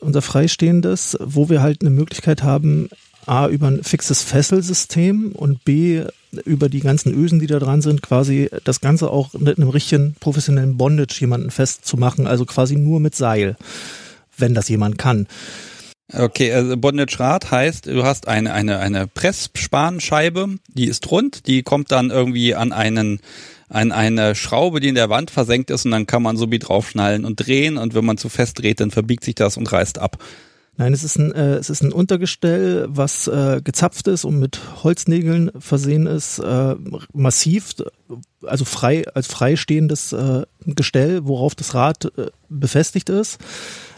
unser 0.00 0.22
freistehendes, 0.22 1.16
wo 1.20 1.48
wir 1.48 1.62
halt 1.62 1.80
eine 1.80 1.90
Möglichkeit 1.90 2.42
haben, 2.42 2.90
A, 3.26 3.46
über 3.48 3.68
ein 3.68 3.84
fixes 3.84 4.22
Fesselsystem 4.22 5.32
und 5.32 5.64
B, 5.64 6.04
über 6.44 6.68
die 6.68 6.80
ganzen 6.80 7.12
Ösen, 7.14 7.40
die 7.40 7.46
da 7.46 7.58
dran 7.58 7.82
sind, 7.82 8.02
quasi 8.02 8.50
das 8.64 8.80
Ganze 8.80 9.10
auch 9.10 9.34
mit 9.34 9.58
einem 9.58 9.68
richtigen 9.68 10.14
professionellen 10.20 10.76
Bondage 10.76 11.20
jemanden 11.20 11.50
festzumachen, 11.50 12.26
also 12.26 12.44
quasi 12.44 12.76
nur 12.76 13.00
mit 13.00 13.14
Seil, 13.14 13.56
wenn 14.36 14.54
das 14.54 14.68
jemand 14.68 14.98
kann. 14.98 15.26
Okay, 16.12 16.52
also 16.52 16.76
Bondage 16.76 17.20
Rad 17.20 17.50
heißt, 17.50 17.86
du 17.86 18.02
hast 18.02 18.26
eine, 18.26 18.52
eine, 18.52 18.80
eine 18.80 19.06
Pressspanscheibe, 19.06 20.56
die 20.68 20.86
ist 20.86 21.08
rund, 21.10 21.46
die 21.46 21.62
kommt 21.62 21.92
dann 21.92 22.10
irgendwie 22.10 22.54
an 22.54 22.72
einen, 22.72 23.20
an 23.68 23.92
eine 23.92 24.34
Schraube, 24.34 24.80
die 24.80 24.88
in 24.88 24.96
der 24.96 25.08
Wand 25.08 25.30
versenkt 25.30 25.70
ist 25.70 25.84
und 25.84 25.92
dann 25.92 26.06
kann 26.06 26.22
man 26.22 26.36
so 26.36 26.50
wie 26.50 26.58
draufschnallen 26.58 27.24
und 27.24 27.36
drehen 27.36 27.76
und 27.76 27.94
wenn 27.94 28.04
man 28.04 28.18
zu 28.18 28.28
fest 28.28 28.58
dreht, 28.58 28.80
dann 28.80 28.90
verbiegt 28.90 29.22
sich 29.22 29.36
das 29.36 29.56
und 29.56 29.70
reißt 29.70 29.98
ab. 29.98 30.18
Nein, 30.80 30.94
es 30.94 31.04
ist 31.04 31.18
ein, 31.18 31.30
äh, 31.32 31.56
es 31.56 31.68
ist 31.68 31.82
ein 31.82 31.92
Untergestell, 31.92 32.86
was 32.88 33.28
äh, 33.28 33.60
gezapft 33.62 34.08
ist 34.08 34.24
und 34.24 34.38
mit 34.38 34.60
Holznägeln 34.82 35.50
versehen 35.58 36.06
ist, 36.06 36.38
äh, 36.38 36.74
massiv, 37.12 37.74
also 38.46 38.64
frei, 38.64 39.06
als 39.12 39.26
freistehendes 39.26 40.14
äh, 40.14 40.46
Gestell, 40.64 41.26
worauf 41.26 41.54
das 41.54 41.74
Rad 41.74 42.06
äh, 42.16 42.30
befestigt 42.48 43.10
ist. 43.10 43.36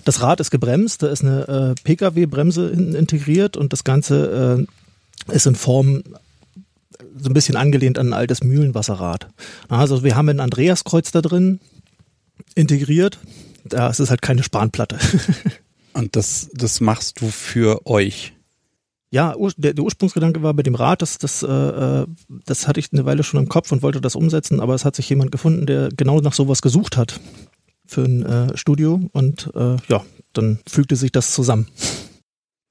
Das 0.04 0.22
Rad 0.22 0.40
ist 0.40 0.50
gebremst, 0.50 1.04
da 1.04 1.06
ist 1.06 1.22
eine 1.22 1.46
äh, 1.46 1.74
Pkw-Bremse 1.84 2.70
integriert 2.70 3.56
und 3.56 3.72
das 3.72 3.84
Ganze 3.84 4.66
äh, 5.28 5.32
ist 5.32 5.46
in 5.46 5.54
Form 5.54 6.02
so 7.16 7.30
ein 7.30 7.34
bisschen 7.34 7.54
angelehnt 7.54 7.96
an 7.96 8.08
ein 8.08 8.12
altes 8.12 8.42
Mühlenwasserrad. 8.42 9.28
Also 9.68 10.02
wir 10.02 10.16
haben 10.16 10.28
ein 10.30 10.40
Andreaskreuz 10.40 11.12
da 11.12 11.22
drin 11.22 11.60
integriert. 12.56 13.20
Da 13.64 13.88
ist 13.88 14.00
es 14.00 14.10
halt 14.10 14.20
keine 14.20 14.42
Spanplatte. 14.42 14.98
und 15.94 16.16
das, 16.16 16.50
das 16.54 16.80
machst 16.80 17.20
du 17.20 17.28
für 17.28 17.86
euch? 17.86 18.34
Ja, 19.10 19.34
der, 19.58 19.74
der 19.74 19.84
Ursprungsgedanke 19.84 20.42
war 20.42 20.54
bei 20.54 20.62
dem 20.62 20.74
Rad, 20.74 21.02
das, 21.02 21.18
das, 21.18 21.42
äh, 21.42 21.46
äh, 21.46 22.06
das 22.46 22.66
hatte 22.66 22.80
ich 22.80 22.92
eine 22.92 23.04
Weile 23.04 23.22
schon 23.22 23.40
im 23.40 23.48
Kopf 23.48 23.70
und 23.70 23.82
wollte 23.82 24.00
das 24.00 24.16
umsetzen, 24.16 24.58
aber 24.58 24.74
es 24.74 24.86
hat 24.86 24.96
sich 24.96 25.08
jemand 25.10 25.30
gefunden, 25.30 25.66
der 25.66 25.90
genau 25.94 26.20
nach 26.20 26.32
sowas 26.32 26.62
gesucht 26.62 26.96
hat 26.96 27.20
für 27.86 28.04
ein 28.04 28.24
äh, 28.24 28.56
Studio 28.56 29.00
und 29.12 29.50
äh, 29.54 29.76
ja, 29.88 30.02
dann 30.32 30.60
fügte 30.66 30.96
sich 30.96 31.12
das 31.12 31.32
zusammen. 31.32 31.68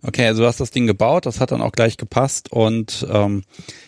Okay, 0.04 0.26
also 0.26 0.42
du 0.42 0.48
hast 0.48 0.60
das 0.60 0.72
Ding 0.72 0.88
gebaut, 0.88 1.28
das 1.28 1.40
hat 1.40 1.52
dann 1.52 1.62
auch 1.62 1.74
gleich 1.74 1.96
gepasst 1.96 2.52
und 2.52 3.06
ähm, 3.08 3.44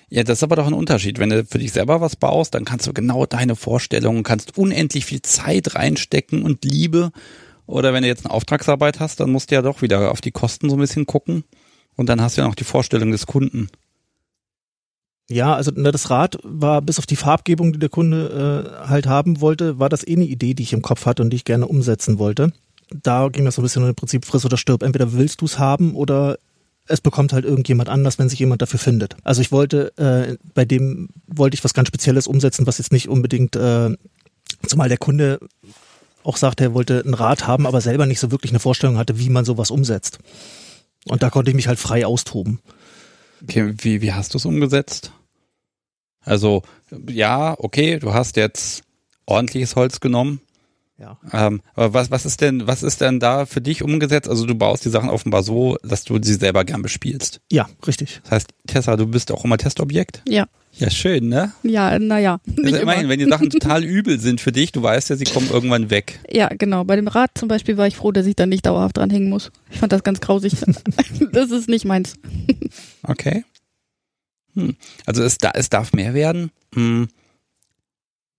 ja, 0.09 0.23
das 0.23 0.39
ist 0.39 0.43
aber 0.43 0.55
doch 0.55 0.67
ein 0.67 0.73
Unterschied. 0.73 1.17
Wenn 1.17 1.31
du 1.31 1.43
für 1.43 1.57
dich 1.57 1.71
selber 1.71 2.01
was 2.01 2.15
baust, 2.15 2.53
dann 2.53 2.65
kannst 2.65 2.85
du 2.85 2.93
genau 2.93 3.25
deine 3.25 3.55
Vorstellungen, 3.55 4.21
kannst 4.21 4.59
unendlich 4.59 5.05
viel 5.05 5.23
Zeit 5.23 5.73
reinstecken 5.73 6.43
und 6.43 6.63
Liebe. 6.65 7.11
Oder 7.65 7.93
wenn 7.93 8.03
du 8.03 8.07
jetzt 8.07 8.25
eine 8.25 8.33
Auftragsarbeit 8.33 8.99
hast, 8.99 9.19
dann 9.19 9.31
musst 9.31 9.51
du 9.51 9.55
ja 9.55 9.61
doch 9.61 9.81
wieder 9.81 10.11
auf 10.11 10.21
die 10.21 10.31
Kosten 10.31 10.69
so 10.69 10.75
ein 10.75 10.79
bisschen 10.79 11.05
gucken 11.05 11.43
und 11.95 12.07
dann 12.09 12.21
hast 12.21 12.37
du 12.37 12.41
ja 12.41 12.47
noch 12.47 12.55
die 12.55 12.63
Vorstellung 12.63 13.11
des 13.11 13.25
Kunden. 13.25 13.69
Ja, 15.29 15.55
also 15.55 15.71
na, 15.73 15.91
das 15.91 16.09
Rad 16.09 16.37
war 16.43 16.81
bis 16.81 16.99
auf 16.99 17.05
die 17.05 17.15
Farbgebung, 17.15 17.71
die 17.73 17.79
der 17.79 17.89
Kunde 17.89 18.83
äh, 18.83 18.87
halt 18.87 19.07
haben 19.07 19.39
wollte, 19.39 19.79
war 19.79 19.89
das 19.89 20.05
eh 20.05 20.15
eine 20.15 20.25
Idee, 20.25 20.53
die 20.53 20.63
ich 20.63 20.73
im 20.73 20.81
Kopf 20.81 21.05
hatte 21.05 21.23
und 21.23 21.29
die 21.29 21.37
ich 21.37 21.45
gerne 21.45 21.67
umsetzen 21.67 22.19
wollte. 22.19 22.51
Da 22.91 23.29
ging 23.29 23.45
das 23.45 23.55
so 23.55 23.61
ein 23.61 23.63
bisschen 23.63 23.87
im 23.87 23.95
Prinzip 23.95 24.25
friss 24.25 24.45
oder 24.45 24.57
stirb. 24.57 24.83
Entweder 24.83 25.13
willst 25.13 25.41
du 25.41 25.45
es 25.45 25.57
haben 25.57 25.95
oder 25.95 26.37
es 26.87 26.99
bekommt 26.99 27.31
halt 27.31 27.45
irgendjemand 27.45 27.87
anders, 27.87 28.19
wenn 28.19 28.27
sich 28.27 28.39
jemand 28.39 28.61
dafür 28.61 28.79
findet. 28.79 29.15
Also 29.23 29.41
ich 29.41 29.53
wollte, 29.53 29.97
äh, 29.97 30.37
bei 30.53 30.65
dem 30.65 31.09
wollte 31.27 31.55
ich 31.55 31.63
was 31.63 31.73
ganz 31.73 31.87
Spezielles 31.87 32.27
umsetzen, 32.27 32.67
was 32.67 32.77
jetzt 32.77 32.91
nicht 32.91 33.07
unbedingt, 33.07 33.55
äh, 33.55 33.95
zumal 34.67 34.89
der 34.89 34.97
Kunde 34.97 35.39
auch 36.23 36.37
sagte, 36.37 36.63
er 36.63 36.73
wollte 36.73 37.03
ein 37.05 37.13
Rad 37.13 37.47
haben, 37.47 37.67
aber 37.67 37.81
selber 37.81 38.05
nicht 38.05 38.19
so 38.19 38.31
wirklich 38.31 38.51
eine 38.51 38.59
Vorstellung 38.59 38.97
hatte, 38.97 39.19
wie 39.19 39.29
man 39.29 39.45
sowas 39.45 39.71
umsetzt. 39.71 40.19
Und 41.05 41.21
da 41.21 41.29
konnte 41.29 41.51
ich 41.51 41.55
mich 41.55 41.67
halt 41.67 41.79
frei 41.79 42.05
austoben. 42.05 42.59
Okay, 43.43 43.73
wie, 43.77 44.01
wie 44.01 44.13
hast 44.13 44.33
du 44.33 44.37
es 44.37 44.45
umgesetzt? 44.45 45.11
Also, 46.21 46.63
ja, 47.09 47.55
okay, 47.57 47.99
du 47.99 48.13
hast 48.13 48.37
jetzt 48.37 48.83
ordentliches 49.25 49.75
Holz 49.75 49.99
genommen. 49.99 50.39
Ja. 50.97 51.17
Ähm, 51.31 51.61
aber 51.73 51.93
was, 51.93 52.11
was 52.11 52.25
ist 52.25 52.41
denn, 52.41 52.67
was 52.67 52.83
ist 52.83 53.01
denn 53.01 53.19
da 53.19 53.45
für 53.45 53.61
dich 53.61 53.83
umgesetzt? 53.83 54.29
Also 54.29 54.45
du 54.45 54.55
baust 54.55 54.85
die 54.85 54.89
Sachen 54.89 55.09
offenbar 55.09 55.43
so, 55.43 55.77
dass 55.83 56.03
du 56.03 56.21
sie 56.21 56.35
selber 56.35 56.63
gern 56.65 56.81
bespielst. 56.81 57.41
Ja, 57.51 57.67
richtig. 57.87 58.21
Das 58.23 58.31
heißt, 58.31 58.53
Tessa, 58.67 58.95
du 58.95 59.07
bist 59.07 59.31
auch 59.31 59.43
immer 59.43 59.57
Testobjekt? 59.57 60.21
Ja. 60.27 60.47
Ja, 60.75 60.89
schön, 60.89 61.29
ne? 61.29 61.51
Ja, 61.61 61.99
naja. 61.99 62.39
Also 62.63 62.77
immerhin, 62.77 63.07
wenn 63.07 63.19
die 63.19 63.29
Sachen 63.29 63.51
total 63.51 63.83
übel 63.83 64.19
sind 64.19 64.41
für 64.41 64.51
dich, 64.51 64.71
du 64.71 64.81
weißt 64.81 65.11
ja, 65.11 65.15
sie 65.15 65.25
kommen 65.25 65.49
irgendwann 65.51 65.91
weg. 65.91 66.19
Ja, 66.31 66.49
genau. 66.49 66.83
Bei 66.83 66.95
dem 66.95 67.07
Rad 67.07 67.29
zum 67.35 67.47
Beispiel 67.47 67.77
war 67.77 67.85
ich 67.85 67.95
froh, 67.95 68.11
dass 68.11 68.25
ich 68.25 68.35
da 68.35 68.47
nicht 68.47 68.65
dauerhaft 68.65 68.97
dran 68.97 69.11
hängen 69.11 69.29
muss. 69.29 69.51
Ich 69.69 69.77
fand 69.77 69.91
das 69.91 70.03
ganz 70.03 70.19
grausig. 70.19 70.53
das 71.31 71.51
ist 71.51 71.69
nicht 71.69 71.85
meins. 71.85 72.15
Okay. 73.03 73.45
Hm. 74.55 74.75
Also 75.05 75.21
es, 75.23 75.37
da, 75.37 75.51
es 75.53 75.69
darf 75.69 75.93
mehr 75.93 76.15
werden. 76.15 76.51
Hm. 76.73 77.07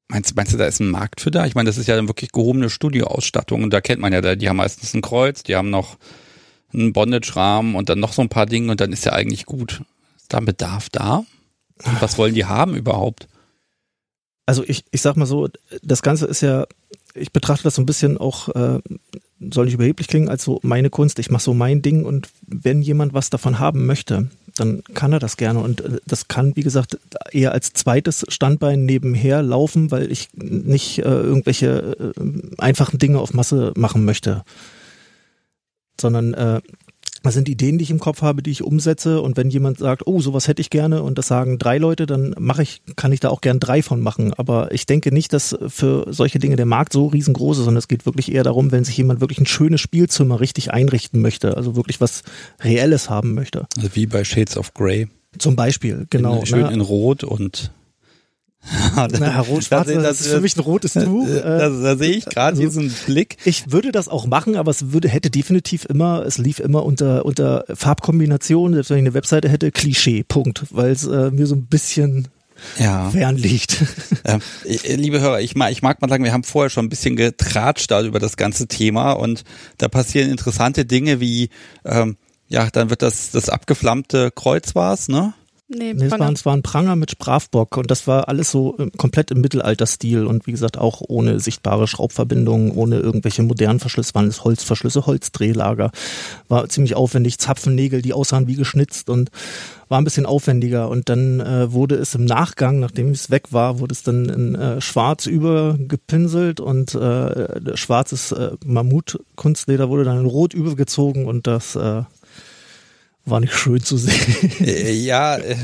Meinst, 0.08 0.36
meinst 0.36 0.52
du, 0.52 0.58
da 0.58 0.66
ist 0.66 0.80
ein 0.80 0.90
Markt 0.90 1.20
für 1.20 1.30
da? 1.30 1.46
Ich 1.46 1.54
meine, 1.54 1.68
das 1.68 1.78
ist 1.78 1.86
ja 1.86 1.96
dann 1.96 2.08
wirklich 2.08 2.30
gehobene 2.30 2.68
Studioausstattung 2.68 3.62
und 3.62 3.70
da 3.70 3.80
kennt 3.80 4.00
man 4.00 4.12
ja, 4.12 4.36
die 4.36 4.48
haben 4.48 4.56
meistens 4.56 4.94
ein 4.94 5.00
Kreuz, 5.00 5.42
die 5.42 5.56
haben 5.56 5.70
noch 5.70 5.96
einen 6.72 6.92
Bondage-Rahmen 6.92 7.74
und 7.74 7.88
dann 7.88 8.00
noch 8.00 8.12
so 8.12 8.20
ein 8.20 8.28
paar 8.28 8.46
Dinge 8.46 8.70
und 8.70 8.80
dann 8.80 8.92
ist 8.92 9.04
ja 9.04 9.12
eigentlich 9.12 9.46
gut. 9.46 9.82
Ist 10.16 10.32
da 10.32 10.38
ein 10.38 10.44
Bedarf 10.44 10.90
da? 10.90 11.24
Was 12.00 12.18
wollen 12.18 12.34
die 12.34 12.44
haben 12.44 12.76
überhaupt? 12.76 13.28
Also 14.46 14.62
ich, 14.66 14.84
ich 14.90 15.00
sag 15.00 15.16
mal 15.16 15.26
so, 15.26 15.48
das 15.82 16.02
Ganze 16.02 16.26
ist 16.26 16.42
ja, 16.42 16.66
ich 17.14 17.32
betrachte 17.32 17.64
das 17.64 17.76
so 17.76 17.82
ein 17.82 17.86
bisschen 17.86 18.18
auch, 18.18 18.48
äh, 18.50 18.80
soll 19.52 19.66
nicht 19.66 19.74
überheblich 19.74 20.08
klingen, 20.08 20.28
als 20.28 20.44
so 20.44 20.58
meine 20.62 20.90
Kunst. 20.90 21.18
Ich 21.18 21.30
mache 21.30 21.42
so 21.42 21.54
mein 21.54 21.80
Ding 21.82 22.04
und 22.04 22.28
wenn 22.46 22.82
jemand 22.82 23.14
was 23.14 23.30
davon 23.30 23.58
haben 23.58 23.86
möchte, 23.86 24.28
dann 24.56 24.82
kann 24.94 25.12
er 25.12 25.18
das 25.18 25.36
gerne. 25.36 25.60
Und 25.60 25.80
äh, 25.80 26.00
das 26.06 26.28
kann, 26.28 26.56
wie 26.56 26.62
gesagt, 26.62 26.98
eher 27.30 27.52
als 27.52 27.72
zweites 27.72 28.24
Standbein 28.28 28.84
nebenher 28.84 29.42
laufen, 29.42 29.90
weil 29.90 30.10
ich 30.10 30.28
nicht 30.34 30.98
äh, 30.98 31.02
irgendwelche 31.02 32.14
äh, 32.16 32.22
einfachen 32.58 32.98
Dinge 32.98 33.20
auf 33.20 33.32
Masse 33.34 33.72
machen 33.76 34.04
möchte. 34.04 34.44
Sondern 36.00 36.34
äh, 36.34 36.60
Das 37.24 37.32
sind 37.32 37.48
Ideen, 37.48 37.78
die 37.78 37.84
ich 37.84 37.90
im 37.90 38.00
Kopf 38.00 38.20
habe, 38.20 38.42
die 38.42 38.50
ich 38.50 38.62
umsetze. 38.62 39.22
Und 39.22 39.38
wenn 39.38 39.48
jemand 39.48 39.78
sagt, 39.78 40.06
oh, 40.06 40.20
sowas 40.20 40.46
hätte 40.46 40.60
ich 40.60 40.68
gerne 40.68 41.02
und 41.02 41.16
das 41.16 41.26
sagen 41.26 41.58
drei 41.58 41.78
Leute, 41.78 42.04
dann 42.04 42.34
mache 42.38 42.62
ich, 42.62 42.82
kann 42.96 43.12
ich 43.12 43.20
da 43.20 43.30
auch 43.30 43.40
gern 43.40 43.60
drei 43.60 43.82
von 43.82 44.02
machen. 44.02 44.34
Aber 44.34 44.70
ich 44.72 44.84
denke 44.84 45.10
nicht, 45.10 45.32
dass 45.32 45.56
für 45.68 46.06
solche 46.10 46.38
Dinge 46.38 46.56
der 46.56 46.66
Markt 46.66 46.92
so 46.92 47.06
riesengroß 47.06 47.58
ist, 47.58 47.64
sondern 47.64 47.78
es 47.78 47.88
geht 47.88 48.04
wirklich 48.04 48.30
eher 48.30 48.42
darum, 48.42 48.72
wenn 48.72 48.84
sich 48.84 48.98
jemand 48.98 49.20
wirklich 49.20 49.40
ein 49.40 49.46
schönes 49.46 49.80
Spielzimmer 49.80 50.38
richtig 50.38 50.72
einrichten 50.72 51.22
möchte, 51.22 51.56
also 51.56 51.76
wirklich 51.76 51.98
was 51.98 52.24
Reelles 52.60 53.08
haben 53.08 53.32
möchte. 53.32 53.66
Also 53.78 53.88
wie 53.94 54.04
bei 54.04 54.22
Shades 54.22 54.58
of 54.58 54.74
Grey. 54.74 55.08
Zum 55.38 55.56
Beispiel, 55.56 56.06
genau. 56.10 56.40
In, 56.40 56.46
schön 56.46 56.62
ne? 56.62 56.72
in 56.72 56.82
Rot 56.82 57.24
und 57.24 57.72
Na, 58.96 59.40
rot-schwarz, 59.40 59.88
das, 59.88 60.02
das, 60.02 60.20
ist 60.20 60.28
für 60.28 60.40
mich 60.40 60.56
ein 60.56 60.60
rotes 60.60 60.92
Tuch. 60.94 61.28
Äh, 61.28 61.42
da, 61.42 61.68
da 61.68 61.96
sehe 61.96 62.16
ich 62.16 62.24
gerade 62.24 62.58
also, 62.58 62.62
diesen 62.62 62.94
Blick. 63.06 63.36
Ich 63.44 63.70
würde 63.70 63.92
das 63.92 64.08
auch 64.08 64.26
machen, 64.26 64.56
aber 64.56 64.70
es 64.70 64.92
würde, 64.92 65.08
hätte 65.08 65.30
definitiv 65.30 65.84
immer, 65.84 66.24
es 66.24 66.38
lief 66.38 66.60
immer 66.60 66.84
unter, 66.84 67.24
unter 67.24 67.64
Farbkombination, 67.74 68.74
selbst 68.74 68.90
wenn 68.90 68.98
ich 68.98 69.02
eine 69.02 69.14
Webseite 69.14 69.48
hätte, 69.48 69.70
Klischee, 69.70 70.24
Punkt, 70.24 70.64
weil 70.70 70.92
es 70.92 71.04
äh, 71.04 71.30
mir 71.30 71.46
so 71.46 71.54
ein 71.54 71.66
bisschen 71.66 72.28
ja. 72.78 73.10
fern 73.10 73.36
liegt. 73.36 73.82
Ähm, 74.26 74.40
liebe 74.64 75.20
Hörer, 75.20 75.42
ich 75.42 75.54
mag, 75.54 75.70
ich 75.70 75.82
mag 75.82 76.00
mal 76.00 76.08
sagen, 76.08 76.24
wir 76.24 76.32
haben 76.32 76.44
vorher 76.44 76.70
schon 76.70 76.86
ein 76.86 76.88
bisschen 76.88 77.14
getratscht 77.14 77.90
da 77.90 78.02
über 78.02 78.18
das 78.18 78.38
ganze 78.38 78.68
Thema 78.68 79.12
und 79.12 79.44
da 79.76 79.88
passieren 79.88 80.30
interessante 80.30 80.86
Dinge 80.86 81.20
wie, 81.20 81.50
ähm, 81.84 82.16
ja, 82.48 82.70
dann 82.70 82.88
wird 82.88 83.02
das, 83.02 83.32
das 83.32 83.50
abgeflammte 83.50 84.30
Kreuz 84.34 84.74
war's, 84.74 85.08
ne? 85.08 85.34
Nee, 85.76 85.94
Nee, 85.94 86.06
es, 86.06 86.18
war, 86.18 86.32
es 86.32 86.46
war 86.46 86.56
ein 86.56 86.62
Pranger 86.62 86.96
mit 86.96 87.10
Sprafbock 87.10 87.76
und 87.76 87.90
das 87.90 88.06
war 88.06 88.28
alles 88.28 88.50
so 88.50 88.76
äh, 88.78 88.90
komplett 88.96 89.30
im 89.30 89.40
Mittelalterstil 89.40 90.26
und 90.26 90.46
wie 90.46 90.52
gesagt 90.52 90.78
auch 90.78 91.02
ohne 91.06 91.40
sichtbare 91.40 91.86
Schraubverbindungen, 91.86 92.72
ohne 92.72 92.98
irgendwelche 92.98 93.42
modernen 93.42 93.80
Verschlüsse, 93.80 94.14
waren 94.14 94.28
es 94.28 94.44
Holzverschlüsse, 94.44 95.06
Holzdrehlager, 95.06 95.90
war 96.48 96.68
ziemlich 96.68 96.96
aufwendig, 96.96 97.38
Zapfennägel, 97.38 98.02
die 98.02 98.12
aussahen 98.12 98.46
wie 98.46 98.54
geschnitzt 98.54 99.10
und 99.10 99.30
war 99.88 100.00
ein 100.00 100.04
bisschen 100.04 100.26
aufwendiger. 100.26 100.88
Und 100.88 101.08
dann 101.08 101.40
äh, 101.40 101.72
wurde 101.72 101.96
es 101.96 102.14
im 102.14 102.24
Nachgang, 102.24 102.80
nachdem 102.80 103.10
es 103.10 103.30
weg 103.30 103.52
war, 103.52 103.78
wurde 103.78 103.92
es 103.92 104.02
dann 104.02 104.28
in 104.28 104.54
äh, 104.54 104.80
schwarz 104.80 105.26
übergepinselt 105.26 106.60
und 106.60 106.94
äh, 106.94 107.76
schwarzes 107.76 108.32
äh, 108.32 108.52
Mammut-Kunstleder 108.64 109.88
wurde 109.88 110.04
dann 110.04 110.20
in 110.20 110.26
rot 110.26 110.54
übergezogen 110.54 111.26
und 111.26 111.46
das 111.46 111.76
äh, 111.76 112.02
war 113.24 113.40
nicht 113.40 113.54
schön 113.54 113.82
zu 113.82 113.96
sehen. 113.96 114.50
Äh, 114.60 114.92
Ja, 114.92 115.36
äh, 115.36 115.56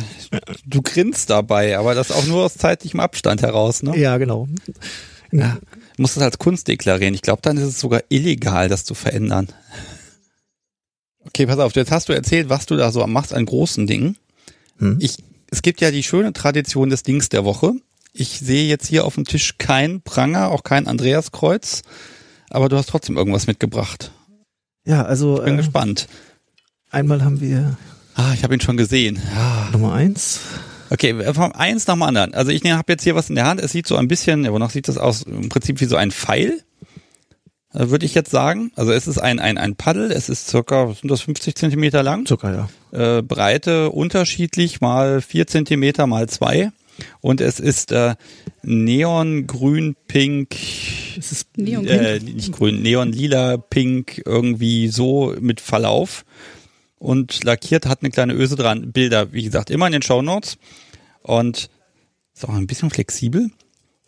du 0.66 0.82
grinst 0.82 1.30
dabei, 1.30 1.78
aber 1.78 1.94
das 1.94 2.10
auch 2.10 2.26
nur 2.26 2.44
aus 2.44 2.54
zeitlichem 2.54 3.00
Abstand 3.00 3.42
heraus, 3.42 3.82
ne? 3.82 3.96
ja, 3.98 4.16
genau. 4.18 4.48
Ja. 5.32 5.58
Du 5.96 6.02
musst 6.02 6.16
das 6.16 6.24
als 6.24 6.38
Kunst 6.38 6.68
deklarieren. 6.68 7.14
Ich 7.14 7.22
glaube, 7.22 7.42
dann 7.42 7.56
ist 7.56 7.64
es 7.64 7.80
sogar 7.80 8.02
illegal, 8.08 8.68
das 8.68 8.84
zu 8.84 8.94
verändern. 8.94 9.48
Okay, 11.26 11.46
pass 11.46 11.58
auf, 11.58 11.74
jetzt 11.76 11.92
hast 11.92 12.08
du 12.08 12.12
erzählt, 12.12 12.48
was 12.48 12.66
du 12.66 12.76
da 12.76 12.90
so 12.90 13.06
machst 13.06 13.34
an 13.34 13.46
großen 13.46 13.86
Dingen. 13.86 14.16
Hm? 14.78 14.98
Ich, 15.00 15.18
es 15.50 15.62
gibt 15.62 15.80
ja 15.80 15.90
die 15.90 16.02
schöne 16.02 16.32
Tradition 16.32 16.88
des 16.90 17.02
Dings 17.02 17.28
der 17.28 17.44
Woche. 17.44 17.72
Ich 18.12 18.40
sehe 18.40 18.66
jetzt 18.66 18.86
hier 18.86 19.04
auf 19.04 19.14
dem 19.14 19.24
Tisch 19.24 19.56
kein 19.58 20.00
Pranger, 20.00 20.48
auch 20.50 20.64
kein 20.64 20.88
Andreaskreuz, 20.88 21.82
aber 22.48 22.68
du 22.68 22.76
hast 22.76 22.88
trotzdem 22.88 23.16
irgendwas 23.16 23.46
mitgebracht. 23.46 24.10
Ja, 24.84 25.04
also 25.04 25.42
Bin 25.44 25.54
äh, 25.54 25.56
gespannt. 25.58 26.08
Einmal 26.90 27.24
haben 27.24 27.40
wir 27.40 27.76
Ah, 28.14 28.32
ich 28.34 28.42
habe 28.42 28.54
ihn 28.54 28.60
schon 28.60 28.76
gesehen. 28.76 29.18
Ah. 29.34 29.70
Nummer 29.72 29.94
eins. 29.94 30.40
Okay, 30.90 31.14
vom 31.32 31.52
eins 31.52 31.86
nach 31.86 31.94
dem 31.94 32.02
anderen. 32.02 32.34
Also 32.34 32.50
ich 32.50 32.62
habe 32.64 32.92
jetzt 32.92 33.04
hier 33.04 33.14
was 33.14 33.30
in 33.30 33.36
der 33.36 33.46
Hand. 33.46 33.60
Es 33.60 33.72
sieht 33.72 33.86
so 33.86 33.96
ein 33.96 34.08
bisschen, 34.08 34.44
ja, 34.44 34.52
wonach 34.52 34.70
sieht 34.70 34.88
das 34.88 34.98
aus? 34.98 35.22
Im 35.22 35.48
Prinzip 35.48 35.80
wie 35.80 35.86
so 35.86 35.96
ein 35.96 36.10
Pfeil, 36.10 36.60
äh, 37.72 37.88
würde 37.88 38.04
ich 38.04 38.14
jetzt 38.14 38.30
sagen. 38.30 38.72
Also 38.74 38.92
es 38.92 39.06
ist 39.06 39.18
ein, 39.18 39.38
ein, 39.38 39.56
ein 39.56 39.76
Paddel. 39.76 40.10
Es 40.10 40.28
ist 40.28 40.48
circa, 40.48 40.88
was 40.88 41.00
sind 41.00 41.10
das, 41.10 41.22
50 41.22 41.54
Zentimeter 41.54 42.02
lang? 42.02 42.26
Zucker, 42.26 42.68
ja. 42.92 43.18
Äh, 43.18 43.22
Breite 43.22 43.90
unterschiedlich, 43.90 44.80
mal 44.80 45.22
vier 45.22 45.46
Zentimeter, 45.46 46.06
mal 46.06 46.28
zwei. 46.28 46.72
Und 47.20 47.40
es 47.40 47.60
ist 47.60 47.92
äh, 47.92 48.16
neon, 48.62 49.46
grün, 49.46 49.96
pink, 50.08 50.56
Es 51.16 51.32
ist 51.32 51.56
Neon 51.56 51.86
äh, 51.86 52.18
nicht 52.18 52.52
grün, 52.52 52.82
neon, 52.82 53.12
lila, 53.12 53.56
pink, 53.56 54.20
irgendwie 54.26 54.88
so 54.88 55.34
mit 55.40 55.62
Verlauf. 55.62 56.24
Und 57.00 57.42
lackiert 57.42 57.86
hat 57.86 58.02
eine 58.02 58.10
kleine 58.10 58.34
Öse 58.34 58.54
dran. 58.54 58.92
Bilder, 58.92 59.32
wie 59.32 59.42
gesagt, 59.42 59.70
immer 59.70 59.86
in 59.86 59.92
den 59.92 60.02
Shownotes. 60.02 60.58
Und 61.22 61.68
ist 62.32 62.44
auch 62.44 62.54
ein 62.54 62.68
bisschen 62.68 62.90
flexibel. 62.90 63.50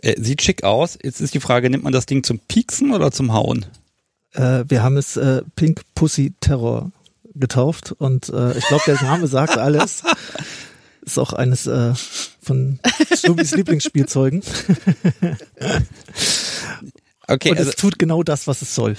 Äh, 0.01 0.20
sieht 0.20 0.43
schick 0.43 0.62
aus. 0.62 0.97
Jetzt 1.03 1.20
ist 1.20 1.34
die 1.34 1.40
Frage, 1.40 1.68
nimmt 1.70 1.82
man 1.82 1.93
das 1.93 2.07
Ding 2.07 2.22
zum 2.22 2.38
Pieksen 2.38 2.93
oder 2.93 3.11
zum 3.11 3.32
Hauen? 3.32 3.66
äh, 4.34 4.64
wir 4.68 4.82
haben 4.82 4.97
es 4.97 5.16
äh, 5.16 5.43
Pink 5.57 5.82
Pussy 5.95 6.34
Terror 6.40 6.90
getauft 7.34 7.93
und 7.93 8.28
äh, 8.28 8.57
ich 8.57 8.66
glaube, 8.66 8.84
der 8.86 9.03
Name 9.03 9.26
sagt 9.26 9.57
alles. 9.57 10.03
Ist 11.05 11.18
auch 11.18 11.32
eines 11.32 11.66
äh, 11.66 11.95
von 12.40 12.78
Snubis 13.12 13.57
Lieblingsspielzeugen. 13.57 14.43
Okay, 17.26 17.51
und 17.51 17.59
also, 17.59 17.70
es 17.70 17.76
tut 17.76 17.99
genau 17.99 18.22
das, 18.22 18.47
was 18.47 18.62
es 18.62 18.74
soll. 18.74 18.97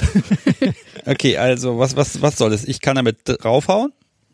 okay, 1.05 1.37
also 1.37 1.79
was, 1.79 1.95
was, 1.95 2.21
was 2.21 2.37
soll 2.37 2.53
es? 2.53 2.63
Ich 2.67 2.81
kann 2.81 2.95
damit 2.95 3.17
draufhauen? 3.25 3.91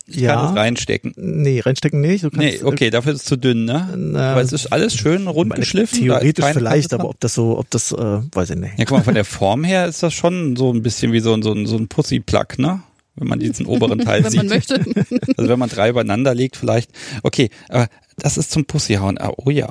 Ich 0.08 0.18
Ja. 0.18 0.36
kann 0.36 0.46
es 0.54 0.56
reinstecken. 0.60 1.14
Nee, 1.18 1.60
reinstecken 1.60 2.02
nicht. 2.02 2.24
Du 2.24 2.32
kannst, 2.32 2.44
Nee, 2.44 2.64
okay, 2.64 2.90
dafür 2.90 3.14
ist 3.14 3.20
es 3.20 3.26
zu 3.26 3.36
dünn, 3.38 3.66
ne? 3.66 3.94
Na, 3.96 4.32
Aber 4.32 4.42
es 4.42 4.52
ist 4.52 4.74
alles 4.74 4.96
schön 4.96 5.28
rund 5.28 5.50
meine, 5.50 5.60
geschliffen. 5.60 6.00
Theoretisch 6.00 6.46
vielleicht, 6.46 6.94
aber 6.94 7.10
ob 7.10 7.20
das 7.20 7.36
so, 7.36 7.60
ob 7.60 7.70
das, 7.70 7.92
äh, 7.92 7.96
weiß 8.34 8.50
ich 8.52 8.56
nicht. 8.56 8.74
Ja, 8.80 8.86
guck 8.86 8.98
mal, 8.98 9.04
von 9.04 9.14
der 9.14 9.26
Form 9.26 9.64
her 9.64 9.86
ist 9.86 10.02
das 10.02 10.14
schon 10.16 10.56
so 10.56 10.74
ein 10.74 10.82
bisschen 10.82 11.12
wie 11.14 11.20
so 11.20 11.34
ein, 11.34 11.44
so 11.44 11.52
ein, 11.54 11.68
so 11.68 11.78
ein 11.78 11.88
Pussy-Plug, 11.88 12.58
ne? 12.58 12.82
Wenn 13.16 13.28
man 13.28 13.40
diesen 13.40 13.66
oberen 13.68 14.00
Teil 14.00 14.24
wenn 14.24 14.32
sieht. 14.32 14.38
man 14.40 14.48
möchte. 14.48 14.84
Also 15.38 15.48
wenn 15.50 15.60
man 15.60 15.70
drei 15.70 15.90
übereinander 15.90 16.34
legt 16.34 16.58
vielleicht. 16.58 16.90
Okay, 17.22 17.50
aber 17.70 17.88
das 18.18 18.38
ist 18.38 18.50
zum 18.52 18.66
Pussyhauen. 18.66 19.20
Ah, 19.20 19.32
oh 19.38 19.52
ja. 19.52 19.70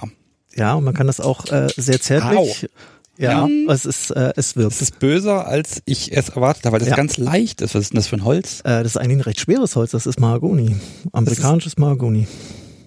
Ja, 0.55 0.75
und 0.75 0.85
man 0.85 0.95
kann 0.95 1.07
das 1.09 1.21
auch 1.21 1.47
äh, 1.51 1.69
sehr 1.77 2.01
zärtlich. 2.01 2.69
Ja, 3.19 3.47
Ja. 3.49 3.73
es 3.73 3.85
ist, 3.85 4.11
äh, 4.13 4.33
es 4.37 4.55
wirkt. 4.57 4.71
Das 4.73 4.81
ist 4.83 4.99
böser, 5.01 5.47
als 5.49 5.83
ich 5.87 6.13
es 6.17 6.29
erwartet 6.29 6.65
habe, 6.65 6.75
weil 6.75 6.81
das 6.81 6.89
Ja. 6.91 6.97
ganz 6.97 7.19
leicht 7.19 7.61
ist. 7.63 7.75
Was 7.75 7.83
ist 7.83 7.93
denn 7.93 7.97
das 7.97 8.07
für 8.07 8.17
ein 8.17 8.25
Holz? 8.25 8.61
Äh, 8.61 8.83
das 8.85 8.93
ist 8.93 8.97
eigentlich 8.97 9.19
ein 9.19 9.23
recht 9.23 9.41
schweres 9.41 9.75
Holz, 9.77 9.91
das 9.91 10.07
ist 10.07 10.21
Mahagoni. 10.21 10.77
Amerikanisches 11.13 11.77
Mahagoni. 11.79 12.29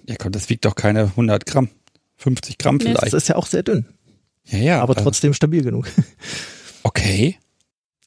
Ja, 0.08 0.16
komm, 0.18 0.32
das 0.32 0.48
wiegt 0.48 0.64
doch 0.64 0.74
keine 0.74 1.14
100 1.16 1.44
Gramm. 1.46 1.68
50 2.16 2.56
Gramm 2.58 2.76
Nee, 2.76 2.84
vielleicht. 2.84 3.12
Das 3.12 3.14
ist 3.24 3.28
ja 3.28 3.36
auch 3.36 3.46
sehr 3.46 3.62
dünn, 3.62 3.84
ja, 4.46 4.58
ja. 4.58 4.80
aber 4.82 4.94
also- 4.96 5.04
trotzdem 5.04 5.34
stabil 5.34 5.62
genug. 5.62 5.86
Okay. 6.84 7.36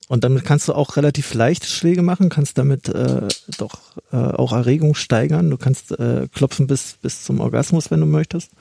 Und 0.08 0.24
damit 0.24 0.44
kannst 0.46 0.68
du 0.68 0.74
auch 0.74 0.98
relativ 0.98 1.34
leicht 1.34 1.66
Schläge 1.66 2.02
machen, 2.04 2.30
kannst 2.30 2.58
damit 2.58 2.90
äh, 2.90 3.22
doch 3.58 3.80
äh, 4.12 4.18
auch 4.18 4.52
Erregung 4.52 4.94
steigern. 4.96 5.50
Du 5.50 5.58
kannst 5.58 5.92
äh, 5.98 6.28
klopfen 6.34 6.68
bis, 6.68 6.98
bis 7.02 7.24
zum 7.24 7.40
Orgasmus, 7.40 7.90
wenn 7.90 8.02
du 8.02 8.06
möchtest. 8.06 8.52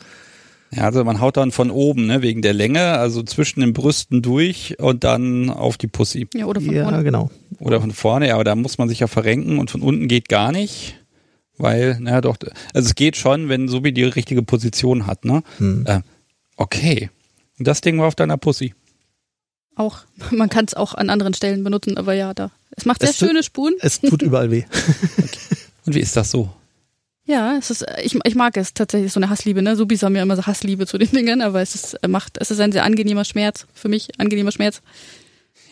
Ja, 0.77 0.83
also 0.85 1.05
man 1.05 1.20
haut 1.20 1.37
dann 1.37 1.53
von 1.53 1.70
oben, 1.70 2.07
ne, 2.07 2.22
wegen 2.22 2.43
der 2.43 2.53
Länge, 2.55 2.83
also 2.99 3.22
zwischen 3.22 3.61
den 3.61 3.72
Brüsten 3.72 4.22
durch 4.22 4.79
und 4.81 5.05
dann 5.05 5.51
auf 5.51 5.77
die 5.79 5.87
Pussy. 5.87 6.27
Ja, 6.35 6.47
oder 6.47 6.61
von 6.61 6.75
Ja, 6.75 6.85
vorne. 6.85 7.05
genau. 7.05 7.31
Oder 7.61 7.81
von 7.81 7.91
vorne, 7.93 8.29
ja, 8.29 8.35
aber 8.35 8.45
da 8.45 8.57
muss 8.57 8.79
man 8.79 8.89
sich 8.89 9.01
ja 9.01 9.07
verrenken 9.07 9.59
und 9.59 9.70
von 9.70 9.83
unten 9.83 10.09
geht 10.09 10.29
gar 10.29 10.51
nicht. 10.53 10.97
Weil, 11.57 11.99
naja 12.01 12.20
doch, 12.20 12.37
also 12.72 12.89
es 12.89 12.95
geht 12.97 13.16
schon, 13.16 13.49
wenn 13.49 13.68
so 13.68 13.85
wie 13.85 13.93
die 13.93 14.03
richtige 14.03 14.43
Position 14.43 15.07
hat, 15.07 15.25
ne? 15.25 15.43
Hm. 15.59 15.85
Äh, 15.87 16.01
okay. 16.57 17.11
Und 17.59 17.68
das 17.68 17.81
Ding 17.81 17.99
war 18.01 18.09
auf 18.09 18.16
deiner 18.16 18.37
Pussy. 18.37 18.75
Auch. 19.77 19.99
Man 20.33 20.49
kann 20.49 20.64
es 20.66 20.75
auch 20.75 20.95
an 20.95 21.11
anderen 21.11 21.35
Stellen 21.35 21.62
benutzen, 21.62 21.97
aber 21.97 22.14
ja, 22.14 22.35
da. 22.35 22.51
Es 22.77 22.85
macht 22.87 23.01
sehr 23.03 23.11
Es 23.11 23.18
tut- 23.18 23.29
schöne 23.29 23.43
Spuren. 23.45 23.75
Es 23.81 24.01
tut 24.01 24.22
überall 24.22 24.51
weh. 24.51 24.64
Und 25.87 25.95
wie 25.95 26.01
ist 26.01 26.16
das 26.16 26.31
so? 26.33 26.51
Ja, 27.27 27.57
es 27.59 27.70
ist, 27.70 27.87
ich, 28.03 28.18
ich 28.25 28.35
mag 28.35 28.57
es 28.57 28.74
tatsächlich, 28.74 29.12
so 29.12 29.19
eine 29.19 29.31
Hassliebe, 29.31 29.62
ne? 29.62 29.77
Subis 29.77 30.03
haben 30.03 30.15
ja 30.15 30.23
immer 30.23 30.36
so 30.36 30.47
Hassliebe 30.47 30.86
zu 30.86 30.98
den 30.98 31.11
Dingen, 31.12 31.40
aber 31.43 31.62
es 31.62 31.74
ist, 31.74 31.94
äh, 32.03 32.09
macht, 32.09 32.36
es 32.39 32.51
ist 32.51 32.61
ein 32.61 32.73
sehr 32.73 32.85
angenehmer 32.85 33.24
Schmerz, 33.24 33.66
für 33.73 33.89
mich, 33.89 34.09
angenehmer 34.19 34.53
Schmerz. 34.53 34.82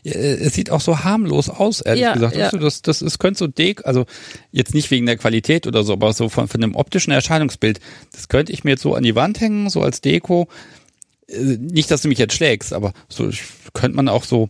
Ja, 0.02 0.12
äh, 0.14 0.35
es 0.35 0.55
sieht 0.55 0.70
auch 0.70 0.81
so 0.81 1.01
harmlos 1.05 1.51
aus, 1.51 1.82
ehrlich 1.82 2.02
Ja, 2.05 2.14
gesagt. 2.14 2.36
ja. 2.36 2.51
Du, 2.51 2.59
Das, 2.59 2.81
das 2.81 3.02
ist, 3.02 3.18
könnte 3.18 3.39
so 3.39 3.47
Dek, 3.48 3.85
also 3.86 4.06
jetzt 4.51 4.74
nicht 4.74 4.90
wegen 4.90 5.05
der 5.06 5.18
Qualität 5.18 5.66
oder 5.66 5.85
so, 5.85 5.93
aber 5.93 6.12
so 6.14 6.28
von, 6.31 6.48
von 6.48 6.60
dem 6.60 6.74
optischen 6.74 7.12
Erscheinungsbild. 7.12 7.81
Das 8.12 8.28
könnte 8.28 8.52
ich 8.52 8.64
mir 8.64 8.70
jetzt 8.70 8.82
so 8.82 8.94
an 8.94 9.02
die 9.02 9.14
Wand 9.14 9.40
hängen, 9.40 9.68
so 9.68 9.82
als 9.82 10.01
Deko. 10.01 10.48
Äh, 11.28 11.59
Nicht, 11.59 11.90
dass 11.90 12.01
du 12.02 12.09
mich 12.09 12.18
jetzt 12.18 12.35
schlägst, 12.35 12.72
aber 12.72 12.94
so 13.10 13.31
könnte 13.74 13.94
man 13.97 14.09
auch 14.09 14.24
so 14.24 14.48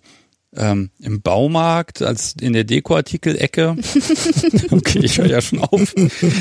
ähm, 0.57 0.91
im 1.01 1.23
Baumarkt 1.23 2.03
als 2.03 2.35
in 2.41 2.53
der 2.53 2.65
Dekoartikel-Ecke. 2.65 3.77
okay, 4.71 5.01
ich 5.03 5.19
höre 5.19 5.27
ja 5.27 5.41
schon 5.41 5.61
auf. 5.61 5.95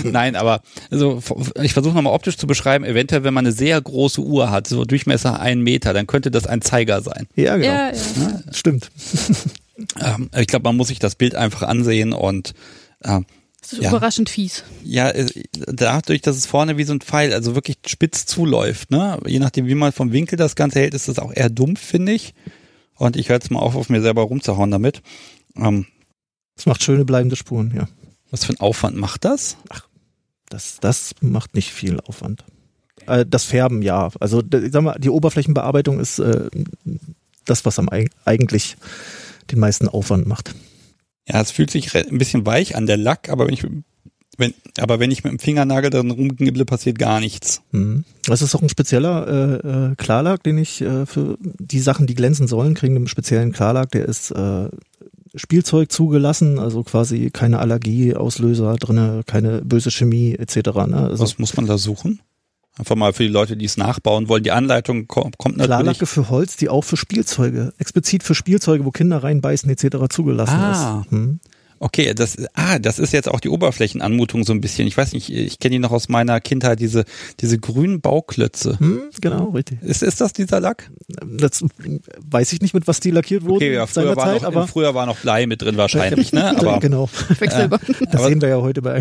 Nein, 0.04 0.36
aber 0.36 0.62
also 0.90 1.22
ich 1.62 1.74
versuche 1.74 1.96
nochmal 1.96 2.14
optisch 2.14 2.38
zu 2.38 2.46
beschreiben. 2.48 2.84
Eventuell, 2.84 3.24
wenn 3.24 3.34
man 3.34 3.46
eine 3.46 3.54
sehr 3.54 3.80
große 3.80 4.22
Uhr 4.22 4.52
hat, 4.52 4.68
so 4.68 4.84
Durchmesser 4.86 5.40
einen 5.40 5.62
Meter, 5.62 5.94
dann 5.94 6.08
könnte 6.08 6.30
das 6.32 6.46
ein 6.48 6.62
Zeiger 6.62 7.02
sein. 7.02 7.28
Ja, 7.36 7.56
genau. 7.58 7.68
Ja, 7.74 7.92
ja. 7.92 8.42
Stimmt. 8.52 8.90
Ähm, 10.00 10.30
ich 10.38 10.46
glaube, 10.46 10.64
man 10.66 10.78
muss 10.78 10.90
sich 10.90 11.00
das 11.00 11.16
Bild 11.16 11.34
einfach 11.34 11.64
ansehen 11.64 12.14
und 12.14 12.54
ähm, 13.04 13.26
Es 13.64 13.74
ist 13.74 13.82
Ja. 13.82 13.90
überraschend 13.90 14.30
fies. 14.30 14.64
ja, 14.84 15.10
äh, 15.10 15.26
dadurch, 15.66 16.22
dass 16.22 16.38
es 16.38 16.46
vorne 16.46 16.78
wie 16.78 16.84
so 16.84 16.94
ein 16.94 17.02
Pfeil, 17.02 17.34
also 17.34 17.56
wirklich 17.56 17.78
spitz 17.88 18.28
zuläuft, 18.28 18.92
ne? 18.92 19.18
Je 19.26 19.40
nachdem, 19.40 19.66
wie 19.66 19.74
man 19.74 19.92
vom 19.92 20.12
Winkel 20.12 20.38
das 20.38 20.56
Ganze 20.56 20.82
hält, 20.82 20.94
ist 20.94 21.08
das 21.08 21.18
auch 21.18 21.34
eher 21.34 21.50
dumpf, 21.50 21.80
finde 21.82 22.12
ich. 22.12 22.36
Und 23.02 23.16
ich 23.16 23.30
höre 23.30 23.38
jetzt 23.38 23.50
mal 23.50 23.60
auf, 23.60 23.76
auf 23.76 23.90
mir 23.90 24.04
selber 24.04 24.22
rumzuhauen 24.22 24.70
damit. 24.70 25.02
Ähm, 25.56 25.88
Es 26.56 26.68
macht 26.68 26.84
schöne 26.84 27.04
bleibende 27.04 27.36
Spuren, 27.36 27.74
ja. 27.76 27.88
Was 28.30 28.46
für 28.46 28.54
ein 28.54 28.60
Aufwand 28.60 28.96
macht 28.96 29.26
das? 29.26 29.58
Ach, 29.70 29.88
das, 30.50 30.78
das 30.80 31.16
macht 31.20 31.56
nicht 31.56 31.72
viel 31.72 32.00
Aufwand. 32.00 32.46
Äh, 33.08 33.26
das 33.28 33.46
Färben, 33.46 33.82
ja. 33.82 34.12
Also 34.20 34.44
ich 34.44 34.72
sag 34.72 34.84
mal, 34.84 35.00
die 35.00 35.10
Oberflächenbearbeitung 35.10 36.00
ist 36.00 36.20
äh, 36.20 36.52
das, 37.46 37.66
was 37.66 37.80
am 37.80 37.90
eigentlich 37.90 38.78
den 39.50 39.58
meisten 39.58 39.88
Aufwand 39.88 40.28
macht. 40.28 40.54
Ja, 41.28 41.42
es 41.42 41.50
fühlt 41.50 41.72
sich 41.72 41.96
ein 41.96 42.20
bisschen 42.20 42.46
weich 42.46 42.76
an, 42.76 42.86
der 42.86 42.98
Lack, 42.98 43.30
aber 43.30 43.48
wenn 43.48 43.54
ich, 43.56 43.66
wenn, 44.38 44.54
aber 44.80 45.00
wenn 45.00 45.12
ich 45.12 45.24
mit 45.24 45.32
dem 45.32 45.40
Fingernagel 45.40 45.90
drin 45.90 46.12
rumgnibble, 46.12 46.66
passiert 46.66 46.98
gar 46.98 47.20
nichts. 47.20 47.62
Mhm. 47.72 48.06
Das 48.26 48.42
ist 48.42 48.56
auch 48.56 48.62
ein 48.62 48.70
spezieller 48.70 49.28
äh, 49.28 49.92
äh, 49.92 49.96
Klarlack, 49.96 50.44
den 50.44 50.58
ich 50.58 50.82
äh, 50.82 51.06
für 51.06 51.38
die 51.42 51.80
Sachen, 51.80 52.08
die 52.08 52.16
glänzen 52.16 52.48
sollen, 52.48 52.74
kriegen 52.74 52.96
einen 52.96 53.08
speziellen 53.08 53.52
Klarlack, 53.52 53.92
der 53.92 54.06
ist 54.06 54.32
äh, 54.32 54.70
Spielzeug 55.36 55.92
zugelassen, 55.92 56.60
also 56.60 56.84
quasi 56.84 57.30
keine 57.30 57.60
Allergieauslöser 57.60 58.76
drinne, 58.76 59.22
keine 59.26 59.62
böse 59.62 59.92
Chemie 59.92 60.36
etc. 60.36 60.56
Ne? 60.88 61.08
Also 61.10 61.24
Was 61.24 61.38
muss 61.40 61.56
man 61.56 61.68
da 61.68 61.78
suchen? 61.78 62.20
Einfach 62.78 62.96
mal 62.96 63.12
für 63.14 63.24
die 63.24 63.30
Leute, 63.30 63.58
die 63.58 63.66
es 63.66 63.76
nachbauen 63.78 64.30
wollen. 64.30 64.44
Die 64.44 64.52
Anleitung 64.52 65.08
kommt 65.08 65.36
natürlich. 65.44 65.66
Klarlacke 65.66 66.06
für 66.06 66.30
Holz, 66.30 66.56
die 66.56 66.70
auch 66.70 66.84
für 66.84 66.96
Spielzeuge, 66.98 67.74
explizit 67.78 68.24
für 68.24 68.34
Spielzeuge, 68.34 68.86
wo 68.86 68.92
Kinder 68.92 69.22
reinbeißen 69.24 69.70
etc. 69.70 69.98
zugelassen 70.10 70.56
Ah. 70.56 71.02
ist. 71.06 71.12
Hm. 71.12 71.40
Okay, 71.84 72.14
das, 72.14 72.38
ah, 72.54 72.78
das 72.78 73.00
ist 73.00 73.12
jetzt 73.12 73.28
auch 73.28 73.40
die 73.40 73.50
Oberflächenanmutung 73.50 74.44
so 74.44 74.54
ein 74.54 74.62
bisschen. 74.62 74.88
Ich 74.88 74.96
weiß 74.96 75.14
nicht, 75.14 75.32
ich 75.32 75.58
kenne 75.58 75.74
die 75.74 75.80
noch 75.80 75.90
aus 75.90 76.10
meiner 76.10 76.40
Kindheit, 76.40 76.80
diese, 76.80 77.06
diese 77.40 77.58
grünen 77.58 78.02
Bauklötze. 78.02 78.78
Hm, 78.80 79.02
genau, 79.20 79.50
richtig. 79.50 79.82
Ist, 79.82 80.04
ist 80.04 80.22
das 80.22 80.32
dieser 80.32 80.60
Lack? 80.60 80.92
Das 81.26 81.66
weiß 82.24 82.54
ich 82.54 82.62
nicht, 82.62 82.76
mit 82.76 82.86
was 82.88 83.00
die 83.00 83.10
lackiert 83.10 83.46
wurden 83.46 83.56
Okay, 83.56 83.74
ja, 83.74 83.88
früher 83.88 84.16
war, 84.16 84.26
seinerzeit, 84.26 84.42
noch, 84.44 84.48
aber 84.50 84.68
früher 84.68 84.94
war 84.94 85.08
noch 85.08 85.18
Blei 85.18 85.48
mit 85.48 85.64
drin 85.64 85.76
wahrscheinlich, 85.76 86.32
ne? 86.32 86.56
Aber 86.60 86.80
genau. 86.80 87.10
Quecksilber. 87.38 87.80
Das 88.12 88.14
Aber- 88.22 88.28
sehen 88.30 88.42
wir 88.42 88.50
ja 88.50 88.62
heute 88.62 88.84
bei. 88.84 89.00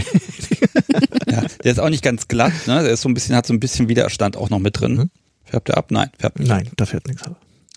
ja, 1.29 1.45
der 1.63 1.73
ist 1.73 1.81
auch 1.81 1.91
nicht 1.91 2.03
ganz 2.03 2.29
glatt, 2.29 2.67
ne? 2.67 2.83
Der 2.83 2.93
ist 2.93 3.03
so 3.03 3.11
ein 3.11 3.15
bisschen, 3.15 3.37
hat 3.37 3.47
so 3.47 3.53
ein 3.53 3.61
bisschen 3.61 3.89
Widerstand 3.91 4.39
auch 4.39 4.49
noch 4.49 4.59
mit 4.59 4.81
drin. 4.81 4.95
Mhm. 4.95 5.11
Färbt 5.45 5.69
er 5.69 5.77
ab? 5.77 5.91
Nein, 5.91 6.09
färbt 6.19 6.39
nicht. 6.39 6.49
Nein, 6.49 6.71
da 6.77 6.87
fährt 6.87 7.07
nichts. 7.09 7.25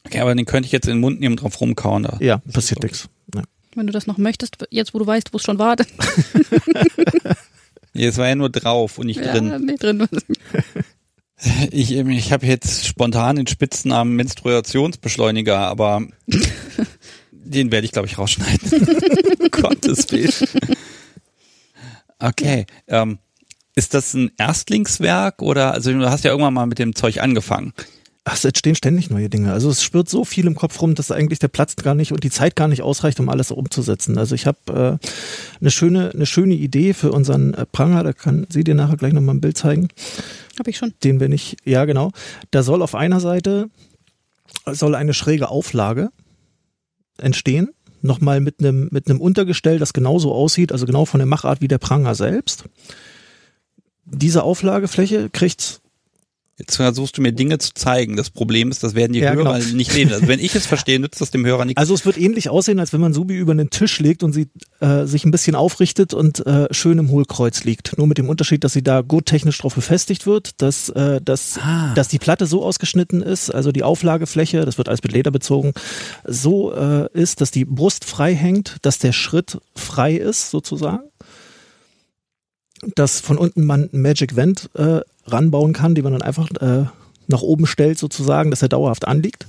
Okay, 0.06 0.20
aber 0.20 0.34
den 0.34 0.46
könnte 0.46 0.68
ich 0.68 0.72
jetzt 0.72 0.86
in 0.88 0.94
den 0.94 1.02
Mund 1.02 1.20
nehmen 1.20 1.34
und 1.34 1.42
drauf 1.42 1.60
rumkauen. 1.60 2.04
Da. 2.04 2.18
Ja, 2.22 2.38
passiert 2.54 2.84
nichts. 2.84 3.10
Nein. 3.34 3.44
Wenn 3.76 3.88
du 3.88 3.94
das 3.94 4.08
noch 4.08 4.18
möchtest, 4.18 4.58
jetzt 4.70 4.94
wo 4.94 5.00
du 5.00 5.08
weißt, 5.08 5.34
wo 5.34 5.38
es 5.38 5.44
schon 5.44 5.60
war, 5.60 5.76
Nee, 7.94 8.06
es 8.08 8.18
war 8.18 8.28
ja 8.28 8.36
nur 8.36 8.50
drauf 8.50 8.98
und 8.98 9.08
nicht 9.08 9.20
ja, 9.20 9.32
drin. 9.32 9.66
nee, 9.66 9.76
drin. 9.76 10.08
Ich, 11.72 11.92
ähm, 11.92 12.10
ich 12.10 12.32
habe 12.32 12.46
jetzt 12.46 12.88
spontan 12.88 13.36
den 13.36 13.48
Spitznamen 13.48 14.16
Menstruationsbeschleuniger, 14.16 15.60
aber 15.60 16.08
den 17.32 17.70
werde 17.70 17.84
ich, 17.84 17.92
glaube 17.92 18.08
ich, 18.08 18.18
rausschneiden. 18.18 19.50
Gottes 19.52 20.10
Willen. 20.10 20.32
Okay. 22.20 22.66
Ähm, 22.88 23.20
ist 23.76 23.94
das 23.94 24.14
ein 24.14 24.32
Erstlingswerk 24.38 25.42
oder, 25.42 25.74
also 25.74 25.92
du 25.92 26.10
hast 26.10 26.24
ja 26.24 26.32
irgendwann 26.32 26.54
mal 26.54 26.66
mit 26.66 26.80
dem 26.80 26.96
Zeug 26.96 27.20
angefangen. 27.20 27.74
Es 28.26 28.46
entstehen 28.46 28.76
ständig 28.76 29.10
neue 29.10 29.30
Dinge. 29.30 29.52
Also 29.52 29.70
es 29.70 29.84
spürt 29.84 30.08
so 30.08 30.24
viel 30.24 30.48
im 30.48 30.56
Kopf 30.56 30.82
rum, 30.82 30.96
dass 30.96 31.12
eigentlich 31.12 31.40
der 31.40 31.50
Platz 31.50 31.76
gar 31.76 31.94
nicht 31.94 32.14
und 32.14 32.24
die 32.24 32.30
Zeit 32.30 32.56
gar 32.56 32.70
nicht 32.70 32.82
ausreicht, 32.82 33.20
um 33.20 33.28
alles 33.28 33.52
umzusetzen. 33.52 34.18
Also 34.18 34.34
ich 34.34 34.46
habe 34.46 35.00
äh, 35.02 35.08
eine 35.60 35.72
schöne, 35.72 36.12
eine 36.12 36.26
schöne 36.26 36.54
Idee 36.54 36.94
für 36.94 37.12
unseren 37.12 37.54
äh, 37.54 37.66
Pranger. 37.66 38.04
Da 38.04 38.14
kann 38.14 38.48
sie 38.50 38.64
dir 38.64 38.76
nachher 38.76 38.96
gleich 38.96 39.12
nochmal 39.12 39.36
ein 39.36 39.42
Bild 39.42 39.58
zeigen, 39.58 39.90
Habe 40.58 40.70
ich 40.70 40.78
schon. 40.78 40.94
den 41.04 41.20
wir 41.20 41.28
nicht. 41.28 41.58
Ja, 41.66 41.84
genau. 41.84 42.12
Da 42.52 42.64
soll 42.64 42.82
auf 42.82 42.96
einer 42.96 43.20
Seite 43.20 43.70
soll 44.66 44.96
eine 44.96 45.14
schräge 45.14 45.50
Auflage 45.50 46.10
entstehen. 47.18 47.72
Nochmal 48.02 48.40
mit 48.40 48.60
einem 48.60 48.88
mit 48.92 49.10
einem 49.10 49.20
Untergestell, 49.20 49.80
das 49.80 49.94
genauso 49.94 50.34
aussieht, 50.34 50.72
also 50.72 50.86
genau 50.86 51.06
von 51.06 51.20
der 51.20 51.26
Machart 51.26 51.62
wie 51.62 51.68
der 51.68 51.78
Pranger 51.78 52.16
selbst. 52.16 52.66
Diese 54.06 54.44
Auflagefläche 54.44 55.30
kriegt 55.30 55.82
Jetzt 56.60 56.76
versuchst 56.76 57.18
du 57.18 57.22
mir 57.24 57.32
Dinge 57.32 57.58
zu 57.58 57.74
zeigen. 57.74 58.16
Das 58.16 58.30
Problem 58.30 58.70
ist, 58.70 58.84
das 58.84 58.94
werden 58.94 59.14
die 59.14 59.20
Ja, 59.20 59.34
Hörer 59.34 59.58
genau. 59.60 59.76
nicht 59.76 59.92
sehen. 59.92 60.14
Also 60.14 60.28
wenn 60.28 60.40
ich 60.40 60.54
es 60.54 60.68
verstehe, 60.68 61.00
nützt 61.00 61.20
das 61.20 61.32
dem 61.32 61.44
Hörer 61.46 61.66
nichts. 61.66 61.80
Also 61.80 61.96
es 61.96 62.06
wird 62.06 62.16
ähnlich 62.20 62.50
aussehen, 62.50 62.80
als 62.80 62.94
wenn 62.94 63.02
man 63.02 63.12
Subi 63.12 63.34
über 63.36 63.54
einen 63.54 63.72
Tisch 63.72 64.00
legt 64.00 64.22
und 64.22 64.34
sie 64.34 64.50
äh, 64.80 65.06
sich 65.06 65.26
ein 65.26 65.32
bisschen 65.32 65.56
aufrichtet 65.56 66.14
und 66.14 66.46
äh, 66.46 66.68
schön 66.72 67.00
im 67.00 67.10
Hohlkreuz 67.10 67.64
liegt. 67.64 67.98
Nur 67.98 68.06
mit 68.06 68.20
dem 68.20 68.30
Unterschied, 68.30 68.64
dass 68.64 68.74
sie 68.74 68.84
da 68.84 69.02
gut 69.02 69.26
technisch 69.26 69.58
drauf 69.58 69.74
befestigt 69.74 70.28
wird, 70.28 70.62
dass, 70.62 70.90
äh, 70.90 71.20
dass, 71.22 71.58
Ah. 71.60 71.94
dass 71.96 72.08
die 72.08 72.20
Platte 72.20 72.46
so 72.46 72.64
ausgeschnitten 72.64 73.24
ist, 73.24 73.50
also 73.50 73.72
die 73.72 73.82
Auflagefläche, 73.84 74.64
das 74.64 74.78
wird 74.78 74.90
alles 74.90 75.02
mit 75.02 75.12
Leder 75.12 75.32
bezogen, 75.32 75.74
so 76.24 76.72
äh, 76.74 77.08
ist, 77.14 77.42
dass 77.42 77.50
die 77.50 77.66
Brust 77.66 78.06
frei 78.06 78.36
hängt, 78.36 78.78
dass 78.84 79.00
der 79.00 79.12
Schritt 79.12 79.58
frei 79.76 80.14
ist 80.16 80.52
sozusagen. 80.52 81.04
Dass 82.96 83.20
von 83.20 83.38
unten 83.38 83.66
man 83.66 83.90
ein 83.92 84.02
Magic 84.02 84.36
Vent 84.36 84.70
äh, 84.76 85.02
ranbauen 85.26 85.74
kann, 85.74 85.96
die 85.96 86.02
man 86.02 86.14
dann 86.14 86.22
einfach 86.22 86.50
äh, 86.62 86.86
nach 87.28 87.42
oben 87.42 87.66
stellt 87.66 87.98
sozusagen, 87.98 88.50
dass 88.50 88.62
er 88.62 88.70
dauerhaft 88.70 89.08
anliegt. 89.08 89.48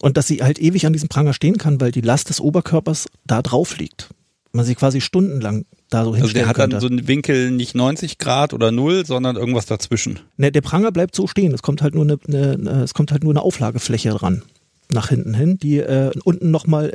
Und 0.00 0.16
dass 0.16 0.26
sie 0.26 0.42
halt 0.42 0.58
ewig 0.58 0.84
an 0.86 0.92
diesem 0.92 1.08
Pranger 1.08 1.32
stehen 1.32 1.56
kann, 1.56 1.80
weil 1.80 1.90
die 1.90 2.02
Last 2.02 2.28
des 2.28 2.40
Oberkörpers 2.40 3.06
da 3.24 3.40
drauf 3.40 3.78
liegt. 3.78 4.08
Man 4.52 4.64
sie 4.64 4.74
quasi 4.74 5.00
stundenlang 5.00 5.64
da 5.90 6.04
so 6.04 6.10
Also 6.10 6.18
hinstellen 6.18 6.42
der 6.42 6.48
hat 6.48 6.56
könnte. 6.56 6.74
dann 6.74 6.80
so 6.80 6.86
einen 6.86 7.08
Winkel 7.08 7.50
nicht 7.50 7.74
90 7.74 8.18
Grad 8.18 8.52
oder 8.52 8.72
null, 8.72 9.06
sondern 9.06 9.36
irgendwas 9.36 9.66
dazwischen. 9.66 10.20
ne, 10.36 10.52
der 10.52 10.60
Pranger 10.60 10.92
bleibt 10.92 11.14
so 11.14 11.26
stehen. 11.26 11.54
Es 11.54 11.62
kommt 11.62 11.82
halt 11.82 11.94
nur 11.94 12.04
eine, 12.04 12.18
eine, 12.26 12.82
es 12.82 12.92
kommt 12.92 13.12
halt 13.12 13.22
nur 13.24 13.32
eine 13.32 13.42
Auflagefläche 13.42 14.10
dran 14.10 14.42
nach 14.88 15.08
hinten 15.08 15.34
hin, 15.34 15.58
die 15.58 15.78
äh, 15.78 16.12
unten 16.24 16.50
nochmal 16.50 16.92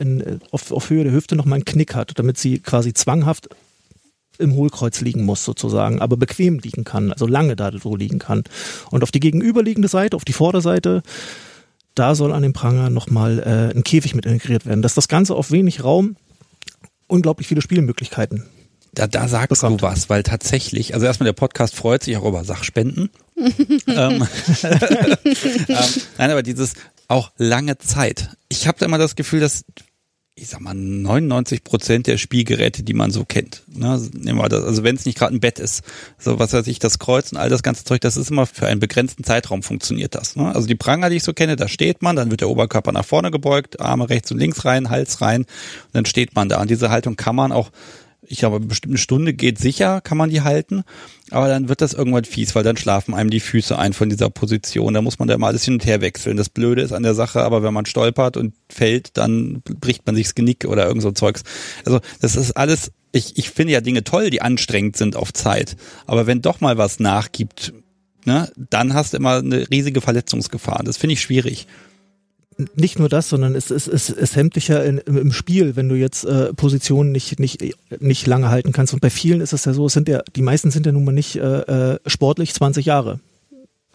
auf, 0.51 0.71
auf 0.71 0.89
Höhe 0.89 1.03
der 1.03 1.13
Hüfte 1.13 1.35
nochmal 1.35 1.57
einen 1.57 1.65
Knick 1.65 1.93
hat, 1.95 2.17
damit 2.17 2.37
sie 2.37 2.59
quasi 2.59 2.93
zwanghaft 2.93 3.49
im 4.41 4.53
Hohlkreuz 4.53 5.01
liegen 5.01 5.23
muss 5.23 5.43
sozusagen, 5.45 6.01
aber 6.01 6.17
bequem 6.17 6.59
liegen 6.59 6.83
kann, 6.83 7.11
also 7.11 7.27
lange 7.27 7.55
da 7.55 7.71
so 7.77 7.95
liegen 7.95 8.19
kann. 8.19 8.43
Und 8.89 9.03
auf 9.03 9.11
die 9.11 9.19
gegenüberliegende 9.19 9.87
Seite, 9.87 10.15
auf 10.17 10.25
die 10.25 10.33
Vorderseite, 10.33 11.03
da 11.95 12.15
soll 12.15 12.33
an 12.33 12.43
dem 12.43 12.53
Pranger 12.53 12.89
nochmal 12.89 13.39
äh, 13.39 13.75
ein 13.75 13.83
Käfig 13.83 14.15
mit 14.15 14.25
integriert 14.25 14.65
werden, 14.65 14.81
dass 14.81 14.93
das 14.93 15.07
Ganze 15.07 15.35
auf 15.35 15.51
wenig 15.51 15.83
Raum 15.83 16.15
unglaublich 17.07 17.47
viele 17.47 17.61
Spielmöglichkeiten. 17.61 18.45
Da, 18.93 19.07
da 19.07 19.27
sagst 19.27 19.61
Bekommt. 19.61 19.81
du 19.81 19.85
was, 19.85 20.09
weil 20.09 20.23
tatsächlich, 20.23 20.93
also 20.93 21.05
erstmal 21.05 21.25
der 21.25 21.33
Podcast 21.33 21.75
freut 21.75 22.03
sich 22.03 22.17
auch 22.17 22.25
über 22.25 22.43
Sachspenden. 22.43 23.09
ähm, 23.37 23.47
ähm, 23.87 24.27
nein, 26.17 26.31
aber 26.31 26.43
dieses 26.43 26.73
auch 27.07 27.31
lange 27.37 27.77
Zeit. 27.77 28.29
Ich 28.49 28.67
habe 28.67 28.79
da 28.79 28.85
immer 28.85 28.97
das 28.97 29.15
Gefühl, 29.15 29.39
dass 29.39 29.65
ich 30.41 30.49
sag 30.49 30.59
mal 30.59 30.73
99 30.73 31.63
Prozent 31.63 32.07
der 32.07 32.17
Spielgeräte, 32.17 32.81
die 32.81 32.95
man 32.95 33.11
so 33.11 33.25
kennt, 33.25 33.61
ne, 33.67 34.01
nehmen 34.13 34.39
wir 34.39 34.49
das, 34.49 34.63
also 34.63 34.83
wenn 34.83 34.95
es 34.95 35.05
nicht 35.05 35.15
gerade 35.15 35.35
ein 35.35 35.39
Bett 35.39 35.59
ist, 35.59 35.83
so 36.17 36.39
was 36.39 36.51
weiß 36.51 36.65
ich, 36.65 36.79
das 36.79 36.97
Kreuz 36.97 37.31
und 37.31 37.37
all 37.37 37.49
das 37.49 37.61
ganze 37.61 37.83
Zeug, 37.83 38.01
das 38.01 38.17
ist 38.17 38.31
immer 38.31 38.47
für 38.47 38.65
einen 38.65 38.79
begrenzten 38.79 39.23
Zeitraum 39.23 39.61
funktioniert 39.61 40.15
das. 40.15 40.35
Ne? 40.35 40.53
Also 40.53 40.67
die 40.67 40.73
Pranger, 40.73 41.11
die 41.11 41.17
ich 41.17 41.23
so 41.23 41.33
kenne, 41.33 41.57
da 41.57 41.67
steht 41.67 42.01
man, 42.01 42.15
dann 42.15 42.31
wird 42.31 42.41
der 42.41 42.49
Oberkörper 42.49 42.91
nach 42.91 43.05
vorne 43.05 43.29
gebeugt, 43.29 43.79
Arme 43.79 44.09
rechts 44.09 44.31
und 44.31 44.39
links 44.39 44.65
rein, 44.65 44.89
Hals 44.89 45.21
rein, 45.21 45.41
und 45.41 45.93
dann 45.93 46.05
steht 46.05 46.33
man 46.35 46.49
da. 46.49 46.59
Und 46.59 46.71
diese 46.71 46.89
Haltung 46.89 47.17
kann 47.17 47.35
man 47.35 47.51
auch 47.51 47.69
ich 48.23 48.39
glaube, 48.39 48.61
eine 48.83 48.97
Stunde 48.97 49.33
geht 49.33 49.59
sicher, 49.59 49.99
kann 49.99 50.17
man 50.17 50.29
die 50.29 50.41
halten, 50.41 50.83
aber 51.31 51.47
dann 51.47 51.69
wird 51.69 51.81
das 51.81 51.93
irgendwann 51.93 52.25
fies, 52.25 52.53
weil 52.55 52.63
dann 52.63 52.77
schlafen 52.77 53.13
einem 53.13 53.29
die 53.29 53.39
Füße 53.39 53.77
ein 53.77 53.93
von 53.93 54.09
dieser 54.09 54.29
Position. 54.29 54.93
Da 54.93 55.01
muss 55.01 55.17
man 55.17 55.27
da 55.27 55.33
immer 55.33 55.47
alles 55.47 55.63
hin 55.63 55.75
und 55.75 55.85
her 55.85 56.01
wechseln. 56.01 56.37
Das 56.37 56.49
Blöde 56.49 56.81
ist 56.81 56.91
an 56.91 57.03
der 57.03 57.15
Sache, 57.15 57.41
aber 57.41 57.63
wenn 57.63 57.73
man 57.73 57.85
stolpert 57.85 58.37
und 58.37 58.53
fällt, 58.69 59.17
dann 59.17 59.61
bricht 59.63 60.05
man 60.05 60.15
sich 60.15 60.27
das 60.27 60.35
Genick 60.35 60.65
oder 60.65 60.85
irgend 60.85 61.01
so 61.01 61.11
Zeugs. 61.11 61.43
Also 61.85 62.01
das 62.19 62.35
ist 62.35 62.51
alles, 62.51 62.91
ich, 63.11 63.37
ich 63.37 63.49
finde 63.49 63.73
ja 63.73 63.81
Dinge 63.81 64.03
toll, 64.03 64.29
die 64.29 64.41
anstrengend 64.41 64.97
sind 64.97 65.15
auf 65.15 65.31
Zeit. 65.33 65.77
Aber 66.05 66.27
wenn 66.27 66.41
doch 66.41 66.59
mal 66.59 66.77
was 66.77 66.99
nachgibt, 66.99 67.73
ne, 68.25 68.51
dann 68.57 68.93
hast 68.93 69.13
du 69.13 69.17
immer 69.17 69.37
eine 69.37 69.69
riesige 69.69 70.01
Verletzungsgefahr. 70.01 70.81
Das 70.83 70.97
finde 70.97 71.13
ich 71.13 71.21
schwierig. 71.21 71.67
Nicht 72.75 72.99
nur 72.99 73.09
das, 73.09 73.29
sondern 73.29 73.55
es, 73.55 73.71
es, 73.71 73.87
es, 73.87 74.09
es 74.09 74.35
hemmt 74.35 74.55
dich 74.55 74.67
ja 74.67 74.79
in, 74.79 74.97
im, 74.99 75.31
Spiel, 75.31 75.75
wenn 75.75 75.89
du 75.89 75.95
jetzt 75.95 76.23
äh, 76.23 76.53
Positionen 76.53 77.11
nicht, 77.11 77.39
nicht, 77.39 77.63
nicht 77.99 78.27
lange 78.27 78.49
halten 78.49 78.71
kannst. 78.71 78.93
Und 78.93 79.01
bei 79.01 79.09
vielen 79.09 79.41
ist 79.41 79.53
es 79.53 79.65
ja 79.65 79.73
so, 79.73 79.85
es 79.85 79.93
sind 79.93 80.07
ja, 80.07 80.21
die 80.35 80.41
meisten 80.41 80.71
sind 80.71 80.85
ja 80.85 80.91
nun 80.91 81.05
mal 81.05 81.11
nicht 81.11 81.35
äh, 81.35 81.93
äh, 81.93 81.99
sportlich 82.05 82.53
20 82.53 82.85
Jahre 82.85 83.19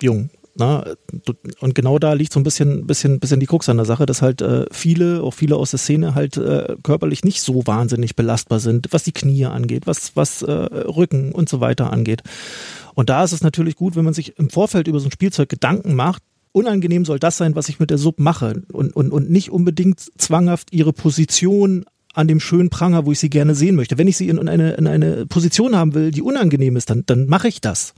jung. 0.01 0.31
Na, 0.59 0.87
du- 1.13 1.35
und 1.61 1.75
genau 1.75 1.99
da 1.99 2.15
liegt 2.15 2.33
so 2.33 2.41
ein 2.41 2.43
bisschen, 2.43 2.87
bisschen, 2.87 3.21
bisschen 3.21 3.41
die 3.41 3.47
Krux 3.47 3.69
an 3.69 3.77
der 3.77 3.85
Sache, 3.85 4.07
dass 4.07 4.23
halt 4.23 4.41
äh, 4.41 4.65
viele, 4.71 5.23
auch 5.23 5.35
viele 5.35 5.57
aus 5.57 5.71
der 5.71 5.79
Szene 5.79 6.15
halt 6.15 6.39
äh, 6.39 6.77
körperlich 6.83 7.25
nicht 7.25 7.43
so 7.43 7.67
wahnsinnig 7.67 8.17
belastbar 8.17 8.59
sind, 8.59 8.89
was 8.91 9.05
die 9.05 9.13
Knie 9.13 9.45
angeht, 9.45 9.87
was, 9.87 10.17
was 10.17 10.41
äh, 10.41 10.51
Rücken 10.51 11.33
und 11.33 11.51
so 11.51 11.61
weiter 11.61 11.93
angeht. 11.93 12.23
Und 12.95 13.11
da 13.11 13.23
ist 13.23 13.33
es 13.33 13.43
natürlich 13.43 13.77
gut, 13.77 13.97
wenn 13.97 14.05
man 14.07 14.15
sich 14.15 14.39
im 14.39 14.49
Vorfeld 14.49 14.89
über 14.89 14.99
so 14.99 15.09
ein 15.09 15.13
Spielzeug 15.13 15.51
Gedanken 15.51 15.95
macht, 15.95 16.23
unangenehm 16.57 17.05
soll 17.05 17.19
das 17.19 17.37
sein, 17.37 17.55
was 17.55 17.69
ich 17.69 17.79
mit 17.79 17.91
der 17.91 17.99
Sub 17.99 18.19
mache 18.19 18.63
und, 18.73 18.97
und, 18.97 19.13
und 19.13 19.31
nicht 19.31 19.51
unbedingt 19.51 20.01
zwanghaft 20.17 20.73
ihre 20.73 20.95
Position 20.95 21.85
an 22.15 22.29
dem 22.29 22.41
schönen 22.41 22.71
Pranger, 22.71 23.05
wo 23.05 23.13
ich 23.13 23.19
sie 23.19 23.29
gerne 23.29 23.55
sehen 23.55 23.77
möchte. 23.77 23.99
Wenn 23.99 24.09
ich 24.09 24.17
sie 24.17 24.31
in 24.31 24.49
eine, 24.49 24.73
in 24.73 24.87
eine 24.87 25.27
Position 25.27 25.77
haben 25.77 25.93
will, 25.93 26.11
die 26.11 26.23
unangenehm 26.23 26.77
ist, 26.77 26.89
dann, 26.89 27.05
dann 27.05 27.27
mache 27.27 27.49
ich 27.49 27.61
das. 27.61 27.93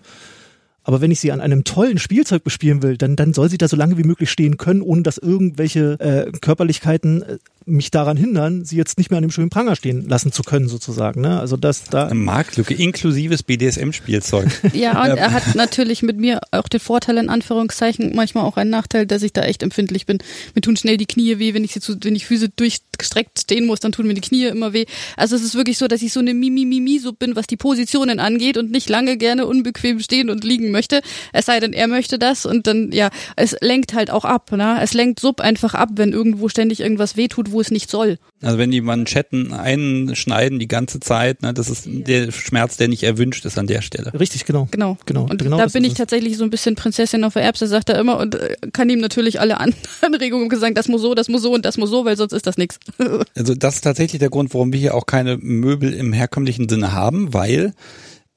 Aber 0.82 1.00
wenn 1.00 1.12
ich 1.12 1.20
sie 1.20 1.30
an 1.30 1.40
einem 1.40 1.62
tollen 1.62 1.98
Spielzeug 1.98 2.42
bespielen 2.42 2.82
will, 2.82 2.96
dann, 2.96 3.14
dann 3.14 3.32
soll 3.32 3.48
sie 3.48 3.58
da 3.58 3.68
so 3.68 3.76
lange 3.76 3.96
wie 3.96 4.02
möglich 4.02 4.28
stehen 4.28 4.56
können, 4.56 4.82
ohne 4.82 5.02
dass 5.02 5.18
irgendwelche 5.18 6.00
äh, 6.00 6.32
Körperlichkeiten 6.40 7.22
äh, 7.22 7.38
mich 7.68 7.90
daran 7.90 8.16
hindern, 8.16 8.64
sie 8.64 8.76
jetzt 8.76 8.98
nicht 8.98 9.10
mehr 9.10 9.18
an 9.18 9.22
dem 9.22 9.30
schönen 9.30 9.50
Pranger 9.50 9.76
stehen 9.76 10.08
lassen 10.08 10.32
zu 10.32 10.42
können, 10.42 10.68
sozusagen. 10.68 11.20
Ne? 11.20 11.38
Also 11.38 11.56
das 11.56 11.84
da. 11.84 12.06
Eine 12.06 12.14
Marktlücke, 12.14 12.74
inklusives 12.74 13.42
BDSM-Spielzeug. 13.42 14.48
Ja, 14.78 15.02
und 15.02 15.18
er 15.18 15.32
hat 15.32 15.54
natürlich 15.56 16.02
mit 16.02 16.18
mir 16.18 16.40
auch 16.52 16.68
den 16.68 16.78
Vorteil, 16.78 17.16
in 17.16 17.28
Anführungszeichen, 17.28 18.14
manchmal 18.14 18.44
auch 18.44 18.56
einen 18.56 18.70
Nachteil, 18.70 19.06
dass 19.06 19.22
ich 19.22 19.32
da 19.32 19.42
echt 19.42 19.62
empfindlich 19.62 20.06
bin. 20.06 20.18
Mir 20.54 20.60
tun 20.60 20.76
schnell 20.76 20.96
die 20.98 21.06
Knie 21.06 21.38
weh, 21.38 21.52
wenn 21.52 21.64
ich 21.64 21.72
sie 21.72 21.80
zu, 21.80 21.96
wenn 22.02 22.14
ich 22.14 22.26
Füße 22.26 22.50
durchgestreckt 22.50 23.40
stehen 23.40 23.66
muss, 23.66 23.80
dann 23.80 23.92
tun 23.92 24.06
mir 24.06 24.14
die 24.14 24.20
Knie 24.20 24.44
immer 24.44 24.72
weh. 24.72 24.84
Also 25.16 25.34
es 25.34 25.42
ist 25.42 25.54
wirklich 25.54 25.78
so, 25.78 25.88
dass 25.88 26.02
ich 26.02 26.12
so 26.12 26.20
eine 26.20 26.32
Mimi-Mimi 26.32 26.98
so 26.98 27.12
bin, 27.12 27.34
was 27.34 27.46
die 27.46 27.56
Positionen 27.56 28.20
angeht 28.20 28.56
und 28.56 28.70
nicht 28.70 28.88
lange 28.88 29.16
gerne 29.16 29.46
unbequem 29.46 30.00
stehen 30.00 30.30
und 30.30 30.44
liegen 30.44 30.70
möchte. 30.70 31.00
Es 31.32 31.46
sei 31.46 31.58
denn, 31.60 31.72
er 31.72 31.88
möchte 31.88 32.18
das 32.18 32.46
und 32.46 32.66
dann, 32.66 32.92
ja, 32.92 33.10
es 33.36 33.56
lenkt 33.60 33.94
halt 33.94 34.10
auch 34.10 34.24
ab, 34.24 34.52
ne? 34.52 34.78
Es 34.80 34.94
lenkt 34.94 35.20
sub 35.20 35.40
einfach 35.40 35.74
ab, 35.74 35.90
wenn 35.96 36.12
irgendwo 36.12 36.48
ständig 36.48 36.80
irgendwas 36.80 37.16
wehtut, 37.16 37.52
wo 37.52 37.57
es 37.60 37.70
nicht 37.70 37.90
soll. 37.90 38.18
Also 38.42 38.58
wenn 38.58 38.70
die 38.70 38.80
Manschetten 38.80 39.52
einschneiden 39.52 40.58
die 40.58 40.68
ganze 40.68 41.00
Zeit, 41.00 41.42
ne, 41.42 41.52
das 41.52 41.68
ist 41.68 41.84
der 41.86 42.30
Schmerz, 42.30 42.76
der 42.76 42.88
nicht 42.88 43.02
erwünscht 43.02 43.44
ist 43.44 43.58
an 43.58 43.66
der 43.66 43.82
Stelle. 43.82 44.12
Richtig, 44.18 44.44
genau. 44.44 44.68
Genau. 44.70 44.96
Genau. 45.06 45.22
Und 45.22 45.42
genau 45.42 45.58
da 45.58 45.66
bin 45.66 45.84
ich 45.84 45.94
tatsächlich 45.94 46.36
so 46.36 46.44
ein 46.44 46.50
bisschen 46.50 46.74
Prinzessin 46.74 47.24
auf 47.24 47.34
der 47.34 47.42
Erbse, 47.42 47.66
sagt 47.66 47.88
er 47.88 47.98
immer 47.98 48.18
und 48.18 48.36
äh, 48.36 48.56
kann 48.72 48.88
ihm 48.90 49.00
natürlich 49.00 49.40
alle 49.40 49.58
An 49.58 49.74
Anregungen 50.00 50.48
sagen, 50.58 50.74
das 50.74 50.88
muss 50.88 51.02
so, 51.02 51.14
das 51.14 51.28
muss 51.28 51.42
so 51.42 51.52
und 51.52 51.64
das 51.64 51.76
muss 51.76 51.90
so, 51.90 52.04
weil 52.04 52.16
sonst 52.16 52.32
ist 52.32 52.46
das 52.46 52.56
nichts. 52.56 52.78
Also 53.34 53.54
das 53.54 53.76
ist 53.76 53.80
tatsächlich 53.82 54.18
der 54.18 54.30
Grund, 54.30 54.52
warum 54.54 54.72
wir 54.72 54.80
hier 54.80 54.94
auch 54.94 55.06
keine 55.06 55.36
Möbel 55.36 55.92
im 55.92 56.12
herkömmlichen 56.12 56.68
Sinne 56.68 56.92
haben, 56.92 57.32
weil 57.32 57.72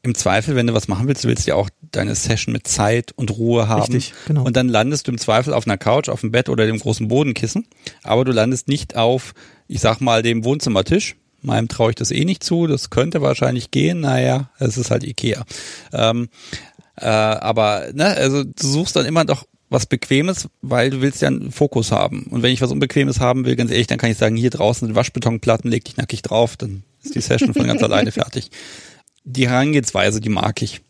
im 0.04 0.16
Zweifel, 0.16 0.56
wenn 0.56 0.68
du 0.68 0.74
was 0.74 0.88
machen 0.88 1.08
willst, 1.08 1.24
du 1.24 1.28
willst 1.28 1.46
ja 1.46 1.56
auch 1.56 1.70
deine 1.92 2.16
Session 2.16 2.54
mit 2.54 2.68
Zeit 2.68 3.12
und 3.16 3.32
Ruhe 3.32 3.68
haben. 3.68 3.94
Richtig, 3.94 4.14
genau. 4.26 4.44
Und 4.44 4.56
dann 4.56 4.68
landest 4.68 5.08
du 5.08 5.12
im 5.12 5.18
Zweifel 5.18 5.54
auf 5.54 5.68
einer 5.68 5.78
Couch, 5.78 6.10
auf 6.10 6.22
dem 6.22 6.32
Bett 6.32 6.50
oder 6.50 6.66
dem 6.66 6.80
großen 6.80 7.08
Bodenkissen, 7.08 7.68
aber 8.04 8.26
du 8.26 8.32
landest 8.32 8.68
nicht 8.68 8.96
auf, 8.96 9.34
ich 9.68 9.80
sag 9.80 10.02
mal, 10.02 10.24
dem 10.24 10.44
Wohnzimmertisch. 10.44 11.16
Meinem 11.44 11.68
traue 11.68 11.92
ich 11.92 11.96
das 11.96 12.12
eh 12.12 12.26
nicht 12.26 12.44
zu, 12.44 12.68
das 12.68 12.90
könnte 12.90 13.22
wahrscheinlich 13.22 13.72
gehen, 13.72 14.02
naja, 14.02 14.52
es 14.60 14.78
ist 14.78 14.92
halt 14.92 15.04
Ikea. 15.04 15.44
Ähm, 15.92 16.30
äh, 16.98 17.06
aber, 17.06 17.88
ne, 17.94 18.06
also 18.06 18.44
du 18.44 18.68
suchst 18.68 18.96
dann 18.96 19.06
immer 19.06 19.26
doch 19.26 19.46
was 19.70 19.86
Bequemes, 19.86 20.50
weil 20.62 20.90
du 20.90 21.02
willst 21.02 21.22
ja 21.22 21.30
einen 21.30 21.52
Fokus 21.52 21.92
haben. 21.92 22.24
Und 22.30 22.44
wenn 22.44 22.52
ich 22.52 22.62
was 22.62 22.72
Unbequemes 22.72 23.20
haben 23.20 23.46
will, 23.46 23.56
ganz 23.56 23.72
ehrlich, 23.72 23.88
dann 23.88 23.98
kann 23.98 24.12
ich 24.12 24.18
sagen, 24.18 24.36
hier 24.36 24.50
draußen 24.50 24.88
sind 24.88 24.96
Waschbetonplatten, 24.96 25.72
leg 25.72 25.86
dich 25.86 25.98
nackig 25.98 26.22
drauf, 26.22 26.58
dann 26.58 26.84
ist 27.04 27.16
die 27.16 27.22
Session 27.22 27.54
von 27.54 27.66
ganz 27.66 27.82
alleine 27.84 28.12
fertig. 28.12 28.52
Die 29.24 29.48
Herangehensweise, 29.50 30.20
die 30.22 30.30
mag 30.30 30.62
ich. 30.62 30.82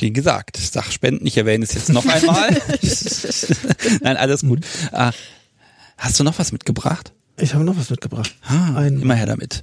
Wie 0.00 0.12
gesagt, 0.12 0.56
Sachspenden, 0.56 1.26
ich 1.26 1.36
erwähne 1.36 1.64
es 1.64 1.72
jetzt 1.74 1.90
noch 1.90 2.04
einmal. 2.06 2.50
Nein, 4.00 4.16
alles 4.16 4.40
gut. 4.42 4.64
Ah, 4.92 5.12
hast 5.96 6.18
du 6.18 6.24
noch 6.24 6.38
was 6.38 6.50
mitgebracht? 6.52 7.12
Ich 7.38 7.54
habe 7.54 7.62
noch 7.64 7.76
was 7.76 7.90
mitgebracht. 7.90 8.34
Ah, 8.48 8.74
Ein- 8.76 9.00
immer 9.00 9.14
her 9.14 9.26
damit. 9.26 9.62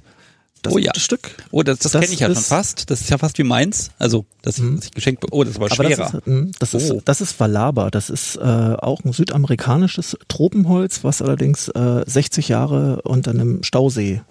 Das 0.62 0.72
oh 0.72 0.78
ja. 0.78 0.92
Stück. 0.96 1.36
Oh, 1.50 1.62
das, 1.62 1.78
das, 1.80 1.92
Das 1.92 2.00
kenne 2.00 2.14
ich 2.14 2.20
ja 2.20 2.28
schon 2.28 2.36
ist- 2.38 2.46
fast. 2.46 2.88
Das 2.90 3.02
ist 3.02 3.10
ja 3.10 3.18
fast 3.18 3.36
wie 3.36 3.42
meins. 3.42 3.90
Also, 3.98 4.24
das, 4.40 4.58
was 4.62 4.86
ich 4.86 4.92
geschenkt 4.92 5.26
Oh, 5.30 5.44
das 5.44 5.60
war 5.60 5.66
Aber 5.70 5.74
schwerer. 5.74 6.04
das 6.10 6.14
ist, 6.14 6.26
mh, 6.26 6.50
das, 6.58 6.72
ist, 6.74 6.90
Oh. 6.90 7.02
das 7.04 7.20
ist 7.20 7.38
Valaba. 7.38 7.90
Das 7.90 8.08
ist 8.08 8.36
äh, 8.36 8.40
auch 8.40 9.04
ein 9.04 9.12
südamerikanisches 9.12 10.16
Tropenholz, 10.28 11.04
was 11.04 11.20
allerdings 11.20 11.68
äh, 11.68 12.02
60 12.06 12.48
Jahre 12.48 13.02
unter 13.02 13.32
einem 13.32 13.62
Stausee 13.62 14.22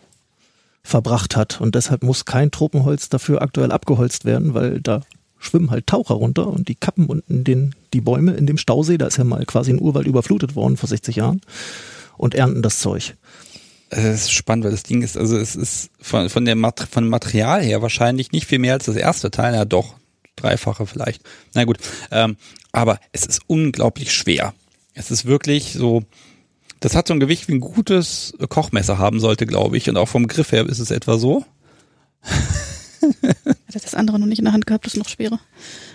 verbracht 0.83 1.35
hat. 1.35 1.61
Und 1.61 1.75
deshalb 1.75 2.03
muss 2.03 2.25
kein 2.25 2.51
Tropenholz 2.51 3.09
dafür 3.09 3.41
aktuell 3.41 3.71
abgeholzt 3.71 4.25
werden, 4.25 4.53
weil 4.53 4.81
da 4.81 5.01
schwimmen 5.39 5.71
halt 5.71 5.87
Taucher 5.87 6.15
runter 6.15 6.47
und 6.47 6.67
die 6.69 6.75
kappen 6.75 7.05
unten 7.05 7.43
den, 7.43 7.75
die 7.93 8.01
Bäume 8.01 8.33
in 8.33 8.45
dem 8.45 8.57
Stausee. 8.57 8.97
Da 8.97 9.07
ist 9.07 9.17
ja 9.17 9.23
mal 9.23 9.45
quasi 9.45 9.71
ein 9.71 9.81
Urwald 9.81 10.07
überflutet 10.07 10.55
worden 10.55 10.77
vor 10.77 10.89
60 10.89 11.17
Jahren 11.17 11.41
und 12.17 12.35
ernten 12.35 12.61
das 12.61 12.79
Zeug. 12.79 13.15
Es 13.89 14.23
ist 14.23 14.31
spannend, 14.31 14.65
weil 14.65 14.71
das 14.71 14.83
Ding 14.83 15.03
ist, 15.03 15.17
also 15.17 15.37
es 15.37 15.55
ist 15.55 15.91
von, 16.01 16.29
von 16.29 16.45
der 16.45 16.55
Mat 16.55 16.87
Material 16.99 17.61
her 17.61 17.81
wahrscheinlich 17.81 18.31
nicht 18.31 18.47
viel 18.47 18.59
mehr 18.59 18.73
als 18.73 18.85
das 18.85 18.95
erste 18.95 19.29
Teil. 19.29 19.53
Ja, 19.53 19.65
doch, 19.65 19.95
dreifache 20.35 20.87
vielleicht. 20.87 21.21
Na 21.53 21.63
gut, 21.65 21.77
ähm, 22.11 22.37
aber 22.71 22.99
es 23.11 23.25
ist 23.25 23.41
unglaublich 23.47 24.11
schwer. 24.11 24.53
Es 24.95 25.11
ist 25.11 25.25
wirklich 25.25 25.73
so, 25.73 26.03
das 26.83 26.95
hat 26.95 27.07
so 27.07 27.13
ein 27.13 27.21
Gewicht 27.21 27.47
wie 27.47 27.53
ein 27.53 27.61
gutes 27.61 28.33
Kochmesser 28.49 28.97
haben 28.97 29.21
sollte, 29.21 29.45
glaube 29.45 29.77
ich. 29.77 29.89
Und 29.89 29.95
auch 29.95 30.09
vom 30.09 30.27
Griff 30.27 30.51
her 30.51 30.67
ist 30.67 30.79
es 30.79 30.91
etwa 30.91 31.17
so. 31.17 31.45
Hätte 33.01 33.85
das 33.85 33.95
andere 33.95 34.19
noch 34.19 34.27
nicht 34.27 34.39
in 34.39 34.45
der 34.45 34.53
Hand 34.53 34.65
gehabt, 34.65 34.85
das 34.85 34.93
ist 34.93 34.99
noch 34.99 35.07
schwerer. 35.07 35.39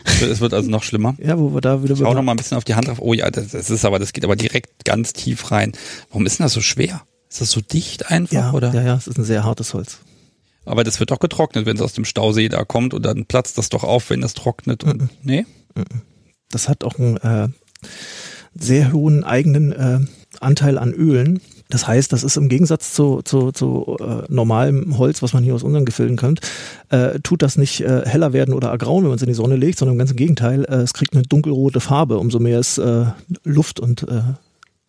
Es 0.05 0.41
wird 0.41 0.55
also 0.55 0.71
noch 0.71 0.83
schlimmer. 0.83 1.15
Ja, 1.19 1.39
wo 1.39 1.53
wir 1.53 1.61
da 1.61 1.83
wieder 1.83 1.95
Schau 1.95 2.15
noch 2.15 2.23
mal 2.23 2.33
ein 2.33 2.39
bisschen 2.39 2.57
auf 2.57 2.65
die 2.65 2.75
Hand 2.75 2.89
drauf. 2.89 3.01
Oh 3.01 3.13
ja, 3.13 3.31
das, 3.31 3.49
das 3.49 3.69
ist 3.69 3.85
aber, 3.85 3.99
das 3.99 4.15
geht 4.15 4.25
aber 4.25 4.35
direkt 4.35 4.87
ganz 4.87 5.13
tief 5.13 5.51
rein. 5.51 5.73
Warum 6.09 6.25
ist 6.25 6.39
denn 6.39 6.45
das 6.45 6.55
so 6.55 6.63
schwer? 6.63 7.03
Ist 7.29 7.43
das 7.43 7.51
so 7.51 7.61
dicht 7.61 8.11
einfach, 8.11 8.33
ja, 8.33 8.53
oder? 8.53 8.73
ja, 8.73 8.83
ja, 8.83 8.95
es 8.97 9.07
ist 9.07 9.19
ein 9.19 9.25
sehr 9.25 9.45
hartes 9.45 9.75
Holz. 9.75 9.99
Aber 10.65 10.85
das 10.85 11.01
wird 11.01 11.11
doch 11.11 11.21
getrocknet, 11.21 11.67
wenn 11.67 11.77
es 11.77 11.83
aus 11.83 11.93
dem 11.93 12.07
Stausee 12.07 12.49
da 12.49 12.65
kommt 12.65 12.95
und 12.95 13.05
dann 13.05 13.27
platzt 13.27 13.59
das 13.59 13.69
doch 13.69 13.85
auf, 13.85 14.09
wenn 14.09 14.23
das 14.23 14.33
trocknet. 14.33 14.85
Und, 14.85 15.03
Mhm. 15.03 15.11
Nee? 15.23 15.47
Das 16.51 16.69
hat 16.71 16.83
auch 16.83 16.99
einen 16.99 17.19
äh, 17.19 17.49
sehr 18.55 18.93
hohen 18.93 19.23
eigenen 19.23 19.73
äh, 19.73 20.01
Anteil 20.41 20.79
an 20.79 20.93
Ölen. 20.93 21.41
Das 21.71 21.87
heißt, 21.87 22.13
das 22.13 22.25
ist 22.25 22.37
im 22.37 22.49
Gegensatz 22.49 22.95
zu, 22.95 23.21
zu, 23.23 23.53
zu 23.53 23.97
äh, 24.01 24.23
normalem 24.33 24.97
Holz, 24.97 25.23
was 25.23 25.35
man 25.35 25.45
hier 25.45 25.55
aus 25.55 25.63
unseren 25.63 25.85
Gefilden 25.85 26.17
kennt, 26.17 26.41
äh, 26.89 27.21
tut 27.21 27.43
das 27.43 27.59
nicht 27.59 27.83
äh, 27.83 28.07
heller 28.07 28.33
werden 28.33 28.55
oder 28.55 28.69
ergrauen, 28.69 29.05
wenn 29.05 29.11
man 29.11 29.17
es 29.17 29.23
in 29.23 29.29
die 29.29 29.35
Sonne 29.35 29.57
legt, 29.57 29.79
sondern 29.79 29.95
im 29.95 29.99
ganzen 29.99 30.17
Gegenteil, 30.17 30.65
äh, 30.65 30.77
es 30.77 30.95
kriegt 30.95 31.15
eine 31.15 31.25
dunkelrote 31.25 31.81
Farbe, 31.81 32.19
umso 32.19 32.39
mehr 32.39 32.59
es 32.59 32.79
äh, 32.79 33.05
Luft 33.45 33.81
und 33.81 34.05
äh, 34.05 34.23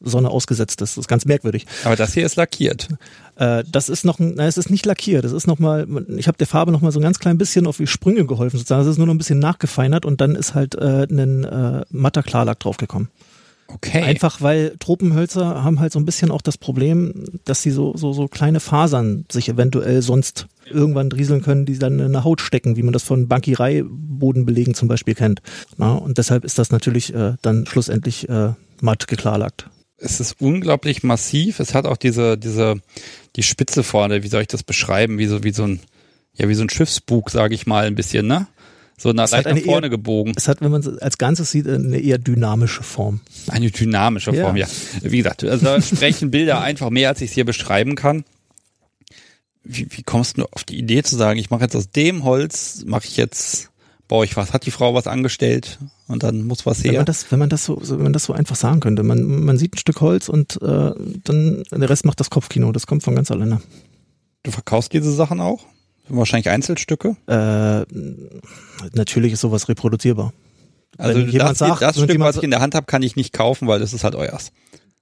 Sonne 0.01 0.29
ausgesetzt 0.29 0.81
ist. 0.81 0.95
Das 0.95 0.97
ist 0.97 1.07
ganz 1.07 1.25
merkwürdig. 1.25 1.65
Aber 1.83 1.95
das 1.95 2.13
hier 2.13 2.25
ist 2.25 2.37
lackiert. 2.37 2.87
Äh, 3.35 3.63
das 3.69 3.89
ist 3.89 4.05
noch, 4.05 4.19
ein, 4.19 4.35
nein, 4.35 4.47
es 4.47 4.57
ist 4.57 4.69
nicht 4.69 4.85
lackiert. 4.85 5.25
Das 5.25 5.33
ist 5.33 5.47
noch 5.47 5.59
mal, 5.59 5.85
ich 6.15 6.27
habe 6.27 6.37
der 6.37 6.47
Farbe 6.47 6.71
noch 6.71 6.81
mal 6.81 6.91
so 6.91 6.99
ein 6.99 7.03
ganz 7.03 7.19
klein 7.19 7.37
bisschen 7.37 7.67
auf 7.67 7.77
die 7.77 7.87
Sprünge 7.87 8.25
geholfen 8.25 8.57
sozusagen. 8.57 8.81
Es 8.83 8.87
ist 8.87 8.97
nur 8.97 9.07
noch 9.07 9.13
ein 9.13 9.17
bisschen 9.17 9.39
nachgefeinert 9.39 10.05
und 10.05 10.21
dann 10.21 10.35
ist 10.35 10.55
halt 10.55 10.75
äh, 10.75 11.07
ein 11.09 11.43
äh, 11.43 11.83
matter 11.89 12.23
Klarlack 12.23 12.59
draufgekommen. 12.59 13.09
Okay. 13.71 14.01
Einfach 14.01 14.41
weil 14.41 14.75
Tropenhölzer 14.79 15.63
haben 15.63 15.79
halt 15.79 15.93
so 15.93 15.99
ein 15.99 16.05
bisschen 16.05 16.31
auch 16.31 16.41
das 16.41 16.57
Problem, 16.57 17.25
dass 17.45 17.61
sie 17.61 17.71
so, 17.71 17.95
so, 17.95 18.13
so 18.13 18.27
kleine 18.27 18.59
Fasern 18.59 19.25
sich 19.31 19.47
eventuell 19.47 20.01
sonst 20.01 20.47
irgendwann 20.65 21.11
rieseln 21.11 21.41
können, 21.41 21.65
die 21.65 21.77
dann 21.77 21.99
in 21.99 22.11
der 22.11 22.23
Haut 22.23 22.41
stecken, 22.41 22.77
wie 22.77 22.83
man 22.83 22.93
das 22.93 23.03
von 23.03 23.27
Bankierei-Bodenbelegen 23.27 24.73
zum 24.73 24.87
Beispiel 24.87 25.15
kennt. 25.15 25.41
Na, 25.77 25.93
und 25.93 26.17
deshalb 26.17 26.45
ist 26.45 26.57
das 26.57 26.71
natürlich 26.71 27.13
äh, 27.13 27.33
dann 27.41 27.65
schlussendlich 27.67 28.27
äh, 28.27 28.53
matt 28.81 29.07
geklarlackt. 29.07 29.69
Es 29.97 30.19
ist 30.19 30.41
unglaublich 30.41 31.03
massiv. 31.03 31.59
Es 31.59 31.75
hat 31.75 31.85
auch 31.85 31.97
diese, 31.97 32.37
diese, 32.37 32.75
die 33.35 33.43
Spitze 33.43 33.83
vorne, 33.83 34.23
wie 34.23 34.29
soll 34.29 34.41
ich 34.41 34.47
das 34.47 34.63
beschreiben? 34.63 35.19
Wie 35.19 35.27
so, 35.27 35.43
wie 35.43 35.51
so 35.51 35.63
ein, 35.63 35.79
ja, 36.33 36.49
wie 36.49 36.55
so 36.55 36.63
ein 36.63 36.69
Schiffsbug, 36.69 37.29
sage 37.29 37.53
ich 37.53 37.67
mal, 37.67 37.85
ein 37.85 37.95
bisschen, 37.95 38.25
ne? 38.25 38.47
So 39.01 39.13
nach, 39.13 39.25
Es 39.25 39.33
hat 39.33 39.45
leicht 39.45 39.57
nach 39.57 39.63
vorne 39.63 39.87
eher- 39.87 39.91
gebogen. 39.91 40.33
Es 40.35 40.47
hat, 40.49 40.59
wenn 40.61 40.71
man 40.71 40.81
es 40.81 40.87
als 40.99 41.17
Ganzes 41.17 41.51
sieht, 41.51 41.67
eine 41.67 41.97
eher 41.99 42.17
dynamische 42.17 42.83
Form. 42.83 43.21
Eine 43.47 43.71
dynamische 43.71 44.31
Ja. 44.31 44.43
Form, 44.43 44.57
ja. 44.57 44.67
Wie 45.01 45.17
gesagt, 45.17 45.43
also 45.45 45.65
da 45.65 45.81
sprechen 45.81 46.29
Bilder 46.31 46.61
einfach 46.61 46.89
mehr, 46.89 47.09
als 47.09 47.21
ich 47.21 47.29
es 47.29 47.33
hier 47.35 47.45
beschreiben 47.45 47.95
kann. 47.95 48.25
Wie, 49.63 49.87
wie 49.91 50.03
kommst 50.03 50.37
du 50.37 50.45
auf 50.51 50.63
die 50.63 50.77
Idee 50.77 51.03
zu 51.03 51.15
sagen, 51.15 51.39
ich 51.39 51.49
mache 51.49 51.61
jetzt 51.63 51.75
aus 51.75 51.91
dem 51.91 52.23
Holz, 52.23 52.83
mache 52.85 53.05
ich 53.05 53.17
jetzt, 53.17 53.69
baue 54.07 54.25
ich 54.25 54.35
was, 54.35 54.53
hat 54.53 54.65
die 54.65 54.71
Frau 54.71 54.93
was 54.93 55.05
angestellt 55.05 55.79
und 56.07 56.23
dann 56.23 56.43
muss 56.43 56.65
was 56.65 56.83
Wenn 56.83 56.91
her? 56.91 56.99
man 57.01 57.05
das, 57.05 57.31
wenn 57.31 57.39
man 57.39 57.49
das 57.49 57.65
so, 57.65 57.79
so- 57.83 57.97
wenn 57.97 58.03
man 58.03 58.13
das 58.13 58.23
so 58.23 58.33
einfach 58.33 58.55
sagen 58.55 58.79
könnte. 58.79 59.03
Man, 59.03 59.43
man 59.43 59.57
sieht 59.57 59.75
ein 59.75 59.77
Stück 59.77 60.01
Holz 60.01 60.27
und 60.29 60.61
äh, 60.61 60.91
dann 61.23 61.63
der 61.71 61.89
Rest 61.89 62.05
macht 62.05 62.19
das 62.19 62.29
Kopfkino. 62.29 62.71
Das 62.71 62.87
kommt 62.87 63.03
von 63.03 63.15
ganz 63.15 63.29
alleine. 63.31 63.61
Du 64.43 64.51
verkaufst 64.51 64.93
diese 64.93 65.11
Sachen 65.13 65.39
auch? 65.41 65.65
Wahrscheinlich 66.09 66.49
Einzelstücke? 66.49 67.15
Äh, 67.27 67.85
natürlich 68.93 69.33
ist 69.33 69.41
sowas 69.41 69.69
reproduzierbar. 69.69 70.33
Also 70.97 71.19
Wenn 71.19 71.29
jemand 71.29 71.51
das, 71.51 71.57
sagt, 71.59 71.81
das 71.81 72.01
Stück, 72.01 72.19
was 72.19 72.37
ich 72.37 72.43
in 72.43 72.51
der 72.51 72.59
Hand 72.59 72.75
habe, 72.75 72.85
kann 72.85 73.01
ich 73.01 73.15
nicht 73.15 73.31
kaufen, 73.31 73.67
weil 73.67 73.79
das 73.79 73.93
ist 73.93 74.03
halt 74.03 74.15
euers. 74.15 74.51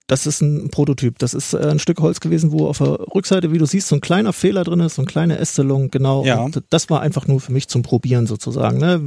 Das 0.06 0.26
ist 0.26 0.42
ein 0.42 0.70
Prototyp. 0.70 1.20
Das 1.20 1.34
ist 1.34 1.54
äh, 1.54 1.58
ein 1.58 1.80
Stück 1.80 2.00
Holz 2.00 2.20
gewesen, 2.20 2.52
wo 2.52 2.68
auf 2.68 2.78
der 2.78 3.00
Rückseite, 3.14 3.52
wie 3.52 3.58
du 3.58 3.66
siehst, 3.66 3.90
so 3.90 3.96
ein 3.96 4.02
kleiner 4.02 4.32
Fehler 4.32 4.64
drin 4.64 4.80
ist, 4.80 4.96
so 4.96 5.02
eine 5.02 5.08
kleine 5.08 5.38
Ästelung, 5.38 5.92
genau. 5.92 6.24
Ja. 6.24 6.40
Und 6.40 6.64
das 6.70 6.90
war 6.90 7.02
einfach 7.02 7.28
nur 7.28 7.42
für 7.42 7.52
mich 7.52 7.68
zum 7.68 7.82
Probieren 7.82 8.26
sozusagen, 8.26 8.78
ne? 8.78 9.02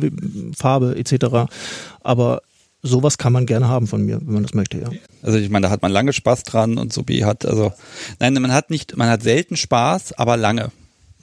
Farbe 0.57 0.97
etc. 0.97 1.51
Aber 2.03 2.43
sowas 2.83 3.19
kann 3.19 3.33
man 3.33 3.47
gerne 3.47 3.69
haben 3.69 3.87
von 3.87 4.03
mir, 4.03 4.21
wenn 4.23 4.35
man 4.35 4.43
das 4.43 4.55
möchte, 4.55 4.79
ja. 4.79 4.91
Also 5.23 5.39
ich 5.39 5.49
meine, 5.49 5.67
da 5.67 5.71
hat 5.71 5.83
man 5.83 5.93
lange 5.93 6.13
Spaß 6.13 6.43
dran 6.45 6.77
und 6.77 6.93
Subi 6.93 7.21
hat, 7.21 7.47
also 7.47 7.73
nein, 8.19 8.35
man 8.35 8.53
hat 8.53 8.71
nicht, 8.71 8.97
man 8.97 9.09
hat 9.09 9.23
selten 9.23 9.57
Spaß, 9.57 10.15
aber 10.15 10.37
lange. 10.37 10.71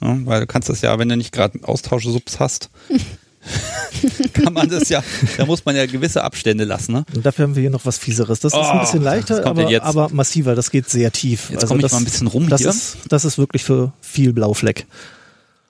Ja, 0.00 0.16
weil 0.24 0.40
du 0.40 0.46
kannst 0.46 0.68
das 0.68 0.80
ja, 0.80 0.98
wenn 0.98 1.08
du 1.08 1.16
nicht 1.16 1.32
gerade 1.32 1.58
Austauschsubs 1.62 2.38
hast, 2.40 2.70
kann 4.32 4.52
man 4.52 4.68
das 4.68 4.88
ja, 4.88 5.02
da 5.36 5.46
muss 5.46 5.64
man 5.64 5.74
ja 5.76 5.86
gewisse 5.86 6.22
Abstände 6.22 6.64
lassen. 6.64 6.92
Ne? 6.92 7.04
Und 7.14 7.24
dafür 7.24 7.44
haben 7.44 7.54
wir 7.56 7.60
hier 7.62 7.70
noch 7.70 7.84
was 7.86 7.98
Fieseres. 7.98 8.40
Das 8.40 8.52
ist 8.52 8.58
ein 8.58 8.76
Oh, 8.78 8.80
bisschen 8.80 9.02
leichter, 9.02 9.44
aber, 9.46 9.70
jetzt? 9.70 9.84
aber 9.84 10.08
massiver. 10.10 10.54
Das 10.54 10.70
geht 10.70 10.88
sehr 10.88 11.10
tief. 11.12 11.50
Jetzt 11.50 11.66
komm 11.66 11.78
ich 11.78 11.82
das, 11.82 11.92
mal 11.92 11.98
ein 11.98 12.04
bisschen 12.04 12.26
rum 12.26 12.48
das 12.48 12.60
hier. 12.60 12.70
Ist, 12.70 12.98
das 13.08 13.24
ist 13.24 13.38
wirklich 13.38 13.64
für 13.64 13.92
viel 14.00 14.32
Blaufleck. 14.32 14.86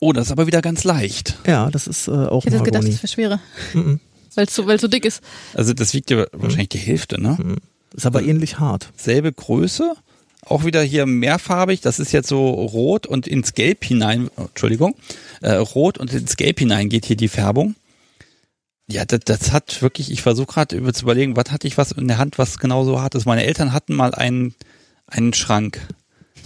Oh, 0.00 0.12
das 0.12 0.26
ist 0.26 0.32
aber 0.32 0.46
wieder 0.46 0.62
ganz 0.62 0.84
leicht. 0.84 1.36
Ja, 1.46 1.70
das 1.70 1.86
ist 1.86 2.08
äh, 2.08 2.12
auch 2.12 2.44
Ich 2.46 2.52
hätte 2.52 2.62
gedacht, 2.64 2.84
das 2.86 2.96
wäre 3.02 3.08
schwerer. 3.08 3.40
Mhm. 3.74 4.00
Weil 4.34 4.46
es 4.46 4.54
so, 4.54 4.66
weil's 4.66 4.82
so 4.82 4.88
dick 4.88 5.04
ist. 5.04 5.20
Also 5.54 5.72
das 5.72 5.94
wiegt 5.94 6.10
ja 6.10 6.26
wahrscheinlich 6.32 6.68
die 6.68 6.78
Hälfte, 6.78 7.20
ne? 7.20 7.56
Ist 7.94 8.06
aber 8.06 8.22
ähnlich 8.22 8.60
hart. 8.60 8.90
Selbe 8.96 9.32
Größe, 9.32 9.94
Auch 10.44 10.64
wieder 10.64 10.82
hier 10.82 11.06
mehrfarbig. 11.06 11.80
Das 11.80 11.98
ist 11.98 12.12
jetzt 12.12 12.28
so 12.28 12.50
rot 12.50 13.06
und 13.06 13.26
ins 13.26 13.54
Gelb 13.54 13.84
hinein. 13.84 14.30
Entschuldigung. 14.36 14.94
Äh, 15.40 15.52
rot 15.54 15.98
und 15.98 16.12
ins 16.12 16.36
Gelb 16.36 16.58
hinein 16.58 16.88
geht 16.88 17.04
hier 17.04 17.16
die 17.16 17.28
Färbung. 17.28 17.74
Ja, 18.90 19.04
das, 19.04 19.20
das 19.24 19.52
hat 19.52 19.82
wirklich, 19.82 20.10
ich 20.10 20.22
versuche 20.22 20.46
gerade 20.46 20.92
zu 20.92 21.02
überlegen, 21.02 21.36
was 21.36 21.50
hatte 21.50 21.66
ich 21.66 21.76
was 21.76 21.92
in 21.92 22.08
der 22.08 22.16
Hand, 22.16 22.38
was 22.38 22.58
genau 22.58 22.84
so 22.84 23.00
hart 23.00 23.14
ist. 23.14 23.26
Meine 23.26 23.44
Eltern 23.44 23.74
hatten 23.74 23.94
mal 23.94 24.14
einen, 24.14 24.54
einen 25.06 25.34
Schrank. 25.34 25.86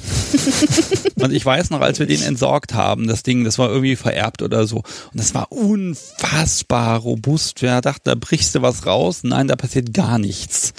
und 1.17 1.33
ich 1.33 1.47
weiß 1.47 1.71
noch, 1.71 1.81
als 1.81 2.01
wir 2.01 2.07
den 2.07 2.23
entsorgt 2.23 2.75
haben, 2.75 3.07
das 3.07 3.23
Ding, 3.23 3.45
das 3.45 3.59
war 3.59 3.71
irgendwie 3.71 3.95
vererbt 3.95 4.43
oder 4.43 4.67
so. 4.67 4.79
Und 4.79 5.21
das 5.21 5.35
war 5.35 5.53
unfassbar 5.53 6.99
robust. 6.99 7.63
Wer 7.63 7.81
dachte, 7.81 8.03
da 8.05 8.15
brichst 8.17 8.57
du 8.57 8.63
was 8.63 8.87
raus? 8.87 9.21
Nein, 9.23 9.47
da 9.47 9.55
passiert 9.55 9.95
gar 9.95 10.19
nichts. 10.19 10.73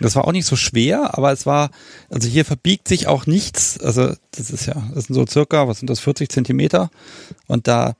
Das 0.00 0.16
war 0.16 0.26
auch 0.26 0.32
nicht 0.32 0.46
so 0.46 0.56
schwer, 0.56 1.16
aber 1.16 1.32
es 1.32 1.46
war, 1.46 1.70
also 2.10 2.28
hier 2.28 2.44
verbiegt 2.44 2.88
sich 2.88 3.06
auch 3.06 3.26
nichts. 3.26 3.78
Also 3.78 4.14
das 4.32 4.50
ist 4.50 4.66
ja, 4.66 4.90
das 4.94 5.04
sind 5.04 5.14
so 5.14 5.24
circa, 5.26 5.68
was 5.68 5.78
sind 5.78 5.88
das, 5.88 6.00
40 6.00 6.28
Zentimeter? 6.28 6.90
Und 7.46 7.68
da, 7.68 7.94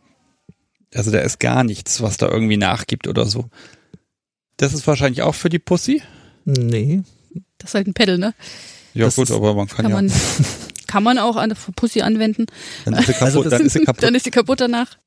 also 0.93 1.11
da 1.11 1.21
ist 1.21 1.39
gar 1.39 1.62
nichts, 1.62 2.03
was 2.03 2.16
da 2.16 2.29
irgendwie 2.29 2.57
nachgibt 2.57 3.07
oder 3.07 3.27
so. 3.27 3.49
Das 4.57 4.73
ist 4.73 4.87
wahrscheinlich 4.87 5.23
auch 5.23 5.35
für 5.35 5.49
die 5.49 5.59
Pussy? 5.59 6.03
Nee. 6.45 7.03
Das 7.59 7.71
ist 7.71 7.75
halt 7.75 7.87
ein 7.87 7.95
Pedal, 7.95 8.19
ne? 8.19 8.35
Ja 8.93 9.07
Das 9.07 9.16
gut, 9.16 9.31
aber 9.31 9.55
man 9.55 9.69
kann, 9.69 9.85
Kann 9.85 9.91
ja. 9.91 9.97
man, 9.97 10.12
kann 10.87 11.03
man 11.03 11.19
auch 11.19 11.37
an 11.37 11.51
der 11.51 11.57
Pussy 11.77 12.03
anwenden. 12.03 12.47
Dann 12.85 12.95
ist 12.95 13.07
sie 13.07 13.12
kaputt. 13.12 13.23
Also 13.23 13.43
das 13.43 13.51
dann 13.53 13.66
ist 13.66 13.73
sie 13.73 13.85
kaputt. 13.85 14.03
Dann 14.03 14.15
ist 14.15 14.25
sie 14.25 14.31
kaputt 14.31 14.61
danach. 14.61 14.99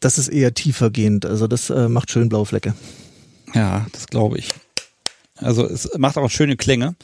Das 0.00 0.18
ist 0.18 0.28
eher 0.28 0.52
tiefergehend. 0.52 1.26
Also 1.26 1.46
das 1.46 1.70
äh, 1.70 1.88
macht 1.88 2.10
schön 2.10 2.28
blaue 2.28 2.46
Flecke. 2.46 2.74
Ja, 3.54 3.86
das 3.92 4.06
glaube 4.06 4.38
ich. 4.38 4.48
Also 5.38 5.66
es 5.66 5.90
macht 5.98 6.16
auch 6.16 6.30
schöne 6.30 6.56
Klänge. 6.56 6.94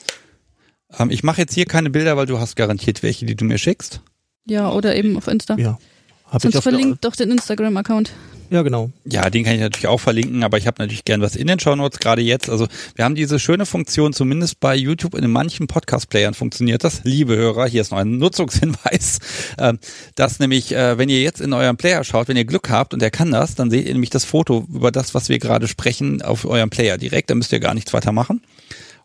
Ähm, 0.98 1.10
ich 1.10 1.22
mache 1.22 1.40
jetzt 1.40 1.54
hier 1.54 1.66
keine 1.66 1.90
Bilder, 1.90 2.16
weil 2.16 2.26
du 2.26 2.38
hast 2.38 2.56
garantiert 2.56 3.02
welche, 3.02 3.26
die 3.26 3.34
du 3.36 3.44
mir 3.44 3.58
schickst. 3.58 4.00
Ja, 4.46 4.70
oder 4.70 4.96
eben 4.96 5.16
auf 5.16 5.26
Insta. 5.28 5.56
Ja. 5.56 5.78
Hab 6.26 6.42
Sonst 6.42 6.54
ich 6.54 6.58
auf 6.58 6.64
der- 6.64 6.72
verlinkt 6.72 7.04
doch 7.04 7.16
den 7.16 7.30
Instagram-Account. 7.30 8.12
Ja, 8.50 8.62
genau. 8.62 8.90
Ja, 9.04 9.30
den 9.30 9.44
kann 9.44 9.54
ich 9.54 9.60
natürlich 9.60 9.86
auch 9.86 10.00
verlinken, 10.00 10.42
aber 10.42 10.58
ich 10.58 10.66
habe 10.66 10.82
natürlich 10.82 11.04
gern 11.04 11.20
was 11.20 11.36
in 11.36 11.46
den 11.46 11.60
Shownotes, 11.60 12.00
gerade 12.00 12.20
jetzt. 12.20 12.50
Also 12.50 12.66
wir 12.96 13.04
haben 13.04 13.14
diese 13.14 13.38
schöne 13.38 13.64
Funktion, 13.64 14.12
zumindest 14.12 14.58
bei 14.58 14.74
YouTube 14.74 15.14
in 15.14 15.30
manchen 15.30 15.68
Podcast-Playern 15.68 16.34
funktioniert 16.34 16.82
das. 16.82 17.02
Liebe 17.04 17.36
Hörer, 17.36 17.68
hier 17.68 17.80
ist 17.80 17.92
noch 17.92 17.98
ein 17.98 18.18
Nutzungshinweis, 18.18 19.20
ähm, 19.58 19.78
dass 20.16 20.40
nämlich, 20.40 20.74
äh, 20.74 20.98
wenn 20.98 21.08
ihr 21.08 21.22
jetzt 21.22 21.40
in 21.40 21.52
eurem 21.52 21.76
Player 21.76 22.02
schaut, 22.02 22.26
wenn 22.26 22.36
ihr 22.36 22.44
Glück 22.44 22.70
habt 22.70 22.92
und 22.92 23.00
der 23.00 23.12
kann 23.12 23.30
das, 23.30 23.54
dann 23.54 23.70
seht 23.70 23.86
ihr 23.86 23.92
nämlich 23.92 24.10
das 24.10 24.24
Foto 24.24 24.66
über 24.68 24.90
das, 24.90 25.14
was 25.14 25.28
wir 25.28 25.38
gerade 25.38 25.68
sprechen, 25.68 26.20
auf 26.20 26.44
eurem 26.44 26.70
Player 26.70 26.98
direkt. 26.98 27.30
Da 27.30 27.36
müsst 27.36 27.52
ihr 27.52 27.60
gar 27.60 27.74
nichts 27.74 27.92
weiter 27.92 28.10
machen. 28.10 28.42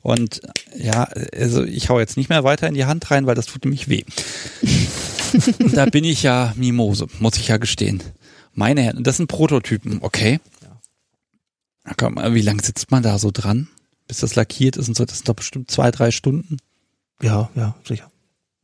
Und 0.02 0.42
ja, 0.76 1.08
also 1.38 1.64
ich 1.64 1.90
hau 1.90 2.00
jetzt 2.00 2.18
nicht 2.18 2.30
mehr 2.30 2.44
weiter 2.44 2.68
in 2.68 2.74
die 2.74 2.86
Hand 2.86 3.12
rein, 3.12 3.28
weil 3.28 3.36
das 3.36 3.46
tut 3.46 3.64
nämlich 3.64 3.90
weh. 3.90 4.04
da 5.74 5.86
bin 5.86 6.04
ich 6.04 6.24
ja 6.24 6.54
Mimose, 6.56 7.08
muss 7.20 7.38
ich 7.38 7.48
ja 7.50 7.58
gestehen. 7.58 8.02
Meine 8.56 8.82
Herren, 8.82 9.04
das 9.04 9.18
sind 9.18 9.28
Prototypen, 9.28 10.00
okay. 10.02 10.40
Na 11.84 11.94
komm, 11.96 12.16
wie 12.16 12.42
lange 12.42 12.64
sitzt 12.64 12.90
man 12.90 13.04
da 13.04 13.20
so 13.20 13.30
dran, 13.32 13.68
bis 14.08 14.22
das 14.22 14.36
lackiert 14.36 14.78
ist 14.78 14.88
und 14.88 14.96
so? 14.96 15.06
Das 15.06 15.18
sind 15.18 15.30
doch 15.30 15.36
bestimmt 15.36 15.70
zwei, 15.70 15.92
drei 15.92 16.10
Stunden. 16.10 16.58
Ja, 17.22 17.50
ja, 17.56 17.76
sicher. 17.84 18.10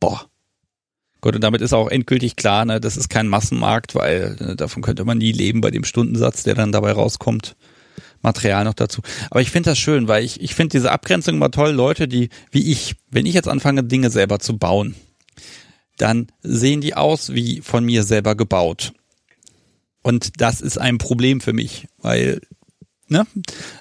Boah. 0.00 0.26
Gut, 1.20 1.36
und 1.36 1.44
damit 1.44 1.60
ist 1.60 1.72
auch 1.72 1.88
endgültig 1.88 2.34
klar, 2.34 2.64
ne, 2.64 2.80
das 2.80 2.96
ist 2.96 3.08
kein 3.08 3.28
Massenmarkt, 3.28 3.94
weil 3.94 4.36
äh, 4.40 4.56
davon 4.56 4.82
könnte 4.82 5.04
man 5.04 5.18
nie 5.18 5.30
leben 5.30 5.60
bei 5.60 5.70
dem 5.70 5.84
Stundensatz, 5.84 6.42
der 6.42 6.54
dann 6.54 6.72
dabei 6.72 6.92
rauskommt. 6.92 7.54
Material 8.22 8.64
noch 8.64 8.74
dazu. 8.74 9.02
Aber 9.30 9.40
ich 9.40 9.50
finde 9.50 9.70
das 9.70 9.78
schön, 9.78 10.08
weil 10.08 10.24
ich, 10.24 10.40
ich 10.40 10.54
finde 10.54 10.72
diese 10.72 10.90
Abgrenzung 10.90 11.34
immer 11.34 11.50
toll. 11.50 11.70
Leute, 11.70 12.08
die, 12.08 12.30
wie 12.50 12.70
ich, 12.70 12.96
wenn 13.10 13.26
ich 13.26 13.34
jetzt 13.34 13.48
anfange, 13.48 13.84
Dinge 13.84 14.10
selber 14.10 14.38
zu 14.38 14.58
bauen, 14.58 14.94
dann 15.96 16.28
sehen 16.42 16.80
die 16.80 16.94
aus 16.94 17.32
wie 17.34 17.60
von 17.60 17.84
mir 17.84 18.04
selber 18.04 18.34
gebaut. 18.34 18.92
Und 20.02 20.40
das 20.40 20.60
ist 20.60 20.78
ein 20.78 20.98
Problem 20.98 21.40
für 21.40 21.52
mich, 21.52 21.86
weil 21.98 22.40
ne, 23.08 23.26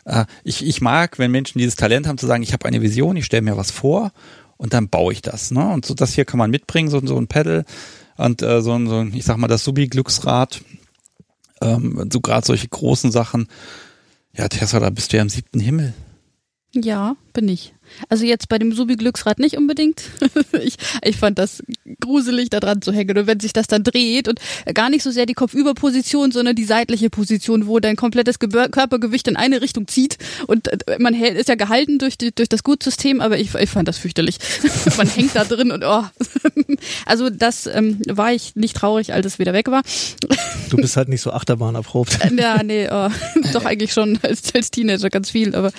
äh, 0.06 0.26
ich, 0.43 0.65
ich 0.65 0.81
mag, 0.81 1.18
wenn 1.19 1.31
Menschen 1.31 1.60
dieses 1.60 1.76
Talent 1.76 2.07
haben 2.07 2.18
zu 2.18 2.27
sagen, 2.27 2.43
ich 2.43 2.53
habe 2.53 2.65
eine 2.65 2.81
Vision, 2.81 3.15
ich 3.18 3.26
stelle 3.26 3.41
mir 3.41 3.57
was 3.57 3.72
vor 3.72 4.11
und 4.57 4.73
dann 4.73 4.89
baue 4.89 5.14
ich 5.14 5.22
das. 5.22 5.52
Ne? 5.52 5.68
Und 5.72 5.85
so 5.85 5.93
das 5.93 6.14
hier 6.14 6.26
kann 6.26 6.38
man 6.38 6.52
mitbringen, 6.52 6.89
so, 6.89 7.06
so 7.06 7.18
ein 7.18 7.27
Pedal 7.27 7.65
und 8.18 8.41
äh, 8.43 8.61
so, 8.61 8.73
ein- 8.73 8.88
so 8.88 8.98
ein, 8.99 9.14
ich 9.15 9.23
sag 9.26 9.38
mal, 9.38 9.48
das 9.48 9.64
Subi-Glücksrad, 9.64 10.61
ähm, 11.61 12.10
so 12.11 12.22
gerade 12.22 12.45
solche 12.45 12.68
großen 12.68 13.11
Sachen. 13.11 13.48
Ja, 14.35 14.48
Tessa, 14.48 14.80
da 14.80 14.89
bist 14.89 15.11
du 15.11 15.18
ja 15.18 15.23
im 15.23 15.30
siebten 15.30 15.60
Himmel. 15.60 15.93
Ja, 16.73 17.15
bin 17.34 17.49
ich. 17.49 17.73
Also 18.10 18.26
jetzt 18.26 18.50
bei 18.50 18.58
dem 18.58 18.74
Subi-Glücksrad 18.74 19.40
nicht 19.40 19.58
unbedingt. 19.58 20.04
ich, 20.64 20.76
ich 21.04 21.18
fand 21.18 21.40
das 21.40 21.64
gruselig, 22.00 22.50
da 22.50 22.60
dran 22.60 22.82
zu 22.82 22.92
hängen. 22.92 23.18
Und 23.18 23.28
wenn 23.28 23.40
sich 23.40 23.54
das 23.54 23.68
dann 23.68 23.84
dreht 23.84 24.28
und 24.28 24.40
gar 24.74 24.90
nicht 24.90 25.04
so 25.04 25.12
sehr 25.12 25.26
die 25.26 25.34
Kopfüberposition, 25.34 26.32
sondern 26.32 26.56
die 26.56 26.64
seitliche 26.64 27.10
Position, 27.10 27.68
wo 27.68 27.80
dein 27.80 27.96
komplettes 27.96 28.40
Gebör 28.40 28.70
Körpergewicht 28.70 29.28
in 29.28 29.36
eine 29.36 29.62
Richtung 29.62 29.88
zieht. 29.88 30.18
Und 30.48 30.68
äh, 30.68 30.98
man 31.00 31.14
hält, 31.14 31.38
ist 31.38 31.50
ja 31.50 31.56
gehalten 31.56 32.00
durch, 32.00 32.18
die, 32.18 32.34
durch 32.34 32.50
das 32.50 32.64
Gutsystem, 32.64 33.22
aber 33.22 33.38
ich, 33.38 33.54
ich 33.56 33.70
fand 33.70 33.88
das 33.88 33.98
fürchterlich. 33.98 34.38
man 34.98 35.08
hängt 35.08 35.36
da 35.36 35.44
drin 35.44 35.72
und 35.72 35.84
oh. 35.84 36.04
also 37.06 37.30
das 37.30 37.68
ähm, 37.68 38.00
war 38.08 38.34
ich 38.34 38.56
nicht 38.56 38.76
traurig, 38.76 39.14
als 39.14 39.26
es 39.26 39.40
wieder 39.40 39.54
weg 39.54 39.70
war. 39.70 39.84
Du 40.70 40.78
bist 40.78 40.98
halt 40.98 41.10
nicht 41.10 41.22
so 41.22 41.32
Achterbahn 41.32 41.76
erprobt. 41.76 42.18
Ja, 42.38 42.64
nee, 42.64 42.88
oh, 42.92 43.10
doch 43.54 43.66
eigentlich 43.66 43.94
schon 43.94 44.20
als, 44.24 44.54
als 44.56 44.72
Teenager 44.72 45.10
ganz 45.10 45.30
viel, 45.30 45.56
aber 45.56 45.72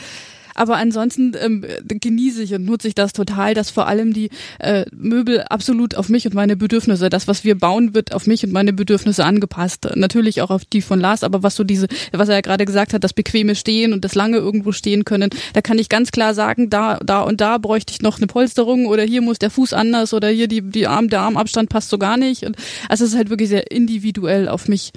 aber 0.55 0.77
ansonsten 0.77 1.33
ähm, 1.39 1.65
genieße 1.87 2.43
ich 2.43 2.55
und 2.55 2.65
nutze 2.65 2.89
ich 2.89 2.95
das 2.95 3.13
total, 3.13 3.55
dass 3.55 3.71
vor 3.71 3.87
allem 3.87 4.13
die 4.13 4.31
äh, 4.59 4.85
Möbel 4.93 5.43
absolut 5.43 5.95
auf 5.95 6.09
mich 6.09 6.27
und 6.27 6.35
meine 6.35 6.57
Bedürfnisse, 6.57 7.09
das, 7.09 7.29
was 7.29 7.45
wir 7.45 7.59
bauen, 7.59 7.95
wird 7.95 8.15
auf 8.15 8.27
mich 8.27 8.45
und 8.45 8.53
meine 8.53 8.73
Bedürfnisse 8.73 9.25
angepasst. 9.25 9.89
Natürlich 9.95 10.43
auch 10.43 10.51
auf 10.51 10.65
die 10.65 10.83
von 10.83 11.01
Lars, 11.01 11.25
aber 11.25 11.43
was 11.43 11.57
so 11.57 11.65
diese, 11.65 11.87
was 12.13 12.29
er 12.29 12.37
ja 12.37 12.41
gerade 12.41 12.65
gesagt 12.65 12.93
hat, 12.93 13.05
das 13.05 13.13
bequeme 13.13 13.55
Stehen 13.55 13.93
und 13.93 14.05
das 14.05 14.15
lange 14.15 14.39
irgendwo 14.39 14.73
stehen 14.73 15.05
können, 15.05 15.31
da 15.55 15.61
kann 15.61 15.79
ich 15.79 15.89
ganz 15.89 16.11
klar 16.13 16.35
sagen, 16.35 16.71
da, 16.71 16.99
da 16.99 17.23
und 17.23 17.41
da 17.41 17.59
bräuchte 17.59 17.93
ich 17.93 18.03
noch 18.03 18.19
eine 18.19 18.27
Polsterung 18.27 18.87
oder 18.87 19.03
hier 19.03 19.23
muss 19.23 19.39
der 19.39 19.51
Fuß 19.51 19.73
anders 19.73 20.15
oder 20.15 20.29
hier 20.29 20.49
die, 20.49 20.63
die 20.63 20.87
Arm, 20.87 21.09
der 21.09 21.21
Armabstand 21.21 21.69
passt 21.69 21.91
so 21.91 21.99
gar 21.99 22.17
nicht. 22.17 22.45
Und, 22.45 22.57
also 22.89 23.05
es 23.05 23.13
ist 23.13 23.17
halt 23.17 23.31
wirklich 23.31 23.49
sehr 23.49 23.71
individuell 23.71 24.49
auf 24.49 24.69
mich 24.69 24.93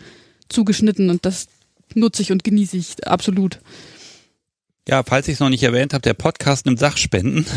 zugeschnitten 0.50 1.10
und 1.10 1.26
das 1.26 1.48
nutze 1.94 2.22
ich 2.22 2.32
und 2.32 2.44
genieße 2.44 2.78
ich 2.78 3.08
absolut. 3.08 3.60
Ja, 4.88 5.04
falls 5.04 5.28
ich 5.28 5.36
es 5.36 5.40
noch 5.40 5.50
nicht 5.50 5.64
erwähnt 5.64 5.94
habe, 5.94 6.02
der 6.02 6.14
Podcast 6.14 6.66
nimmt 6.66 6.80
Sachspenden. 6.80 7.46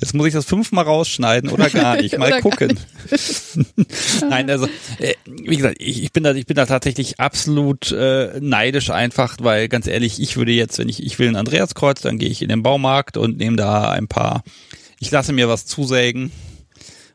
Jetzt 0.00 0.14
muss 0.14 0.28
ich 0.28 0.32
das 0.32 0.44
fünfmal 0.44 0.84
rausschneiden 0.84 1.50
oder 1.50 1.68
gar 1.68 1.96
nicht. 1.96 2.16
Mal 2.16 2.40
gucken. 2.42 2.78
Nein, 4.30 4.48
also 4.48 4.66
äh, 4.98 5.14
wie 5.26 5.56
gesagt, 5.56 5.76
ich, 5.80 6.02
ich 6.02 6.12
bin 6.12 6.22
da, 6.22 6.32
ich 6.32 6.46
bin 6.46 6.56
da 6.56 6.64
tatsächlich 6.66 7.18
absolut 7.20 7.92
äh, 7.92 8.38
neidisch 8.40 8.90
einfach, 8.90 9.36
weil 9.40 9.68
ganz 9.68 9.86
ehrlich, 9.86 10.20
ich 10.20 10.36
würde 10.36 10.52
jetzt, 10.52 10.78
wenn 10.78 10.88
ich, 10.88 11.02
ich 11.02 11.18
will 11.18 11.28
ein 11.28 11.36
Andreaskreuz, 11.36 12.00
dann 12.02 12.18
gehe 12.18 12.30
ich 12.30 12.40
in 12.40 12.48
den 12.48 12.62
Baumarkt 12.62 13.16
und 13.16 13.38
nehme 13.38 13.56
da 13.56 13.90
ein 13.90 14.08
paar. 14.08 14.42
Ich 15.00 15.10
lasse 15.10 15.32
mir 15.32 15.48
was 15.48 15.66
zusägen 15.66 16.30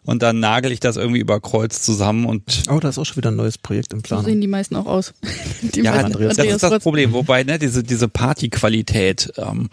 und 0.06 0.22
dann 0.22 0.40
nagel 0.40 0.72
ich 0.72 0.80
das 0.80 0.98
irgendwie 0.98 1.20
über 1.20 1.40
Kreuz 1.40 1.82
zusammen 1.82 2.26
und 2.26 2.64
Oh, 2.70 2.80
da 2.80 2.90
ist 2.90 2.98
auch 2.98 3.06
schon 3.06 3.18
wieder 3.18 3.32
ein 3.32 3.36
neues 3.36 3.58
Projekt 3.58 3.94
im 3.94 4.00
So 4.00 4.04
Plan. 4.04 4.26
sehen 4.26 4.42
die 4.42 4.48
meisten 4.48 4.76
auch 4.76 4.86
aus. 4.86 5.14
Die 5.62 5.82
ja, 5.82 5.92
meisten 5.92 6.06
Andreas- 6.14 6.36
das 6.38 6.46
ist 6.48 6.64
das 6.64 6.84
Problem. 6.84 7.14
Wobei, 7.14 7.44
ne, 7.44 7.58
diese, 7.60 7.84
diese 7.84 8.08
Partyqualität, 8.10 9.32
ähm, 9.38 9.70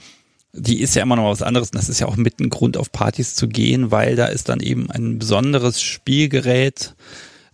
die 0.52 0.81
ist 0.81 0.94
ja 0.97 1.02
immer 1.02 1.16
noch 1.16 1.31
was 1.31 1.43
anderes. 1.43 1.70
Und 1.70 1.77
das 1.78 1.89
ist 1.89 2.01
ja 2.01 2.07
auch 2.07 2.16
mit 2.16 2.40
ein 2.40 2.48
Grund, 2.51 2.77
auf 2.77 2.90
Partys 2.93 3.35
zu 3.35 3.47
gehen, 3.48 3.90
weil 3.90 4.16
da 4.16 4.27
ist 4.27 4.48
dann 4.48 4.61
eben 4.61 4.90
ein 4.90 5.19
besonderes 5.19 5.81
Spielgerät, 5.82 6.94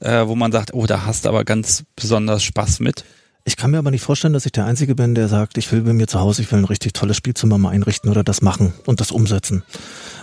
äh, 0.00 0.26
wo 0.26 0.34
man 0.34 0.52
sagt, 0.52 0.72
oh, 0.74 0.86
da 0.86 1.04
hast 1.06 1.24
du 1.24 1.28
aber 1.30 1.44
ganz 1.44 1.84
besonders 1.94 2.42
Spaß 2.42 2.80
mit. 2.80 3.04
Ich 3.48 3.56
kann 3.56 3.70
mir 3.70 3.78
aber 3.78 3.92
nicht 3.92 4.02
vorstellen, 4.02 4.32
dass 4.32 4.44
ich 4.44 4.50
der 4.50 4.66
Einzige 4.66 4.96
bin, 4.96 5.14
der 5.14 5.28
sagt, 5.28 5.56
ich 5.56 5.70
will 5.70 5.82
bei 5.82 5.92
mir 5.92 6.08
zu 6.08 6.18
Hause, 6.18 6.42
ich 6.42 6.50
will 6.50 6.58
ein 6.58 6.64
richtig 6.64 6.94
tolles 6.94 7.16
Spielzimmer 7.16 7.58
mal 7.58 7.70
einrichten 7.70 8.10
oder 8.10 8.24
das 8.24 8.42
machen 8.42 8.74
und 8.86 9.00
das 9.00 9.12
umsetzen. 9.12 9.62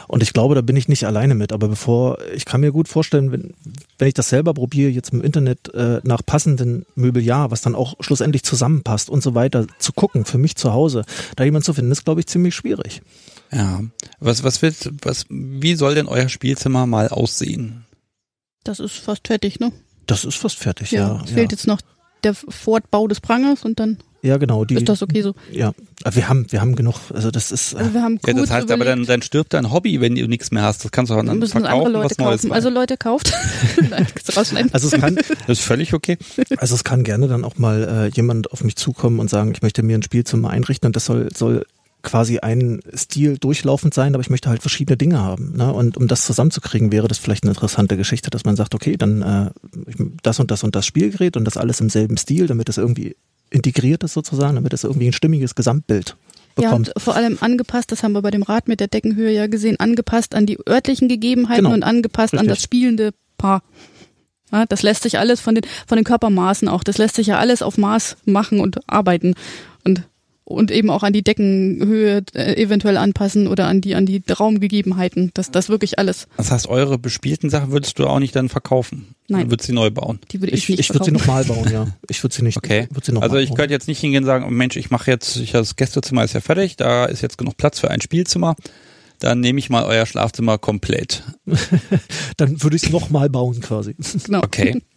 Und 0.09 0.21
ich 0.21 0.33
glaube, 0.33 0.55
da 0.55 0.61
bin 0.61 0.75
ich 0.75 0.89
nicht 0.89 1.05
alleine 1.07 1.33
mit. 1.33 1.53
Aber 1.53 1.69
bevor, 1.69 2.17
ich 2.35 2.43
kann 2.43 2.59
mir 2.59 2.73
gut 2.73 2.89
vorstellen, 2.89 3.31
wenn, 3.31 3.53
wenn 3.97 4.09
ich 4.09 4.13
das 4.13 4.27
selber 4.27 4.53
probiere, 4.53 4.91
jetzt 4.91 5.13
im 5.13 5.21
Internet 5.21 5.73
äh, 5.73 6.01
nach 6.03 6.21
passenden 6.25 6.85
Möbeljahr, 6.95 7.49
was 7.49 7.61
dann 7.61 7.75
auch 7.75 7.95
schlussendlich 8.01 8.43
zusammenpasst 8.43 9.09
und 9.09 9.23
so 9.23 9.33
weiter, 9.33 9.67
zu 9.79 9.93
gucken, 9.93 10.25
für 10.25 10.37
mich 10.37 10.57
zu 10.57 10.73
Hause, 10.73 11.05
da 11.37 11.45
jemand 11.45 11.63
zu 11.63 11.73
finden, 11.73 11.91
ist, 11.93 12.03
glaube 12.03 12.19
ich, 12.19 12.27
ziemlich 12.27 12.53
schwierig. 12.53 13.01
Ja. 13.53 13.81
Was, 14.19 14.43
was 14.43 14.61
willst, 14.61 14.89
was, 15.01 15.25
wie 15.29 15.75
soll 15.75 15.95
denn 15.95 16.07
euer 16.07 16.27
Spielzimmer 16.27 16.85
mal 16.87 17.07
aussehen? 17.07 17.85
Das 18.65 18.81
ist 18.81 18.97
fast 18.97 19.27
fertig, 19.27 19.61
ne? 19.61 19.71
Das 20.07 20.25
ist 20.25 20.35
fast 20.35 20.57
fertig, 20.57 20.91
Ja. 20.91 21.07
ja. 21.07 21.21
es 21.23 21.29
Ja, 21.29 21.35
fehlt 21.37 21.51
jetzt 21.53 21.67
noch 21.67 21.79
der 22.23 22.33
Fortbau 22.33 23.07
des 23.07 23.21
Prangers 23.21 23.63
und 23.63 23.79
dann 23.79 23.97
ja 24.23 24.37
genau. 24.37 24.63
Die, 24.63 24.75
ist 24.75 24.87
das 24.87 25.03
okay 25.03 25.21
so. 25.21 25.35
ja, 25.51 25.73
Aber 26.03 26.15
wir 26.15 26.29
haben, 26.29 26.49
wir 26.49 26.61
haben 26.61 26.77
genug. 26.77 26.95
Also 27.13 27.29
das 27.29 27.51
ist. 27.51 27.75
Also 27.75 27.93
wir 27.93 28.01
haben 28.01 28.19
Ja, 28.25 28.31
das 28.31 28.51
heißt 28.51 28.71
aber 28.71 28.85
dann, 28.85 28.99
überlegt, 28.99 29.09
dann 29.09 29.21
stirbt 29.21 29.53
dein 29.53 29.69
Hobby, 29.69 29.99
wenn 29.99 30.15
du 30.15 30.27
nichts 30.29 30.49
mehr 30.51 30.63
hast. 30.63 30.85
Das 30.85 30.91
kannst 30.91 31.11
du 31.11 31.15
auch 31.15 31.25
dann 31.25 31.39
müssen 31.39 31.59
verkaufen, 31.59 31.87
andere 31.87 32.03
Leute 32.03 32.15
kaufen. 32.15 32.47
machen. 32.47 32.55
Also 32.55 32.69
Leute 32.69 32.95
kauft. 32.95 33.33
Nein, 33.89 34.07
also 34.71 34.87
es 34.87 34.91
kann, 34.93 35.15
das 35.47 35.59
ist 35.59 35.61
völlig 35.65 35.93
okay. 35.93 36.17
Also 36.55 36.73
es 36.73 36.85
kann 36.85 37.03
gerne 37.03 37.27
dann 37.27 37.43
auch 37.43 37.57
mal 37.57 37.83
äh, 37.83 38.15
jemand 38.15 38.49
auf 38.53 38.63
mich 38.63 38.77
zukommen 38.77 39.19
und 39.19 39.29
sagen, 39.29 39.51
ich 39.53 39.61
möchte 39.61 39.83
mir 39.83 39.97
ein 39.97 40.03
Spielzimmer 40.03 40.51
einrichten 40.51 40.87
und 40.87 40.95
das 40.95 41.03
soll, 41.03 41.27
soll 41.35 41.65
quasi 42.03 42.39
ein 42.39 42.81
Stil 42.95 43.37
durchlaufend 43.37 43.93
sein, 43.93 44.13
aber 44.13 44.21
ich 44.21 44.29
möchte 44.29 44.49
halt 44.49 44.61
verschiedene 44.61 44.97
Dinge 44.97 45.21
haben. 45.21 45.55
Ne? 45.55 45.73
Und 45.73 45.97
um 45.97 46.07
das 46.07 46.25
zusammenzukriegen, 46.25 46.91
wäre 46.91 47.07
das 47.07 47.17
vielleicht 47.17 47.43
eine 47.43 47.51
interessante 47.51 47.97
Geschichte, 47.97 48.29
dass 48.29 48.45
man 48.45 48.55
sagt, 48.55 48.75
okay, 48.75 48.97
dann 48.97 49.21
äh, 49.21 49.51
das 50.21 50.39
und 50.39 50.51
das 50.51 50.63
und 50.63 50.75
das 50.75 50.85
Spielgerät 50.85 51.37
und 51.37 51.45
das 51.45 51.57
alles 51.57 51.79
im 51.79 51.89
selben 51.89 52.17
Stil, 52.17 52.47
damit 52.47 52.69
das 52.69 52.77
irgendwie 52.77 53.15
integriert 53.49 54.03
ist 54.03 54.13
sozusagen, 54.13 54.55
damit 54.55 54.73
es 54.73 54.83
irgendwie 54.83 55.07
ein 55.07 55.13
stimmiges 55.13 55.55
Gesamtbild 55.55 56.17
bekommt. 56.55 56.87
Ja, 56.87 56.93
vor 56.97 57.15
allem 57.15 57.37
angepasst, 57.39 57.91
das 57.91 58.03
haben 58.03 58.13
wir 58.13 58.21
bei 58.21 58.31
dem 58.31 58.43
Rad 58.43 58.67
mit 58.67 58.79
der 58.79 58.87
Deckenhöhe 58.87 59.31
ja 59.31 59.47
gesehen, 59.47 59.79
angepasst 59.79 60.35
an 60.35 60.45
die 60.45 60.59
örtlichen 60.67 61.07
Gegebenheiten 61.07 61.63
genau. 61.63 61.73
und 61.73 61.83
angepasst 61.83 62.33
Richtig. 62.33 62.39
an 62.39 62.47
das 62.47 62.61
spielende 62.61 63.11
Paar. 63.37 63.63
Ja, 64.51 64.65
das 64.65 64.83
lässt 64.83 65.03
sich 65.03 65.17
alles 65.17 65.41
von 65.41 65.55
den, 65.55 65.65
von 65.87 65.95
den 65.95 66.05
Körpermaßen 66.05 66.67
auch, 66.67 66.83
das 66.83 66.97
lässt 66.97 67.15
sich 67.15 67.27
ja 67.27 67.39
alles 67.39 67.61
auf 67.61 67.77
Maß 67.77 68.17
machen 68.25 68.59
und 68.59 68.87
arbeiten. 68.87 69.35
Und 70.53 70.71
eben 70.71 70.89
auch 70.89 71.03
an 71.03 71.13
die 71.13 71.23
Deckenhöhe 71.23 72.23
äh, 72.33 72.61
eventuell 72.61 72.97
anpassen 72.97 73.47
oder 73.47 73.67
an 73.67 73.81
die 73.81 73.95
an 73.95 74.05
die 74.05 74.23
Raumgegebenheiten. 74.27 75.31
Das 75.33 75.51
das 75.51 75.69
wirklich 75.69 75.99
alles. 75.99 76.27
Das 76.37 76.51
heißt, 76.51 76.67
eure 76.67 76.97
bespielten 76.97 77.49
Sachen 77.49 77.71
würdest 77.71 77.99
du 77.99 78.07
auch 78.07 78.19
nicht 78.19 78.35
dann 78.35 78.49
verkaufen? 78.49 79.15
Nein. 79.27 79.45
Du 79.45 79.51
würdest 79.51 79.67
sie 79.67 79.73
neu 79.73 79.89
bauen? 79.89 80.19
Die 80.31 80.41
würde 80.41 80.53
ich, 80.53 80.63
ich 80.63 80.69
nicht 80.69 80.79
Ich 80.79 80.89
würde 80.93 81.05
sie 81.05 81.11
nochmal 81.11 81.45
bauen, 81.45 81.69
ja. 81.71 81.87
Ich 82.09 82.23
würde 82.23 82.35
sie 82.35 82.43
nicht. 82.43 82.57
Okay. 82.57 82.87
Würd 82.91 83.05
sie 83.05 83.11
noch 83.11 83.21
also 83.21 83.37
ich 83.37 83.53
könnte 83.53 83.73
jetzt 83.73 83.87
nicht 83.87 83.99
hingehen 83.99 84.23
und 84.23 84.27
sagen, 84.27 84.45
oh 84.47 84.51
Mensch, 84.51 84.75
ich 84.75 84.91
mache 84.91 85.09
jetzt, 85.09 85.37
ich, 85.37 85.51
das 85.51 85.75
Gästezimmer 85.75 86.23
ist 86.23 86.33
ja 86.33 86.41
fertig, 86.41 86.75
da 86.77 87.05
ist 87.05 87.21
jetzt 87.21 87.37
genug 87.37 87.57
Platz 87.57 87.79
für 87.79 87.89
ein 87.89 88.01
Spielzimmer. 88.01 88.55
Dann 89.19 89.39
nehme 89.39 89.59
ich 89.59 89.69
mal 89.69 89.85
euer 89.85 90.05
Schlafzimmer 90.05 90.57
komplett. 90.57 91.23
dann 92.37 92.61
würde 92.61 92.75
ich 92.75 92.83
es 92.83 92.91
nochmal 92.91 93.29
bauen 93.29 93.61
quasi. 93.61 93.95
Genau. 94.25 94.39
Okay. 94.43 94.81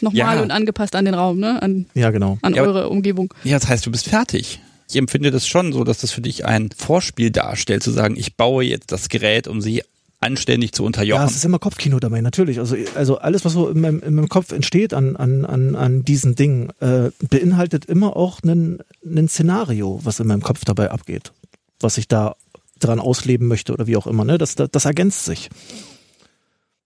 Nochmal 0.00 0.36
ja. 0.36 0.42
und 0.42 0.50
angepasst 0.50 0.96
an 0.96 1.04
den 1.04 1.14
Raum, 1.14 1.38
ne? 1.38 1.60
An, 1.62 1.86
ja, 1.94 2.10
genau. 2.10 2.38
An 2.42 2.54
ja, 2.54 2.62
eure 2.62 2.88
Umgebung. 2.88 3.32
Ja, 3.44 3.58
das 3.58 3.68
heißt, 3.68 3.84
du 3.84 3.90
bist 3.90 4.08
fertig. 4.08 4.60
Ich 4.88 4.96
empfinde 4.96 5.30
das 5.30 5.46
schon 5.46 5.72
so, 5.72 5.84
dass 5.84 5.98
das 5.98 6.12
für 6.12 6.20
dich 6.20 6.44
ein 6.44 6.70
Vorspiel 6.76 7.30
darstellt, 7.30 7.82
zu 7.82 7.90
sagen, 7.90 8.16
ich 8.16 8.36
baue 8.36 8.64
jetzt 8.64 8.92
das 8.92 9.08
Gerät, 9.08 9.48
um 9.48 9.60
sie 9.60 9.82
anständig 10.20 10.72
zu 10.72 10.84
unterjochen. 10.84 11.20
Ja, 11.20 11.26
es 11.26 11.36
ist 11.36 11.44
immer 11.44 11.58
Kopfkino 11.58 12.00
dabei, 12.00 12.20
natürlich. 12.20 12.58
Also, 12.58 12.76
also 12.94 13.18
alles, 13.18 13.44
was 13.44 13.52
so 13.52 13.68
in 13.68 13.80
meinem, 13.80 14.00
in 14.00 14.14
meinem 14.14 14.28
Kopf 14.28 14.52
entsteht 14.52 14.94
an, 14.94 15.16
an, 15.16 15.44
an, 15.44 15.76
an 15.76 16.04
diesen 16.04 16.34
Dingen, 16.34 16.70
äh, 16.80 17.10
beinhaltet 17.28 17.84
immer 17.84 18.16
auch 18.16 18.40
ein 18.42 18.82
Szenario, 19.28 20.00
was 20.02 20.20
in 20.20 20.26
meinem 20.26 20.42
Kopf 20.42 20.64
dabei 20.64 20.90
abgeht. 20.90 21.32
Was 21.80 21.98
ich 21.98 22.08
da 22.08 22.36
dran 22.80 23.00
ausleben 23.00 23.48
möchte 23.48 23.72
oder 23.72 23.86
wie 23.86 23.96
auch 23.96 24.06
immer. 24.06 24.24
Ne? 24.24 24.38
Das, 24.38 24.54
das, 24.54 24.70
das 24.70 24.84
ergänzt 24.86 25.26
sich. 25.26 25.50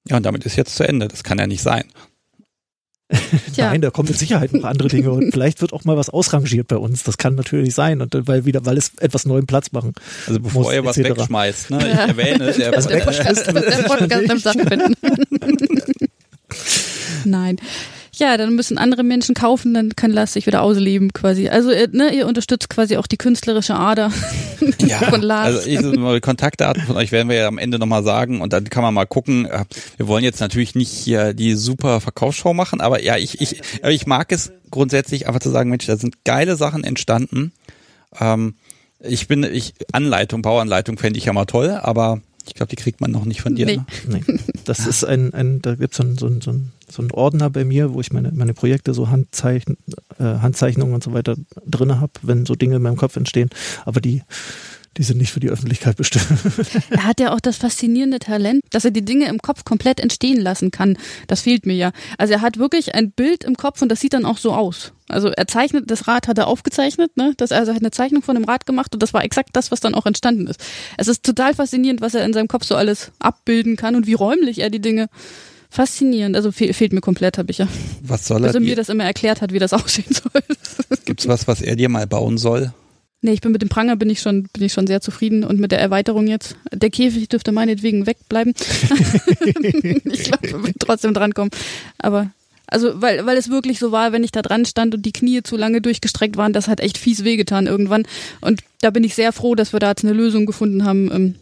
Ja, 0.09 0.17
und 0.17 0.27
damit 0.27 0.45
ist 0.45 0.57
jetzt 0.57 0.75
zu 0.75 0.87
Ende. 0.87 1.09
Das 1.09 1.23
kann 1.23 1.39
ja 1.39 1.47
nicht 1.47 1.63
sein. 1.63 1.85
Nein, 3.57 3.81
da 3.81 3.91
kommen 3.91 4.09
mit 4.09 4.19
Sicherheit 4.19 4.53
noch 4.53 4.65
andere 4.65 4.89
Dinge 4.89 5.11
und 5.11 5.33
vielleicht 5.33 5.61
wird 5.63 5.73
auch 5.73 5.85
mal 5.85 5.97
was 5.97 6.11
ausrangiert 6.11 6.69
bei 6.69 6.77
uns. 6.77 7.05
Das 7.05 7.17
kann 7.17 7.35
natürlich 7.37 7.75
sein 7.75 8.03
und 8.03 8.15
weil 8.29 8.45
wieder, 8.45 8.67
weil 8.67 8.77
es 8.77 8.93
etwas 8.99 9.25
neuen 9.25 9.47
Platz 9.47 9.73
machen. 9.73 9.95
Also 10.27 10.41
bevor 10.41 10.65
muss, 10.65 10.75
ihr 10.75 10.85
was 10.85 10.99
etc. 10.99 11.17
wegschmeißt, 11.17 11.71
ne? 11.71 11.79
Ich 11.79 11.99
erwähne, 11.99 12.53
der, 12.53 12.73
also 12.75 12.89
der 12.89 12.99
Podcast, 12.99 13.47
der 13.47 13.83
Podcast 13.85 14.31
am 14.31 14.39
stattfinden. 14.39 14.95
Nein. 17.25 17.57
Ja, 18.19 18.37
dann 18.37 18.55
müssen 18.55 18.79
andere 18.79 19.05
Menschen 19.05 19.35
kaufen, 19.37 19.75
dann 19.75 19.95
kann 19.95 20.11
Lars 20.11 20.33
sich 20.33 20.47
wieder 20.47 20.63
ausleben 20.63 21.13
quasi. 21.13 21.49
Also 21.49 21.71
äh, 21.71 21.89
ne, 21.93 22.13
ihr 22.13 22.27
unterstützt 22.27 22.69
quasi 22.69 22.97
auch 22.97 23.07
die 23.07 23.17
künstlerische 23.17 23.77
Ader 23.77 24.11
ja, 24.81 24.99
von 25.11 25.23
Lars. 25.23 25.57
Also 25.57 25.69
ich, 25.69 25.79
die 25.79 26.21
Kontaktdaten 26.21 26.83
von 26.83 26.97
euch 26.97 27.13
werden 27.13 27.29
wir 27.29 27.37
ja 27.37 27.47
am 27.47 27.59
Ende 27.59 27.79
nochmal 27.79 28.03
sagen 28.03 28.41
und 28.41 28.53
dann 28.53 28.65
kann 28.65 28.83
man 28.83 28.93
mal 28.93 29.07
gucken. 29.07 29.47
Äh, 29.47 29.65
wir 29.97 30.09
wollen 30.09 30.25
jetzt 30.25 30.41
natürlich 30.41 30.75
nicht 30.75 30.91
hier 30.91 31.33
die 31.33 31.55
super 31.55 32.01
Verkaufsshow 32.01 32.55
machen, 32.55 32.81
aber 32.81 33.03
ja, 33.03 33.17
ich, 33.17 33.41
ich, 33.41 33.63
ich 33.87 34.07
mag 34.07 34.33
es 34.33 34.51
grundsätzlich 34.71 35.29
einfach 35.29 35.41
zu 35.41 35.51
sagen, 35.51 35.71
Mensch, 35.71 35.87
da 35.87 35.97
sind 35.97 36.25
geile 36.25 36.57
Sachen 36.57 36.83
entstanden. 36.83 37.53
Ähm, 38.19 38.55
ich 39.01 39.29
bin, 39.29 39.45
ich, 39.45 39.75
Anleitung, 39.93 40.43
Bauanleitung 40.43 40.99
fände 40.99 41.19
ich 41.19 41.27
ja 41.27 41.33
mal 41.33 41.45
toll, 41.45 41.71
aber 41.71 42.21
ich 42.49 42.55
glaube, 42.55 42.71
die 42.71 42.77
kriegt 42.77 43.01
man 43.01 43.11
noch 43.11 43.25
nicht 43.25 43.43
von 43.43 43.55
dir. 43.55 43.67
Nee. 43.67 43.77
Ne? 43.77 43.87
nee. 44.27 44.39
Das 44.65 44.87
ist 44.87 45.03
ein, 45.05 45.33
ein 45.33 45.63
da 45.63 45.77
gibt 45.77 45.95
so 45.95 46.03
es 46.03 46.21
so, 46.21 46.29
so, 46.41 46.55
so 46.91 47.03
einen 47.03 47.11
Ordner 47.13 47.49
bei 47.49 47.65
mir, 47.65 47.95
wo 47.95 48.01
ich 48.01 48.13
meine, 48.13 48.33
meine 48.33 48.53
Projekte, 48.53 48.93
so 48.93 49.09
Handzeichen, 49.09 49.79
äh, 50.19 50.25
Handzeichnungen 50.25 50.95
und 50.95 51.03
so 51.03 51.15
weiter 51.15 51.37
drin 51.67 52.01
habe, 52.01 52.13
wenn 52.23 52.45
so 52.45 52.55
Dinge 52.55 52.77
in 52.77 52.83
meinem 52.83 52.97
Kopf 52.97 53.17
entstehen. 53.17 53.49
Aber 53.87 54.03
die 54.03 54.23
die 54.99 55.05
sind 55.05 55.19
nicht 55.19 55.31
für 55.31 55.41
die 55.41 55.49
Öffentlichkeit 55.49 55.97
bestimmt. 55.97 56.27
Er 56.91 57.05
hat 57.05 57.21
ja 57.21 57.33
auch 57.33 57.41
das 57.41 57.57
faszinierende 57.57 58.19
Talent, 58.19 58.63
dass 58.71 58.85
er 58.85 58.91
die 58.91 59.05
Dinge 59.05 59.27
im 59.29 59.39
Kopf 59.39 59.65
komplett 59.65 60.01
entstehen 60.01 60.41
lassen 60.41 60.71
kann. 60.71 60.99
Das 61.29 61.43
fehlt 61.43 61.67
mir 61.67 61.75
ja. 61.75 61.93
Also 62.19 62.35
er 62.35 62.41
hat 62.41 62.59
wirklich 62.59 62.95
ein 62.95 63.13
Bild 63.13 63.45
im 63.45 63.57
Kopf 63.57 63.81
und 63.81 63.91
das 63.91 64.01
sieht 64.01 64.13
dann 64.13 64.25
auch 64.25 64.39
so 64.39 64.53
aus. 64.53 64.93
Also 65.09 65.29
er 65.29 65.47
zeichnet, 65.47 65.91
das 65.91 66.09
Rad 66.09 66.27
hat 66.29 66.37
er 66.37 66.49
aufgezeichnet, 66.49 67.17
ne? 67.17 67.33
Das, 67.37 67.53
also 67.53 67.71
er 67.71 67.77
hat 67.77 67.83
eine 67.83 67.93
Zeichnung 67.93 68.23
von 68.23 68.35
dem 68.35 68.45
Rad 68.45 68.67
gemacht 68.67 68.93
und 68.93 69.03
das 69.03 69.15
war 69.15 69.23
exakt 69.23 69.51
das, 69.53 69.71
was 69.71 69.81
dann 69.81 69.95
auch 69.95 70.05
entstanden 70.05 70.47
ist. 70.49 70.61
Es 70.97 71.09
ist 71.09 71.23
total 71.25 71.55
faszinierend, 71.55 72.01
was 72.01 72.15
er 72.15 72.25
in 72.25 72.33
seinem 72.33 72.49
Kopf 72.49 72.65
so 72.65 72.75
alles 72.75 73.13
abbilden 73.21 73.77
kann 73.77 73.95
und 73.95 74.07
wie 74.07 74.15
räumlich 74.15 74.59
er 74.59 74.71
die 74.71 74.81
Dinge 74.81 75.09
faszinierend. 75.71 76.35
Also 76.35 76.51
fe 76.51 76.73
fehlt 76.75 76.93
mir 76.93 77.01
komplett, 77.01 77.39
habe 77.39 77.51
ich 77.51 77.59
ja. 77.59 77.69
Was 78.03 78.27
soll 78.27 78.43
er? 78.43 78.49
Dass 78.49 78.55
er 78.57 78.61
mir 78.61 78.77
das 78.77 78.89
immer 78.89 79.05
erklärt 79.05 79.41
hat, 79.43 79.53
wie 79.53 79.59
das 79.59 79.73
aussehen 79.75 80.13
soll. 80.13 80.43
Gibt's 81.05 81.29
was, 81.29 81.47
was 81.47 81.63
er 81.63 81.77
dir 81.77 81.89
mal 81.89 82.07
bauen 82.07 82.37
soll? 82.37 82.73
Nee, 83.21 83.33
ich 83.33 83.41
bin 83.41 83.51
mit 83.51 83.63
dem 83.63 83.69
Pranger 83.69 83.97
bin 83.97 84.11
ich 84.11 84.21
schon 84.21 84.45
bin 84.53 84.63
ich 84.63 84.73
schon 84.73 84.87
sehr 84.87 85.01
zufrieden 85.01 85.43
und 85.43 85.59
mit 85.59 85.73
der 85.73 85.81
Erweiterung 85.81 86.29
jetzt. 86.29 86.57
Der 86.73 86.91
Käfig 86.91 87.29
dürfte 87.29 87.51
meinetwegen 87.51 88.07
wegbleiben. 88.07 88.55
ich 90.05 90.25
glaube, 90.25 90.43
wir 90.43 90.63
werden 90.63 90.75
trotzdem 90.79 91.15
drankommen. 91.15 91.51
Aber 91.99 92.31
also 92.69 93.03
weil 93.03 93.27
weil 93.27 93.37
es 93.37 93.51
wirklich 93.51 93.81
so 93.81 93.91
war, 93.91 94.13
wenn 94.13 94.23
ich 94.23 94.31
da 94.31 94.41
dran 94.41 94.65
stand 94.67 94.95
und 94.95 95.05
die 95.05 95.13
Knie 95.13 95.43
zu 95.43 95.57
lange 95.57 95.81
durchgestreckt 95.81 96.37
waren, 96.37 96.53
das 96.53 96.69
hat 96.69 96.79
echt 96.79 96.97
fies 96.97 97.25
wehgetan 97.25 97.67
irgendwann. 97.67 98.07
Und 98.41 98.61
da 98.83 98.91
bin 98.91 99.03
ich 99.03 99.17
sehr 99.17 99.33
froh, 99.33 99.57
dass 99.57 99.73
wir 99.73 99.81
da 99.81 99.91
jetzt 99.91 100.05
eine 100.05 100.15
Lösung 100.15 100.47
gefunden 100.47 100.85
haben. 100.85 101.35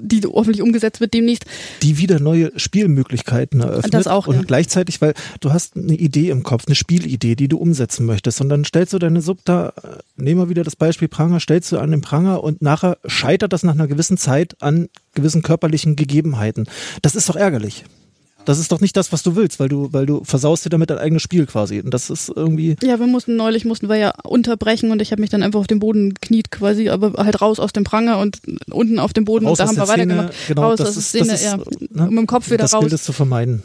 Die 0.00 0.22
hoffentlich 0.22 0.60
umgesetzt 0.60 1.00
wird 1.00 1.14
demnächst. 1.14 1.44
Die 1.82 1.98
wieder 1.98 2.18
neue 2.18 2.50
Spielmöglichkeiten 2.58 3.60
eröffnet. 3.60 3.94
Das 3.94 4.08
auch, 4.08 4.26
Und 4.26 4.36
ja. 4.36 4.42
gleichzeitig, 4.42 5.00
weil 5.00 5.14
du 5.40 5.52
hast 5.52 5.76
eine 5.76 5.94
Idee 5.94 6.30
im 6.30 6.42
Kopf, 6.42 6.64
eine 6.66 6.74
Spielidee, 6.74 7.36
die 7.36 7.46
du 7.46 7.58
umsetzen 7.58 8.04
möchtest. 8.04 8.40
Und 8.40 8.48
dann 8.48 8.64
stellst 8.64 8.92
du 8.92 8.98
deine 8.98 9.20
Sub 9.20 9.38
da, 9.44 9.72
nehmen 10.16 10.40
wir 10.40 10.48
wieder 10.48 10.64
das 10.64 10.74
Beispiel 10.74 11.06
Pranger, 11.06 11.38
stellst 11.38 11.70
du 11.70 11.78
an 11.78 11.92
den 11.92 12.00
Pranger 12.00 12.42
und 12.42 12.60
nachher 12.60 12.98
scheitert 13.06 13.52
das 13.52 13.62
nach 13.62 13.74
einer 13.74 13.86
gewissen 13.86 14.16
Zeit 14.18 14.56
an 14.60 14.88
gewissen 15.14 15.42
körperlichen 15.42 15.94
Gegebenheiten. 15.94 16.66
Das 17.02 17.14
ist 17.14 17.28
doch 17.28 17.36
ärgerlich. 17.36 17.84
Das 18.44 18.58
ist 18.58 18.70
doch 18.72 18.80
nicht 18.80 18.96
das, 18.96 19.10
was 19.12 19.22
du 19.22 19.36
willst, 19.36 19.58
weil 19.58 19.68
du, 19.68 19.92
weil 19.92 20.06
du 20.06 20.22
versaust 20.24 20.64
dir 20.64 20.70
damit 20.70 20.90
dein 20.90 20.98
eigenes 20.98 21.22
Spiel 21.22 21.46
quasi. 21.46 21.80
Und 21.80 21.92
das 21.92 22.10
ist 22.10 22.30
irgendwie. 22.34 22.76
Ja, 22.82 22.98
wir 22.98 23.06
mussten 23.06 23.36
neulich 23.36 23.64
mussten 23.64 23.88
wir 23.88 23.96
ja 23.96 24.12
unterbrechen 24.22 24.90
und 24.90 25.00
ich 25.00 25.12
habe 25.12 25.20
mich 25.20 25.30
dann 25.30 25.42
einfach 25.42 25.60
auf 25.60 25.66
den 25.66 25.78
Boden 25.78 26.14
kniet 26.14 26.50
quasi, 26.50 26.90
aber 26.90 27.12
halt 27.24 27.40
raus 27.40 27.58
aus 27.58 27.72
dem 27.72 27.84
Pranger 27.84 28.18
und 28.18 28.40
unten 28.70 28.98
auf 28.98 29.12
dem 29.12 29.24
Boden 29.24 29.46
raus 29.46 29.60
und 29.60 29.64
da 29.64 29.68
haben 29.68 29.76
wir 29.76 29.88
weitergemacht. 29.88 30.34
Genau, 30.48 30.62
raus 30.62 30.78
das 30.78 30.88
aus 30.88 30.94
der 30.94 31.00
ist, 31.00 31.08
Szene, 31.08 31.26
das 31.26 31.42
ist, 31.42 31.46
ja. 31.46 32.02
Ne? 32.02 32.08
Um 32.08 32.18
im 32.18 32.26
Kopf 32.26 32.46
wieder 32.48 32.58
das 32.58 32.74
raus. 32.74 32.80
gilt 32.80 32.92
es 32.92 33.04
zu 33.04 33.12
vermeiden. 33.12 33.62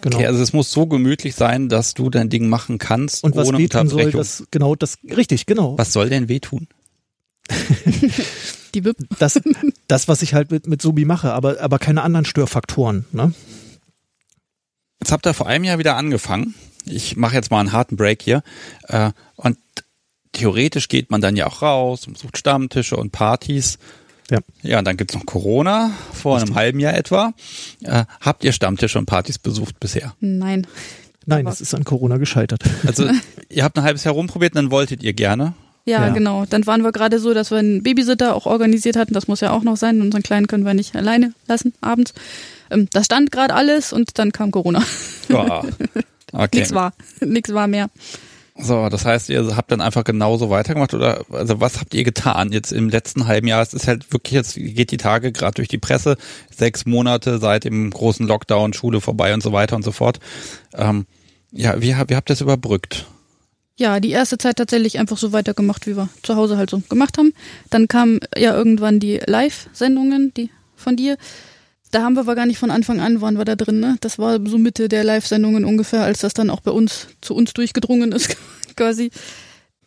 Genau. 0.00 0.16
Okay, 0.16 0.26
also 0.26 0.42
es 0.42 0.52
muss 0.52 0.72
so 0.72 0.86
gemütlich 0.86 1.34
sein, 1.34 1.68
dass 1.68 1.94
du 1.94 2.10
dein 2.10 2.28
Ding 2.28 2.48
machen 2.48 2.78
kannst 2.78 3.22
und 3.22 3.36
was 3.36 3.48
ohne 3.48 3.58
wehtun 3.58 3.88
soll, 3.88 4.00
Unterbrechung. 4.00 4.18
das 4.18 4.44
genau 4.50 4.74
das 4.74 4.98
richtig 5.16 5.46
genau. 5.46 5.78
Was 5.78 5.92
soll 5.92 6.08
denn 6.08 6.28
wehtun? 6.28 6.66
Die 8.74 8.84
Wip. 8.84 8.96
Das, 9.18 9.38
das, 9.86 10.08
was 10.08 10.22
ich 10.22 10.34
halt 10.34 10.50
mit, 10.50 10.66
mit 10.66 10.80
Subi 10.80 11.04
mache, 11.04 11.32
aber, 11.32 11.60
aber 11.60 11.78
keine 11.78 12.02
anderen 12.02 12.24
Störfaktoren. 12.24 13.04
Ne? 13.12 13.32
Jetzt 15.02 15.10
habt 15.10 15.26
ihr 15.26 15.34
vor 15.34 15.48
einem 15.48 15.64
Jahr 15.64 15.78
wieder 15.80 15.96
angefangen. 15.96 16.54
Ich 16.86 17.16
mache 17.16 17.34
jetzt 17.34 17.50
mal 17.50 17.58
einen 17.58 17.72
harten 17.72 17.96
Break 17.96 18.22
hier. 18.22 18.44
Äh, 18.86 19.10
und 19.34 19.58
theoretisch 20.30 20.86
geht 20.86 21.10
man 21.10 21.20
dann 21.20 21.34
ja 21.34 21.48
auch 21.48 21.60
raus 21.60 22.06
und 22.06 22.12
besucht 22.12 22.38
Stammtische 22.38 22.96
und 22.96 23.10
Partys. 23.10 23.78
Ja. 24.30 24.38
Ja, 24.62 24.78
und 24.78 24.84
dann 24.84 24.96
gibt's 24.96 25.14
noch 25.14 25.26
Corona, 25.26 25.90
vor 26.12 26.38
einem 26.38 26.54
halben 26.54 26.78
Jahr 26.78 26.94
etwa. 26.94 27.32
Äh, 27.82 28.04
habt 28.20 28.44
ihr 28.44 28.52
Stammtische 28.52 28.96
und 29.00 29.06
Partys 29.06 29.40
besucht 29.40 29.80
bisher? 29.80 30.14
Nein. 30.20 30.68
Nein, 31.26 31.48
es 31.48 31.60
ist 31.60 31.74
an 31.74 31.82
Corona 31.82 32.18
gescheitert. 32.18 32.62
Also 32.86 33.10
ihr 33.48 33.64
habt 33.64 33.76
ein 33.76 33.82
halbes 33.82 34.04
Jahr 34.04 34.14
rumprobiert 34.14 34.52
und 34.54 34.62
dann 34.62 34.70
wolltet 34.70 35.02
ihr 35.02 35.14
gerne. 35.14 35.54
Ja, 35.84 36.06
Ja. 36.06 36.12
genau. 36.12 36.46
Dann 36.48 36.64
waren 36.68 36.82
wir 36.82 36.92
gerade 36.92 37.18
so, 37.18 37.34
dass 37.34 37.50
wir 37.50 37.58
einen 37.58 37.82
Babysitter 37.82 38.36
auch 38.36 38.46
organisiert 38.46 38.94
hatten. 38.94 39.14
Das 39.14 39.26
muss 39.26 39.40
ja 39.40 39.50
auch 39.50 39.64
noch 39.64 39.76
sein. 39.76 40.00
Unseren 40.00 40.22
Kleinen 40.22 40.46
können 40.46 40.64
wir 40.64 40.74
nicht 40.74 40.94
alleine 40.94 41.34
lassen 41.48 41.74
abends. 41.80 42.14
Ähm, 42.72 42.88
da 42.92 43.04
stand 43.04 43.30
gerade 43.30 43.54
alles 43.54 43.92
und 43.92 44.18
dann 44.18 44.32
kam 44.32 44.50
Corona. 44.50 44.82
Ja. 45.28 45.62
Okay. 46.34 46.60
Nix 46.60 46.72
war. 46.72 46.94
Nix 47.20 47.52
war 47.52 47.66
mehr. 47.66 47.90
So, 48.56 48.88
das 48.88 49.04
heißt, 49.04 49.30
ihr 49.30 49.56
habt 49.56 49.72
dann 49.72 49.80
einfach 49.80 50.04
genauso 50.04 50.50
weitergemacht 50.50 50.92
oder 50.92 51.24
also 51.30 51.60
was 51.60 51.80
habt 51.80 51.94
ihr 51.94 52.04
getan 52.04 52.52
jetzt 52.52 52.70
im 52.72 52.90
letzten 52.90 53.26
halben 53.26 53.46
Jahr? 53.46 53.62
Es 53.62 53.72
ist 53.72 53.88
halt 53.88 54.12
wirklich 54.12 54.32
jetzt 54.32 54.54
geht 54.56 54.90
die 54.90 54.98
Tage 54.98 55.32
gerade 55.32 55.54
durch 55.54 55.68
die 55.68 55.78
Presse, 55.78 56.16
sechs 56.54 56.84
Monate 56.84 57.38
seit 57.38 57.64
dem 57.64 57.90
großen 57.90 58.26
Lockdown, 58.26 58.72
Schule 58.72 59.00
vorbei 59.00 59.32
und 59.32 59.42
so 59.42 59.52
weiter 59.52 59.76
und 59.76 59.82
so 59.82 59.92
fort. 59.92 60.20
Ähm, 60.74 61.06
ja, 61.50 61.80
wie, 61.80 61.88
wie 61.88 61.94
habt 61.94 62.10
ihr 62.10 62.20
das 62.24 62.40
überbrückt? 62.40 63.06
Ja, 63.76 64.00
die 64.00 64.10
erste 64.10 64.36
Zeit 64.36 64.56
tatsächlich 64.56 64.98
einfach 64.98 65.16
so 65.16 65.32
weitergemacht, 65.32 65.86
wie 65.86 65.96
wir 65.96 66.08
zu 66.22 66.36
Hause 66.36 66.58
halt 66.58 66.68
so 66.68 66.82
gemacht 66.88 67.16
haben. 67.16 67.32
Dann 67.70 67.88
kamen 67.88 68.20
ja 68.36 68.54
irgendwann 68.54 69.00
die 69.00 69.20
Live-Sendungen, 69.24 70.34
die 70.34 70.50
von 70.76 70.96
dir. 70.96 71.16
Da 71.92 72.02
haben 72.02 72.14
wir 72.14 72.20
aber 72.20 72.34
gar 72.34 72.46
nicht 72.46 72.58
von 72.58 72.70
Anfang 72.70 73.00
an, 73.00 73.20
waren 73.20 73.36
wir 73.36 73.44
da 73.44 73.54
drin, 73.54 73.78
ne? 73.78 73.96
Das 74.00 74.18
war 74.18 74.40
so 74.46 74.56
Mitte 74.56 74.88
der 74.88 75.04
Live-Sendungen 75.04 75.66
ungefähr, 75.66 76.02
als 76.02 76.20
das 76.20 76.32
dann 76.32 76.48
auch 76.48 76.60
bei 76.60 76.70
uns, 76.70 77.08
zu 77.20 77.34
uns 77.34 77.52
durchgedrungen 77.52 78.12
ist, 78.12 78.34
quasi. 78.76 79.10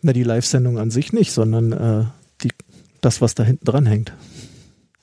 Na, 0.03 0.13
die 0.13 0.23
Live-Sendung 0.23 0.77
an 0.77 0.91
sich 0.91 1.13
nicht, 1.13 1.31
sondern 1.31 1.71
äh, 1.71 2.05
die 2.43 2.49
Das, 3.01 3.21
was 3.21 3.33
da 3.33 3.43
hinten 3.43 3.65
dran 3.65 3.87
hängt. 3.87 4.13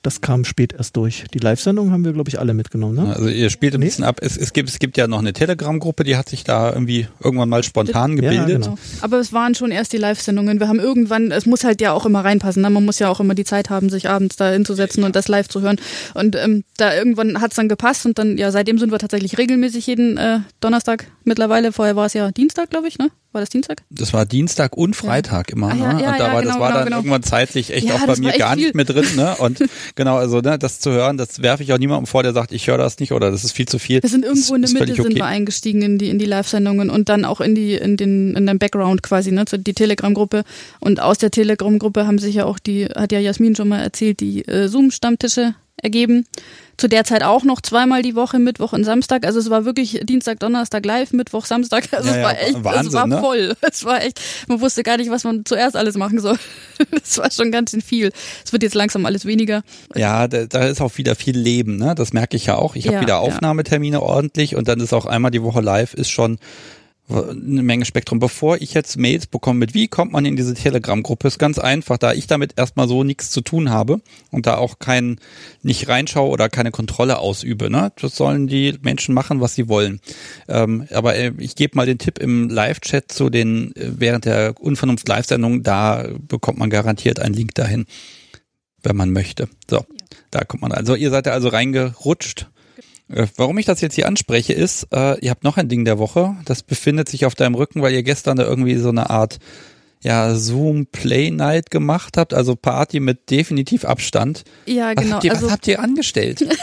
Das 0.03 0.19
kam 0.21 0.43
spät 0.43 0.73
erst 0.73 0.97
durch. 0.97 1.23
Die 1.33 1.39
Live-Sendung 1.39 1.91
haben 1.91 2.03
wir, 2.03 2.11
glaube 2.11 2.29
ich, 2.29 2.37
alle 2.37 2.53
mitgenommen. 2.53 2.95
Ne? 2.95 3.15
Also 3.15 3.29
ihr 3.29 3.49
spielt 3.49 3.73
ein 3.73 3.79
Nee. 3.79 3.85
bisschen 3.85 4.03
ab. 4.03 4.17
Es, 4.21 4.35
es, 4.37 4.51
gibt, 4.51 4.67
es 4.69 4.77
gibt 4.79 4.97
ja 4.97 5.07
noch 5.07 5.19
eine 5.19 5.31
Telegram-Gruppe, 5.31 6.03
die 6.03 6.17
hat 6.17 6.27
sich 6.27 6.43
da 6.43 6.73
irgendwie 6.73 7.07
irgendwann 7.23 7.47
mal 7.47 7.63
spontan 7.63 8.17
Ja, 8.17 8.29
gebildet. 8.31 8.63
genau. 8.63 8.77
Aber 9.01 9.19
es 9.19 9.31
waren 9.31 9.55
schon 9.55 9.71
erst 9.71 9.93
die 9.93 9.97
Live-Sendungen. 9.97 10.59
Wir 10.59 10.67
haben 10.67 10.81
irgendwann, 10.81 11.31
es 11.31 11.45
muss 11.45 11.63
halt 11.63 11.79
ja 11.79 11.93
auch 11.93 12.05
immer 12.05 12.23
reinpassen. 12.23 12.61
Ne? 12.61 12.69
Man 12.69 12.83
muss 12.83 12.99
ja 12.99 13.07
auch 13.07 13.21
immer 13.21 13.33
die 13.33 13.45
Zeit 13.45 13.69
haben, 13.69 13.89
sich 13.89 14.09
abends 14.09 14.35
da 14.35 14.51
hinzusetzen 14.51 15.05
und 15.05 15.15
das 15.15 15.29
live 15.29 15.47
zu 15.47 15.61
hören. 15.61 15.77
Und 16.13 16.35
ähm, 16.35 16.65
da 16.75 16.93
irgendwann 16.93 17.39
hat's 17.39 17.55
dann 17.55 17.69
gepasst 17.69 18.05
und 18.05 18.19
dann, 18.19 18.37
ja, 18.37 18.51
seitdem 18.51 18.77
sind 18.79 18.91
wir 18.91 18.99
tatsächlich 18.99 19.37
regelmäßig 19.37 19.87
jeden 19.87 20.17
äh, 20.17 20.39
Donnerstag 20.59 21.07
mittlerweile. 21.23 21.71
Vorher 21.71 21.95
war 21.95 22.07
es 22.07 22.13
ja 22.13 22.29
Dienstag, 22.31 22.69
glaube 22.69 22.89
ich, 22.89 22.97
ne? 22.97 23.07
War 23.33 23.41
das 23.41 23.49
Dienstag? 23.49 23.81
Das 23.89 24.13
war 24.13 24.25
Dienstag 24.27 24.77
und 24.77 24.95
Freitag 24.95 25.49
immer. 25.49 25.69
Ah, 25.69 25.75
ja, 25.75 25.93
ne? 25.93 26.03
ja, 26.03 26.11
und 26.11 26.19
da 26.19 26.27
ja, 26.27 26.33
war, 26.33 26.41
das 26.43 26.53
genau, 26.53 26.59
war 26.59 26.67
genau, 26.67 26.77
dann 26.79 26.85
genau. 26.85 26.97
irgendwann 26.97 27.23
zeitlich 27.23 27.73
echt 27.73 27.87
Ja, 27.87 27.95
auch 27.95 27.99
bei 28.01 28.05
das 28.05 28.19
mir 28.19 28.31
gar 28.37 28.53
viel. 28.55 28.65
nicht 28.65 28.75
mehr 28.75 28.85
drin. 28.85 29.05
Ne? 29.15 29.35
Und 29.39 29.63
genau, 29.95 30.17
also 30.17 30.39
ne, 30.41 30.59
das 30.59 30.79
zu 30.79 30.91
hören, 30.91 31.17
das 31.17 31.41
werfe 31.41 31.63
ich 31.63 31.73
auch 31.73 31.79
niemandem 31.79 32.05
vor, 32.05 32.21
der 32.21 32.33
sagt, 32.33 32.51
ich 32.51 32.67
höre 32.67 32.77
das 32.77 32.99
nicht 32.99 33.11
oder 33.11 33.31
das 33.31 33.43
ist 33.43 33.51
viel 33.53 33.67
zu 33.67 33.79
viel. 33.79 34.03
Wir 34.03 34.09
sind 34.09 34.23
irgendwo 34.23 34.53
in 34.53 34.61
Das 34.61 34.71
der 34.71 34.81
ist 34.81 34.87
Mitte 34.87 34.95
völlig 34.95 35.03
sind 35.03 35.15
wir 35.15 35.23
okay. 35.23 35.33
eingestiegen 35.33 35.81
in 35.81 35.97
die 35.97 36.09
in 36.09 36.19
die 36.19 36.25
Live-Sendungen 36.25 36.89
und 36.91 37.09
dann 37.09 37.25
auch 37.25 37.41
in 37.41 37.55
die 37.55 37.73
in 37.73 37.97
den 37.97 38.35
in 38.35 38.45
den 38.45 38.59
Background 38.59 39.01
quasi 39.01 39.31
ne 39.31 39.45
die 39.45 39.73
Telegram-Gruppe 39.73 40.43
und 40.79 41.01
aus 41.01 41.17
der 41.17 41.31
Telegram-Gruppe 41.31 42.05
haben 42.05 42.19
sich 42.19 42.35
ja 42.35 42.45
auch 42.45 42.59
die 42.59 42.85
hat 42.85 43.11
ja 43.11 43.19
Jasmin 43.19 43.55
schon 43.55 43.69
mal 43.69 43.79
erzählt 43.81 44.19
die 44.19 44.47
äh, 44.47 44.67
Zoom-Stammtische 44.67 45.55
ergeben. 45.83 46.25
Zu 46.75 46.89
der 46.89 47.03
Zeit 47.03 47.21
auch 47.21 47.43
noch 47.43 47.61
zweimal 47.61 48.01
die 48.01 48.15
Woche 48.15 48.39
Mittwoch 48.39 48.73
und 48.73 48.83
Samstag. 48.83 49.27
Also 49.27 49.37
es 49.37 49.51
war 49.51 49.63
wirklich 49.63 49.99
Dienstag, 50.03 50.39
Donnerstag 50.39 50.83
live, 50.85 51.13
Mittwoch, 51.13 51.45
Samstag. 51.45 51.87
Also 51.91 52.09
Ja, 52.09 52.15
es 52.15 52.17
ja, 52.17 52.23
war 52.23 52.39
echt, 52.39 52.63
Wahnsinn, 52.63 52.87
es 52.87 52.93
war 52.93 53.07
ne? 53.07 53.19
voll. 53.19 53.55
Es 53.61 53.85
war 53.85 54.03
echt, 54.03 54.19
man 54.47 54.59
wusste 54.59 54.81
gar 54.81 54.97
nicht, 54.97 55.11
was 55.11 55.23
man 55.23 55.45
zuerst 55.45 55.75
alles 55.75 55.95
machen 55.97 56.19
soll. 56.19 56.37
Das 56.91 57.17
war 57.19 57.31
schon 57.31 57.51
ganz 57.51 57.71
schön 57.71 57.81
viel. 57.81 58.11
Es 58.43 58.51
wird 58.51 58.63
jetzt 58.63 58.73
langsam 58.75 59.05
alles 59.05 59.25
weniger. 59.25 59.61
Ja, 59.95 60.27
da, 60.27 60.45
da 60.45 60.65
ist 60.65 60.81
auch 60.81 60.97
wieder 60.97 61.15
viel 61.15 61.37
Leben, 61.37 61.77
ne? 61.77 61.93
Das 61.95 62.11
merke 62.11 62.35
ich 62.35 62.47
ja 62.47 62.55
auch. 62.55 62.75
Ich 62.75 62.87
habe 62.87 62.95
Ja, 62.95 63.01
wieder 63.01 63.13
ja. 63.13 63.19
Aufnahmetermine 63.19 64.01
ordentlich 64.01 64.55
und 64.55 64.67
dann 64.67 64.79
ist 64.79 64.93
auch 64.93 65.05
einmal 65.05 65.29
die 65.31 65.43
Woche 65.43 65.61
live, 65.61 65.93
ist 65.93 66.09
schon 66.09 66.39
eine 67.09 67.63
Menge 67.63 67.85
Spektrum. 67.85 68.19
Bevor 68.19 68.61
ich 68.61 68.73
jetzt 68.73 68.97
Mails 68.97 69.27
bekomme 69.27 69.59
mit, 69.59 69.73
wie 69.73 69.87
kommt 69.87 70.13
man 70.13 70.25
in 70.25 70.35
diese 70.35 70.53
Telegram-Gruppe, 70.53 71.27
ist 71.27 71.37
ganz 71.37 71.59
einfach, 71.59 71.97
da 71.97 72.13
ich 72.13 72.27
damit 72.27 72.53
erstmal 72.57 72.87
so 72.87 73.03
nichts 73.03 73.29
zu 73.29 73.41
tun 73.41 73.69
habe 73.69 74.01
und 74.31 74.45
da 74.45 74.57
auch 74.57 74.79
kein, 74.79 75.19
nicht 75.61 75.87
reinschaue 75.89 76.29
oder 76.29 76.49
keine 76.49 76.71
Kontrolle 76.71 77.19
ausübe. 77.19 77.69
Ne? 77.69 77.91
Das 77.99 78.15
sollen 78.15 78.47
die 78.47 78.77
Menschen 78.81 79.13
machen, 79.13 79.41
was 79.41 79.53
sie 79.55 79.67
wollen. 79.67 79.99
Ähm, 80.47 80.87
aber 80.91 81.15
äh, 81.15 81.33
ich 81.39 81.55
gebe 81.55 81.75
mal 81.75 81.85
den 81.85 81.97
Tipp 81.97 82.19
im 82.19 82.49
Live-Chat 82.49 83.11
zu 83.11 83.29
den, 83.29 83.75
äh, 83.75 83.91
während 83.97 84.25
der 84.25 84.55
Unvernunft-Live-Sendung, 84.59 85.63
da 85.63 86.07
bekommt 86.19 86.57
man 86.57 86.69
garantiert 86.69 87.19
einen 87.19 87.35
Link 87.35 87.53
dahin, 87.55 87.85
wenn 88.81 88.95
man 88.95 89.11
möchte. 89.11 89.49
So, 89.69 89.85
da 90.31 90.45
kommt 90.45 90.61
man. 90.61 90.71
Also 90.71 90.95
ihr 90.95 91.09
seid 91.09 91.25
da 91.25 91.31
also 91.31 91.49
reingerutscht. 91.49 92.47
Äh, 93.09 93.27
Warum 93.35 93.57
ich 93.57 93.65
das 93.65 93.81
jetzt 93.81 93.95
hier 93.95 94.07
anspreche, 94.07 94.53
ist, 94.53 94.87
äh, 94.91 95.19
ihr 95.19 95.31
habt 95.31 95.43
noch 95.43 95.57
ein 95.57 95.69
Ding 95.69 95.85
der 95.85 95.99
Woche. 95.99 96.35
Das 96.45 96.63
befindet 96.63 97.09
sich 97.09 97.25
auf 97.25 97.35
deinem 97.35 97.55
Rücken, 97.55 97.81
weil 97.81 97.93
ihr 97.93 98.03
gestern 98.03 98.37
da 98.37 98.43
irgendwie 98.43 98.75
so 98.75 98.89
eine 98.89 99.09
Art 99.09 99.39
ja, 100.03 100.35
Zoom 100.35 100.85
Play 100.87 101.31
Night 101.31 101.71
gemacht 101.71 102.17
habt, 102.17 102.33
also 102.33 102.55
Party 102.57 102.99
mit 102.99 103.29
definitiv 103.29 103.85
Abstand. 103.85 104.43
Ja, 104.65 104.89
Was, 104.89 105.03
genau. 105.03 105.15
habt, 105.15 105.23
ihr, 105.23 105.31
also 105.31 105.45
was 105.45 105.53
habt 105.53 105.67
ihr 105.67 105.79
angestellt? 105.79 106.45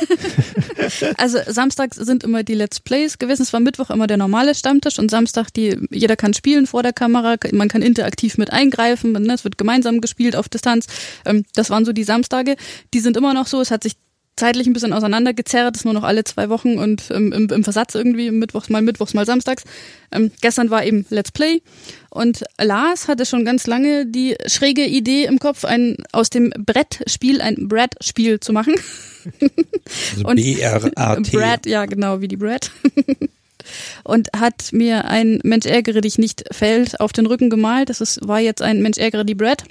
Also 1.19 1.39
samstags 1.47 1.97
sind 1.97 2.25
immer 2.25 2.43
die 2.43 2.55
Let's 2.55 2.81
Plays 2.81 3.19
gewesen. 3.19 3.43
Es 3.43 3.53
war 3.53 3.61
Mittwoch 3.61 3.91
immer 3.91 4.09
der 4.09 4.17
normale 4.17 4.57
Stammtisch 4.57 4.99
und 4.99 5.09
Samstag 5.09 5.51
die, 5.51 5.79
jeder 5.91 6.17
kann 6.17 6.35
spielen 6.35 6.67
vor 6.67 6.83
der 6.83 6.93
Kamera, 6.93 7.37
man 7.53 7.69
kann 7.69 7.81
interaktiv 7.81 8.39
mit 8.39 8.53
eingreifen, 8.53 9.13
ne? 9.13 9.35
es 9.35 9.45
wird 9.45 9.57
gemeinsam 9.57 10.01
gespielt 10.01 10.35
auf 10.35 10.49
Distanz. 10.49 10.87
Ähm, 11.25 11.45
das 11.55 11.71
waren 11.71 11.85
so 11.85 11.93
die 11.93 12.03
Samstage. 12.03 12.57
Die 12.93 12.99
sind 12.99 13.17
immer 13.17 13.35
noch 13.35 13.47
so. 13.47 13.61
Es 13.61 13.71
hat 13.71 13.85
sich 13.85 13.95
zeitlich 14.41 14.67
ein 14.67 14.73
bisschen 14.73 14.93
auseinandergezerrt, 14.93 15.77
ist 15.77 15.85
nur 15.85 15.95
noch 15.95 16.03
alle 16.03 16.25
zwei 16.25 16.49
Wochen 16.49 16.79
und 16.79 17.05
ähm, 17.11 17.33
im, 17.33 17.49
im 17.49 17.63
Versatz 17.63 17.95
irgendwie, 17.95 18.31
mittwochs 18.31 18.69
mal 18.71 18.83
mittwochs 18.83 19.15
mal 19.15 19.27
samstags. 19.27 19.65
Ähm, 20.11 20.33
gestern 20.41 20.71
war 20.71 20.85
eben 20.85 21.07
Let's 21.11 21.31
Play 21.31 21.63
und 22.09 22.43
Lars 22.61 23.07
hatte 23.07 23.27
schon 23.27 23.45
ganz 23.45 23.67
lange 23.67 24.07
die 24.07 24.37
schräge 24.47 24.85
Idee 24.85 25.27
im 25.27 25.39
Kopf, 25.39 25.65
ein 25.65 25.97
aus 26.13 26.31
dem 26.31 26.51
Brettspiel 26.59 27.41
ein 27.41 27.69
Brettspiel 27.69 28.41
zu 28.41 28.53
machen. 28.53 28.75
Also 30.15 30.25
Und- 30.29 30.37
B-R-A-T. 30.37 31.31
Brad, 31.37 31.67
ja 31.67 31.85
genau, 31.85 32.21
wie 32.23 32.29
die 32.29 32.37
Brad. 32.39 32.71
Und 34.05 34.29
hat 34.35 34.73
mir 34.73 35.05
ein 35.05 35.41
Mensch 35.43 35.67
ärgere 35.67 36.01
dich 36.01 36.17
nicht 36.17 36.45
Feld 36.53 37.01
auf 37.01 37.13
den 37.13 37.27
Rücken 37.27 37.51
gemalt. 37.51 37.91
Das 37.91 38.01
ist, 38.01 38.27
war 38.27 38.41
jetzt 38.41 38.63
ein 38.63 38.81
Mensch 38.83 38.99
ärgere 38.99 39.25
die 39.25 39.35
Brad. 39.35 39.65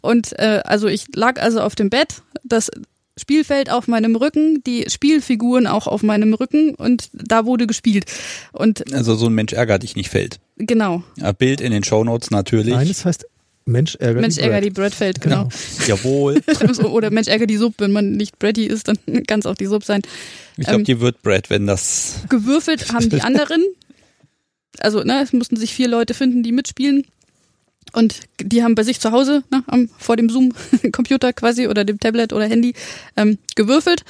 Und 0.00 0.38
äh, 0.38 0.62
also 0.64 0.88
ich 0.88 1.04
lag 1.14 1.40
also 1.40 1.60
auf 1.60 1.74
dem 1.74 1.90
Bett, 1.90 2.22
das 2.44 2.70
Spielfeld 3.18 3.70
auf 3.70 3.88
meinem 3.88 4.14
Rücken, 4.16 4.62
die 4.66 4.84
Spielfiguren 4.88 5.66
auch 5.66 5.86
auf 5.86 6.02
meinem 6.02 6.34
Rücken 6.34 6.74
und 6.74 7.08
da 7.12 7.46
wurde 7.46 7.66
gespielt. 7.66 8.04
Und 8.52 8.92
Also 8.92 9.14
so 9.14 9.26
ein 9.26 9.32
Mensch 9.32 9.52
ärgert 9.52 9.82
dich 9.82 9.96
nicht 9.96 10.10
fällt. 10.10 10.38
genau, 10.56 11.02
Ja, 11.16 11.32
Bild 11.32 11.60
in 11.60 11.72
den 11.72 11.82
Shownotes 11.84 12.30
natürlich. 12.30 12.74
Nein, 12.74 12.88
es 12.90 13.04
heißt 13.04 13.26
Mensch 13.68 13.96
ärgert 13.96 14.20
Mensch 14.20 14.34
die 14.36 14.42
ärgere 14.42 14.56
Brad. 14.60 14.64
die 14.64 14.70
Brad 14.70 14.94
Feld, 14.94 15.20
genau. 15.20 15.48
Jawohl. 15.88 16.40
So, 16.72 16.84
Oder 16.90 17.10
Mensch 17.10 17.26
ärgere 17.28 17.46
die 17.48 17.56
Sub, 17.56 17.74
wenn 17.78 17.90
man 17.90 18.12
nicht 18.12 18.38
Braddy 18.38 18.66
ist, 18.66 18.86
dann 18.88 18.98
kann 19.26 19.40
es 19.40 19.46
auch 19.46 19.56
die 19.56 19.66
Sub 19.66 19.82
sein. 19.82 20.02
Ich 20.56 20.64
glaube, 20.66 20.80
Ähm, 20.80 20.84
die 20.84 21.00
wird 21.00 21.22
Brad, 21.22 21.50
wenn 21.50 21.66
das. 21.66 22.20
gewürfelt 22.28 22.92
haben 22.92 23.08
die 23.10 23.22
anderen. 23.22 23.64
Also, 24.78 25.02
ne, 25.02 25.20
es 25.22 25.32
mussten 25.32 25.56
sich 25.56 25.72
vier 25.74 25.88
Leute 25.88 26.12
finden, 26.14 26.42
die 26.42 26.52
mitspielen. 26.52 27.06
Und 27.92 28.20
die 28.40 28.62
haben 28.62 28.74
bei 28.74 28.82
sich 28.82 29.00
zu 29.00 29.12
Hause, 29.12 29.42
ne, 29.50 29.62
am, 29.66 29.88
vor 29.98 30.16
dem 30.16 30.28
Zoom-Computer 30.28 31.32
quasi 31.32 31.68
oder 31.68 31.84
dem 31.84 31.98
Tablet 31.98 32.32
oder 32.32 32.46
Handy 32.46 32.74
ähm, 33.16 33.38
gewürfelt. 33.54 34.02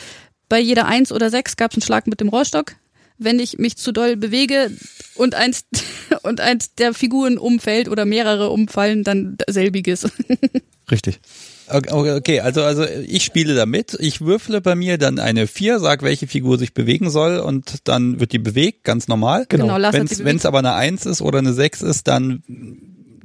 Bei 0.48 0.60
jeder 0.60 0.86
Eins 0.86 1.12
oder 1.12 1.30
Sechs 1.30 1.56
gab 1.56 1.72
es 1.72 1.76
einen 1.76 1.82
Schlag 1.82 2.06
mit 2.06 2.20
dem 2.20 2.28
Rohrstock. 2.28 2.76
Wenn 3.18 3.38
ich 3.38 3.58
mich 3.58 3.76
zu 3.76 3.92
doll 3.92 4.16
bewege 4.16 4.70
und 5.14 5.34
eins, 5.34 5.64
und 6.22 6.40
eins 6.40 6.74
der 6.74 6.94
Figuren 6.94 7.38
umfällt 7.38 7.88
oder 7.88 8.04
mehrere 8.04 8.50
umfallen, 8.50 9.04
dann 9.04 9.38
selbiges. 9.48 10.08
Richtig. 10.90 11.20
Okay, 11.68 12.40
also, 12.40 12.62
also 12.62 12.84
ich 12.84 13.24
spiele 13.24 13.56
damit, 13.56 13.96
ich 13.98 14.20
würfle 14.20 14.60
bei 14.60 14.76
mir 14.76 14.98
dann 14.98 15.18
eine 15.18 15.48
4, 15.48 15.80
sag, 15.80 16.02
welche 16.02 16.28
Figur 16.28 16.58
sich 16.58 16.74
bewegen 16.74 17.10
soll 17.10 17.38
und 17.38 17.88
dann 17.88 18.20
wird 18.20 18.32
die 18.32 18.38
bewegt, 18.38 18.84
ganz 18.84 19.08
normal. 19.08 19.46
Genau. 19.48 19.70
Hat 19.70 19.94
Wenn 19.94 20.36
es 20.36 20.46
aber 20.46 20.60
eine 20.60 20.74
1 20.74 21.06
ist 21.06 21.22
oder 21.22 21.40
eine 21.40 21.52
6 21.52 21.82
ist, 21.82 22.06
dann 22.06 22.44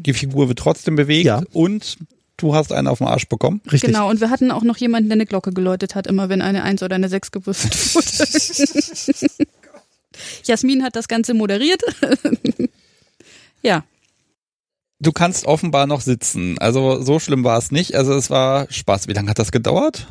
die 0.05 0.13
Figur 0.13 0.47
wird 0.47 0.59
trotzdem 0.59 0.95
bewegt 0.95 1.25
Ja. 1.25 1.41
und 1.53 1.97
du 2.37 2.55
hast 2.55 2.71
einen 2.73 2.87
auf 2.87 2.97
den 2.99 3.07
Arsch 3.07 3.27
bekommen. 3.27 3.61
Richtig. 3.71 3.91
Genau, 3.91 4.09
und 4.09 4.19
wir 4.21 4.29
hatten 4.29 4.51
auch 4.51 4.63
noch 4.63 4.77
jemanden, 4.77 5.09
der 5.09 5.15
eine 5.15 5.25
Glocke 5.25 5.51
geläutet 5.53 5.95
hat, 5.95 6.07
immer 6.07 6.29
wenn 6.29 6.41
eine 6.41 6.63
Eins 6.63 6.81
oder 6.83 6.95
eine 6.95 7.09
Sechs 7.09 7.31
gewürfelt 7.31 7.73
wurde. 7.95 9.47
Jasmin 10.43 10.83
hat 10.83 10.95
das 10.95 11.07
Ganze 11.07 11.33
moderiert. 11.33 11.81
ja, 13.61 13.83
Du 15.03 15.11
kannst 15.11 15.45
offenbar 15.45 15.87
noch 15.87 16.01
sitzen. 16.01 16.59
Also 16.59 17.01
so 17.01 17.17
schlimm 17.17 17.43
war 17.43 17.57
es 17.57 17.71
nicht. 17.71 17.95
Also 17.95 18.13
es 18.13 18.29
war 18.29 18.67
Spaß. 18.71 19.07
Wie 19.07 19.13
lange 19.13 19.31
hat 19.31 19.39
das 19.39 19.51
gedauert? 19.51 20.05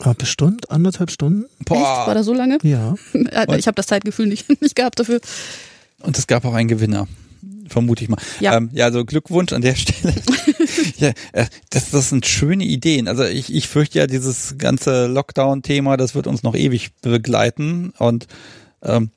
Ah, 0.00 0.14
bestimmt 0.16 0.70
anderthalb 0.70 1.10
Stunden. 1.10 1.44
echt? 1.60 1.70
War 1.70 2.14
das 2.14 2.24
so 2.24 2.32
lange? 2.32 2.56
Ja. 2.62 2.94
Äh, 3.12 3.58
Ich 3.58 3.66
habe 3.66 3.74
das 3.74 3.86
Zeitgefühl 3.86 4.24
nicht, 4.26 4.48
nicht 4.62 4.74
gehabt 4.74 4.98
dafür. 5.00 5.20
Und 6.00 6.16
es 6.16 6.26
gab 6.26 6.46
auch 6.46 6.54
einen 6.54 6.68
Gewinner. 6.68 7.06
Vermute 7.68 8.04
ich 8.04 8.10
mal. 8.10 8.18
Ja. 8.40 8.56
ähm, 8.56 8.70
ja 8.72 8.84
also 8.86 9.04
Glückwunsch 9.04 9.52
an 9.52 9.62
der 9.62 9.74
Stelle. 9.76 10.14
ja, 10.98 11.12
äh, 11.32 11.46
das, 11.70 11.90
das 11.90 12.10
sind 12.10 12.26
schöne 12.26 12.64
Ideen. 12.64 13.08
Also 13.08 13.24
ich, 13.24 13.54
ich 13.54 13.68
fürchte 13.68 13.98
ja, 13.98 14.06
dieses 14.06 14.56
ganze 14.58 15.06
Lockdown-Thema, 15.06 15.96
das 15.96 16.14
wird 16.14 16.26
uns 16.26 16.42
noch 16.42 16.54
ewig 16.54 16.90
begleiten. 17.00 17.92
Und 17.98 18.26
ähm, 18.82 19.10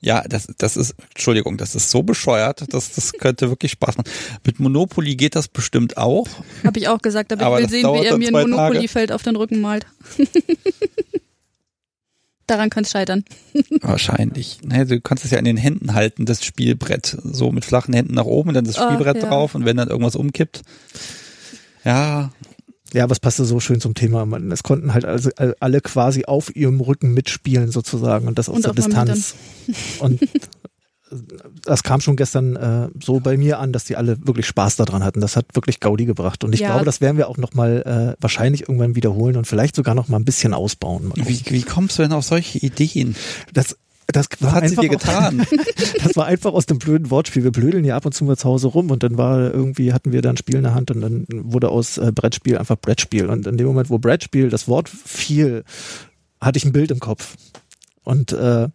ja, 0.00 0.22
das, 0.28 0.48
das 0.58 0.76
ist, 0.76 0.94
Entschuldigung, 1.14 1.56
das 1.56 1.74
ist 1.74 1.90
so 1.90 2.02
bescheuert, 2.02 2.72
dass 2.74 2.92
das 2.92 3.12
könnte 3.14 3.48
wirklich 3.48 3.72
Spaß 3.72 3.96
machen. 3.96 4.10
Mit 4.44 4.60
Monopoly 4.60 5.16
geht 5.16 5.34
das 5.34 5.48
bestimmt 5.48 5.96
auch. 5.96 6.28
Habe 6.62 6.78
ich 6.78 6.88
auch 6.88 7.00
gesagt, 7.00 7.32
aber, 7.32 7.46
Aber 7.46 7.60
ich 7.60 7.70
will 7.70 7.80
sehen, 7.80 7.94
wie 7.94 8.04
er 8.04 8.18
mir 8.18 8.28
ein. 8.28 8.50
Monopoly-Feld 8.50 9.12
auf 9.12 9.22
den 9.22 9.36
Rücken 9.36 9.60
malt. 9.60 9.86
Daran 12.46 12.70
kann 12.70 12.84
es 12.84 12.90
scheitern. 12.90 13.24
Wahrscheinlich. 13.80 14.58
Ne, 14.62 14.84
du 14.86 15.00
kannst 15.00 15.24
es 15.24 15.30
ja 15.30 15.38
in 15.38 15.44
den 15.44 15.56
Händen 15.56 15.94
halten, 15.94 16.26
das 16.26 16.44
Spielbrett. 16.44 17.16
So 17.24 17.50
mit 17.52 17.64
flachen 17.64 17.94
Händen 17.94 18.14
nach 18.14 18.26
oben, 18.26 18.52
dann 18.52 18.64
das 18.64 18.78
Ach, 18.78 18.90
Spielbrett 18.90 19.22
ja. 19.22 19.28
drauf 19.28 19.54
und 19.54 19.64
wenn 19.64 19.76
dann 19.76 19.88
irgendwas 19.88 20.16
umkippt. 20.16 20.62
Ja, 21.84 22.30
Ja, 22.92 23.10
was 23.10 23.18
passte 23.18 23.44
so 23.44 23.58
schön 23.58 23.80
zum 23.80 23.94
Thema? 23.94 24.24
Man, 24.24 24.52
es 24.52 24.62
konnten 24.62 24.94
halt 24.94 25.04
also 25.04 25.30
alle 25.58 25.80
quasi 25.80 26.26
auf 26.26 26.54
ihrem 26.54 26.80
Rücken 26.80 27.12
mitspielen 27.12 27.70
sozusagen 27.72 28.28
und 28.28 28.38
das 28.38 28.48
aus 28.48 28.56
Und 28.56 28.66
der 28.66 28.72
Distanz. 28.72 29.34
Und 29.98 30.20
das 31.64 31.82
kam 31.82 32.00
schon 32.00 32.16
gestern 32.16 32.56
äh, 32.56 32.88
so 33.02 33.20
bei 33.20 33.36
mir 33.36 33.58
an, 33.58 33.72
dass 33.72 33.84
die 33.84 33.96
alle 33.96 34.26
wirklich 34.26 34.46
Spaß 34.46 34.76
daran 34.76 35.02
hatten. 35.04 35.20
Das 35.20 35.36
hat 35.36 35.46
wirklich 35.54 35.80
Gaudi 35.80 36.04
gebracht. 36.04 36.44
Und 36.44 36.52
ich 36.52 36.60
Ja. 36.60 36.68
glaube, 36.70 36.84
das 36.84 37.00
werden 37.00 37.16
wir 37.16 37.28
auch 37.28 37.36
nochmal 37.38 38.14
äh, 38.16 38.22
wahrscheinlich 38.22 38.62
irgendwann 38.62 38.94
wiederholen 38.96 39.36
und 39.36 39.46
vielleicht 39.46 39.76
sogar 39.76 39.94
noch 39.94 40.08
mal 40.08 40.16
ein 40.18 40.24
bisschen 40.24 40.54
ausbauen. 40.54 41.12
Wie, 41.16 41.42
wie 41.48 41.62
kommst 41.62 41.98
du 41.98 42.02
denn 42.02 42.12
auf 42.12 42.24
solche 42.24 42.58
Ideen? 42.58 43.16
Das, 43.52 43.76
Das 44.12 44.26
war 44.40 44.48
Was 44.48 44.62
hat 44.62 44.68
sie 44.68 44.76
dir 44.76 44.88
getan? 44.90 45.46
das 46.04 46.14
war 46.16 46.26
einfach 46.26 46.52
aus 46.52 46.66
dem 46.66 46.78
blöden 46.78 47.10
Wortspiel. 47.10 47.42
Wir 47.42 47.52
blödeln 47.52 47.84
ja 47.84 47.96
ab 47.96 48.04
und 48.06 48.12
zu 48.12 48.24
mal 48.24 48.36
zu 48.36 48.48
Hause 48.48 48.68
rum 48.68 48.90
und 48.90 49.02
dann 49.02 49.16
war 49.16 49.40
irgendwie, 49.52 49.92
hatten 49.92 50.12
wir 50.12 50.20
da 50.22 50.30
ein 50.30 50.36
Spiel 50.36 50.56
in 50.56 50.62
der 50.64 50.74
Hand 50.74 50.90
und 50.90 51.00
dann 51.00 51.26
wurde 51.30 51.70
aus 51.70 51.96
äh, 51.98 52.12
Brettspiel 52.14 52.58
einfach 52.58 52.76
Brettspiel. 52.76 53.26
Und 53.30 53.46
in 53.46 53.56
dem 53.56 53.66
Moment, 53.66 53.88
wo 53.90 53.98
Brettspiel 53.98 54.50
das 54.50 54.68
Wort 54.68 54.88
fiel, 54.88 55.64
hatte 56.40 56.58
ich 56.58 56.64
ein 56.66 56.72
Bild 56.72 56.90
im 56.90 57.00
Kopf. 57.00 57.36
Und 58.04 58.32
äh, 58.32 58.68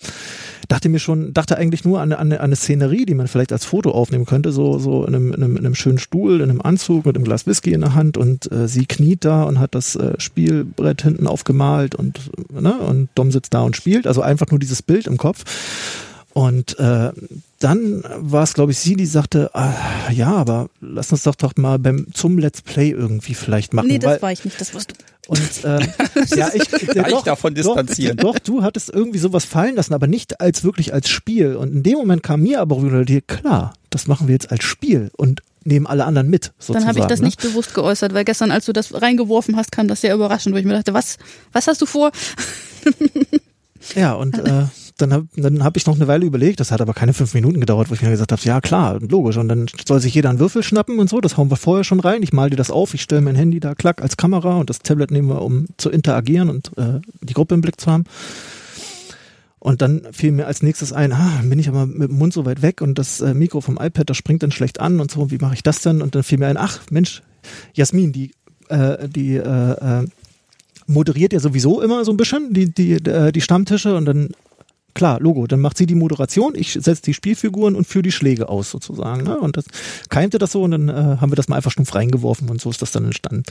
dachte 0.68 0.90
mir 0.90 1.00
schon, 1.00 1.34
dachte 1.34 1.58
eigentlich 1.58 1.86
nur 1.86 2.02
an, 2.02 2.12
an, 2.14 2.32
an 2.32 2.40
eine 2.40 2.56
Szenerie, 2.56 3.06
die 3.06 3.14
man 3.14 3.28
vielleicht 3.28 3.54
als 3.54 3.66
Foto 3.66 3.92
aufnehmen 3.92 4.26
könnte, 4.26 4.52
so, 4.52 4.80
so 4.80 5.06
in 5.06 5.16
einem, 5.16 5.34
in 5.34 5.44
einem, 5.44 5.58
in 5.58 5.66
einem 5.66 5.76
schönen 5.76 6.00
Stuhl, 6.00 6.42
in 6.42 6.50
einem 6.50 6.62
Anzug 6.62 7.06
mit 7.06 7.16
einem 7.16 7.26
Glas 7.26 7.46
Whisky 7.46 7.72
in 7.74 7.82
der 7.82 7.96
Hand 7.96 8.18
und 8.18 8.52
äh, 8.52 8.68
sie 8.68 8.86
kniet 8.86 9.26
da 9.26 9.44
und 9.44 9.60
hat 9.60 9.76
das 9.76 9.96
äh, 9.96 10.20
Spielbrett 10.20 11.04
hinten 11.04 11.28
aufgemalt 11.28 11.96
und, 11.96 12.32
ne, 12.52 12.74
und 12.80 13.10
Dom 13.16 13.32
sitzt 13.32 13.54
da 13.54 13.62
und 13.62 13.76
spielt. 13.76 14.08
Also 14.08 14.22
einfach 14.22 14.50
nur 14.50 14.60
dieses 14.60 14.82
Bild 14.82 15.08
im 15.08 15.18
Kopf. 15.18 15.46
Und 16.40 16.80
äh, 16.80 17.12
dann 17.60 18.02
war 18.16 18.44
es, 18.44 18.54
glaube 18.54 18.72
ich, 18.72 18.80
sie, 18.80 18.96
die 18.96 19.06
sagte, 19.06 19.54
ah, 19.54 19.74
ja, 20.10 20.32
aber 20.32 20.70
lass 20.80 21.12
uns 21.12 21.24
doch 21.24 21.36
doch 21.36 21.58
mal 21.58 21.78
beim 21.80 22.08
zum 22.14 22.38
Let's 22.38 22.62
Play 22.62 22.92
irgendwie 22.92 23.34
vielleicht 23.34 23.74
machen. 23.74 23.88
Nee, 23.88 24.00
das 24.00 24.12
weil, 24.12 24.22
war 24.22 24.32
ich 24.32 24.46
nicht, 24.46 24.62
das 24.62 24.74
warst 24.74 24.94
du. 24.94 24.96
und 25.28 25.42
äh, 25.66 25.86
ja, 26.38 26.50
ich, 26.54 26.70
Kann 26.70 27.12
ich 27.12 27.22
davon 27.24 27.56
distanzieren? 27.56 28.16
Doch, 28.16 28.36
doch, 28.36 28.40
du 28.40 28.64
hattest 28.64 28.90
irgendwie 28.90 29.18
sowas 29.18 29.44
fallen 29.44 29.76
lassen, 29.76 29.94
aber 29.94 30.08
nicht 30.08 30.40
als 30.40 30.64
wirklich 30.64 30.94
als 30.94 31.10
Spiel. 31.10 31.58
Und 31.58 31.74
in 31.74 31.84
dem 31.84 31.96
Moment 31.96 32.24
kam 32.24 32.40
mir 32.40 32.62
aber 32.62 32.78
rüber, 32.78 33.04
dir 33.04 33.20
klar, 33.20 33.74
das 33.90 34.08
machen 34.08 34.30
wir 34.30 34.34
jetzt 34.34 34.50
als 34.50 34.64
Spiel 34.64 35.12
und 35.18 35.44
nehmen 35.66 35.88
alle 35.88 36.06
anderen 36.06 36.30
mit. 36.30 36.54
Sozusagen, 36.58 36.86
Dann 36.86 36.88
habe 36.88 37.00
ich 37.00 37.06
das 37.06 37.20
ne? 37.20 37.26
nicht 37.26 37.42
bewusst 37.42 37.74
geäußert, 37.74 38.14
weil 38.14 38.24
gestern, 38.24 38.52
als 38.52 38.66
du 38.66 38.72
das 38.72 38.94
reingeworfen 38.94 39.58
hast, 39.58 39.74
kam 39.74 39.90
das 39.90 40.00
sehr 40.00 40.16
überraschend, 40.16 40.56
wo 40.56 40.58
ich 40.58 40.64
mir 40.64 40.72
dachte, 40.72 40.94
was, 40.94 41.18
was 41.52 41.68
hast 41.68 41.82
du 41.82 41.86
vor? 41.86 42.14
Ja, 43.96 44.14
und 44.14 44.38
äh, 44.48 44.66
dann 45.02 45.14
habe 45.14 45.28
dann 45.36 45.64
hab 45.64 45.78
ich 45.78 45.86
noch 45.86 45.96
eine 45.96 46.08
Weile 46.08 46.26
überlegt, 46.26 46.60
das 46.60 46.72
hat 46.72 46.82
aber 46.82 46.94
keine 46.94 47.14
fünf 47.14 47.34
Minuten 47.34 47.60
gedauert, 47.60 47.90
wo 47.90 47.94
ich 47.94 48.02
mir 48.02 48.10
gesagt 48.10 48.32
habe, 48.32 48.42
ja 48.44 48.62
klar, 48.62 49.00
logisch. 49.00 49.38
Und 49.38 49.48
dann 49.48 49.68
soll 49.88 50.00
sich 50.00 50.14
jeder 50.14 50.30
einen 50.30 50.40
Würfel 50.40 50.64
schnappen 50.64 51.00
und 51.00 51.10
so, 51.10 51.22
das 51.22 51.38
hauen 51.38 51.50
wir 51.50 51.58
vorher 51.58 51.84
schon 51.84 52.00
rein. 52.00 52.24
Ich 52.24 52.34
mal 52.34 52.50
dir 52.50 52.56
das 52.56 52.72
auf, 52.72 52.94
ich 52.94 53.02
stelle 53.02 53.22
mein 53.22 53.36
Handy 53.36 53.60
da 53.60 53.76
klack 53.76 54.02
als 54.02 54.18
Kamera 54.18 54.58
und 54.58 54.70
das 54.70 54.80
Tablet 54.80 55.12
nehmen 55.12 55.30
wir, 55.30 55.42
um 55.42 55.68
zu 55.78 55.90
interagieren 55.90 56.50
und 56.50 56.72
äh, 56.78 57.00
die 57.22 57.34
Gruppe 57.34 57.56
im 57.56 57.62
Blick 57.62 57.80
zu 57.80 57.92
haben. 57.92 58.04
Und 59.60 59.82
dann 59.82 60.08
fiel 60.12 60.32
mir 60.32 60.48
als 60.48 60.64
nächstes 60.64 60.94
ein, 60.94 61.12
ah, 61.12 61.42
bin 61.44 61.60
ich 61.60 61.68
aber 61.68 61.86
mit 61.86 62.10
dem 62.10 62.18
Mund 62.18 62.34
so 62.34 62.46
weit 62.46 62.62
weg 62.62 62.82
und 62.82 62.98
das 62.98 63.20
äh, 63.20 63.34
Mikro 63.34 63.60
vom 63.60 63.78
iPad, 63.78 64.10
das 64.10 64.16
springt 64.16 64.42
dann 64.42 64.52
schlecht 64.52 64.80
an 64.80 65.02
und 65.02 65.12
so, 65.12 65.32
wie 65.32 65.38
mache 65.38 65.54
ich 65.54 65.64
das 65.64 65.82
denn? 65.82 66.02
Und 66.02 66.16
dann 66.16 66.24
fiel 66.24 66.38
mir 66.38 66.48
ein, 66.48 66.58
ach 66.58 66.80
Mensch, 66.92 67.22
Jasmin, 67.74 68.14
die, 68.14 68.32
äh, 68.70 69.10
die 69.10 69.36
äh, 69.36 69.42
äh, 69.42 70.08
moderiert 70.88 71.34
ja 71.34 71.40
sowieso 71.40 71.82
immer 71.82 72.06
so 72.06 72.12
ein 72.12 72.18
bisschen 72.18 72.54
die, 72.54 72.74
die, 72.74 72.94
äh, 72.94 73.32
die 73.32 73.42
Stammtische 73.42 73.96
und 73.96 74.06
dann, 74.06 74.30
klar, 74.94 75.20
Logo, 75.20 75.48
dann 75.48 75.60
macht 75.60 75.78
sie 75.78 75.86
die 75.86 75.96
Moderation, 75.96 76.54
ich 76.56 76.74
setze 76.74 77.02
die 77.02 77.14
Spielfiguren 77.14 77.76
und 77.76 77.86
führe 77.86 78.04
die 78.04 78.12
Schläge 78.12 78.50
aus 78.50 78.70
sozusagen. 78.70 79.24
Ne? 79.24 79.40
Und 79.40 79.58
das 79.58 79.66
keimte 80.10 80.38
das 80.38 80.52
so 80.52 80.64
und 80.64 80.72
dann 80.72 80.90
äh, 80.90 81.18
haben 81.20 81.32
wir 81.32 81.36
das 81.36 81.48
mal 81.48 81.56
einfach 81.56 81.72
stumpf 81.72 81.94
reingeworfen 81.96 82.50
und 82.50 82.62
so 82.62 82.70
ist 82.70 82.82
das 82.82 82.92
dann 82.92 83.06
entstanden. 83.06 83.44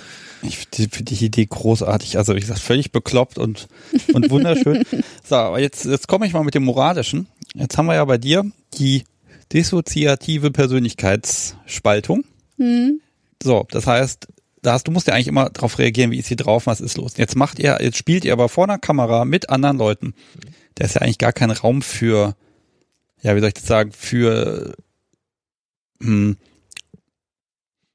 Ich 0.43 0.59
finde 0.59 0.89
die, 0.89 1.05
die 1.05 1.25
Idee 1.25 1.47
großartig. 1.47 2.19
Also, 2.19 2.35
wie 2.35 2.41
gesagt, 2.41 2.61
völlig 2.61 2.93
bekloppt 2.93 3.39
und, 3.39 3.69
und 4.13 4.31
wunderschön. 4.31 4.85
so, 5.25 5.37
aber 5.37 5.61
jetzt, 5.61 5.85
jetzt 5.85 6.09
komme 6.09 6.27
ich 6.27 6.33
mal 6.33 6.45
mit 6.45 6.55
dem 6.55 6.65
Moralischen. 6.65 7.27
Jetzt 7.55 7.79
haben 7.79 7.87
wir 7.87 7.95
ja 7.95 8.05
bei 8.05 8.19
dir 8.19 8.45
die 8.75 9.05
dissoziative 9.53 10.51
Persönlichkeitsspaltung. 10.51 12.25
Hm. 12.59 13.01
So, 13.43 13.67
das 13.71 13.87
heißt, 13.87 14.29
da 14.63 14.73
hast, 14.73 14.89
du 14.89 14.91
musst 14.91 15.07
ja 15.07 15.15
eigentlich 15.15 15.29
immer 15.29 15.51
darauf 15.51 15.79
reagieren, 15.79 16.11
wie 16.11 16.19
ist 16.19 16.29
hier 16.29 16.37
drauf, 16.37 16.67
was 16.67 16.81
ist 16.81 16.97
los. 16.97 17.17
Jetzt 17.17 17.37
macht 17.37 17.59
ihr, 17.59 17.79
jetzt 17.81 17.97
spielt 17.97 18.25
ihr 18.25 18.33
aber 18.33 18.49
vor 18.49 18.65
einer 18.65 18.79
Kamera 18.79 19.25
mit 19.25 19.51
anderen 19.51 19.79
Leuten. 19.79 20.15
Da 20.79 20.85
ist 20.85 20.95
ja 20.95 21.01
eigentlich 21.03 21.19
gar 21.19 21.33
kein 21.33 21.51
Raum 21.51 21.83
für, 21.83 22.37
ja, 23.23 23.35
wie 23.35 23.41
soll 23.41 23.49
ich 23.49 23.55
das 23.55 23.67
sagen, 23.67 23.91
für, 23.91 24.75
hm, 26.01 26.37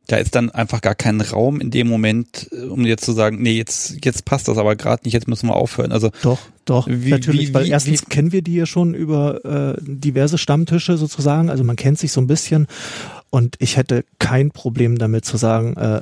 da 0.08 0.18
ist 0.18 0.36
dann 0.36 0.50
einfach 0.52 0.82
gar 0.82 0.96
kein 0.96 1.22
Raum 1.22 1.62
in 1.62 1.72
dem 1.72 1.88
Moment, 1.88 2.50
äh, 2.52 2.64
um 2.66 2.86
jetzt 2.86 3.06
zu 3.06 3.14
sagen, 3.14 3.42
nee, 3.42 3.54
jetzt, 3.56 4.04
jetzt 4.04 4.26
passt 4.26 4.50
das 4.50 4.58
aber 4.58 4.76
gerade 4.76 5.04
nicht, 5.06 5.14
jetzt 5.14 5.30
müssen 5.30 5.48
wir 5.48 5.56
aufhören. 5.56 5.94
Also 5.94 6.12
Doch, 6.24 6.40
doch, 6.66 6.88
Wie- 6.90 7.10
natürlich, 7.10 7.50
wie- 7.50 7.54
weil 7.54 7.66
wie- 7.66 7.70
erstens 7.70 8.06
kennen 8.10 8.34
wir 8.34 8.42
die 8.42 8.56
ja 8.56 8.66
schon 8.66 8.94
über 8.96 9.46
äh, 9.46 9.82
diverse 9.82 10.38
Stammtische 10.38 10.98
sozusagen, 10.98 11.50
also 11.50 11.64
man 11.64 11.78
kennt 11.78 12.00
sich 12.00 12.12
so 12.12 12.20
ein 12.20 12.28
bisschen 12.28 12.68
und 13.30 13.56
ich 13.60 13.78
hätte 13.78 14.04
kein 14.20 14.52
Problem 14.52 14.98
damit 14.98 15.24
zu 15.24 15.38
sagen, 15.38 15.78
äh, 15.78 16.02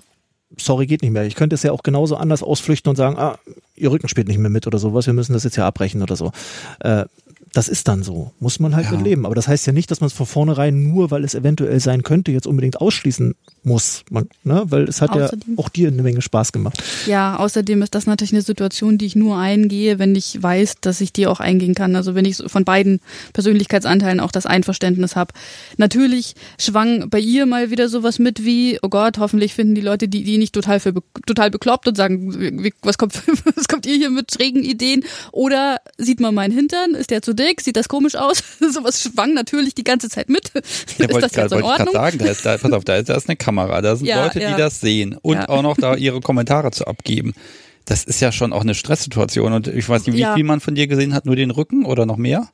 sorry, 0.58 0.86
geht 0.86 1.02
nicht 1.02 1.12
mehr. 1.12 1.26
Ich 1.26 1.36
könnte 1.36 1.56
es 1.56 1.64
ja 1.64 1.72
auch 1.72 1.84
genauso 1.84 2.16
anders 2.16 2.44
ausflüchten 2.44 2.90
und 2.90 2.96
sagen, 2.96 3.18
ah, 3.18 3.38
ihr 3.76 3.92
Rücken 3.92 4.08
spielt 4.08 4.28
nicht 4.28 4.38
mehr 4.38 4.50
mit 4.50 4.68
oder 4.68 4.78
sowas, 4.78 5.08
wir 5.08 5.14
müssen 5.14 5.34
das 5.34 5.44
jetzt 5.44 5.56
ja 5.56 5.68
abbrechen 5.68 6.02
oder 6.02 6.16
so. 6.16 6.32
Äh, 6.80 7.06
das 7.54 7.68
ist 7.68 7.88
dann 7.90 8.02
so, 8.02 8.32
muss 8.40 8.60
man 8.60 8.76
halt 8.76 8.86
Ja. 8.86 8.92
mit 8.94 9.02
leben. 9.02 9.26
Aber 9.26 9.36
das 9.36 9.48
heißt 9.48 9.68
ja 9.68 9.74
nicht, 9.74 9.92
dass 9.92 10.00
man 10.00 10.08
es 10.08 10.14
von 10.14 10.26
vornherein 10.26 10.84
nur, 10.90 11.12
weil 11.12 11.26
es 11.26 11.36
eventuell 11.36 11.80
sein 11.82 12.02
könnte, 12.04 12.32
jetzt 12.32 12.48
unbedingt 12.48 12.80
ausschließen 12.80 13.36
muss. 13.64 14.04
Man, 14.10 14.30
ne? 14.46 14.64
Weil 14.68 14.84
es 14.86 15.02
hat 15.02 15.12
Außerdem- 15.12 15.52
ja 15.52 15.58
auch 15.58 15.68
dir 15.70 15.90
eine 15.90 16.02
Menge 16.02 16.22
Spaß 16.22 16.54
gemacht. 16.54 16.82
Ja, 17.08 17.36
außerdem 17.38 17.82
ist 17.82 17.94
das 17.94 18.06
natürlich 18.06 18.32
eine 18.32 18.42
Situation, 18.42 18.98
die 18.98 19.06
ich 19.06 19.16
nur 19.18 19.38
eingehe, 19.38 20.00
wenn 20.00 20.16
ich 20.16 20.42
weiß, 20.42 20.76
dass 20.82 21.02
ich 21.02 21.12
die 21.12 21.28
auch 21.28 21.42
eingehen 21.42 21.76
kann. 21.76 21.96
Also 21.98 22.16
wenn 22.16 22.24
ich 22.26 22.38
so 22.38 22.48
von 22.48 22.64
beiden 22.64 23.02
Persönlichkeitsanteilen 23.34 24.20
auch 24.20 24.32
das 24.32 24.46
Einverständnis 24.46 25.16
habe. 25.16 25.34
Natürlich 25.78 26.36
schwang 26.60 27.10
bei 27.10 27.20
ihr 27.20 27.46
mal 27.46 27.72
wieder 27.72 27.90
sowas 27.90 28.20
mit 28.20 28.46
wie, 28.46 28.80
oh 28.82 28.90
Gott, 28.90 29.18
hoffentlich 29.18 29.54
finden 29.54 29.76
die 29.76 29.82
Leute 29.82 30.08
die, 30.08 30.24
die 30.24 30.38
nicht 30.38 30.54
total 30.54 30.80
für 30.80 30.94
total 31.26 31.52
bekloppt 31.52 31.88
und 31.88 31.98
sagen, 31.98 32.64
wie, 32.64 32.74
was 32.84 32.98
kommt, 32.98 33.14
was 33.56 33.68
kommt 33.68 33.86
ihr 33.86 33.96
hier 33.96 34.10
mit 34.10 34.32
schrägen 34.32 34.64
Ideen? 34.64 35.04
Oder 35.32 35.78
sieht 35.98 36.20
man 36.20 36.34
meinen 36.34 36.54
Hintern? 36.54 36.96
Ist 36.96 37.10
der 37.10 37.22
zu 37.22 37.34
dick? 37.42 37.62
Sieht 37.62 37.76
das 37.76 37.88
komisch 37.90 38.16
aus? 38.16 38.44
sowas 38.60 39.02
schwang 39.02 39.34
natürlich 39.34 39.76
die 39.76 39.84
ganze 39.84 40.10
Zeit 40.10 40.30
mit. 40.30 40.52
Ja, 40.54 41.06
ist 41.08 41.22
das 41.22 41.36
jetzt 41.36 41.52
in 41.54 41.64
Ordnung? 41.64 41.88
gerade 41.88 41.92
sagen, 41.92 42.18
da 42.20 42.26
ist, 42.26 42.46
da, 42.46 42.58
pass 42.58 42.72
auf, 42.72 42.84
da 42.86 42.96
ist, 42.98 43.10
da 43.10 43.16
ist 43.16 43.28
eine 43.30 43.36
Kamera, 43.36 43.82
da 43.82 43.96
sind 43.96 44.06
Ja, 44.08 44.24
Leute, 44.24 44.40
die 44.40 44.46
ja. 44.46 44.58
das 44.58 44.80
sehen 44.82 45.18
und 45.22 45.36
Ja. 45.38 45.50
auch 45.50 45.62
noch 45.62 45.78
da 45.78 45.96
ihre 45.98 46.22
Kommentare 46.22 46.72
zu 46.72 46.86
abgeben. 46.88 47.34
Das 47.86 48.04
ist 48.04 48.20
ja 48.22 48.32
schon 48.32 48.54
auch 48.54 48.62
eine 48.62 48.76
Stresssituation 48.76 49.54
und 49.54 49.68
ich 49.68 49.90
weiß 49.90 50.06
nicht, 50.08 50.16
wie 50.16 50.26
viel 50.36 50.44
man 50.44 50.60
von 50.60 50.76
dir 50.76 50.88
gesehen 50.88 51.14
hat, 51.14 51.26
nur 51.26 51.36
den 51.36 51.52
Rücken 51.52 51.84
oder 51.86 52.06
noch 52.06 52.18
mehr? 52.18 52.50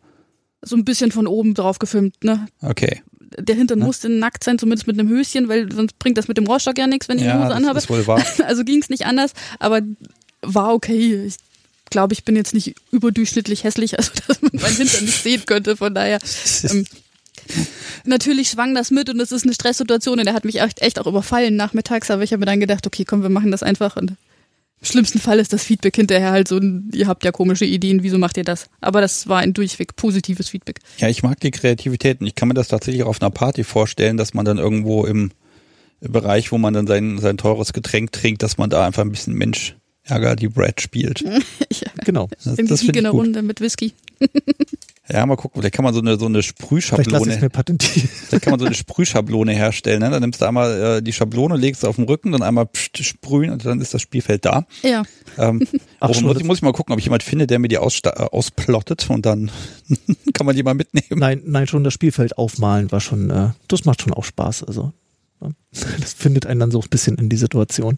So 0.61 0.75
ein 0.75 0.85
bisschen 0.85 1.11
von 1.11 1.27
oben 1.27 1.53
drauf 1.53 1.77
gefilmt, 1.79 2.23
ne? 2.23 2.47
Okay. 2.61 3.01
der 3.37 3.55
Hintern 3.55 3.79
musste 3.79 4.09
nackt 4.09 4.43
sein, 4.43 4.57
zumindest 4.57 4.87
mit 4.87 4.97
einem 4.97 5.09
Höschen, 5.09 5.49
weil 5.49 5.71
sonst 5.71 5.99
bringt 5.99 6.17
das 6.17 6.27
mit 6.29 6.37
dem 6.37 6.47
Rohrstock 6.47 6.77
ja 6.79 6.87
nichts, 6.87 7.09
wenn 7.09 7.17
ich 7.17 7.23
eine 7.25 7.33
Ja, 7.33 7.39
Hose 7.39 7.49
das 7.49 7.57
anhabe. 7.57 7.77
ist 7.77 7.89
wohl 7.89 8.07
wahr. 8.07 8.23
Also 8.45 8.63
ging 8.63 8.79
es 8.81 8.89
nicht 8.89 9.05
anders, 9.05 9.33
aber 9.59 9.81
war 10.41 10.73
okay. 10.73 11.25
Ich 11.25 11.35
glaube, 11.89 12.13
ich 12.13 12.23
bin 12.23 12.35
jetzt 12.35 12.53
nicht 12.53 12.75
überdurchschnittlich 12.91 13.63
hässlich, 13.63 13.97
also 13.97 14.11
dass 14.27 14.41
man 14.41 14.51
meinen 14.53 14.75
Hintern 14.75 15.05
nicht 15.05 15.21
sehen 15.21 15.43
könnte. 15.45 15.77
Von 15.77 15.93
daher, 15.93 16.19
ähm, 16.63 16.85
natürlich 18.05 18.49
schwang 18.49 18.75
das 18.75 18.91
mit 18.91 19.09
und 19.09 19.19
es 19.19 19.31
ist 19.31 19.43
eine 19.43 19.53
Stresssituation 19.53 20.19
und 20.19 20.27
er 20.27 20.33
hat 20.33 20.45
mich 20.45 20.61
echt, 20.61 20.81
echt 20.81 20.99
auch 20.99 21.07
überfallen 21.07 21.55
nachmittags, 21.55 22.11
aber 22.11 22.23
ich 22.23 22.31
habe 22.31 22.41
mir 22.41 22.45
dann 22.45 22.59
gedacht, 22.59 22.85
okay, 22.87 23.05
komm, 23.05 23.21
wir 23.21 23.29
machen 23.29 23.51
das 23.51 23.63
einfach 23.63 23.95
und 23.95 24.15
im 24.79 24.85
schlimmsten 24.85 25.19
Fall 25.19 25.39
ist 25.39 25.53
das 25.53 25.63
Feedback 25.63 25.95
hinterher 25.95 26.31
halt 26.31 26.47
so, 26.47 26.59
ihr 26.59 27.07
habt 27.07 27.23
ja 27.23 27.31
komische 27.31 27.65
Ideen, 27.65 28.03
wieso 28.03 28.19
macht 28.19 28.37
ihr 28.37 28.43
das? 28.43 28.69
Aber 28.79 29.01
das 29.01 29.27
war 29.27 29.39
ein 29.39 29.53
durchweg 29.53 29.95
positives 29.95 30.49
Feedback. 30.49 30.79
Ja, 30.99 31.07
ich 31.07 31.23
mag 31.23 31.39
die 31.39 31.49
Kreativität 31.49 32.21
und 32.21 32.27
ich 32.27 32.35
kann 32.35 32.47
mir 32.47 32.53
das 32.53 32.67
tatsächlich 32.67 33.03
auch 33.03 33.07
auf 33.07 33.21
einer 33.21 33.31
Party 33.31 33.63
vorstellen, 33.63 34.17
dass 34.17 34.35
man 34.35 34.45
dann 34.45 34.59
irgendwo 34.59 35.05
im 35.05 35.31
Bereich, 35.99 36.51
wo 36.51 36.59
man 36.59 36.75
dann 36.75 36.85
sein, 36.85 37.17
sein 37.17 37.37
teures 37.37 37.73
Getränk 37.73 38.11
trinkt, 38.11 38.43
dass 38.43 38.59
man 38.59 38.69
da 38.69 38.85
einfach 38.85 39.01
ein 39.01 39.09
bisschen 39.09 39.33
Mensch 39.33 39.76
Ärger 40.07 40.35
die 40.35 40.47
Brad 40.47 40.81
spielt. 40.81 41.21
ja. 41.21 41.39
Genau. 42.05 42.27
Das, 42.43 42.57
Im 42.57 42.67
das 42.67 42.79
Sieg 42.79 42.87
finde 42.87 42.99
in 42.99 43.05
ich 43.05 43.09
der 43.09 43.11
gut. 43.11 43.21
Runde 43.21 43.41
mit 43.41 43.61
Whisky. 43.61 43.93
Ja, 45.09 45.25
mal 45.25 45.37
gucken, 45.37 45.61
da 45.61 45.69
kann 45.69 45.85
man 45.85 45.93
so 45.93 46.01
eine, 46.01 46.17
so 46.19 46.25
eine 46.25 46.43
Vielleicht 46.43 46.59
mir 46.59 46.65
Sprühschablone, 46.65 47.49
patentieren. 47.49 48.09
da 48.31 48.39
kann 48.39 48.51
man 48.51 48.59
so 48.59 48.65
eine 48.65 48.75
Sprühschablone 48.75 49.53
herstellen. 49.53 50.01
Ne? 50.01 50.09
Dann 50.09 50.21
nimmst 50.21 50.41
du 50.41 50.45
einmal 50.45 50.97
äh, 50.97 51.01
die 51.01 51.13
Schablone, 51.13 51.55
legst 51.55 51.81
sie 51.81 51.87
auf 51.87 51.95
den 51.95 52.05
Rücken, 52.05 52.33
dann 52.33 52.41
einmal 52.41 52.65
pst, 52.65 53.05
sprühen 53.05 53.51
und 53.51 53.63
dann 53.63 53.79
ist 53.79 53.93
das 53.93 54.01
Spielfeld 54.01 54.43
da. 54.43 54.65
Ja. 54.83 55.03
Ähm, 55.37 55.65
Ach, 56.01 56.13
schon, 56.13 56.23
muss, 56.25 56.33
das- 56.33 56.41
ich, 56.41 56.47
muss 56.47 56.57
ich 56.57 56.61
mal 56.61 56.73
gucken, 56.73 56.91
ob 56.91 56.99
ich 56.99 57.05
jemand 57.05 57.23
finde, 57.23 57.47
der 57.47 57.57
mir 57.59 57.69
die 57.69 57.79
aussta- 57.79 58.19
äh, 58.19 58.29
ausplottet 58.31 59.09
und 59.09 59.25
dann 59.25 59.49
kann 60.33 60.45
man 60.45 60.55
die 60.57 60.63
mal 60.63 60.73
mitnehmen. 60.73 61.19
Nein, 61.19 61.41
nein, 61.45 61.67
schon 61.67 61.85
das 61.85 61.93
Spielfeld 61.93 62.37
aufmalen 62.37 62.91
war 62.91 62.99
schon, 62.99 63.29
äh, 63.29 63.49
das 63.69 63.85
macht 63.85 64.01
schon 64.01 64.13
auch 64.13 64.25
Spaß. 64.25 64.63
Also 64.63 64.91
ja. 65.41 65.49
das 66.01 66.13
findet 66.13 66.45
einen 66.47 66.59
dann 66.59 66.71
so 66.71 66.81
ein 66.81 66.89
bisschen 66.89 67.17
in 67.17 67.29
die 67.29 67.37
Situation. 67.37 67.97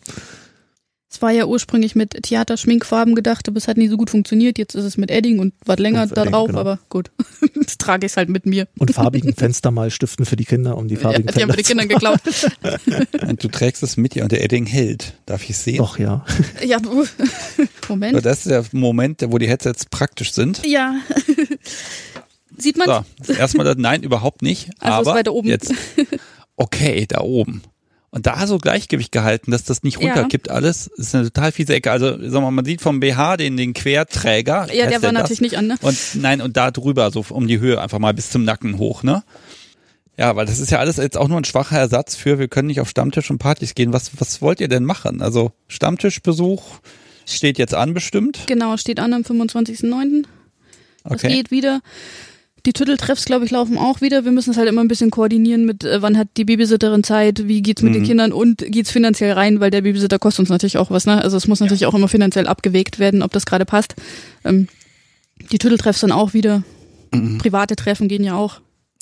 Es 1.11 1.23
war 1.23 1.31
ja 1.31 1.45
ursprünglich 1.45 1.95
mit 1.95 2.11
Theater-Schminkfarben 2.21 3.15
gedacht, 3.15 3.47
aber 3.47 3.57
es 3.57 3.67
hat 3.67 3.77
nie 3.77 3.87
so 3.87 3.97
gut 3.97 4.11
funktioniert. 4.11 4.59
Jetzt 4.59 4.75
ist 4.75 4.83
es 4.85 4.95
mit 4.95 5.09
Edding 5.09 5.39
und 5.39 5.55
was 5.65 5.79
länger 5.79 6.03
Und 6.03 6.15
da 6.15 6.21
Edding, 6.21 6.33
drauf, 6.33 6.47
genau. 6.47 6.59
aber 6.59 6.79
gut. 6.89 7.11
Das 7.55 7.77
trage 7.77 8.07
ich 8.07 8.15
halt 8.15 8.29
mit 8.29 8.47
mir. 8.47 8.67
Und 8.79 8.91
farbigen 8.91 9.33
Fenster 9.35 9.69
mal 9.69 9.91
stiften 9.91 10.25
für 10.25 10.35
die 10.35 10.45
Kinder, 10.45 10.75
um 10.77 10.87
die 10.87 10.95
Ja, 10.95 11.01
farbigen 11.01 11.27
die 11.27 11.41
haben 11.41 11.49
wir 11.49 11.53
Fenster 11.55 11.75
den 11.75 11.89
Kindern 11.89 11.89
geklaut. 11.89 13.21
Und 13.29 13.43
du 13.43 13.47
trägst 13.47 13.83
es 13.83 13.95
mit 13.97 14.15
dir 14.15 14.23
und 14.23 14.31
der 14.31 14.43
Edding 14.43 14.65
hält. 14.65 15.13
Darf 15.27 15.47
ich 15.47 15.55
sehen? 15.55 15.77
Doch, 15.77 15.99
ja. 15.99 16.25
ja, 16.65 16.79
du- 16.79 17.03
So, 17.05 17.09
Moment. 17.89 18.25
Das 18.25 18.39
ist 18.39 18.47
der 18.47 18.65
Moment, 18.71 19.23
wo 19.27 19.37
die 19.37 19.47
Headsets 19.47 19.85
praktisch 19.85 20.31
sind. 20.33 20.61
Ja. 20.65 20.95
Sieht 22.57 22.77
man? 22.77 23.05
So, 23.21 23.33
erstmal 23.33 23.73
Nein, 23.75 24.01
überhaupt 24.03 24.41
nicht. 24.41 24.69
Also 24.79 25.01
ist 25.01 25.07
aber 25.07 25.17
weiter 25.19 25.33
oben. 25.33 25.47
jetzt, 25.47 25.71
okay, 26.55 27.05
da 27.07 27.21
oben. 27.21 27.61
Und 28.11 28.25
da 28.25 28.47
so 28.47 28.57
Gleichgewicht 28.57 29.11
gehalten, 29.11 29.51
dass 29.51 29.63
das 29.65 29.83
nicht 29.83 30.01
Ja. 30.01 30.07
runterkippt 30.13 30.49
alles, 30.49 30.87
ist 30.87 31.13
eine 31.13 31.25
total 31.25 31.51
fiese 31.51 31.75
Ecke. 31.75 31.91
Also, 31.91 32.07
sagen 32.11 32.31
wir 32.31 32.41
mal, 32.41 32.51
man 32.51 32.65
sieht 32.65 32.81
vom 32.81 32.99
BH 32.99 33.37
den, 33.37 33.55
den 33.55 33.73
Querträger. 33.73 34.67
Ja, 34.73 34.87
der 34.87 35.01
war 35.03 35.11
das? 35.11 35.21
natürlich 35.21 35.41
nicht 35.41 35.57
an, 35.57 35.67
ne? 35.67 35.75
Und 35.81 35.97
nein, 36.15 36.41
und 36.41 36.57
da 36.57 36.71
drüber, 36.71 37.11
so 37.11 37.23
um 37.29 37.47
die 37.47 37.59
Höhe, 37.59 37.79
einfach 37.79 37.99
mal 37.99 38.13
bis 38.13 38.31
zum 38.31 38.43
Nacken 38.43 38.77
hoch, 38.79 39.03
ne? 39.03 39.23
Ja, 40.17 40.35
weil 40.35 40.45
das 40.47 40.59
ist 40.59 40.71
ja 40.71 40.79
alles 40.79 40.97
jetzt 40.97 41.17
auch 41.17 41.27
nur 41.27 41.37
ein 41.37 41.45
schwacher 41.45 41.77
Ersatz 41.77 42.15
für, 42.15 42.39
wir 42.39 42.47
können 42.49 42.67
nicht 42.67 42.81
auf 42.81 42.89
Stammtisch 42.89 43.29
und 43.29 43.37
Partys 43.37 43.73
gehen. 43.75 43.93
Was, 43.93 44.11
was 44.19 44.41
wollt 44.41 44.59
ihr 44.59 44.67
denn 44.67 44.83
machen? 44.85 45.21
Also 45.21 45.51
Stammtischbesuch 45.67 46.79
steht 47.25 47.57
jetzt 47.57 47.73
an 47.75 47.93
bestimmt. 47.93 48.39
Genau, 48.47 48.75
steht 48.77 48.99
an 48.99 49.13
am 49.13 49.21
25.09. 49.21 50.23
Das 51.03 51.13
Okay. 51.13 51.29
geht 51.29 51.51
wieder. 51.51 51.79
Die 52.65 52.73
Tütteltreffs, 52.73 53.25
glaube 53.25 53.45
ich, 53.45 53.51
laufen 53.51 53.77
auch 53.77 54.01
wieder. 54.01 54.25
Wir 54.25 54.31
müssen 54.31 54.51
es 54.51 54.57
halt 54.57 54.67
immer 54.67 54.81
ein 54.81 54.87
bisschen 54.87 55.11
koordinieren 55.11 55.65
mit, 55.65 55.83
äh, 55.83 56.01
wann 56.01 56.17
hat 56.17 56.27
die 56.37 56.45
Babysitterin 56.45 57.03
Zeit, 57.03 57.47
wie 57.47 57.61
geht's 57.61 57.81
mit 57.81 57.91
Mhm. 57.91 57.97
den 57.97 58.03
Kindern 58.03 58.33
und 58.33 58.57
geht's 58.67 58.91
finanziell 58.91 59.31
rein, 59.33 59.59
weil 59.59 59.71
der 59.71 59.81
Babysitter 59.81 60.19
kostet 60.19 60.41
uns 60.41 60.49
natürlich 60.49 60.77
auch 60.77 60.91
was, 60.91 61.05
ne? 61.05 61.21
Also 61.21 61.37
es 61.37 61.47
muss 61.47 61.59
natürlich 61.61 61.85
auch 61.85 61.93
immer 61.93 62.07
finanziell 62.09 62.47
abgewägt 62.47 62.99
werden, 62.99 63.21
ob 63.23 63.31
das 63.31 63.45
gerade 63.45 63.65
passt. 63.65 63.95
Ähm, 64.43 64.67
die 65.51 65.57
Tütteltreffs 65.57 66.01
dann 66.01 66.11
auch 66.11 66.33
wieder. 66.33 66.63
Mhm. 67.13 67.37
Private 67.37 67.75
Treffen 67.75 68.07
gehen 68.07 68.23
ja 68.23 68.35
auch. 68.35 68.59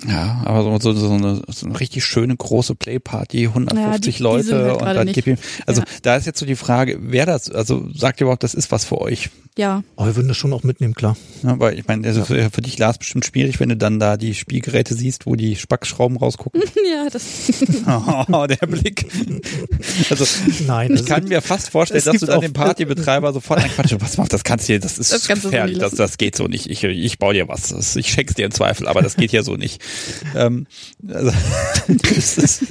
Ja, 0.07 0.43
aber 0.45 0.79
so, 0.79 0.93
so, 0.93 1.09
eine, 1.11 1.41
so 1.47 1.65
eine 1.65 1.79
richtig 1.79 2.05
schöne 2.05 2.37
große 2.37 2.75
Playparty, 2.75 3.47
150 3.47 3.73
Ja, 3.83 3.97
die- 3.97 4.11
die 4.17 4.23
Leute 4.23 4.43
sind 4.43 4.57
halt 4.57 4.81
und 4.81 4.85
dann 4.95 5.07
nicht. 5.07 5.27
Also 5.65 5.81
Ja. 5.81 5.87
da 6.03 6.15
ist 6.15 6.27
jetzt 6.27 6.37
so 6.39 6.45
die 6.45 6.55
Frage, 6.55 6.99
wer 7.01 7.25
das, 7.25 7.49
also 7.49 7.89
sagt 7.95 8.21
ihr 8.21 8.25
überhaupt, 8.25 8.43
das 8.43 8.53
ist 8.53 8.71
was 8.71 8.85
für 8.85 9.01
euch? 9.01 9.31
Ja, 9.57 9.83
Aber 9.95 10.07
wir 10.07 10.15
würden 10.15 10.27
das 10.27 10.37
schon 10.37 10.53
auch 10.53 10.63
mitnehmen, 10.63 10.93
klar. 10.93 11.17
Ja, 11.41 11.59
weil 11.59 11.79
ich 11.79 11.87
meine, 11.87 12.07
also 12.07 12.23
für, 12.23 12.51
für 12.51 12.61
dich 12.61 12.77
Lars 12.77 12.99
bestimmt 12.99 13.25
schwierig, 13.25 13.59
wenn 13.59 13.69
du 13.69 13.77
dann 13.77 13.99
da 13.99 14.15
die 14.15 14.35
Spielgeräte 14.35 14.93
siehst, 14.93 15.25
wo 15.25 15.35
die 15.35 15.55
Spackschrauben 15.55 16.17
rausgucken. 16.17 16.61
ja, 16.91 17.07
das, 17.11 17.51
oh, 18.31 18.45
der 18.45 18.67
Blick. 18.67 19.07
Also 20.11 20.25
Nein, 20.67 20.93
ich 20.93 21.05
kann 21.05 21.25
mir 21.25 21.41
fast 21.41 21.71
vorstellen, 21.71 22.03
dass 22.05 22.19
du 22.19 22.27
dann 22.27 22.41
dem 22.41 22.53
Partybetreiber 22.53 23.33
sofort 23.33 23.63
ein 23.63 23.71
Quatsch, 23.71 23.95
was 23.99 24.17
macht 24.17 24.31
das 24.31 24.43
kannst 24.43 24.69
du 24.69 24.73
dir, 24.73 24.79
das 24.79 24.99
ist 24.99 25.11
Das 25.11 25.27
gefährlich, 25.27 25.79
das, 25.79 25.95
das 25.95 26.17
geht 26.17 26.35
so 26.35 26.47
nicht. 26.47 26.69
Ich, 26.69 26.83
ich 26.83 27.17
baue 27.17 27.33
dir 27.33 27.47
was, 27.47 27.69
das, 27.69 27.95
ich 27.95 28.11
schenk's 28.11 28.35
dir 28.35 28.45
im 28.45 28.51
Zweifel, 28.51 28.87
aber 28.87 29.01
das 29.01 29.15
geht 29.15 29.31
ja 29.31 29.41
so 29.41 29.55
nicht. 29.55 29.81
ähm, 30.35 30.67
also, 31.07 31.31
das 31.87 32.37
ist, 32.37 32.63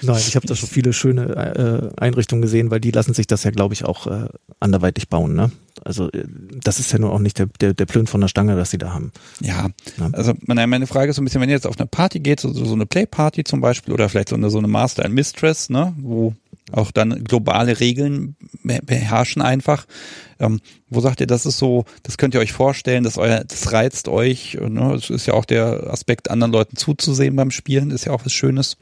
Nein, 0.00 0.22
ich 0.26 0.34
habe 0.36 0.46
da 0.46 0.56
schon 0.56 0.68
viele 0.68 0.94
schöne 0.94 1.92
äh, 1.96 2.00
Einrichtungen 2.00 2.40
gesehen, 2.40 2.70
weil 2.70 2.80
die 2.80 2.90
lassen 2.90 3.12
sich 3.12 3.26
das 3.26 3.44
ja, 3.44 3.50
glaube 3.50 3.74
ich, 3.74 3.84
auch 3.84 4.06
äh, 4.06 4.28
anderweitig 4.60 5.08
bauen. 5.08 5.34
Ne? 5.34 5.50
Also 5.84 6.10
äh, 6.12 6.24
das 6.62 6.78
ist 6.80 6.92
ja 6.92 6.98
nur 6.98 7.12
auch 7.12 7.18
nicht 7.18 7.38
der, 7.38 7.46
der, 7.60 7.74
der 7.74 7.86
Plön 7.86 8.06
von 8.06 8.20
der 8.20 8.28
Stange, 8.28 8.56
das 8.56 8.70
sie 8.70 8.78
da 8.78 8.92
haben. 8.94 9.12
Ja, 9.40 9.68
Ja. 9.98 10.08
also 10.12 10.34
meine, 10.46 10.66
meine 10.66 10.86
Frage 10.86 11.10
ist 11.10 11.16
so 11.16 11.22
ein 11.22 11.24
bisschen, 11.24 11.40
wenn 11.40 11.48
ihr 11.48 11.54
jetzt 11.54 11.66
auf 11.66 11.78
eine 11.78 11.86
Party 11.86 12.20
geht, 12.20 12.40
so, 12.40 12.52
so 12.52 12.72
eine 12.74 12.86
Playparty 12.86 13.44
zum 13.44 13.60
Beispiel 13.60 13.92
oder 13.94 14.08
vielleicht 14.08 14.30
so 14.30 14.36
eine, 14.36 14.50
so 14.50 14.58
eine 14.58 14.68
Master 14.68 15.04
and 15.04 15.14
Mistress, 15.14 15.68
ne, 15.70 15.94
wo 15.98 16.34
auch 16.72 16.90
dann 16.90 17.22
globale 17.22 17.78
Regeln 17.78 18.34
be- 18.64 18.80
beherrschen 18.84 19.40
einfach. 19.40 19.86
Ähm, 20.40 20.60
wo 20.90 21.00
sagt 21.00 21.20
ihr, 21.20 21.26
das 21.28 21.46
ist 21.46 21.58
so, 21.58 21.84
das 22.02 22.18
könnt 22.18 22.34
ihr 22.34 22.40
euch 22.40 22.52
vorstellen, 22.52 23.04
dass 23.04 23.18
euer, 23.18 23.44
das 23.44 23.72
reizt 23.72 24.08
euch, 24.08 24.58
ne? 24.60 24.94
Es 24.94 25.08
ist 25.10 25.26
ja 25.26 25.34
auch 25.34 25.44
der 25.44 25.90
Aspekt, 25.92 26.28
anderen 26.30 26.50
Leuten 26.52 26.76
zuzusehen 26.76 27.36
beim 27.36 27.50
Spielen, 27.52 27.90
ist 27.92 28.04
ja 28.06 28.12
auch 28.12 28.24
was 28.24 28.32
Schönes. 28.32 28.76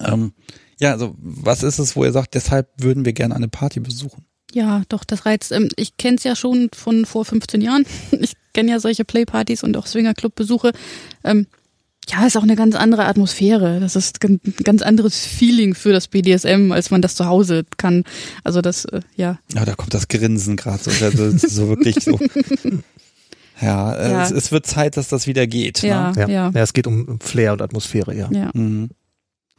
Ähm, 0.00 0.32
ja, 0.78 0.92
also 0.92 1.14
was 1.18 1.62
ist 1.62 1.78
es, 1.78 1.96
wo 1.96 2.04
ihr 2.04 2.12
sagt, 2.12 2.34
deshalb 2.34 2.68
würden 2.76 3.04
wir 3.04 3.12
gerne 3.14 3.34
eine 3.34 3.48
Party 3.48 3.80
besuchen? 3.80 4.26
Ja, 4.54 4.82
doch, 4.88 5.04
das 5.04 5.26
reizt. 5.26 5.52
Ähm, 5.52 5.68
ich 5.76 5.96
kenne 5.96 6.16
es 6.16 6.24
ja 6.24 6.36
schon 6.36 6.70
von 6.72 7.04
vor 7.04 7.24
15 7.24 7.60
Jahren. 7.60 7.84
Ich 8.20 8.34
kenne 8.54 8.70
ja 8.70 8.78
solche 8.78 9.04
Playpartys 9.04 9.64
und 9.64 9.76
auch 9.76 9.86
Swingerclub-Besuche. 9.86 10.70
Ähm, 11.24 11.48
ja, 12.08 12.24
ist 12.24 12.36
auch 12.36 12.42
eine 12.44 12.54
ganz 12.54 12.76
andere 12.76 13.06
Atmosphäre. 13.06 13.80
Das 13.80 13.96
ist 13.96 14.24
ein 14.24 14.40
ganz 14.62 14.82
anderes 14.82 15.26
Feeling 15.26 15.74
für 15.74 15.92
das 15.92 16.06
BDSM, 16.06 16.70
als 16.70 16.90
man 16.90 17.02
das 17.02 17.16
zu 17.16 17.26
Hause 17.26 17.64
kann. 17.78 18.04
Also 18.44 18.60
das, 18.60 18.84
äh, 18.84 19.00
ja. 19.16 19.38
Ja, 19.52 19.64
da 19.64 19.74
kommt 19.74 19.92
das 19.92 20.06
Grinsen 20.06 20.56
gerade 20.56 20.82
so, 20.82 21.04
also, 21.04 21.36
so 21.36 21.68
wirklich 21.68 21.96
so. 21.96 22.18
Ja, 23.60 23.94
äh, 23.94 24.10
Ja. 24.10 24.22
Es, 24.24 24.30
es 24.32 24.52
wird 24.52 24.66
Zeit, 24.66 24.96
dass 24.96 25.08
das 25.08 25.26
wieder 25.26 25.46
geht. 25.46 25.82
Ja, 25.82 26.10
Ne? 26.10 26.20
Ja, 26.22 26.28
ja. 26.28 26.50
ja. 26.52 26.62
es 26.62 26.72
geht 26.72 26.86
um 26.86 27.04
um 27.04 27.20
Flair 27.20 27.52
und 27.52 27.62
Atmosphäre, 27.62 28.14
ja. 28.14 28.28
ja. 28.32 28.50
Mhm. 28.52 28.90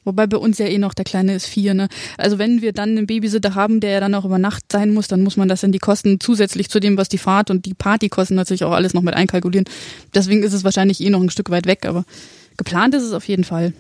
Wobei 0.06 0.28
bei 0.28 0.38
uns 0.38 0.58
ja 0.58 0.68
eh 0.68 0.78
noch 0.78 0.94
der 0.94 1.04
Kleine 1.04 1.36
ist 1.36 1.48
vier, 1.48 1.74
ne? 1.74 1.90
Also 2.18 2.38
wenn 2.38 2.62
wir 2.62 2.72
dann 2.72 2.90
einen 2.90 3.08
Babysitter 3.08 3.56
haben, 3.56 3.80
der 3.80 3.92
ja 3.92 4.00
dann 4.00 4.16
auch 4.16 4.24
über 4.24 4.38
Nacht 4.38 4.72
sein 4.72 4.94
muss, 4.94 5.08
dann 5.08 5.24
muss 5.24 5.36
man 5.36 5.50
das 5.50 5.64
in 5.64 5.72
die 5.72 5.80
Kosten 5.80 6.20
zusätzlich 6.20 6.70
zu 6.70 6.80
dem, 6.80 6.98
was 6.98 7.10
die 7.10 7.18
Fahrt 7.18 7.52
und 7.52 7.66
die 7.66 7.74
Partykosten 7.74 8.36
natürlich 8.36 8.64
auch 8.64 8.72
alles 8.72 8.94
noch 8.94 9.02
mit 9.02 9.16
einkalkulieren. 9.16 9.66
Deswegen 10.14 10.44
ist 10.44 10.54
es 10.54 10.64
wahrscheinlich 10.64 11.02
eh 11.02 11.10
noch 11.10 11.22
ein 11.22 11.30
Stück 11.30 11.50
weit 11.50 11.66
weg, 11.66 11.86
aber 11.86 12.06
geplant 12.56 12.94
ist 12.96 13.04
es 13.04 13.14
auf 13.14 13.28
jeden 13.28 13.44
Fall. 13.44 13.74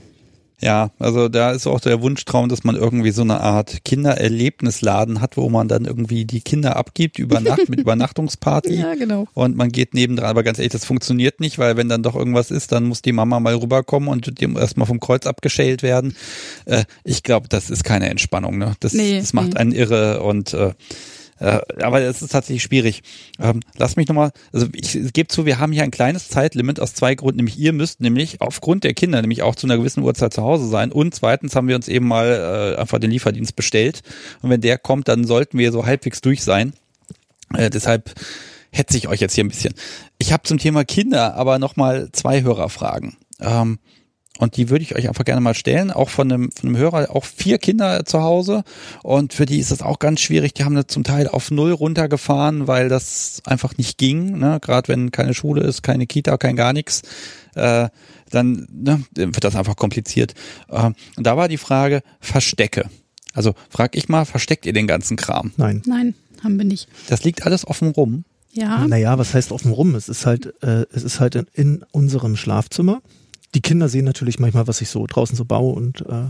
Ja, 0.61 0.91
also 0.99 1.27
da 1.27 1.52
ist 1.52 1.68
auch 1.68 1.82
der 1.82 2.02
Wunschtraum, 2.02 2.48
dass 2.48 2.64
man 2.64 2.76
irgendwie 2.76 3.11
so 3.11 3.22
eine 3.22 3.41
Art 3.41 3.84
Kindererlebnisladen 3.84 5.19
hat, 5.19 5.36
wo 5.38 5.49
man 5.49 5.68
dann 5.68 5.86
irgendwie 5.86 6.26
die 6.26 6.41
Kinder 6.41 6.77
abgibt 6.77 7.19
über 7.19 7.41
Nacht 7.41 7.68
mit 7.68 7.80
Übernachtungsparty. 7.82 8.76
Ja, 8.76 8.95
genau. 8.95 9.27
Und 9.34 9.57
man 9.57 9.72
geht 9.72 9.94
nebendran, 9.94 10.30
aber 10.30 10.44
ganz 10.44 10.57
ehrlich, 10.57 10.72
das 10.72 10.86
funktioniert 10.86 11.40
nicht, 11.40 11.60
weil 11.60 11.76
wenn 11.76 11.90
dann 11.90 12.03
doch 12.03 12.15
irgendwas 12.15 12.52
ist, 12.52 12.72
dann 12.72 12.86
muss 12.86 13.02
die 13.02 13.11
Mama 13.11 13.40
mal 13.40 13.56
rüberkommen 13.56 14.07
und 14.10 14.40
dem 14.40 14.56
erstmal 14.57 14.88
vom 14.88 14.99
Kreuz 14.99 15.27
abgeschält 15.27 15.84
werden. 15.84 16.15
Äh, 16.65 16.86
ich 17.03 17.23
glaube, 17.23 17.49
das 17.49 17.69
ist 17.69 17.84
keine 17.84 18.10
Entspannung. 18.10 18.57
Ne? 18.57 18.73
Das, 18.80 18.94
Nee, 18.94 19.19
das 19.19 19.34
macht 19.34 19.49
nee. 19.49 19.57
einen 19.57 19.72
irre 19.73 20.23
und 20.23 20.53
äh, 20.53 20.73
äh, 21.40 21.60
aber 21.82 22.02
es 22.02 22.22
ist 22.22 22.32
tatsächlich 22.32 22.64
schwierig. 22.64 23.03
Ähm, 23.40 23.60
lass 23.78 23.95
mich 23.98 24.07
nochmal, 24.07 24.32
also 24.53 24.68
ich 24.74 25.14
gebe 25.14 25.28
zu, 25.28 25.45
wir 25.45 25.60
haben 25.60 25.74
hier 25.74 25.84
ein 25.84 25.91
kleines 25.91 26.30
Zeitlimit 26.30 26.80
aus 26.80 26.94
zwei 26.94 27.16
Gründen. 27.16 27.38
Nämlich 27.38 27.60
ihr 27.60 27.74
müsst 27.74 27.99
nämlich 27.99 28.41
aufgrund 28.41 28.84
der 28.84 28.94
Kinder 28.94 29.22
nämlich 29.22 29.41
auch 29.41 29.56
zu 29.56 29.68
einer 29.68 29.78
gewissen 29.78 30.03
Uhrzeit 30.03 30.34
zu 30.34 30.44
Hause 30.44 30.68
sein. 30.68 30.91
Und 30.91 31.14
zweitens 31.14 31.56
haben 31.56 31.68
wir 31.68 31.76
uns 31.76 31.88
eben 31.88 32.07
mal 32.07 32.76
äh, 32.76 32.80
einfach 32.80 32.99
den 32.99 33.12
Lieferdienst 33.12 33.56
bestellt. 33.56 34.02
Und 34.41 34.49
wenn 34.49 34.62
der 34.62 34.78
kommt, 34.78 35.07
dann 35.07 35.26
sollten 35.26 35.57
wir 35.57 35.72
so 35.72 35.86
halbwegs 35.86 36.22
durch 36.22 36.44
sein. 36.44 36.74
Äh, 37.53 37.70
deshalb 37.70 38.14
hetze 38.72 38.98
ich 38.98 39.07
euch 39.07 39.20
jetzt 39.20 39.36
hier 39.36 39.44
ein 39.44 39.49
bisschen. 39.49 39.74
Ich 40.18 40.32
habe 40.32 40.44
zum 40.44 40.57
Thema 40.57 40.86
Kinder 40.86 41.36
aber 41.36 41.60
nochmal 41.60 42.10
zwei 42.14 42.44
Hörerfragen. 42.44 43.18
Ähm, 43.40 43.80
und 44.38 44.57
die 44.57 44.70
würde 44.70 44.84
ich 44.84 44.95
euch 44.95 45.07
einfach 45.07 45.24
gerne 45.24 45.41
mal 45.41 45.53
stellen, 45.53 45.91
auch 45.91 46.10
von 46.10 46.32
einem, 46.32 46.52
von 46.52 46.70
einem 46.70 46.78
Hörer, 46.78 47.16
auch 47.16 47.24
vier 47.24 47.57
Kinder 47.57 48.03
zu 48.06 48.22
Hause. 48.22 48.64
Und 49.02 49.34
für 49.34 49.45
die 49.45 49.60
ist 49.60 49.72
das 49.72 49.82
auch 49.82 49.99
ganz 49.99 50.20
schwierig. 50.20 50.53
Die 50.53 50.66
haben 50.66 50.76
das 50.76 50.88
zum 50.88 51.03
Teil 51.03 51.28
auf 51.28 51.52
null 51.52 51.72
runtergefahren, 51.72 52.68
weil 52.68 52.90
das 52.90 53.41
einfach 53.45 53.78
nicht 53.78 53.98
ging. 53.98 54.38
Ne? 54.38 54.60
Gerade 54.62 54.90
wenn 54.90 55.12
keine 55.12 55.34
Schule 55.34 55.64
ist, 55.64 55.84
keine 55.84 56.06
Kita, 56.06 56.38
kein 56.38 56.57
gar 56.57 56.74
nichts. 56.74 57.03
Äh, 57.56 57.88
dann 58.30 58.68
ne, 58.72 59.03
wird 59.14 59.44
das 59.44 59.56
einfach 59.56 59.78
kompliziert. 59.78 60.34
Ähm, 60.70 60.95
und 61.16 61.26
da 61.26 61.38
war 61.38 61.48
die 61.48 61.57
Frage, 61.57 62.02
Verstecke. 62.20 62.90
Also 63.34 63.53
frag 63.70 63.95
ich 63.95 64.10
mal, 64.10 64.26
versteckt 64.26 64.66
ihr 64.66 64.74
den 64.74 64.88
ganzen 64.88 65.16
Kram? 65.16 65.53
Nein. 65.56 65.82
Nein, 65.86 66.14
haben 66.44 66.57
wir 66.57 66.66
nicht. 66.66 66.90
Das 67.07 67.24
liegt 67.24 67.45
alles 67.45 67.66
offen 67.66 67.90
rum. 67.90 68.26
Ja. 68.52 68.88
Naja, 68.88 69.18
was 69.18 69.34
heißt 69.34 69.52
offen 69.52 69.72
rum? 69.72 69.95
Es 69.95 70.10
ist 70.10 70.26
halt, 70.26 70.53
äh, 70.64 70.86
es 70.94 71.03
ist 71.03 71.20
halt 71.20 71.36
in, 71.36 71.48
in 71.53 71.86
unserem 71.91 72.36
Schlafzimmer. 72.36 73.02
Die 73.56 73.61
Kinder 73.61 73.90
sehen 73.90 74.06
natürlich 74.06 74.38
manchmal, 74.38 74.68
was 74.68 74.82
ich 74.82 74.90
so 74.90 75.07
draußen 75.07 75.36
so 75.36 75.45
baue 75.45 75.73
und 75.73 76.02
äh, 76.02 76.30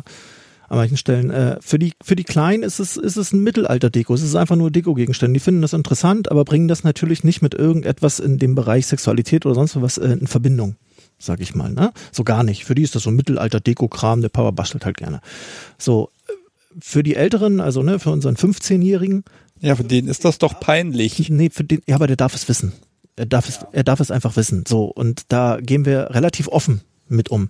an 0.68 0.78
manchen 0.78 0.98
Stellen. 0.98 1.32
Äh, 1.32 1.58
für 1.60 1.80
die 1.80 1.94
für 2.04 2.16
die 2.16 2.24
Kleinen 2.24 2.64
ist 2.64 2.80
es 2.80 2.98
ist 2.98 3.18
es 3.18 3.34
ein 3.34 3.42
Mittelalter-Deko. 3.42 4.14
Es 4.14 4.22
ist 4.22 4.36
einfach 4.36 4.56
nur 4.56 4.72
Deko-Gegenstände. 4.72 5.34
Die 5.34 5.44
finden 5.44 5.62
das 5.62 5.74
interessant, 5.74 6.32
aber 6.32 6.46
bringen 6.46 6.68
das 6.68 6.84
natürlich 6.84 7.24
nicht 7.24 7.42
mit 7.42 7.54
irgendetwas 7.54 8.20
in 8.20 8.38
dem 8.38 8.56
Bereich 8.56 8.88
Sexualität 8.88 9.46
oder 9.46 9.56
sonst 9.56 9.80
was 9.82 9.98
äh, 9.98 10.10
in 10.10 10.28
Verbindung, 10.28 10.76
sag 11.18 11.42
ich 11.42 11.56
mal. 11.56 11.72
Ne? 11.72 11.92
So 12.12 12.24
gar 12.24 12.44
nicht. 12.44 12.66
Für 12.66 12.76
die 12.76 12.84
ist 12.84 12.96
das 12.96 13.04
so 13.04 13.10
ein 13.10 13.16
Mittelalter-Deko-Kram. 13.16 14.22
Der 14.22 14.30
Papa 14.30 14.52
bastelt 14.52 14.86
halt 14.86 14.98
gerne. 14.98 15.22
So 15.78 16.10
äh, 16.28 16.34
für 16.80 17.04
die 17.04 17.16
Älteren, 17.16 17.60
also 17.60 17.82
ne, 17.84 18.00
für 18.00 18.12
unseren 18.12 18.36
15-Jährigen, 18.36 19.24
Ja, 19.62 19.76
für 19.76 19.84
den 19.84 20.08
ist 20.08 20.26
das 20.26 20.38
doch 20.38 20.60
peinlich. 20.60 21.30
Nee, 21.30 21.50
für 21.50 21.64
den, 21.64 21.82
ja, 21.88 21.96
aber 21.96 22.08
der 22.08 22.18
darf 22.18 22.36
es 22.36 22.48
wissen. 22.50 22.74
Er 23.16 23.26
darf 23.26 23.48
es, 23.48 23.60
er 23.72 23.84
darf 23.84 24.00
es 24.00 24.12
einfach 24.12 24.36
wissen. 24.36 24.66
So. 24.68 24.86
Und 24.86 25.24
da 25.30 25.58
gehen 25.62 25.86
wir 25.86 26.10
relativ 26.12 26.50
offen 26.50 26.82
mit 27.08 27.30
um. 27.30 27.50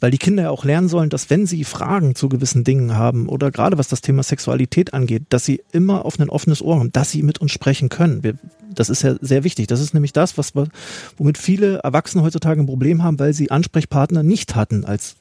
Weil 0.00 0.10
die 0.10 0.18
Kinder 0.18 0.44
ja 0.44 0.50
auch 0.50 0.64
lernen 0.64 0.88
sollen, 0.88 1.08
dass 1.08 1.30
wenn 1.30 1.46
sie 1.46 1.64
Fragen 1.64 2.14
zu 2.14 2.28
gewissen 2.28 2.62
Dingen 2.64 2.94
haben 2.96 3.28
oder 3.28 3.50
gerade 3.50 3.78
was 3.78 3.88
das 3.88 4.00
Thema 4.02 4.22
Sexualität 4.22 4.92
angeht, 4.92 5.22
dass 5.30 5.44
sie 5.44 5.62
immer 5.72 6.04
auf 6.04 6.18
ein 6.18 6.28
offenes 6.28 6.60
Ohr 6.62 6.78
haben, 6.78 6.92
dass 6.92 7.10
sie 7.10 7.22
mit 7.22 7.38
uns 7.38 7.52
sprechen 7.52 7.88
können. 7.88 8.22
Wir, 8.22 8.34
das 8.74 8.90
ist 8.90 9.02
ja 9.02 9.14
sehr 9.20 9.44
wichtig. 9.44 9.66
Das 9.68 9.80
ist 9.80 9.94
nämlich 9.94 10.12
das, 10.12 10.36
was 10.36 10.54
wir, 10.54 10.68
womit 11.16 11.38
viele 11.38 11.78
Erwachsene 11.78 12.22
heutzutage 12.22 12.60
ein 12.60 12.66
Problem 12.66 13.02
haben, 13.02 13.18
weil 13.18 13.32
sie 13.32 13.50
Ansprechpartner 13.50 14.22
nicht 14.22 14.54
hatten 14.56 14.84
als 14.84 15.16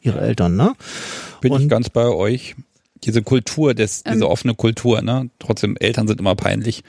ihre 0.00 0.20
Eltern, 0.20 0.56
ne? 0.56 0.74
Bin 1.40 1.52
ich 1.54 1.60
Und- 1.62 1.68
ganz 1.68 1.88
bei 1.90 2.06
euch. 2.06 2.56
Diese 3.04 3.22
Kultur, 3.22 3.74
des, 3.74 4.02
diese 4.04 4.16
Ähm. 4.24 4.30
offene 4.30 4.54
Kultur, 4.54 5.02
ne? 5.02 5.28
Trotzdem, 5.38 5.76
Eltern 5.78 6.08
sind 6.08 6.18
immer 6.18 6.34
peinlich. 6.34 6.82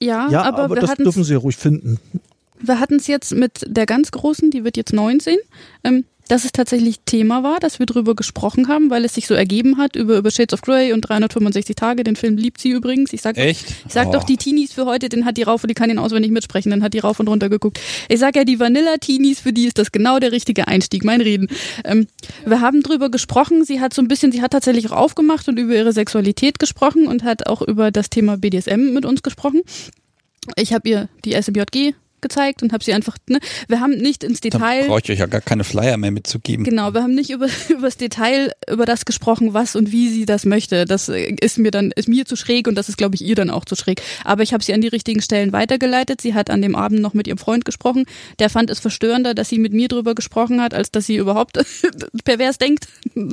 Ja, 0.00 0.28
Ja, 0.30 0.42
aber, 0.42 0.64
aber, 0.64 0.74
wir 0.76 0.80
das 0.82 0.94
dürfen 0.96 1.24
sie 1.24 1.32
ja 1.32 1.38
ruhig 1.38 1.56
finden. 1.56 1.98
Wir 2.60 2.80
hatten 2.80 2.96
es 2.96 3.06
jetzt 3.06 3.34
mit 3.34 3.64
der 3.66 3.86
ganz 3.86 4.10
Großen, 4.10 4.50
die 4.50 4.64
wird 4.64 4.76
jetzt 4.76 4.92
19. 4.92 5.36
Ähm, 5.84 6.04
dass 6.28 6.44
es 6.44 6.50
tatsächlich 6.50 6.96
Thema 7.06 7.44
war, 7.44 7.60
dass 7.60 7.78
wir 7.78 7.86
drüber 7.86 8.16
gesprochen 8.16 8.66
haben, 8.66 8.90
weil 8.90 9.04
es 9.04 9.14
sich 9.14 9.28
so 9.28 9.34
ergeben 9.34 9.78
hat 9.78 9.94
über, 9.94 10.16
über 10.16 10.30
Shades 10.32 10.54
of 10.54 10.62
Grey 10.62 10.92
und 10.92 11.02
365 11.02 11.76
Tage. 11.76 12.02
Den 12.02 12.16
Film 12.16 12.36
liebt 12.36 12.60
sie 12.60 12.70
übrigens. 12.70 13.12
Ich 13.12 13.22
sag, 13.22 13.36
Echt? 13.36 13.64
Ich 13.86 13.92
sag 13.92 14.08
Oh. 14.08 14.12
doch 14.12 14.24
die 14.24 14.36
Teenies 14.36 14.72
für 14.72 14.86
heute, 14.86 15.08
den 15.08 15.24
hat 15.24 15.36
die 15.36 15.44
rauf 15.44 15.62
und 15.62 15.68
die 15.68 15.74
kann 15.74 15.88
ihn 15.88 15.98
auswendig 15.98 16.32
mitsprechen, 16.32 16.70
dann 16.70 16.82
hat 16.82 16.94
die 16.94 16.98
rauf 16.98 17.20
und 17.20 17.28
runter 17.28 17.48
geguckt. 17.48 17.78
Ich 18.08 18.18
sag 18.18 18.34
ja, 18.34 18.42
die 18.42 18.58
Vanilla-Teenies, 18.58 19.38
für 19.38 19.52
die 19.52 19.66
ist 19.66 19.78
das 19.78 19.92
genau 19.92 20.18
der 20.18 20.32
richtige 20.32 20.66
Einstieg, 20.66 21.04
mein 21.04 21.20
Reden. 21.20 21.46
Ähm, 21.84 22.08
wir 22.44 22.60
haben 22.60 22.82
drüber 22.82 23.08
gesprochen, 23.08 23.64
sie 23.64 23.80
hat 23.80 23.94
so 23.94 24.02
ein 24.02 24.08
bisschen, 24.08 24.32
sie 24.32 24.42
hat 24.42 24.50
tatsächlich 24.50 24.90
auch 24.90 24.96
aufgemacht 24.96 25.48
und 25.48 25.58
über 25.60 25.74
ihre 25.76 25.92
Sexualität 25.92 26.58
gesprochen 26.58 27.06
und 27.06 27.22
hat 27.22 27.46
auch 27.46 27.62
über 27.62 27.92
das 27.92 28.10
Thema 28.10 28.36
BDSM 28.36 28.92
mit 28.92 29.04
uns 29.04 29.22
gesprochen. 29.22 29.62
Ich 30.56 30.72
habe 30.72 30.88
ihr 30.88 31.08
die 31.24 31.40
SMJG 31.40 31.94
gezeigt 32.26 32.62
und 32.62 32.72
habe 32.72 32.82
sie 32.82 32.92
einfach, 32.92 33.16
ne, 33.28 33.38
wir 33.68 33.80
haben 33.80 33.92
nicht 33.92 34.24
ins 34.24 34.40
Da 34.40 34.50
Detail 34.50 34.86
brauche 34.86 35.00
ich 35.04 35.10
euch 35.10 35.18
ja 35.18 35.26
gar 35.26 35.40
keine 35.40 35.64
Flyer 35.64 35.96
mehr 35.96 36.10
mitzugeben. 36.10 36.64
Genau, 36.64 36.92
wir 36.92 37.02
haben 37.02 37.14
nicht 37.14 37.30
über, 37.30 37.46
über 37.68 37.82
das 37.82 37.96
Detail, 37.96 38.52
über 38.70 38.86
das 38.86 39.04
gesprochen, 39.04 39.54
was 39.54 39.76
und 39.76 39.92
wie 39.92 40.08
sie 40.08 40.26
das 40.26 40.44
möchte. 40.44 40.84
Das 40.84 41.08
äh, 41.08 41.34
ist 41.40 41.58
mir 41.58 41.70
dann, 41.70 41.92
ist 41.92 42.08
mir 42.08 42.24
zu 42.24 42.36
schräg 42.36 42.68
und 42.68 42.74
das 42.74 42.88
ist, 42.88 42.96
glaube 42.98 43.14
ich, 43.14 43.22
ihr 43.22 43.34
dann 43.34 43.50
auch 43.50 43.64
zu 43.64 43.76
schräg. 43.76 44.02
Aber 44.24 44.42
ich 44.42 44.52
habe 44.52 44.64
sie 44.64 44.74
an 44.74 44.80
die 44.80 44.88
richtigen 44.88 45.22
Stellen 45.22 45.52
weitergeleitet. 45.52 46.20
Sie 46.20 46.34
hat 46.34 46.50
an 46.50 46.62
dem 46.62 46.74
Abend 46.74 47.00
noch 47.00 47.14
mit 47.14 47.26
ihrem 47.26 47.38
Freund 47.38 47.64
gesprochen. 47.64 48.04
Der 48.38 48.50
fand 48.50 48.70
es 48.70 48.80
verstörender, 48.80 49.34
dass 49.34 49.48
sie 49.48 49.58
mit 49.58 49.72
mir 49.72 49.88
drüber 49.88 50.14
gesprochen 50.14 50.60
hat, 50.60 50.74
als 50.74 50.90
dass 50.90 51.06
sie 51.06 51.16
überhaupt 51.16 51.58
pervers 52.24 52.58
denkt. 52.58 52.88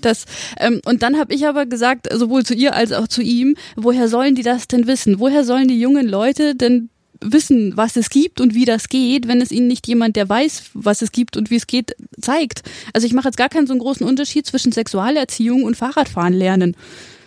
Das, 0.00 0.24
ähm, 0.58 0.80
und 0.84 1.02
dann 1.02 1.18
habe 1.18 1.34
ich 1.34 1.46
aber 1.46 1.66
gesagt, 1.66 2.08
sowohl 2.12 2.44
zu 2.44 2.54
ihr 2.54 2.74
als 2.74 2.92
auch 2.92 3.08
zu 3.08 3.22
ihm, 3.22 3.56
woher 3.76 4.08
sollen 4.08 4.34
die 4.34 4.42
das 4.42 4.68
denn 4.68 4.86
wissen? 4.86 5.18
Woher 5.18 5.44
sollen 5.44 5.68
die 5.68 5.80
jungen 5.80 6.08
Leute 6.08 6.54
denn 6.54 6.90
wissen, 7.20 7.76
was 7.76 7.96
es 7.96 8.10
gibt 8.10 8.40
und 8.40 8.54
wie 8.54 8.64
das 8.64 8.88
geht, 8.88 9.28
wenn 9.28 9.40
es 9.40 9.52
ihnen 9.52 9.66
nicht 9.66 9.86
jemand, 9.86 10.16
der 10.16 10.28
weiß, 10.28 10.70
was 10.74 11.02
es 11.02 11.12
gibt 11.12 11.36
und 11.36 11.50
wie 11.50 11.56
es 11.56 11.66
geht, 11.66 11.94
zeigt. 12.20 12.62
Also 12.92 13.06
ich 13.06 13.12
mache 13.12 13.28
jetzt 13.28 13.36
gar 13.36 13.48
keinen 13.48 13.66
so 13.66 13.72
einen 13.72 13.80
großen 13.80 14.06
Unterschied 14.06 14.46
zwischen 14.46 14.72
Sexualerziehung 14.72 15.64
und 15.64 15.76
Fahrradfahren 15.76 16.32
lernen, 16.32 16.76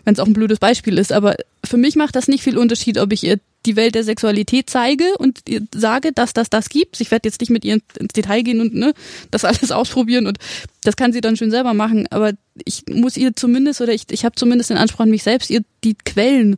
wenn 0.06 0.14
es 0.14 0.20
auch 0.20 0.28
ein 0.28 0.34
blödes 0.34 0.60
Beispiel 0.60 0.98
ist. 0.98 1.12
Aber 1.12 1.36
für 1.64 1.78
mich 1.78 1.96
macht 1.96 2.16
das 2.16 2.28
nicht 2.28 2.44
viel 2.44 2.58
Unterschied, 2.58 2.98
ob 2.98 3.14
ich 3.14 3.24
ihr 3.24 3.40
die 3.66 3.76
Welt 3.76 3.96
der 3.96 4.04
Sexualität 4.04 4.70
zeige 4.70 5.18
und 5.18 5.40
ihr 5.48 5.62
sage, 5.74 6.12
dass 6.12 6.34
das 6.34 6.50
das 6.50 6.70
gibt. 6.70 7.00
Ich 7.00 7.12
werde 7.12 7.28
jetzt 7.28 7.40
nicht 7.40 7.50
mit 7.50 7.64
ihr 7.64 7.80
ins 7.98 8.14
Detail 8.14 8.42
gehen 8.42 8.60
und 8.60 8.74
ne, 8.74 8.94
das 9.32 9.46
alles 9.46 9.72
ausprobieren 9.72 10.28
und 10.28 10.38
das 10.84 10.96
kann 10.96 11.14
sie 11.14 11.22
dann 11.22 11.38
schön 11.38 11.52
selber 11.52 11.74
machen. 11.74 12.08
Aber 12.10 12.32
ich 12.66 12.84
muss 12.90 13.16
ihr 13.16 13.36
zumindest 13.36 13.80
oder 13.80 13.94
ich, 13.94 14.04
ich 14.10 14.26
habe 14.26 14.36
zumindest 14.36 14.70
den 14.70 14.78
Anspruch 14.78 15.02
an 15.02 15.10
mich 15.10 15.24
selbst, 15.24 15.50
ihr 15.50 15.62
die 15.84 15.96
Quellen 15.96 16.58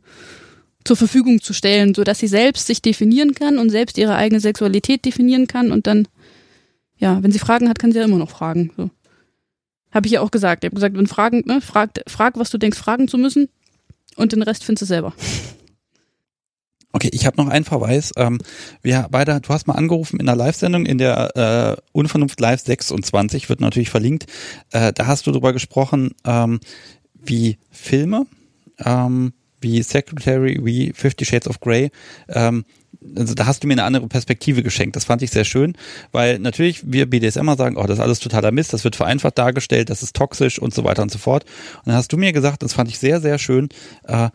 zur 0.86 0.96
Verfügung 0.96 1.42
zu 1.42 1.52
stellen, 1.52 1.94
so 1.94 2.04
dass 2.04 2.18
sie 2.18 2.28
selbst 2.28 2.66
sich 2.66 2.80
definieren 2.80 3.34
kann 3.34 3.58
und 3.58 3.70
selbst 3.70 3.98
ihre 3.98 4.16
eigene 4.16 4.40
Sexualität 4.40 5.04
definieren 5.04 5.46
kann 5.46 5.72
und 5.72 5.86
dann, 5.86 6.08
ja, 6.96 7.22
wenn 7.22 7.32
sie 7.32 7.38
Fragen 7.38 7.68
hat, 7.68 7.78
kann 7.78 7.92
sie 7.92 7.98
ja 7.98 8.04
immer 8.04 8.18
noch 8.18 8.30
fragen. 8.30 8.72
So. 8.76 8.90
Habe 9.92 10.06
ich 10.06 10.12
ja 10.12 10.20
auch 10.20 10.30
gesagt. 10.30 10.64
Ich 10.64 10.68
habe 10.68 10.74
gesagt, 10.74 10.96
wenn 10.96 11.06
Fragen, 11.06 11.42
ne, 11.46 11.60
frag, 11.60 11.90
frag, 12.06 12.38
was 12.38 12.50
du 12.50 12.58
denkst, 12.58 12.78
fragen 12.78 13.08
zu 13.08 13.18
müssen 13.18 13.48
und 14.16 14.32
den 14.32 14.42
Rest 14.42 14.64
findest 14.64 14.82
du 14.82 14.86
selber. 14.86 15.14
Okay, 16.92 17.10
ich 17.12 17.26
habe 17.26 17.36
noch 17.36 17.48
einen 17.48 17.66
Verweis. 17.66 18.12
Ähm, 18.16 18.38
wir 18.80 19.08
beide, 19.10 19.38
du 19.40 19.50
hast 19.50 19.66
mal 19.66 19.74
angerufen 19.74 20.18
in 20.18 20.24
der 20.24 20.34
Live-Sendung, 20.34 20.86
in 20.86 20.96
der 20.96 21.76
äh, 21.76 21.82
Unvernunft 21.92 22.40
Live 22.40 22.62
26, 22.62 23.50
wird 23.50 23.60
natürlich 23.60 23.90
verlinkt. 23.90 24.24
Äh, 24.70 24.94
da 24.94 25.06
hast 25.06 25.26
du 25.26 25.30
darüber 25.30 25.52
gesprochen, 25.52 26.12
ähm, 26.24 26.58
wie 27.12 27.58
Filme, 27.70 28.26
ähm, 28.78 29.34
wie 29.60 29.82
Secretary, 29.82 30.58
wie 30.62 30.92
Fifty 30.94 31.24
Shades 31.24 31.48
of 31.48 31.60
Grey, 31.60 31.90
ähm, 32.28 32.64
also 33.16 33.34
da 33.34 33.46
hast 33.46 33.62
du 33.62 33.66
mir 33.66 33.74
eine 33.74 33.84
andere 33.84 34.08
Perspektive 34.08 34.62
geschenkt. 34.62 34.96
Das 34.96 35.04
fand 35.04 35.22
ich 35.22 35.30
sehr 35.30 35.44
schön, 35.44 35.76
weil 36.12 36.38
natürlich 36.38 36.80
wir 36.90 37.08
BDSMer 37.08 37.56
sagen, 37.56 37.76
oh, 37.76 37.84
das 37.84 37.98
ist 37.98 38.02
alles 38.02 38.20
totaler 38.20 38.52
Mist, 38.52 38.72
das 38.72 38.84
wird 38.84 38.96
vereinfacht 38.96 39.38
dargestellt, 39.38 39.90
das 39.90 40.02
ist 40.02 40.16
toxisch 40.16 40.58
und 40.58 40.74
so 40.74 40.84
weiter 40.84 41.02
und 41.02 41.10
so 41.10 41.18
fort. 41.18 41.44
Und 41.78 41.88
dann 41.88 41.96
hast 41.96 42.12
du 42.12 42.16
mir 42.16 42.32
gesagt, 42.32 42.62
das 42.62 42.72
fand 42.72 42.88
ich 42.88 42.98
sehr, 42.98 43.20
sehr 43.20 43.38
schön, 43.38 43.68
äh, 44.04 44.30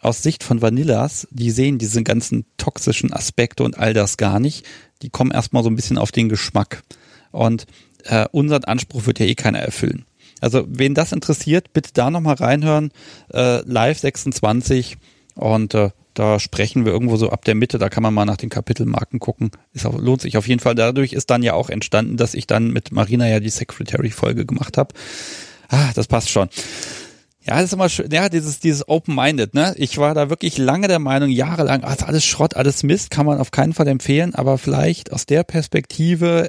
aus 0.00 0.22
Sicht 0.22 0.44
von 0.44 0.60
Vanillas, 0.60 1.26
die 1.30 1.50
sehen 1.50 1.78
diese 1.78 2.02
ganzen 2.02 2.44
toxischen 2.58 3.12
Aspekte 3.12 3.64
und 3.64 3.78
all 3.78 3.94
das 3.94 4.18
gar 4.18 4.38
nicht. 4.38 4.66
Die 5.00 5.08
kommen 5.08 5.30
erstmal 5.30 5.62
so 5.62 5.70
ein 5.70 5.76
bisschen 5.76 5.96
auf 5.96 6.12
den 6.12 6.28
Geschmack. 6.28 6.82
Und 7.30 7.66
äh, 8.04 8.26
unseren 8.30 8.64
Anspruch 8.64 9.06
wird 9.06 9.18
ja 9.18 9.24
eh 9.24 9.34
keiner 9.34 9.60
erfüllen. 9.60 10.04
Also 10.40 10.64
wen 10.68 10.94
das 10.94 11.12
interessiert, 11.12 11.72
bitte 11.72 11.90
da 11.94 12.10
nochmal 12.10 12.34
reinhören. 12.34 12.90
Äh, 13.32 13.60
Live 13.68 13.98
26 13.98 14.96
und 15.34 15.74
äh, 15.74 15.90
da 16.14 16.38
sprechen 16.38 16.84
wir 16.84 16.92
irgendwo 16.92 17.16
so 17.16 17.30
ab 17.30 17.44
der 17.44 17.56
Mitte, 17.56 17.78
da 17.78 17.88
kann 17.88 18.02
man 18.02 18.14
mal 18.14 18.24
nach 18.24 18.36
den 18.36 18.48
Kapitelmarken 18.48 19.18
gucken. 19.18 19.50
Ist 19.72 19.84
auch, 19.84 19.98
lohnt 19.98 20.22
sich 20.22 20.36
auf 20.36 20.46
jeden 20.46 20.60
Fall. 20.60 20.76
Dadurch 20.76 21.12
ist 21.12 21.28
dann 21.30 21.42
ja 21.42 21.54
auch 21.54 21.70
entstanden, 21.70 22.16
dass 22.16 22.34
ich 22.34 22.46
dann 22.46 22.70
mit 22.70 22.92
Marina 22.92 23.28
ja 23.28 23.40
die 23.40 23.50
Secretary-Folge 23.50 24.46
gemacht 24.46 24.78
habe. 24.78 24.94
Ah, 25.68 25.90
das 25.94 26.06
passt 26.06 26.30
schon. 26.30 26.48
Ja, 27.46 27.56
das 27.56 27.64
ist 27.64 27.72
immer 27.74 27.88
schön, 27.88 28.10
ja, 28.10 28.28
dieses, 28.30 28.60
dieses 28.60 28.88
Open-Minded, 28.88 29.52
ne? 29.52 29.74
Ich 29.76 29.98
war 29.98 30.14
da 30.14 30.30
wirklich 30.30 30.56
lange 30.56 30.88
der 30.88 30.98
Meinung, 30.98 31.28
jahrelang, 31.28 31.84
ah, 31.84 31.92
ist 31.92 32.04
alles 32.04 32.24
Schrott, 32.24 32.56
alles 32.56 32.82
Mist, 32.84 33.10
kann 33.10 33.26
man 33.26 33.38
auf 33.38 33.50
keinen 33.50 33.74
Fall 33.74 33.88
empfehlen, 33.88 34.34
aber 34.34 34.56
vielleicht 34.56 35.12
aus 35.12 35.26
der 35.26 35.44
Perspektive 35.44 36.48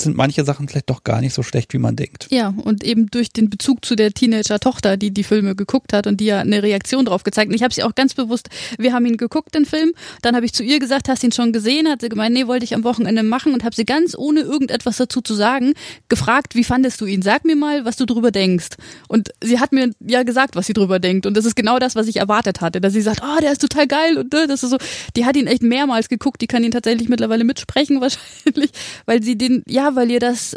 sind 0.00 0.16
manche 0.16 0.44
Sachen 0.44 0.68
vielleicht 0.68 0.90
doch 0.90 1.04
gar 1.04 1.20
nicht 1.20 1.34
so 1.34 1.42
schlecht, 1.42 1.72
wie 1.72 1.78
man 1.78 1.96
denkt. 1.96 2.26
Ja, 2.30 2.54
und 2.64 2.84
eben 2.84 3.06
durch 3.06 3.30
den 3.30 3.50
Bezug 3.50 3.84
zu 3.84 3.96
der 3.96 4.12
Teenager-Tochter, 4.12 4.96
die 4.96 5.10
die 5.10 5.24
Filme 5.24 5.54
geguckt 5.54 5.92
hat 5.92 6.06
und 6.06 6.20
die 6.20 6.26
ja 6.26 6.40
eine 6.40 6.62
Reaktion 6.62 7.04
drauf 7.04 7.22
gezeigt. 7.22 7.48
Und 7.50 7.54
ich 7.54 7.62
habe 7.62 7.74
sie 7.74 7.82
auch 7.82 7.94
ganz 7.94 8.14
bewusst, 8.14 8.48
wir 8.78 8.92
haben 8.92 9.06
ihn 9.06 9.16
geguckt, 9.16 9.54
den 9.54 9.64
Film. 9.64 9.92
Dann 10.22 10.36
habe 10.36 10.46
ich 10.46 10.52
zu 10.52 10.62
ihr 10.62 10.78
gesagt, 10.78 11.08
hast 11.08 11.22
ihn 11.24 11.32
schon 11.32 11.52
gesehen? 11.52 11.88
Hat 11.88 12.00
sie 12.00 12.08
gemeint, 12.08 12.34
nee, 12.34 12.46
wollte 12.46 12.64
ich 12.64 12.74
am 12.74 12.84
Wochenende 12.84 13.22
machen 13.22 13.52
und 13.52 13.64
habe 13.64 13.74
sie 13.74 13.84
ganz 13.84 14.16
ohne 14.16 14.40
irgendetwas 14.40 14.96
dazu 14.96 15.20
zu 15.20 15.34
sagen 15.34 15.74
gefragt, 16.08 16.54
wie 16.54 16.64
fandest 16.64 17.00
du 17.00 17.06
ihn? 17.06 17.22
Sag 17.22 17.44
mir 17.44 17.56
mal, 17.56 17.84
was 17.84 17.96
du 17.96 18.06
drüber 18.06 18.30
denkst. 18.30 18.70
Und 19.08 19.30
sie 19.42 19.60
hat 19.60 19.72
mir 19.72 19.90
ja 20.00 20.22
gesagt, 20.22 20.56
was 20.56 20.66
sie 20.66 20.72
drüber 20.72 20.98
denkt. 20.98 21.26
Und 21.26 21.36
das 21.36 21.44
ist 21.44 21.56
genau 21.56 21.78
das, 21.78 21.94
was 21.94 22.06
ich 22.06 22.16
erwartet 22.16 22.60
hatte, 22.60 22.80
dass 22.80 22.92
sie 22.92 23.02
sagt, 23.02 23.20
oh, 23.22 23.40
der 23.40 23.52
ist 23.52 23.60
total 23.60 23.86
geil 23.86 24.18
und 24.18 24.32
das 24.32 24.62
ist 24.62 24.70
so. 24.70 24.78
Die 25.16 25.24
hat 25.24 25.36
ihn 25.36 25.46
echt 25.46 25.62
mehrmals 25.62 26.08
geguckt. 26.08 26.40
Die 26.40 26.46
kann 26.46 26.64
ihn 26.64 26.70
tatsächlich 26.70 27.08
mittlerweile 27.08 27.44
mitsprechen 27.44 28.00
wahrscheinlich, 28.00 28.70
weil 29.06 29.22
sie 29.22 29.36
den, 29.36 29.62
ja, 29.66 29.83
weil 29.94 30.10
ihr 30.10 30.20
das 30.20 30.56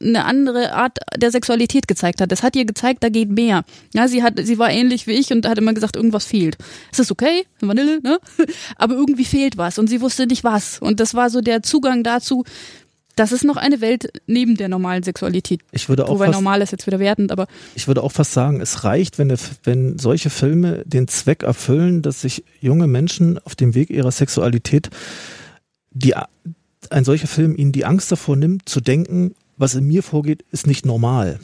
eine 0.00 0.24
andere 0.24 0.72
Art 0.72 0.98
der 1.16 1.30
Sexualität 1.30 1.88
gezeigt 1.88 2.20
hat. 2.20 2.32
Das 2.32 2.42
hat 2.42 2.56
ihr 2.56 2.64
gezeigt, 2.64 3.02
da 3.02 3.08
geht 3.08 3.30
mehr. 3.30 3.64
Ja, 3.92 4.08
sie 4.08 4.22
hat, 4.22 4.34
sie 4.42 4.58
war 4.58 4.70
ähnlich 4.70 5.06
wie 5.06 5.12
ich 5.12 5.30
und 5.32 5.46
hat 5.46 5.58
immer 5.58 5.74
gesagt, 5.74 5.96
irgendwas 5.96 6.24
fehlt. 6.24 6.56
Es 6.92 6.98
ist 6.98 7.10
okay, 7.10 7.44
Vanille, 7.60 8.00
ne? 8.02 8.18
Aber 8.76 8.94
irgendwie 8.94 9.24
fehlt 9.24 9.56
was 9.56 9.78
und 9.78 9.88
sie 9.88 10.00
wusste 10.00 10.26
nicht 10.26 10.44
was. 10.44 10.78
Und 10.78 11.00
das 11.00 11.14
war 11.14 11.30
so 11.30 11.40
der 11.40 11.62
Zugang 11.62 12.02
dazu. 12.02 12.44
Das 13.16 13.30
ist 13.30 13.44
noch 13.44 13.56
eine 13.56 13.80
Welt 13.80 14.08
neben 14.26 14.56
der 14.56 14.68
normalen 14.68 15.04
Sexualität. 15.04 15.60
Ich 15.70 15.88
würde 15.88 16.06
auch 16.06 16.14
Wobei 16.14 16.26
fast, 16.26 16.36
normal 16.36 16.62
ist 16.62 16.72
jetzt 16.72 16.86
wieder 16.88 16.98
wertend, 16.98 17.30
aber 17.30 17.46
ich 17.76 17.86
würde 17.86 18.02
auch 18.02 18.10
fast 18.10 18.32
sagen, 18.32 18.60
es 18.60 18.82
reicht, 18.82 19.18
wenn, 19.18 19.28
der, 19.28 19.38
wenn 19.62 19.98
solche 20.00 20.30
Filme 20.30 20.82
den 20.84 21.06
Zweck 21.06 21.44
erfüllen, 21.44 22.02
dass 22.02 22.22
sich 22.22 22.42
junge 22.60 22.88
Menschen 22.88 23.38
auf 23.38 23.54
dem 23.54 23.76
Weg 23.76 23.90
ihrer 23.90 24.10
Sexualität 24.10 24.90
die, 25.92 26.14
ein 26.92 27.04
solcher 27.04 27.26
Film 27.26 27.56
ihnen 27.56 27.72
die 27.72 27.84
Angst 27.84 28.10
davor 28.10 28.36
nimmt, 28.36 28.68
zu 28.68 28.80
denken, 28.80 29.34
was 29.56 29.74
in 29.74 29.86
mir 29.86 30.02
vorgeht, 30.02 30.44
ist 30.50 30.66
nicht 30.66 30.84
normal 30.84 31.38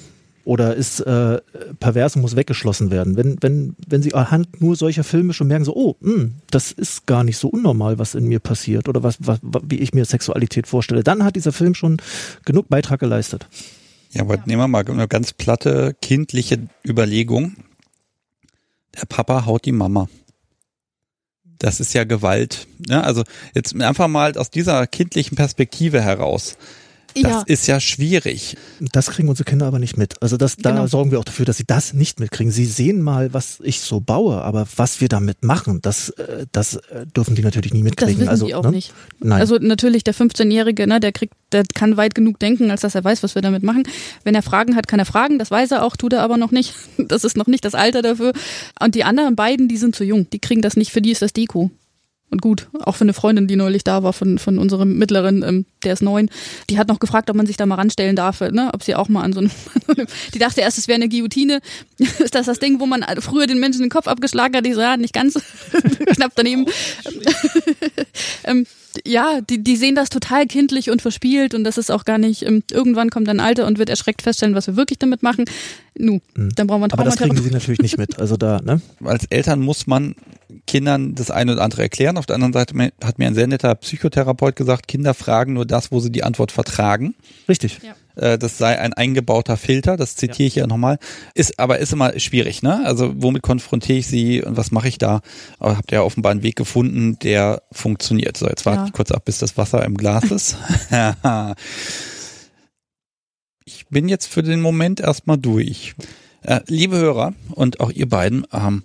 oder 0.45 0.75
ist 0.75 1.01
äh, 1.01 1.41
pervers 1.79 2.17
und 2.17 2.23
muss 2.23 2.37
weggeschlossen 2.37 2.91
werden. 2.91 3.17
Wenn, 3.17 3.37
wenn, 3.41 3.77
wenn 3.87 4.03
sie 4.03 4.15
anhand 4.15 4.61
nur 4.61 4.75
solcher 4.75 5.05
Filme 5.05 5.33
schon 5.33 5.49
merken, 5.49 5.65
so, 5.65 5.77
oh, 5.77 5.97
mh, 6.01 6.31
das 6.51 6.73
ist 6.73 7.07
gar 7.07 7.25
nicht 7.25 7.37
so 7.37 7.49
unnormal, 7.49 7.99
was 7.99 8.15
in 8.15 8.27
mir 8.27 8.41
passiert 8.41 8.89
oder 8.89 9.03
was, 9.03 9.19
was, 9.21 9.39
wie 9.43 9.79
ich 9.79 9.93
mir 9.93 10.05
Sexualität 10.05 10.67
vorstelle, 10.67 11.05
dann 11.05 11.25
hat 11.25 11.37
dieser 11.37 11.53
Film 11.53 11.75
schon 11.75 11.99
genug 12.45 12.69
Beitrag 12.69 13.01
geleistet. 13.01 13.47
Ja, 14.13 14.23
aber 14.23 14.39
nehmen 14.39 14.63
wir 14.63 14.69
mal 14.69 14.85
eine 14.85 15.07
ganz 15.07 15.33
platte 15.33 15.95
kindliche 16.03 16.69
Überlegung. 16.85 17.55
Der 19.01 19.07
Papa 19.07 19.47
haut 19.47 19.67
die 19.67 19.73
Mama. 19.73 20.09
Das 21.61 21.79
ist 21.79 21.93
ja 21.93 22.05
Gewalt. 22.05 22.67
Ja, 22.89 23.03
also 23.03 23.23
jetzt 23.55 23.79
einfach 23.81 24.09
mal 24.09 24.37
aus 24.37 24.51
dieser 24.51 24.87
kindlichen 24.87 25.37
Perspektive 25.37 26.01
heraus. 26.01 26.57
Das 27.15 27.23
ja, 27.23 27.43
ist 27.47 27.67
ja 27.67 27.81
schwierig. 27.81 28.57
Das 28.93 29.11
kriegen 29.11 29.29
unsere 29.29 29.45
Kinder 29.45 29.67
aber 29.67 29.79
nicht 29.79 29.97
mit. 29.97 30.23
Also 30.23 30.37
das, 30.37 30.57
da 30.57 30.71
Genau. 30.71 30.87
sorgen 30.87 31.11
wir 31.11 31.19
auch 31.19 31.25
dafür, 31.25 31.45
dass 31.45 31.57
sie 31.57 31.65
das 31.67 31.93
nicht 31.93 32.21
mitkriegen. 32.21 32.53
Sie 32.53 32.65
sehen 32.67 33.03
mal, 33.03 33.33
was 33.35 33.59
ich 33.63 33.81
so 33.81 34.01
baue, 34.01 34.43
aber 34.43 34.67
was 34.77 35.01
wir 35.01 35.09
damit 35.09 35.45
machen, 35.45 35.81
das, 35.83 36.11
äh, 36.11 36.47
das 36.53 36.77
äh, 36.77 37.07
dürfen 37.17 37.35
die 37.35 37.43
natürlich 37.43 37.73
nie 37.73 37.81
das 37.81 37.85
mitkriegen. 37.91 38.19
wissen 38.21 38.29
also, 38.29 38.47
die 38.47 38.55
auch 38.55 38.65
ne? 38.65 38.71
nicht. 38.71 38.93
Nein. 39.19 39.41
Also 39.41 39.57
natürlich 39.59 40.05
der 40.05 40.15
15-Jährige, 40.15 40.87
ne, 40.87 41.01
der 41.01 41.13
kriegt, 41.13 41.35
der 41.53 41.65
kann 41.75 41.97
weit 41.97 42.15
genug 42.15 42.39
denken, 42.39 42.71
als 42.71 42.83
dass 42.83 42.95
er 42.95 43.05
weiß, 43.05 43.23
was 43.23 43.35
wir 43.35 43.43
damit 43.43 43.63
machen. 43.63 43.85
Wenn 44.25 44.35
er 44.35 44.43
Fragen 44.43 44.77
hat, 44.77 44.87
kann 44.89 44.99
er 44.99 45.07
fragen. 45.07 45.39
Das 45.39 45.51
weiß 45.51 45.73
er 45.73 45.85
auch, 45.85 45.97
tut 45.97 46.13
er 46.13 46.23
aber 46.23 46.37
noch 46.37 46.51
nicht. 46.51 46.75
Das 47.11 47.25
ist 47.25 47.37
noch 47.37 47.49
nicht 47.49 47.65
das 47.65 47.75
Alter 47.75 48.03
dafür. 48.03 48.33
Und 48.79 48.95
die 48.95 49.03
anderen 49.05 49.35
beiden, 49.35 49.67
die 49.67 49.79
sind 49.79 49.97
zu 49.97 50.05
jung. 50.05 50.29
Die 50.31 50.39
kriegen 50.39 50.63
das 50.63 50.77
nicht. 50.77 50.93
Für 50.93 51.03
die 51.03 51.11
ist 51.11 51.23
das 51.23 51.33
Deko. 51.33 51.71
Und 52.31 52.43
gut, 52.43 52.69
auch 52.85 52.95
für 52.95 53.05
eine 53.05 53.13
Freundin, 53.13 53.49
die 53.49 53.57
neulich 53.57 53.83
da 53.83 54.03
war, 54.05 54.13
von, 54.13 54.39
von 54.39 54.59
unserem 54.59 54.97
Mittleren, 54.99 55.43
ähm, 55.43 55.67
der 55.83 55.95
ist 55.95 56.03
neun, 56.03 56.31
die 56.69 56.79
hat 56.79 56.87
noch 56.87 57.01
gefragt, 57.01 57.29
ob 57.29 57.37
man 57.37 57.47
sich 57.47 57.57
da 57.57 57.67
mal 57.67 57.75
ranstellen 57.75 58.15
darf, 58.15 58.41
ne? 58.41 58.71
ob 58.73 58.85
sie 58.85 58.95
auch 58.95 59.09
mal 59.09 59.23
an 59.23 59.33
so 59.33 59.41
einem, 59.41 59.51
die 60.35 60.39
dachte 60.39 60.61
erst, 60.61 60.79
es 60.79 60.87
wäre 60.87 60.97
eine 60.97 61.09
Guillotine. 61.09 61.61
Ist 61.99 62.35
das 62.35 62.47
das 62.47 62.61
Ding, 62.61 62.79
wo 62.79 62.87
man 62.87 63.05
früher 63.19 63.47
den 63.47 63.59
Menschen 63.59 63.81
den 63.81 63.91
Kopf 63.91 64.07
abgeschlagen 64.07 64.57
hat? 64.57 64.67
Ich 64.67 64.75
so, 64.75 64.81
ja, 64.81 64.97
nicht 64.97 65.13
ganz, 65.13 65.35
knapp 66.15 66.33
daneben. 66.37 66.67
ähm, 68.45 68.67
ja, 69.05 69.41
die, 69.41 69.63
die 69.63 69.77
sehen 69.77 69.95
das 69.95 70.09
total 70.09 70.47
kindlich 70.47 70.91
und 70.91 71.03
verspielt 71.03 71.55
und 71.55 71.65
das 71.65 71.79
ist 71.79 71.91
auch 71.91 72.05
gar 72.05 72.19
nicht, 72.19 72.43
ähm, 72.43 72.63
irgendwann 72.71 73.11
kommt 73.11 73.29
ein 73.29 73.41
Alter 73.41 73.67
und 73.67 73.79
wird 73.79 73.89
erschreckt 73.89 74.23
feststellen, 74.23 74.55
was 74.55 74.67
wir 74.67 74.77
wirklich 74.77 74.99
damit 74.99 75.23
machen. 75.23 75.45
Nu, 76.01 76.21
Hm. 76.37 76.51
dann 76.55 76.67
brauchen 76.67 76.81
wir 76.83 76.93
Aber 76.93 77.05
das 77.05 77.17
kriegen 77.17 77.37
sie 77.37 77.51
natürlich 77.51 77.81
nicht 77.81 77.99
mit. 77.99 78.19
Also 78.19 78.37
da, 78.37 78.61
ne? 78.63 78.81
Als 79.05 79.25
Eltern 79.27 79.61
muss 79.61 79.87
man 79.87 80.15
Kindern 80.67 81.15
das 81.15 81.31
eine 81.31 81.53
oder 81.53 81.63
andere 81.63 81.83
erklären. 81.83 82.17
Auf 82.17 82.27
der 82.27 82.35
anderen 82.35 82.53
Seite 82.53 82.75
hat 83.05 83.19
mir 83.19 83.27
ein 83.27 83.35
sehr 83.35 83.47
netter 83.47 83.75
Psychotherapeut 83.75 84.57
gesagt, 84.57 84.89
Kinder 84.89 85.15
fragen 85.15 85.53
nur 85.53 85.67
das, 85.67 85.93
wo 85.93 86.01
sie 86.01 86.11
die 86.11 86.25
Antwort 86.25 86.53
vertragen. 86.53 87.15
Richtig. 87.49 87.81
Äh, 88.17 88.37
Das 88.39 88.59
sei 88.59 88.79
ein 88.79 88.93
eingebauter 88.93 89.57
Filter, 89.57 89.97
das 89.97 90.17
zitiere 90.17 90.49
ich 90.49 90.55
ja 90.57 90.67
nochmal. 90.67 90.99
Ist, 91.35 91.59
aber 91.61 91.79
ist 91.79 91.93
immer 91.93 92.19
schwierig, 92.19 92.63
ne? 92.63 92.85
Also 92.85 93.13
womit 93.17 93.43
konfrontiere 93.43 93.99
ich 93.99 94.07
sie 94.09 94.43
und 94.43 94.57
was 94.57 94.71
mache 94.73 94.89
ich 94.89 94.99
da? 94.99 95.21
Aber 95.61 95.77
habt 95.77 95.93
ihr 95.93 95.97
ja 95.99 96.03
offenbar 96.03 96.33
einen 96.33 96.43
Weg 96.43 96.57
gefunden, 96.57 97.19
der 97.21 97.63
funktioniert. 97.71 98.37
So, 98.37 98.49
jetzt 98.49 98.67
warte 98.67 98.81
Ja. 98.81 98.87
ich 98.87 98.93
kurz 98.93 99.13
ab, 99.13 99.25
bis 99.25 99.39
das 99.39 99.57
Wasser 99.57 99.85
im 99.85 99.95
Glas 99.97 100.25
ist. 100.31 100.57
bin 103.91 104.09
jetzt 104.09 104.27
für 104.27 104.43
den 104.43 104.61
Moment 104.61 105.01
erstmal 105.01 105.39
durch. 105.39 105.95
Äh, 106.43 106.61
liebe 106.67 106.97
Hörer 106.97 107.35
und 107.51 107.81
auch 107.81 107.91
ihr 107.91 108.09
beiden, 108.09 108.47
ähm, 108.53 108.83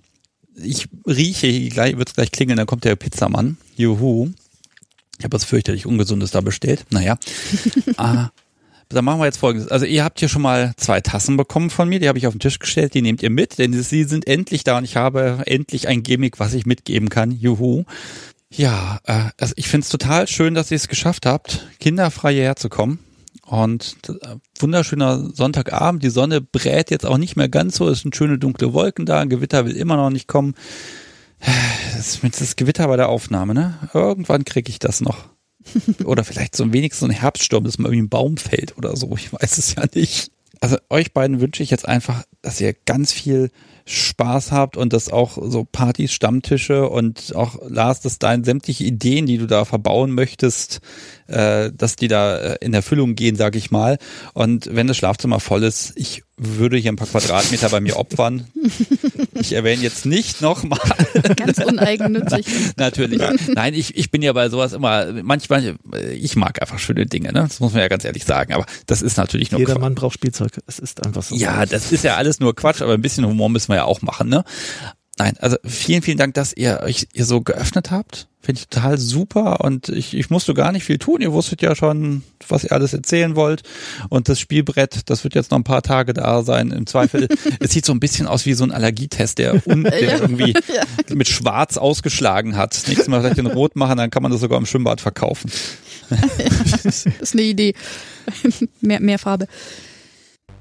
ich 0.56 0.88
rieche, 1.08 1.70
gleich 1.70 1.98
wird's 1.98 2.14
gleich 2.14 2.32
klingeln, 2.32 2.58
dann 2.58 2.68
kommt 2.68 2.84
der 2.84 2.96
Pizzamann. 2.96 3.58
Juhu. 3.76 4.32
Ich 5.18 5.24
habe 5.24 5.34
was 5.34 5.46
fürchterlich 5.46 5.86
Ungesundes 5.86 6.32
da 6.32 6.42
bestellt. 6.42 6.86
Naja. 6.90 7.18
ah, 7.98 8.30
dann 8.90 9.06
machen 9.06 9.20
wir 9.20 9.26
jetzt 9.26 9.38
folgendes. 9.38 9.70
Also 9.70 9.86
ihr 9.86 10.04
habt 10.04 10.20
hier 10.20 10.28
schon 10.28 10.42
mal 10.42 10.74
zwei 10.78 11.00
Tassen 11.02 11.38
bekommen 11.38 11.70
von 11.70 11.88
mir, 11.88 12.00
die 12.00 12.08
habe 12.08 12.18
ich 12.18 12.28
auf 12.28 12.34
den 12.34 12.40
Tisch 12.40 12.60
gestellt, 12.60 12.94
die 12.94 13.02
nehmt 13.02 13.24
ihr 13.24 13.30
mit, 13.30 13.58
denn 13.58 13.72
sie 13.72 14.04
sind 14.04 14.28
endlich 14.28 14.64
da 14.64 14.78
und 14.78 14.84
ich 14.84 14.98
habe 14.98 15.44
endlich 15.46 15.88
ein 15.88 16.04
Gimmick, 16.04 16.40
was 16.40 16.54
ich 16.54 16.66
mitgeben 16.66 17.10
kann. 17.10 17.32
Juhu. 17.32 17.86
Ja, 18.50 19.00
äh, 19.06 19.30
also 19.38 19.54
ich 19.58 19.68
finde 19.68 19.86
es 19.86 19.90
total 19.90 20.28
schön, 20.28 20.54
dass 20.54 20.72
ihr 20.72 20.76
es 20.76 20.88
geschafft 20.88 21.26
habt, 21.26 21.68
kinderfrei 21.80 22.34
hierher 22.34 22.56
zu 22.56 22.70
kommen. 22.70 23.00
Und 23.46 23.98
äh, 24.08 24.36
wunderschöner 24.58 25.30
Sonntagabend, 25.34 26.04
die 26.04 26.10
Sonne 26.10 26.42
brät 26.42 26.90
jetzt 26.90 27.06
auch 27.06 27.18
nicht 27.18 27.36
mehr 27.36 27.50
ganz 27.50 27.76
so, 27.76 27.88
es 27.88 28.02
sind 28.02 28.16
schöne 28.16 28.40
dunkle 28.40 28.74
Wolken 28.74 29.06
da, 29.06 29.20
ein 29.20 29.30
Gewitter 29.30 29.66
will 29.66 29.76
immer 29.76 29.98
noch 29.98 30.10
nicht 30.10 30.28
kommen. 30.28 30.56
Das 31.96 32.20
das 32.22 32.56
Gewitter 32.56 32.88
bei 32.88 32.98
der 32.98 33.10
Aufnahme, 33.10 33.54
ne? 33.54 33.78
Irgendwann 33.94 34.46
kriege 34.46 34.70
ich 34.70 34.80
das 34.80 35.02
noch. 35.02 35.26
Oder 36.06 36.24
vielleicht 36.24 36.56
so 36.56 36.64
ein 36.64 36.74
wenig 36.74 36.96
so 36.96 37.06
ein 37.06 37.12
Herbststurm, 37.12 37.64
dass 37.64 37.78
mal 37.78 37.90
irgendwie 37.90 38.06
ein 38.06 38.10
Baum 38.10 38.38
fällt 38.38 38.78
oder 38.78 38.96
so. 38.96 39.16
Ich 39.16 39.34
weiß 39.34 39.58
es 39.58 39.76
ja 39.76 39.84
nicht. 39.94 40.32
Also 40.62 40.78
euch 40.90 41.14
beiden 41.14 41.42
wünsche 41.42 41.64
ich 41.64 41.70
jetzt 41.70 41.88
einfach, 41.88 42.24
dass 42.42 42.62
ihr 42.62 42.74
ganz 42.86 43.12
viel 43.12 43.52
Spaß 43.86 44.52
habt 44.52 44.78
und 44.78 44.94
dass 44.94 45.12
auch 45.12 45.38
so 45.42 45.64
Partys, 45.64 46.12
Stammtische 46.12 46.90
und 46.90 47.36
auch 47.36 47.58
Lars, 47.68 48.02
dass 48.02 48.20
deine 48.20 48.44
sämtliche 48.44 48.84
Ideen, 48.84 49.26
die 49.26 49.38
du 49.38 49.48
da 49.48 49.66
verbauen 49.66 50.12
möchtest, 50.12 50.82
äh, 51.28 51.72
dass 51.76 51.96
die 51.96 52.08
da 52.08 52.38
äh, 52.38 52.58
in 52.62 52.74
Erfüllung 52.74 53.16
gehen, 53.16 53.36
sag 53.36 53.56
ich 53.56 53.72
mal. 53.72 53.98
Und 54.34 54.70
wenn 54.72 54.88
das 54.88 54.98
Schlafzimmer 54.98 55.40
voll 55.40 55.64
ist, 55.64 55.94
ich 55.96 56.24
würde 56.38 56.78
hier 56.78 56.92
ein 56.92 56.98
paar 56.98 57.08
Quadratmeter 57.08 57.70
bei 57.70 57.80
mir 57.80 57.98
opfern. 57.98 58.48
Ich 59.38 59.52
erwähne 59.52 59.84
jetzt 59.84 60.06
nicht 60.06 60.42
nochmal. 60.42 60.80
Ganz 61.36 61.60
uneigennützig. 61.60 62.48
Natürlich. 62.78 63.22
Nein, 63.54 63.74
ich, 63.74 63.96
ich 63.96 64.10
bin 64.10 64.22
ja 64.22 64.34
bei 64.34 64.50
sowas 64.50 64.74
immer, 64.74 65.12
manchmal, 65.24 65.76
ich 66.14 66.36
mag 66.36 66.62
einfach 66.62 66.80
schöne 66.80 67.06
Dinge, 67.06 67.34
ne? 67.34 67.42
Das 67.42 67.60
muss 67.60 67.74
man 67.74 67.82
ja 67.82 67.88
ganz 67.90 68.06
ehrlich 68.06 68.24
sagen. 68.24 68.54
Aber 68.54 68.66
das 68.88 69.02
ist 69.02 69.18
natürlich 69.18 69.52
nur 69.52 69.60
Jeder 69.60 69.74
Quatsch. 69.74 69.82
Mann 69.82 69.96
braucht 69.96 70.14
Spielzeug. 70.16 70.52
Es 70.68 70.80
ist 70.80 71.06
einfach 71.06 71.22
so. 71.22 71.36
Ja, 71.36 71.66
das 71.66 71.92
ist 71.92 72.04
ja 72.04 72.16
alles 72.16 72.40
nur 72.40 72.56
Quatsch, 72.56 72.82
aber 72.82 72.94
ein 72.94 73.02
bisschen 73.02 73.26
Humor 73.26 73.50
müssen 73.50 73.70
wir 73.70 73.76
ja 73.76 73.84
auch 73.84 74.02
machen, 74.02 74.30
ne? 74.30 74.44
Nein, 75.18 75.36
also 75.40 75.58
vielen, 75.64 76.02
vielen 76.02 76.18
Dank, 76.18 76.34
dass 76.34 76.52
ihr 76.54 76.82
euch 76.84 77.08
ihr 77.14 77.26
so 77.26 77.42
geöffnet 77.42 77.90
habt. 77.92 78.28
Finde 78.42 78.60
ich 78.60 78.68
total 78.68 79.00
super 79.00 79.62
und 79.62 79.90
ich, 79.90 80.14
ich 80.14 80.30
musste 80.30 80.54
gar 80.54 80.72
nicht 80.72 80.84
viel 80.84 81.00
tun. 81.00 81.20
Ihr 81.22 81.32
wusstet 81.34 81.64
ja 81.64 81.74
schon, 81.76 82.22
was 82.48 82.64
ihr 82.64 82.74
alles 82.74 82.94
erzählen 82.94 83.36
wollt. 83.36 83.64
Und 84.10 84.30
das 84.30 84.40
Spielbrett, 84.40 85.10
das 85.10 85.24
wird 85.24 85.34
jetzt 85.34 85.50
noch 85.50 85.58
ein 85.58 85.64
paar 85.64 85.82
Tage 85.82 86.14
da 86.14 86.44
sein. 86.44 86.70
Im 86.70 86.86
Zweifel, 86.86 87.28
es 87.60 87.72
sieht 87.72 87.86
so 87.86 87.94
ein 87.94 88.00
bisschen 88.00 88.28
aus 88.28 88.46
wie 88.46 88.54
so 88.54 88.64
ein 88.64 88.72
Allergietest, 88.72 89.40
der, 89.40 89.66
un, 89.66 89.84
der 89.86 90.04
Ja. 90.04 90.18
irgendwie 90.20 90.54
mit 91.16 91.28
Schwarz 91.28 91.78
ausgeschlagen 91.78 92.56
hat. 92.56 92.80
Nächstes 92.88 93.08
Mal 93.08 93.22
vielleicht 93.22 93.38
den 93.38 93.48
Rot 93.48 93.76
machen, 93.76 93.98
dann 93.98 94.12
kann 94.12 94.22
man 94.22 94.32
das 94.32 94.42
sogar 94.42 94.60
im 94.60 94.68
Schwimmbad 94.68 95.02
verkaufen. 95.02 95.50
Das 96.84 97.06
ist 97.06 97.34
eine 97.34 97.42
Idee. 97.42 97.74
mehr, 98.82 99.00
mehr 99.00 99.18
Farbe 99.18 99.48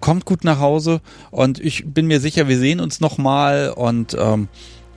kommt 0.05 0.27
gut 0.27 0.45
nach 0.45 0.61
Hause 0.61 1.01
und 1.31 1.59
ich 1.59 1.87
bin 1.87 2.07
mir 2.07 2.21
sicher, 2.21 2.47
wir 2.47 2.59
sehen 2.59 2.79
uns 2.79 3.01
nochmal 3.01 3.71
und 3.75 4.15
ähm, 4.21 4.49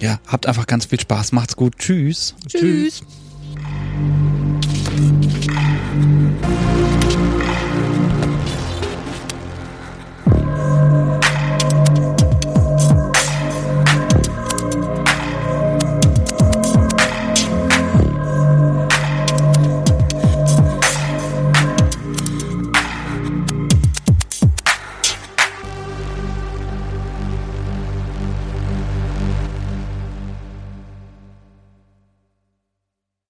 ja, 0.01 0.19
habt 0.27 0.45
einfach 0.47 0.67
ganz 0.67 0.85
viel 0.85 0.99
Spaß, 0.99 1.31
macht's 1.31 1.55
gut, 1.55 1.77
tschüss. 1.79 2.35
Tschüss. 2.45 2.99
tschüss. 2.99 4.36